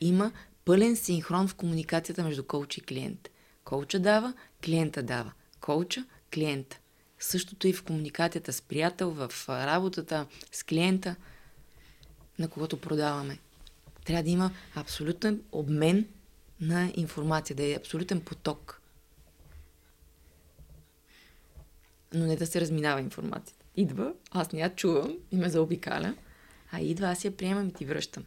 има 0.00 0.32
пълен 0.64 0.96
синхрон 0.96 1.48
в 1.48 1.54
комуникацията 1.54 2.24
между 2.24 2.44
коуч 2.44 2.78
и 2.78 2.80
клиент. 2.80 3.30
Коуча 3.64 3.98
дава, 3.98 4.34
клиента 4.64 5.02
дава. 5.02 5.32
Коуча, 5.60 6.04
клиента. 6.34 6.78
Същото 7.18 7.68
и 7.68 7.72
в 7.72 7.84
комуникацията 7.84 8.52
с 8.52 8.62
приятел, 8.62 9.10
в 9.10 9.32
работата 9.48 10.26
с 10.52 10.62
клиента, 10.62 11.16
на 12.38 12.48
когото 12.48 12.80
продаваме. 12.80 13.38
Трябва 14.04 14.22
да 14.22 14.30
има 14.30 14.50
абсолютен 14.74 15.42
обмен 15.52 16.08
на 16.60 16.92
информация, 16.96 17.56
да 17.56 17.64
е 17.64 17.74
абсолютен 17.74 18.20
поток. 18.20 18.80
Но 22.14 22.26
не 22.26 22.36
да 22.36 22.46
се 22.46 22.60
разминава 22.60 23.00
информацията 23.00 23.64
идва, 23.76 24.14
аз 24.30 24.52
не 24.52 24.60
я 24.60 24.74
чувам 24.74 25.18
и 25.32 25.36
ме 25.36 25.48
заобикаля, 25.48 26.16
а 26.72 26.80
идва, 26.80 27.06
аз 27.06 27.24
я 27.24 27.36
приемам 27.36 27.68
и 27.68 27.72
ти 27.72 27.84
връщам. 27.84 28.24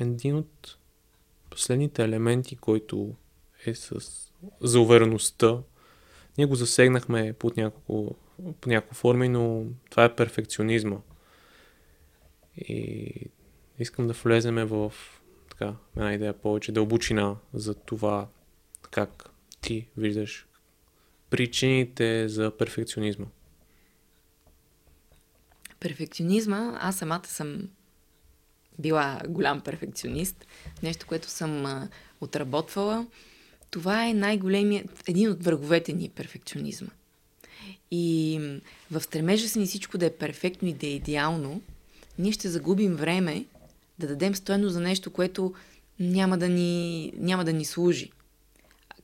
Един 0.00 0.36
от 0.36 0.76
последните 1.50 2.04
елементи, 2.04 2.56
който 2.56 3.14
е 3.66 3.74
с 3.74 4.00
за 4.60 4.80
увереността, 4.80 5.58
ние 6.38 6.46
го 6.46 6.54
засегнахме 6.54 7.32
под 7.32 7.56
няколко, 7.56 8.16
по 8.60 8.68
няколко 8.68 8.94
форми, 8.94 9.28
но 9.28 9.64
това 9.90 10.04
е 10.04 10.16
перфекционизма. 10.16 10.96
И 12.56 13.10
искам 13.78 14.06
да 14.06 14.12
влеземе 14.12 14.64
в 14.64 14.92
така, 15.50 15.74
една 15.96 16.14
идея 16.14 16.32
повече 16.32 16.72
дълбочина 16.72 17.36
за 17.54 17.74
това 17.74 18.28
как 18.90 19.30
ти 19.60 19.88
виждаш 19.96 20.46
причините 21.30 22.28
за 22.28 22.56
перфекционизма? 22.56 23.26
Перфекционизма, 25.80 26.78
аз 26.80 26.96
самата 26.96 27.26
съм 27.26 27.68
била 28.78 29.20
голям 29.28 29.60
перфекционист, 29.60 30.46
нещо, 30.82 31.06
което 31.06 31.28
съм 31.28 31.88
отработвала. 32.20 33.06
Това 33.72 34.08
е 34.08 34.14
най-големият, 34.14 35.08
един 35.08 35.30
от 35.30 35.44
враговете 35.44 35.92
ни 35.92 36.08
перфекционизма. 36.08 36.90
И 37.90 38.40
в 38.90 39.00
стремежа 39.00 39.48
си 39.48 39.58
ни 39.58 39.66
всичко 39.66 39.98
да 39.98 40.06
е 40.06 40.10
перфектно 40.10 40.68
и 40.68 40.72
да 40.72 40.86
е 40.86 40.90
идеално, 40.90 41.62
ние 42.18 42.32
ще 42.32 42.48
загубим 42.48 42.96
време 42.96 43.44
да 43.98 44.06
дадем 44.06 44.34
стойно 44.34 44.68
за 44.68 44.80
нещо, 44.80 45.10
което 45.10 45.54
няма 46.00 46.38
да 46.38 46.48
ни, 46.48 47.12
няма 47.16 47.44
да 47.44 47.52
ни 47.52 47.64
служи. 47.64 48.12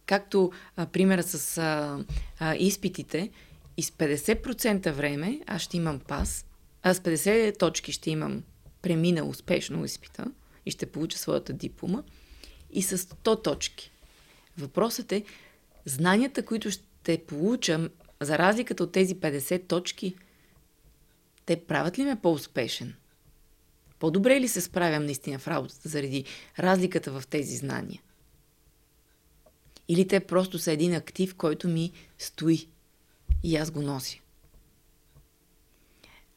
Както 0.06 0.52
а, 0.76 0.86
примера 0.86 1.22
с 1.22 1.58
а, 1.58 1.98
а, 2.38 2.56
изпитите, 2.56 3.30
И 3.76 3.82
с 3.82 3.90
50% 3.90 4.90
време 4.92 5.40
аз 5.46 5.62
ще 5.62 5.76
имам 5.76 6.00
пас, 6.00 6.46
а 6.82 6.94
с 6.94 7.00
50 7.00 7.58
точки 7.58 7.92
ще 7.92 8.10
имам 8.10 8.42
преминал 8.82 9.28
успешно 9.28 9.84
изпита 9.84 10.24
и 10.66 10.70
ще 10.70 10.86
получа 10.86 11.18
своята 11.18 11.52
диплома 11.52 12.02
и 12.72 12.82
с 12.82 12.98
100 12.98 13.44
точки. 13.44 13.90
Въпросът 14.58 15.12
е, 15.12 15.24
знанията, 15.84 16.44
които 16.44 16.70
ще 16.70 17.24
получам, 17.26 17.88
за 18.20 18.38
разликата 18.38 18.84
от 18.84 18.92
тези 18.92 19.16
50 19.16 19.68
точки, 19.68 20.14
те 21.46 21.64
правят 21.64 21.98
ли 21.98 22.04
ме 22.04 22.20
по-успешен? 22.20 22.94
По-добре 23.98 24.40
ли 24.40 24.48
се 24.48 24.60
справям 24.60 25.04
наистина 25.04 25.38
в 25.38 25.48
работата 25.48 25.88
заради 25.88 26.24
разликата 26.58 27.20
в 27.20 27.26
тези 27.26 27.56
знания? 27.56 28.02
Или 29.88 30.08
те 30.08 30.20
просто 30.20 30.58
са 30.58 30.72
един 30.72 30.94
актив, 30.94 31.34
който 31.34 31.68
ми 31.68 31.92
стои 32.18 32.68
и 33.42 33.56
аз 33.56 33.70
го 33.70 33.82
нося. 33.82 34.18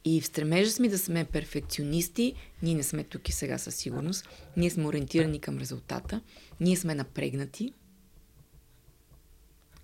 И 0.06 0.22
в 0.22 0.26
стремежа 0.26 0.72
сме 0.72 0.88
да 0.88 0.98
сме 0.98 1.26
перфекционисти, 1.26 2.34
ние 2.64 2.76
не 2.76 2.84
сме 2.84 3.04
тук 3.04 3.30
и 3.30 3.32
сега 3.32 3.58
със 3.58 3.76
сигурност, 3.76 4.30
ние 4.58 4.70
сме 4.70 4.86
ориентирани 4.86 5.40
към 5.40 5.58
резултата, 5.58 6.22
ние 6.60 6.76
сме 6.76 6.96
напрегнати, 6.96 7.74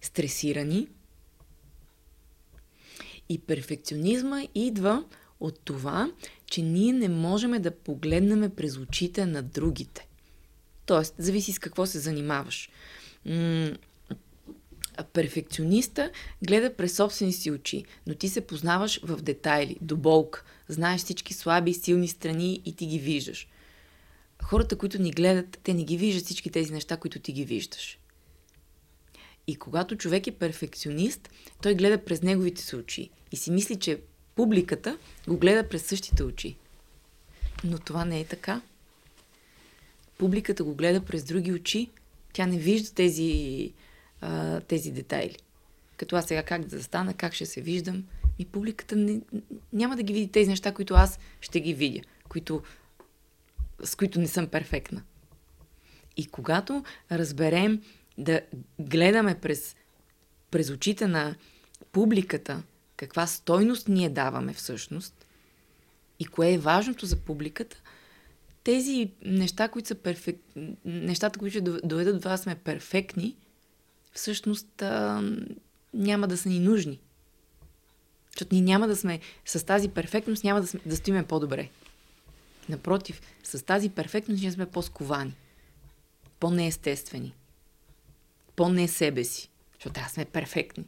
стресирани. 0.01 0.87
И 3.29 3.39
перфекционизма 3.39 4.41
идва 4.55 5.05
от 5.39 5.59
това, 5.59 6.11
че 6.45 6.61
ние 6.61 6.93
не 6.93 7.09
можем 7.09 7.61
да 7.61 7.71
погледнем 7.71 8.51
през 8.55 8.77
очите 8.77 9.25
на 9.25 9.43
другите. 9.43 10.07
Тоест, 10.85 11.15
зависи 11.17 11.53
с 11.53 11.59
какво 11.59 11.85
се 11.85 11.99
занимаваш. 11.99 12.69
Перфекциониста 15.13 16.11
гледа 16.43 16.75
през 16.75 16.95
собствени 16.95 17.33
си 17.33 17.51
очи, 17.51 17.85
но 18.07 18.15
ти 18.15 18.29
се 18.29 18.41
познаваш 18.41 18.99
в 19.03 19.21
детайли, 19.21 19.77
до 19.81 19.97
болка. 19.97 20.43
Знаеш 20.67 21.01
всички 21.01 21.33
слаби 21.33 21.71
и 21.71 21.73
силни 21.73 22.07
страни 22.07 22.61
и 22.65 22.75
ти 22.75 22.85
ги 22.87 22.99
виждаш. 22.99 23.47
Хората, 24.43 24.77
които 24.77 25.01
ни 25.01 25.11
гледат, 25.11 25.59
те 25.63 25.73
не 25.73 25.83
ги 25.83 25.97
виждат 25.97 26.25
всички 26.25 26.49
тези 26.49 26.73
неща, 26.73 26.97
които 26.97 27.19
ти 27.19 27.31
ги 27.33 27.45
виждаш. 27.45 27.99
И 29.47 29.55
когато 29.55 29.95
човек 29.95 30.27
е 30.27 30.31
перфекционист, 30.31 31.29
той 31.61 31.75
гледа 31.75 32.05
през 32.05 32.21
неговите 32.21 32.61
си 32.61 32.75
очи 32.75 33.09
и 33.31 33.35
си 33.35 33.51
мисли, 33.51 33.75
че 33.75 33.99
публиката 34.35 34.97
го 35.27 35.37
гледа 35.37 35.69
през 35.69 35.85
същите 35.85 36.23
очи. 36.23 36.57
Но 37.63 37.79
това 37.79 38.05
не 38.05 38.19
е 38.19 38.25
така. 38.25 38.61
Публиката 40.17 40.63
го 40.63 40.75
гледа 40.75 41.05
през 41.05 41.23
други 41.23 41.53
очи. 41.53 41.89
Тя 42.33 42.45
не 42.45 42.57
вижда 42.57 42.93
тези, 42.93 43.73
а, 44.21 44.59
тези 44.59 44.91
детайли. 44.91 45.37
Като 45.97 46.15
аз 46.15 46.25
сега 46.25 46.43
как 46.43 46.65
да 46.65 46.77
застана, 46.77 47.13
как 47.13 47.33
ще 47.33 47.45
се 47.45 47.61
виждам. 47.61 48.03
И 48.39 48.45
публиката 48.45 48.95
не, 48.95 49.21
няма 49.73 49.95
да 49.95 50.03
ги 50.03 50.13
види 50.13 50.31
тези 50.31 50.49
неща, 50.49 50.73
които 50.73 50.93
аз 50.93 51.19
ще 51.41 51.59
ги 51.59 51.73
видя, 51.73 52.01
които, 52.29 52.61
с 53.83 53.95
които 53.95 54.19
не 54.19 54.27
съм 54.27 54.47
перфектна. 54.47 55.03
И 56.17 56.25
когато 56.25 56.83
разберем 57.11 57.81
да 58.17 58.41
гледаме 58.79 59.39
през, 59.39 59.75
през 60.51 60.69
очите 60.69 61.07
на 61.07 61.35
публиката, 61.91 62.63
каква 62.97 63.27
стойност 63.27 63.87
ние 63.87 64.09
даваме 64.09 64.53
всъщност 64.53 65.25
и 66.19 66.25
кое 66.25 66.53
е 66.53 66.57
важното 66.57 67.05
за 67.05 67.15
публиката, 67.15 67.81
тези 68.63 69.11
неща, 69.25 69.67
които 69.67 69.87
са 69.87 69.95
перфект... 69.95 70.39
нещата, 70.85 71.39
които 71.39 71.51
ще 71.51 71.61
доведат 71.61 72.15
до 72.15 72.21
това 72.21 72.37
сме 72.37 72.55
перфектни, 72.55 73.35
всъщност 74.13 74.81
а, 74.81 75.23
няма 75.93 76.27
да 76.27 76.37
са 76.37 76.49
ни 76.49 76.59
нужни. 76.59 76.99
Защото 78.31 78.55
ние 78.55 78.63
няма 78.63 78.87
да 78.87 78.95
сме 78.95 79.19
с 79.45 79.65
тази 79.65 79.89
перфектност, 79.89 80.43
няма 80.43 80.61
да, 80.61 80.67
сме, 80.67 80.79
да 80.85 80.95
стоиме 80.95 81.27
по-добре. 81.27 81.69
Напротив, 82.69 83.21
с 83.43 83.65
тази 83.65 83.89
перфектност 83.89 84.41
ние 84.41 84.51
сме 84.51 84.65
по-сковани, 84.65 85.35
по-неестествени, 86.39 87.33
по-не 88.57 88.87
себе 88.87 89.23
си, 89.23 89.49
защото 89.73 89.93
трябва 89.93 90.09
сме 90.09 90.25
перфектни. 90.25 90.85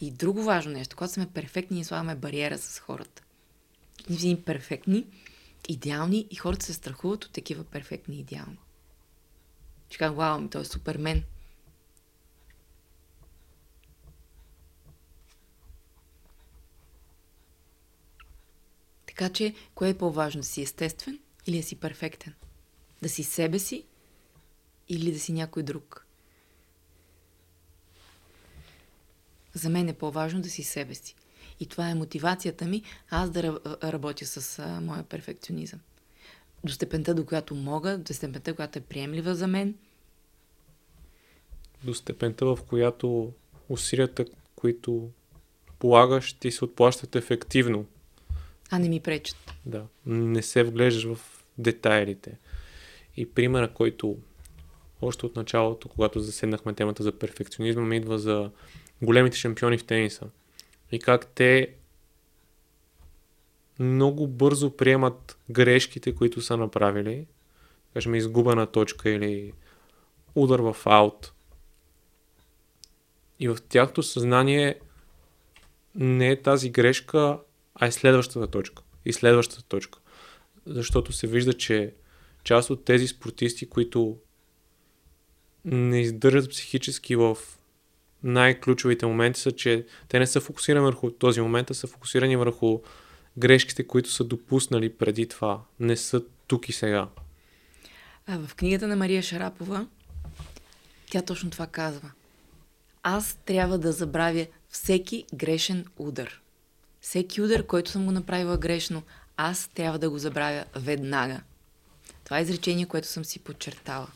И 0.00 0.10
друго 0.10 0.42
важно 0.42 0.72
нещо, 0.72 0.96
когато 0.96 1.12
сме 1.12 1.30
перфектни, 1.30 1.84
слагаме 1.84 2.14
бариера 2.14 2.58
с 2.58 2.78
хората. 2.78 3.22
Ние 4.10 4.18
сме 4.18 4.42
перфектни, 4.42 5.06
идеални 5.68 6.26
и 6.30 6.36
хората 6.36 6.66
се 6.66 6.72
страхуват 6.72 7.24
от 7.24 7.32
такива 7.32 7.64
перфектни 7.64 8.18
идеални. 8.20 8.58
Ще 9.88 9.98
кажа, 9.98 10.12
вау, 10.12 10.48
той 10.48 10.62
е 10.62 10.64
супермен. 10.64 11.24
Така 19.06 19.28
че, 19.28 19.54
кое 19.74 19.88
е 19.88 19.98
по-важно? 19.98 20.40
Да 20.40 20.46
си 20.46 20.62
естествен 20.62 21.18
или 21.46 21.56
да 21.56 21.62
си 21.62 21.76
перфектен? 21.76 22.34
Да 23.02 23.08
си 23.08 23.24
себе 23.24 23.58
си 23.58 23.84
или 24.88 25.12
да 25.12 25.18
си 25.18 25.32
някой 25.32 25.62
друг? 25.62 26.07
За 29.58 29.68
мен 29.68 29.88
е 29.88 29.92
по-важно 29.92 30.40
да 30.40 30.50
си 30.50 30.62
себе 30.62 30.94
си. 30.94 31.14
И 31.60 31.66
това 31.66 31.90
е 31.90 31.94
мотивацията 31.94 32.64
ми 32.64 32.82
аз 33.10 33.30
да 33.30 33.60
работя 33.82 34.26
с 34.26 34.58
а, 34.58 34.80
моя 34.80 35.02
перфекционизъм. 35.02 35.80
До 36.64 36.72
степента, 36.72 37.14
до 37.14 37.26
която 37.26 37.54
мога, 37.54 37.98
до 37.98 38.14
степента, 38.14 38.54
която 38.54 38.78
е 38.78 38.82
приемлива 38.82 39.34
за 39.34 39.46
мен. 39.46 39.74
До 41.84 41.94
степента, 41.94 42.46
в 42.46 42.58
която 42.68 43.32
усилията, 43.68 44.24
които 44.56 45.10
полагаш, 45.78 46.32
ти 46.32 46.50
се 46.50 46.64
отплащат 46.64 47.16
ефективно. 47.16 47.86
А 48.70 48.78
не 48.78 48.88
ми 48.88 49.00
пречат. 49.00 49.54
Да. 49.66 49.86
Не 50.06 50.42
се 50.42 50.62
вглеждаш 50.62 51.14
в 51.14 51.44
детайлите. 51.58 52.38
И 53.16 53.30
примера, 53.30 53.74
който 53.74 54.16
още 55.02 55.26
от 55.26 55.36
началото, 55.36 55.88
когато 55.88 56.20
заседнахме 56.20 56.74
темата 56.74 57.02
за 57.02 57.12
перфекционизма, 57.12 57.82
ми 57.82 57.96
идва 57.96 58.18
за 58.18 58.50
големите 59.02 59.36
шампиони 59.36 59.78
в 59.78 59.84
тениса. 59.84 60.26
И 60.92 60.98
как 60.98 61.26
те 61.26 61.74
много 63.78 64.26
бързо 64.26 64.76
приемат 64.76 65.38
грешките, 65.50 66.14
които 66.14 66.40
са 66.40 66.56
направили. 66.56 67.26
Кажем, 67.94 68.14
изгубена 68.14 68.66
точка 68.66 69.10
или 69.10 69.52
удар 70.34 70.60
в 70.60 70.76
аут. 70.84 71.32
И 73.40 73.48
в 73.48 73.58
тяхното 73.68 74.02
съзнание 74.02 74.80
не 75.94 76.30
е 76.30 76.42
тази 76.42 76.70
грешка, 76.70 77.38
а 77.74 77.86
е 77.86 77.92
следващата 77.92 78.46
точка. 78.46 78.82
И 79.04 79.12
следващата 79.12 79.62
точка. 79.62 79.98
Защото 80.66 81.12
се 81.12 81.26
вижда, 81.26 81.52
че 81.52 81.94
част 82.44 82.70
от 82.70 82.84
тези 82.84 83.06
спортисти, 83.06 83.68
които 83.68 84.18
не 85.64 86.00
издържат 86.00 86.50
психически 86.50 87.16
в 87.16 87.38
най-ключовите 88.22 89.06
моменти 89.06 89.40
са, 89.40 89.52
че 89.52 89.86
те 90.08 90.18
не 90.18 90.26
са 90.26 90.40
фокусирани 90.40 90.84
върху 90.84 91.10
този 91.10 91.40
момент, 91.40 91.70
а 91.70 91.74
са 91.74 91.86
фокусирани 91.86 92.36
върху 92.36 92.80
грешките, 93.38 93.86
които 93.86 94.10
са 94.10 94.24
допуснали 94.24 94.92
преди 94.92 95.28
това. 95.28 95.60
Не 95.80 95.96
са 95.96 96.22
тук 96.46 96.68
и 96.68 96.72
сега. 96.72 97.08
А 98.26 98.38
в 98.38 98.54
книгата 98.54 98.88
на 98.88 98.96
Мария 98.96 99.22
Шарапова 99.22 99.86
тя 101.10 101.22
точно 101.22 101.50
това 101.50 101.66
казва. 101.66 102.10
Аз 103.02 103.38
трябва 103.44 103.78
да 103.78 103.92
забравя 103.92 104.46
всеки 104.68 105.24
грешен 105.34 105.86
удар. 105.96 106.40
Всеки 107.00 107.42
удар, 107.42 107.66
който 107.66 107.90
съм 107.90 108.04
го 108.04 108.10
направила 108.10 108.56
грешно, 108.56 109.02
аз 109.36 109.68
трябва 109.68 109.98
да 109.98 110.10
го 110.10 110.18
забравя 110.18 110.64
веднага. 110.76 111.40
Това 112.24 112.38
е 112.38 112.42
изречение, 112.42 112.86
което 112.86 113.08
съм 113.08 113.24
си 113.24 113.38
подчертала. 113.38 114.06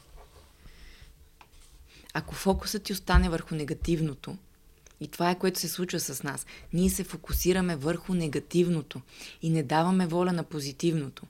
Ако 2.15 2.35
фокусът 2.35 2.83
ти 2.83 2.93
остане 2.93 3.29
върху 3.29 3.55
негативното, 3.55 4.37
и 5.01 5.09
това 5.09 5.31
е 5.31 5.39
което 5.39 5.61
се 5.61 5.69
случва 5.69 6.01
с 6.01 6.23
нас, 6.23 6.47
ние 6.73 6.91
се 6.91 7.05
фокусираме 7.05 7.77
върху 7.77 8.15
негативното 8.15 9.01
и 9.43 9.51
не 9.51 9.63
даваме 9.63 10.07
воля 10.07 10.33
на 10.33 10.45
позитивното. 10.45 11.27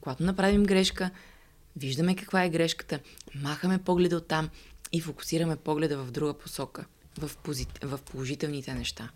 Когато 0.00 0.22
направим 0.22 0.64
грешка, 0.64 1.10
виждаме 1.76 2.16
каква 2.16 2.44
е 2.44 2.50
грешката, 2.50 3.00
махаме 3.34 3.78
погледа 3.78 4.16
от 4.16 4.26
там 4.26 4.50
и 4.92 5.00
фокусираме 5.00 5.56
погледа 5.56 6.04
в 6.04 6.10
друга 6.10 6.34
посока, 6.34 6.84
в, 7.18 7.36
позит... 7.36 7.78
в 7.82 7.98
положителните 7.98 8.74
неща. 8.74 9.10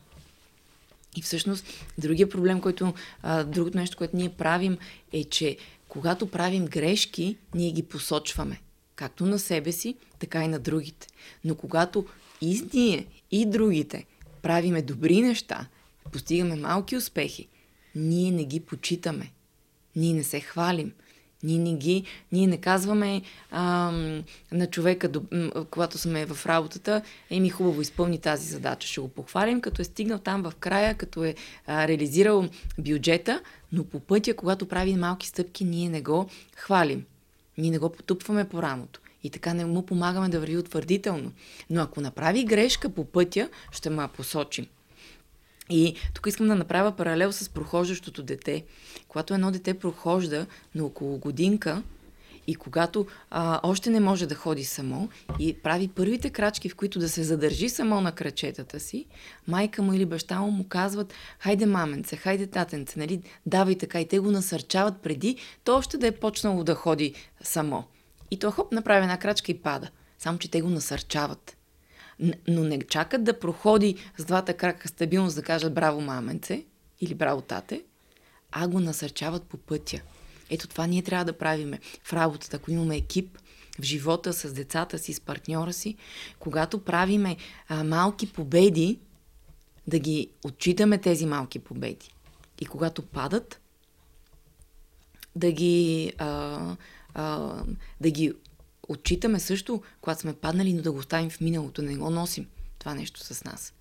И 1.16 1.22
всъщност, 1.22 1.66
другия 1.98 2.28
проблем, 2.28 2.60
който, 2.60 2.94
а, 3.22 3.44
другото 3.44 3.78
нещо, 3.78 3.96
което 3.96 4.16
ние 4.16 4.28
правим, 4.28 4.78
е, 5.12 5.24
че 5.24 5.56
когато 5.88 6.30
правим 6.30 6.66
грешки, 6.66 7.36
ние 7.54 7.72
ги 7.72 7.82
посочваме 7.82 8.60
както 8.98 9.26
на 9.26 9.38
себе 9.38 9.72
си, 9.72 9.94
така 10.18 10.44
и 10.44 10.48
на 10.48 10.58
другите. 10.58 11.06
Но 11.44 11.54
когато 11.54 12.06
и 12.40 12.62
ние, 12.74 13.06
и 13.30 13.46
другите 13.46 14.04
правиме 14.42 14.82
добри 14.82 15.20
неща, 15.20 15.66
постигаме 16.12 16.56
малки 16.56 16.96
успехи, 16.96 17.48
ние 17.94 18.30
не 18.30 18.44
ги 18.44 18.60
почитаме. 18.60 19.30
Ние 19.96 20.14
не 20.14 20.24
се 20.24 20.40
хвалим. 20.40 20.92
Ние 21.42 21.58
не 21.58 21.74
ги, 21.74 22.04
ние 22.32 22.46
не 22.46 22.56
казваме 22.56 23.22
а, 23.50 23.92
на 24.52 24.66
човека, 24.66 25.10
когато 25.70 25.98
сме 25.98 26.26
в 26.26 26.46
работата, 26.46 27.02
еми 27.30 27.50
хубаво 27.50 27.80
изпълни 27.80 28.18
тази 28.18 28.48
задача. 28.48 28.88
Ще 28.88 29.00
го 29.00 29.08
похвалим, 29.08 29.60
като 29.60 29.82
е 29.82 29.84
стигнал 29.84 30.18
там 30.18 30.42
в 30.42 30.52
края, 30.60 30.94
като 30.94 31.24
е 31.24 31.34
а, 31.66 31.88
реализирал 31.88 32.48
бюджета, 32.78 33.42
но 33.72 33.84
по 33.84 34.00
пътя, 34.00 34.36
когато 34.36 34.68
прави 34.68 34.96
малки 34.96 35.26
стъпки, 35.26 35.64
ние 35.64 35.88
не 35.88 36.02
го 36.02 36.28
хвалим. 36.56 37.04
Ние 37.58 37.70
не 37.70 37.78
го 37.78 37.92
потупваме 37.92 38.48
по 38.48 38.62
рамото. 38.62 39.00
И 39.22 39.30
така 39.30 39.54
не 39.54 39.64
му 39.64 39.86
помагаме 39.86 40.28
да 40.28 40.40
върви 40.40 40.56
утвърдително. 40.56 41.32
Но 41.70 41.82
ако 41.82 42.00
направи 42.00 42.44
грешка 42.44 42.88
по 42.88 43.04
пътя, 43.04 43.48
ще 43.72 43.90
ма 43.90 44.08
посочим. 44.16 44.66
И 45.70 45.94
тук 46.14 46.26
искам 46.26 46.48
да 46.48 46.54
направя 46.54 46.92
паралел 46.92 47.32
с 47.32 47.48
прохождащото 47.48 48.22
дете. 48.22 48.64
Когато 49.08 49.34
едно 49.34 49.50
дете 49.50 49.78
прохожда 49.78 50.46
на 50.74 50.84
около 50.84 51.18
годинка 51.18 51.82
и 52.48 52.54
когато 52.54 53.06
а, 53.30 53.60
още 53.62 53.90
не 53.90 54.00
може 54.00 54.26
да 54.26 54.34
ходи 54.34 54.64
само 54.64 55.08
и 55.38 55.54
прави 55.54 55.88
първите 55.88 56.30
крачки, 56.30 56.68
в 56.68 56.76
които 56.76 56.98
да 56.98 57.08
се 57.08 57.22
задържи 57.22 57.68
само 57.68 58.00
на 58.00 58.12
крачетата 58.12 58.80
си, 58.80 59.06
майка 59.48 59.82
му 59.82 59.92
или 59.92 60.06
баща 60.06 60.40
му 60.40 60.50
му 60.50 60.64
казват, 60.68 61.14
хайде 61.38 61.66
маменце, 61.66 62.16
хайде 62.16 62.46
татенце, 62.46 62.98
нали, 62.98 63.22
давай 63.46 63.78
така 63.78 64.00
и 64.00 64.08
те 64.08 64.18
го 64.18 64.30
насърчават 64.30 65.00
преди 65.02 65.36
то 65.64 65.76
още 65.76 65.98
да 65.98 66.06
е 66.06 66.12
почнало 66.12 66.64
да 66.64 66.74
ходи 66.74 67.14
само. 67.42 67.84
И 68.30 68.38
то 68.38 68.50
хоп, 68.50 68.72
направи 68.72 69.02
една 69.02 69.18
крачка 69.18 69.52
и 69.52 69.58
пада. 69.58 69.90
Само, 70.18 70.38
че 70.38 70.50
те 70.50 70.60
го 70.60 70.68
насърчават 70.68 71.54
но 72.48 72.64
не 72.64 72.78
чакат 72.78 73.24
да 73.24 73.38
проходи 73.38 73.96
с 74.18 74.24
двата 74.24 74.54
крака 74.54 74.88
стабилност 74.88 75.36
да 75.36 75.42
кажат 75.42 75.74
браво 75.74 76.00
маменце 76.00 76.64
или 77.00 77.14
браво 77.14 77.40
тате, 77.40 77.84
а 78.52 78.68
го 78.68 78.80
насърчават 78.80 79.42
по 79.42 79.56
пътя. 79.56 80.00
Ето 80.50 80.68
това 80.68 80.86
ние 80.86 81.02
трябва 81.02 81.24
да 81.24 81.38
правиме 81.38 81.78
в 82.02 82.12
работата, 82.12 82.56
ако 82.56 82.70
имаме 82.70 82.96
екип, 82.96 83.38
в 83.80 83.82
живота 83.82 84.32
с 84.32 84.52
децата 84.52 84.98
си, 84.98 85.12
с 85.12 85.20
партньора 85.20 85.72
си, 85.72 85.96
когато 86.38 86.84
правиме 86.84 87.36
а, 87.68 87.84
малки 87.84 88.32
победи, 88.32 88.98
да 89.86 89.98
ги 89.98 90.30
отчитаме 90.44 90.98
тези 90.98 91.26
малки 91.26 91.58
победи. 91.58 92.14
И 92.60 92.66
когато 92.66 93.02
падат, 93.02 93.60
да 95.36 95.52
ги, 95.52 96.12
а, 96.18 96.76
а, 97.14 97.54
да 98.00 98.10
ги 98.10 98.32
отчитаме 98.88 99.40
също, 99.40 99.82
когато 100.00 100.20
сме 100.20 100.32
паднали, 100.32 100.72
но 100.72 100.82
да 100.82 100.92
го 100.92 100.98
оставим 100.98 101.30
в 101.30 101.40
миналото, 101.40 101.82
не 101.82 101.96
го 101.96 102.10
носим 102.10 102.46
това 102.78 102.94
нещо 102.94 103.20
с 103.20 103.44
нас. 103.44 103.74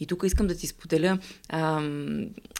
И 0.00 0.06
тук 0.06 0.22
искам 0.26 0.46
да 0.46 0.54
ти 0.54 0.66
споделя 0.66 1.18
а, 1.48 1.82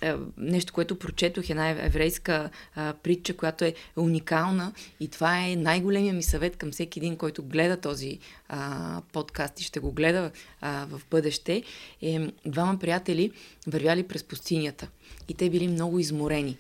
а, 0.03 0.19
нещо, 0.37 0.73
което 0.73 0.99
прочетох, 0.99 1.51
една 1.51 1.69
еврейска 1.69 2.51
а, 2.75 2.95
притча, 3.03 3.37
която 3.37 3.65
е 3.65 3.75
уникална 3.97 4.73
и 5.01 5.09
това 5.09 5.47
е 5.47 5.57
най-големия 5.57 6.15
ми 6.15 6.23
съвет 6.23 6.57
към 6.57 6.71
всеки 6.71 6.99
един, 6.99 7.17
който 7.17 7.43
гледа 7.43 7.77
този 7.77 8.19
а, 8.49 9.03
подкаст 9.13 9.61
и 9.61 9.65
ще 9.65 9.81
го 9.81 9.93
гледа 9.93 10.31
а, 10.61 10.87
в 10.87 11.01
бъдеще. 11.11 11.63
Е, 12.03 12.29
двама 12.47 12.79
приятели 12.79 13.31
вървяли 13.67 14.03
през 14.03 14.25
пустинята 14.25 14.89
и 15.29 15.35
те 15.35 15.51
били 15.51 15.69
много 15.69 15.99
изморени 15.99 16.59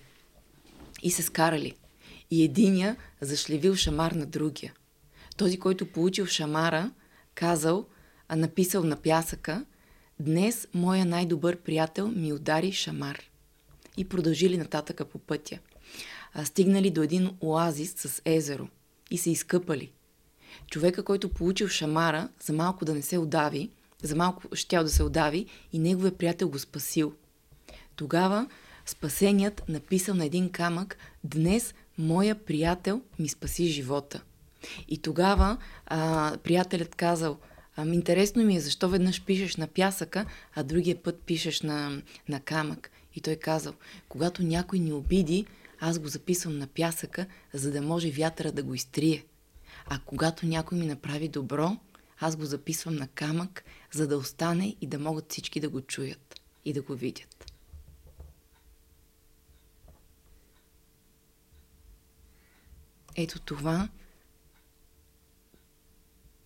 и 1.03 1.11
се 1.11 1.23
скарали. 1.23 1.75
И 2.31 2.45
единия 2.45 2.97
зашлевил 3.21 3.75
шамар 3.75 4.13
на 4.13 4.27
другия– 4.27 4.73
този, 5.37 5.59
който 5.59 5.87
получил 5.87 6.27
шамара, 6.27 6.91
казал, 7.35 7.87
а 8.29 8.37
написал 8.37 8.85
на 8.85 8.97
пясъка, 8.97 9.65
днес 10.21 10.69
моя 10.75 11.05
най-добър 11.05 11.57
приятел 11.57 12.09
ми 12.09 12.33
удари 12.33 12.73
шамар. 12.73 13.21
И 13.97 14.05
продължили 14.05 14.59
нататъка 14.59 15.05
по 15.05 15.19
пътя. 15.19 15.59
А, 16.33 16.45
стигнали 16.45 16.91
до 16.91 17.03
един 17.03 17.31
оазис 17.41 17.95
с 17.97 18.23
езеро 18.25 18.69
и 19.11 19.19
се 19.19 19.31
изкъпали. 19.31 19.91
Човека, 20.71 21.03
който 21.03 21.29
получил 21.29 21.69
шамара, 21.69 22.29
за 22.41 22.53
малко 22.53 22.85
да 22.85 22.95
не 22.95 23.03
се 23.03 23.19
удави, 23.19 23.71
за 24.03 24.17
малко 24.17 24.43
щял 24.57 24.85
да 24.85 24.91
се 24.91 25.03
удави 25.03 25.47
и 25.73 25.79
неговия 25.79 26.17
приятел 26.17 26.49
го 26.49 26.59
спасил. 26.59 27.15
Тогава 27.97 28.49
спасеният 28.87 29.63
написал 29.69 30.15
на 30.15 30.25
един 30.25 30.51
камък, 30.51 30.97
днес 31.25 31.75
моя 31.99 32.35
приятел 32.35 33.03
ми 33.19 33.29
спаси 33.29 33.67
живота. 33.67 34.23
И 34.89 34.99
тогава 34.99 35.57
а, 35.87 36.37
приятелят 36.43 36.95
казал, 36.95 37.39
ами 37.77 37.97
интересно 37.97 38.45
ми 38.45 38.57
е 38.57 38.61
защо 38.61 38.89
веднъж 38.89 39.23
пишеш 39.25 39.57
на 39.57 39.67
пясъка, 39.67 40.27
а 40.55 40.63
другия 40.63 41.03
път 41.03 41.23
пишеш 41.27 41.63
на, 41.63 42.03
на 42.29 42.41
камък. 42.41 42.91
И 43.15 43.21
той 43.21 43.37
казал, 43.37 43.75
когато 44.09 44.43
някой 44.43 44.79
ни 44.79 44.93
обиди, 44.93 45.47
аз 45.81 45.99
го 45.99 46.09
записвам 46.09 46.59
на 46.59 46.67
пясъка, 46.67 47.27
за 47.53 47.71
да 47.71 47.83
може 47.83 48.11
вятъра 48.11 48.53
да 48.53 48.63
го 48.63 48.75
изтрие. 48.75 49.25
А 49.87 49.99
когато 50.07 50.47
някой 50.47 50.79
ми 50.79 50.87
направи 50.87 51.29
добро, 51.29 51.77
аз 52.21 52.37
го 52.37 52.45
записвам 52.45 52.97
на 52.97 53.09
камък, 53.09 53.65
за 53.93 54.09
да 54.09 54.17
остане 54.17 54.77
и 54.81 54.87
да 54.87 54.99
могат 54.99 55.31
всички 55.31 55.61
да 55.61 55.69
го 55.69 55.81
чуят 55.81 56.41
и 56.65 56.73
да 56.73 56.83
го 56.83 56.95
видят. 56.95 57.53
Ето 63.17 63.41
това 63.41 63.89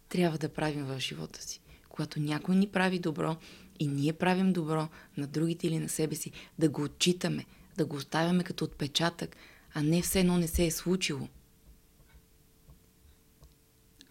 трябва 0.08 0.38
да 0.38 0.48
правим 0.48 0.84
в 0.84 1.00
живота 1.00 1.42
си. 1.42 1.60
Когато 1.88 2.20
някой 2.20 2.56
ни 2.56 2.68
прави 2.68 2.98
добро 2.98 3.36
и 3.78 3.86
ние 3.86 4.12
правим 4.12 4.52
добро 4.52 4.88
на 5.16 5.26
другите 5.26 5.66
или 5.66 5.78
на 5.78 5.88
себе 5.88 6.14
си, 6.14 6.32
да 6.58 6.68
го 6.68 6.82
отчитаме, 6.82 7.46
да 7.76 7.86
го 7.86 7.96
оставяме 7.96 8.44
като 8.44 8.64
отпечатък, 8.64 9.36
а 9.74 9.82
не 9.82 10.02
все 10.02 10.20
едно 10.20 10.38
не 10.38 10.48
се 10.48 10.66
е 10.66 10.70
случило. 10.70 11.28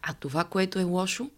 А 0.02 0.14
това, 0.14 0.44
което 0.44 0.80
е 0.80 0.84
лошо, 0.84 1.30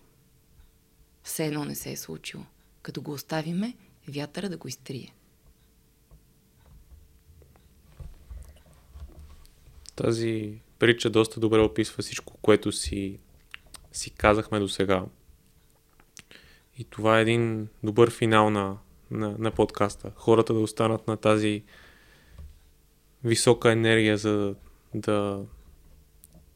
все 1.23 1.45
едно 1.45 1.65
не 1.65 1.75
се 1.75 1.91
е 1.91 1.97
случило. 1.97 2.43
Като 2.81 3.01
го 3.01 3.11
оставиме, 3.11 3.73
вятъра 4.07 4.49
да 4.49 4.57
го 4.57 4.67
изтрие. 4.67 5.13
Тази 9.95 10.59
притча 10.79 11.09
доста 11.09 11.39
добре 11.39 11.59
описва 11.59 12.03
всичко, 12.03 12.37
което 12.41 12.71
си 12.71 13.19
си 13.91 14.09
казахме 14.09 14.59
до 14.59 14.67
сега. 14.67 15.05
И 16.77 16.83
това 16.83 17.19
е 17.19 17.21
един 17.21 17.67
добър 17.83 18.11
финал 18.11 18.49
на, 18.49 18.77
на, 19.11 19.35
на 19.39 19.51
подкаста. 19.51 20.11
Хората 20.15 20.53
да 20.53 20.59
останат 20.59 21.07
на 21.07 21.17
тази 21.17 21.63
висока 23.23 23.71
енергия, 23.71 24.17
за 24.17 24.55
да, 24.95 25.45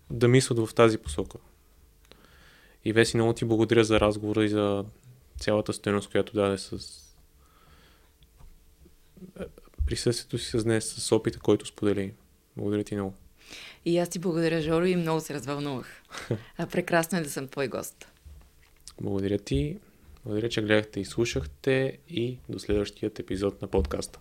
да 0.09 0.27
мислят 0.27 0.59
в 0.59 0.73
тази 0.73 0.97
посока. 0.97 1.37
И 2.85 2.93
Веси, 2.93 3.17
много 3.17 3.33
ти 3.33 3.45
благодаря 3.45 3.83
за 3.83 3.99
разговора 3.99 4.45
и 4.45 4.49
за 4.49 4.85
цялата 5.37 5.73
стоеност, 5.73 6.11
която 6.11 6.33
даде 6.33 6.57
с 6.57 6.99
присъствието 9.85 10.37
си 10.37 10.59
с 10.59 10.63
днес, 10.63 10.93
с 10.93 11.11
опита, 11.11 11.39
който 11.39 11.65
сподели. 11.65 12.13
Благодаря 12.57 12.83
ти 12.83 12.95
много. 12.95 13.13
И 13.85 13.97
аз 13.97 14.09
ти 14.09 14.19
благодаря, 14.19 14.61
Жоро, 14.61 14.85
и 14.85 14.95
много 14.95 15.21
се 15.21 15.33
развълнувах. 15.33 15.87
А 16.57 16.67
прекрасно 16.67 17.17
е 17.17 17.21
да 17.21 17.29
съм 17.29 17.47
твой 17.47 17.67
гост. 17.67 18.07
Благодаря 19.01 19.37
ти. 19.37 19.77
Благодаря, 20.25 20.49
че 20.49 20.61
гледахте 20.61 20.99
и 20.99 21.05
слушахте 21.05 21.97
и 22.09 22.37
до 22.49 22.59
следващият 22.59 23.19
епизод 23.19 23.61
на 23.61 23.67
подкаста. 23.67 24.19